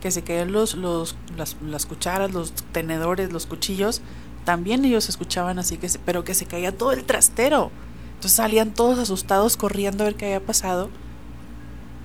que 0.00 0.10
se 0.10 0.22
caían 0.22 0.52
los, 0.52 0.74
los, 0.74 1.16
las, 1.36 1.56
las 1.66 1.86
cucharas, 1.86 2.32
los 2.32 2.52
tenedores, 2.72 3.32
los 3.32 3.46
cuchillos, 3.46 4.00
también 4.44 4.84
ellos 4.84 5.08
escuchaban 5.08 5.58
así, 5.58 5.76
que 5.76 5.88
pero 6.04 6.24
que 6.24 6.34
se 6.34 6.46
caía 6.46 6.76
todo 6.76 6.92
el 6.92 7.04
trastero. 7.04 7.70
Entonces 8.14 8.36
salían 8.36 8.72
todos 8.74 8.98
asustados 8.98 9.56
corriendo 9.56 10.04
a 10.04 10.06
ver 10.06 10.14
qué 10.14 10.26
había 10.26 10.40
pasado. 10.40 10.90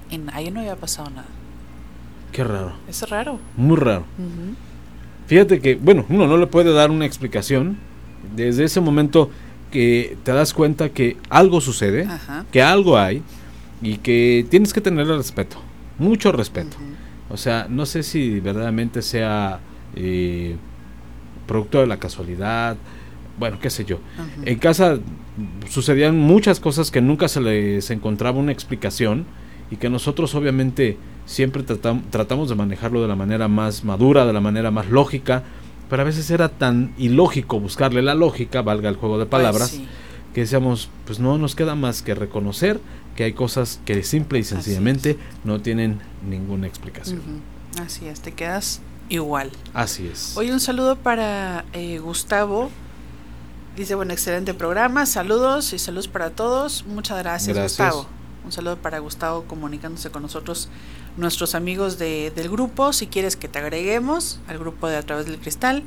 En 0.09 0.29
ahí 0.33 0.49
no 0.51 0.61
había 0.61 0.75
pasado 0.75 1.09
nada. 1.09 1.27
Qué 2.31 2.43
raro. 2.43 2.73
Es 2.87 3.07
raro. 3.09 3.39
Muy 3.55 3.77
raro. 3.77 4.05
Fíjate 5.27 5.59
que, 5.59 5.75
bueno, 5.75 6.05
uno 6.09 6.27
no 6.27 6.37
le 6.37 6.47
puede 6.47 6.73
dar 6.73 6.91
una 6.91 7.05
explicación. 7.05 7.77
Desde 8.35 8.63
ese 8.63 8.81
momento 8.81 9.29
que 9.71 10.17
te 10.23 10.31
das 10.31 10.53
cuenta 10.53 10.89
que 10.89 11.17
algo 11.29 11.61
sucede, 11.61 12.07
que 12.51 12.61
algo 12.61 12.97
hay 12.97 13.23
y 13.81 13.97
que 13.97 14.45
tienes 14.49 14.73
que 14.73 14.81
tener 14.81 15.07
respeto, 15.07 15.57
mucho 15.97 16.31
respeto. 16.31 16.77
O 17.29 17.37
sea, 17.37 17.67
no 17.69 17.85
sé 17.85 18.03
si 18.03 18.39
verdaderamente 18.39 19.01
sea 19.01 19.59
eh, 19.95 20.55
producto 21.47 21.79
de 21.79 21.87
la 21.87 21.97
casualidad, 21.97 22.77
bueno, 23.37 23.57
qué 23.59 23.69
sé 23.69 23.85
yo. 23.85 23.99
En 24.43 24.57
casa 24.59 24.99
sucedían 25.69 26.17
muchas 26.17 26.59
cosas 26.59 26.91
que 26.91 27.01
nunca 27.01 27.27
se 27.27 27.41
les 27.41 27.89
encontraba 27.89 28.39
una 28.39 28.51
explicación 28.51 29.25
y 29.71 29.77
que 29.77 29.89
nosotros 29.89 30.35
obviamente 30.35 30.97
siempre 31.25 31.63
tratamos 31.63 32.49
de 32.49 32.55
manejarlo 32.55 33.01
de 33.01 33.07
la 33.07 33.15
manera 33.15 33.47
más 33.47 33.83
madura, 33.83 34.25
de 34.25 34.33
la 34.33 34.41
manera 34.41 34.71
más 34.71 34.89
lógica, 34.89 35.43
pero 35.89 36.03
a 36.03 36.05
veces 36.05 36.29
era 36.29 36.49
tan 36.49 36.93
ilógico 36.97 37.59
buscarle 37.59 38.01
la 38.01 38.15
lógica, 38.15 38.61
valga 38.61 38.89
el 38.89 38.95
juego 38.95 39.17
de 39.17 39.25
pues 39.25 39.31
palabras, 39.31 39.81
que 40.33 40.41
decíamos, 40.41 40.89
pues 41.05 41.19
no 41.19 41.37
nos 41.37 41.55
queda 41.55 41.75
más 41.75 42.01
que 42.01 42.15
reconocer 42.15 42.79
que 43.15 43.23
hay 43.23 43.33
cosas 43.33 43.79
que 43.85 44.03
simple 44.03 44.39
y 44.39 44.43
sencillamente 44.43 45.17
no 45.43 45.61
tienen 45.61 45.99
ninguna 46.27 46.67
explicación. 46.67 47.21
Así 47.81 48.07
es, 48.07 48.21
te 48.21 48.33
quedas 48.33 48.81
igual. 49.09 49.51
Así 49.73 50.07
es. 50.07 50.35
Hoy 50.37 50.51
un 50.51 50.59
saludo 50.59 50.97
para 50.97 51.65
eh, 51.73 51.99
Gustavo. 51.99 52.69
Dice, 53.75 53.95
bueno, 53.95 54.13
excelente 54.13 54.53
programa. 54.53 55.05
Saludos 55.05 55.73
y 55.73 55.79
saludos 55.79 56.07
para 56.07 56.29
todos. 56.29 56.85
Muchas 56.85 57.17
gracias, 57.19 57.57
Gustavo. 57.57 58.07
Un 58.45 58.51
saludo 58.51 58.77
para 58.77 58.99
Gustavo 58.99 59.45
comunicándose 59.45 60.11
con 60.11 60.21
nosotros, 60.21 60.69
nuestros 61.17 61.55
amigos 61.55 61.97
de, 61.97 62.31
del 62.35 62.49
grupo. 62.49 62.93
Si 62.93 63.07
quieres 63.07 63.35
que 63.35 63.47
te 63.47 63.59
agreguemos 63.59 64.39
al 64.47 64.59
grupo 64.59 64.87
de 64.87 64.97
A 64.97 65.01
través 65.01 65.25
del 65.25 65.39
cristal, 65.39 65.83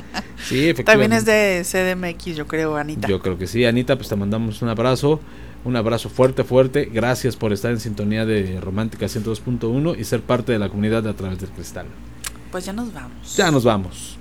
Sí, 0.46 0.70
efectivamente. 0.70 0.84
También 0.86 1.14
es 1.14 1.26
de 1.26 1.64
CDMX, 1.64 2.36
yo 2.36 2.48
creo, 2.48 2.76
Anita. 2.78 3.08
Yo 3.08 3.20
creo 3.20 3.38
que 3.38 3.48
sí, 3.48 3.66
Anita, 3.66 3.96
pues 3.96 4.10
te 4.10 4.16
mandamos 4.16 4.62
un 4.62 4.70
abrazo. 4.70 5.20
Un 5.64 5.76
abrazo 5.76 6.10
fuerte, 6.10 6.44
fuerte. 6.44 6.86
Gracias 6.86 7.36
por 7.36 7.54
estar 7.54 7.72
en 7.72 7.80
sintonía 7.80 8.26
de 8.26 8.60
Romántica 8.62 9.08
102.1 9.08 9.98
y 10.00 10.04
ser 10.04 10.22
parte 10.22 10.52
de 10.52 10.60
la 10.60 10.70
comunidad 10.70 11.04
de 11.04 11.10
A 11.10 11.14
través 11.14 11.40
del 11.40 11.50
cristal. 11.50 11.88
Pues 12.52 12.66
ya 12.66 12.74
nos 12.74 12.94
vamos. 12.94 13.36
Ya 13.36 13.52
nos 13.52 13.64
vamos. 13.64 14.18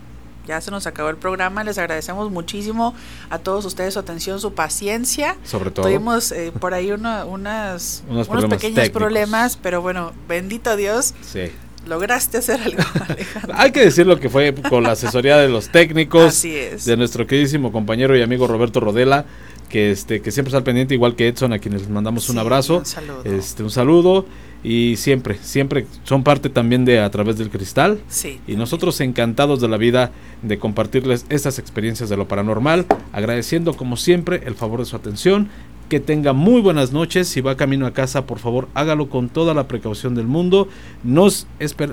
Ya 0.47 0.61
se 0.61 0.71
nos 0.71 0.87
acabó 0.87 1.11
el 1.11 1.17
programa. 1.17 1.65
Les 1.65 1.79
agradecemos 1.79 2.31
muchísimo 2.31 2.95
a 3.31 3.39
todos 3.39 3.65
ustedes 3.65 3.95
su 3.95 4.01
atención, 4.01 4.41
su 4.41 4.55
paciencia. 4.55 5.37
Sobre 5.45 5.71
todo. 5.71 5.87
Tuvimos 5.87 6.33
eh, 6.33 6.53
por 6.59 6.75
ahí 6.75 6.93
unas, 6.93 8.05
unos, 8.09 8.29
pequeños 8.49 8.91
problemas, 8.91 9.57
pero 9.57 9.83
bueno, 9.83 10.13
bendito 10.29 10.77
Dios. 10.77 11.15
Sí 11.23 11.51
lograste 11.87 12.39
hacer 12.39 12.61
algo, 12.61 12.83
Hay 13.55 13.71
que 13.71 13.81
decir 13.81 14.07
lo 14.07 14.19
que 14.19 14.29
fue 14.29 14.53
con 14.69 14.83
la 14.83 14.93
asesoría 14.93 15.37
de 15.37 15.49
los 15.49 15.69
técnicos, 15.69 16.27
Así 16.27 16.55
es. 16.55 16.85
de 16.85 16.97
nuestro 16.97 17.27
queridísimo 17.27 17.73
compañero 17.73 18.17
y 18.17 18.23
amigo 18.23 18.47
Roberto 18.47 18.81
Rodela, 18.81 19.25
que 19.67 19.91
este 19.91 20.21
que 20.21 20.31
siempre 20.31 20.51
está 20.51 20.59
al 20.59 20.65
pendiente 20.65 20.95
igual 20.95 21.15
que 21.17 21.29
Edson 21.29 21.53
a 21.53 21.59
quienes 21.59 21.83
les 21.83 21.91
mandamos 21.91 22.29
un 22.29 22.39
abrazo. 22.39 22.79
un 22.79 22.87
saludo. 22.87 23.23
este 23.25 23.63
un 23.63 23.71
saludo. 23.71 24.27
Y 24.63 24.97
siempre 24.97 25.39
siempre 25.43 25.87
son 26.03 26.25
parte 26.25 26.49
también 26.49 26.85
de 26.85 27.01
a 27.01 27.11
través 27.11 27.39
del 27.39 27.51
cristal. 27.51 28.01
Sí, 28.09 28.41
y 28.47 28.57
nosotros 28.57 29.01
encantados 29.01 29.61
de 29.61 29.69
la 29.69 29.77
vida 29.77 30.11
de 30.43 30.59
compartirles 30.59 31.25
estas 31.29 31.59
experiencias 31.59 32.09
de 32.09 32.17
lo 32.17 32.27
paranormal 32.27 32.87
agradeciendo 33.13 33.75
como 33.75 33.97
siempre 33.97 34.43
el 34.45 34.55
favor 34.55 34.81
de 34.81 34.87
su 34.87 34.97
atención. 34.97 35.49
Que 35.89 36.01
tenga 36.01 36.33
muy 36.33 36.61
buenas 36.61 36.91
noches. 36.91 37.29
Si 37.29 37.41
va 37.41 37.57
camino 37.57 37.87
a 37.87 37.93
casa 37.93 38.27
por 38.27 38.41
favor 38.41 38.69
hágalo 38.75 39.09
con 39.09 39.29
toda 39.29 39.55
la 39.55 39.69
precaución 39.69 40.17
del 40.17 40.27
mundo. 40.27 40.69
Nos 41.05 41.47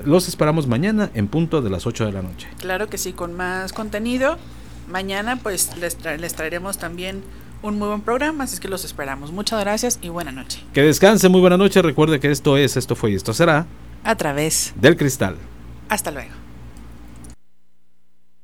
los 0.04 0.28
esperamos 0.28 0.66
mañana 0.66 1.10
en 1.14 1.28
punto 1.28 1.62
de 1.62 1.70
las 1.70 1.86
8 1.86 2.06
de 2.06 2.12
la 2.12 2.22
noche. 2.22 2.48
Claro 2.58 2.88
que 2.88 2.98
sí 2.98 3.12
con 3.12 3.34
más 3.34 3.72
contenido. 3.72 4.36
Mañana 4.88 5.38
pues 5.40 5.76
les, 5.76 5.96
les 6.18 6.34
traeremos 6.34 6.76
también 6.78 7.22
un 7.62 7.78
muy 7.78 7.88
buen 7.88 8.00
programa, 8.00 8.44
así 8.44 8.54
es 8.54 8.60
que 8.60 8.68
los 8.68 8.84
esperamos. 8.84 9.32
Muchas 9.32 9.60
gracias 9.60 9.98
y 10.02 10.08
buena 10.08 10.32
noche. 10.32 10.62
Que 10.72 10.82
descanse, 10.82 11.28
muy 11.28 11.40
buena 11.40 11.56
noche. 11.56 11.80
Recuerde 11.82 12.20
que 12.20 12.30
esto 12.30 12.56
es, 12.56 12.76
esto 12.76 12.94
fue 12.94 13.12
y 13.12 13.14
esto 13.14 13.32
será. 13.32 13.66
A 14.02 14.14
través 14.16 14.74
del 14.76 14.96
cristal. 14.96 15.36
Hasta 15.88 16.10
luego. 16.10 16.43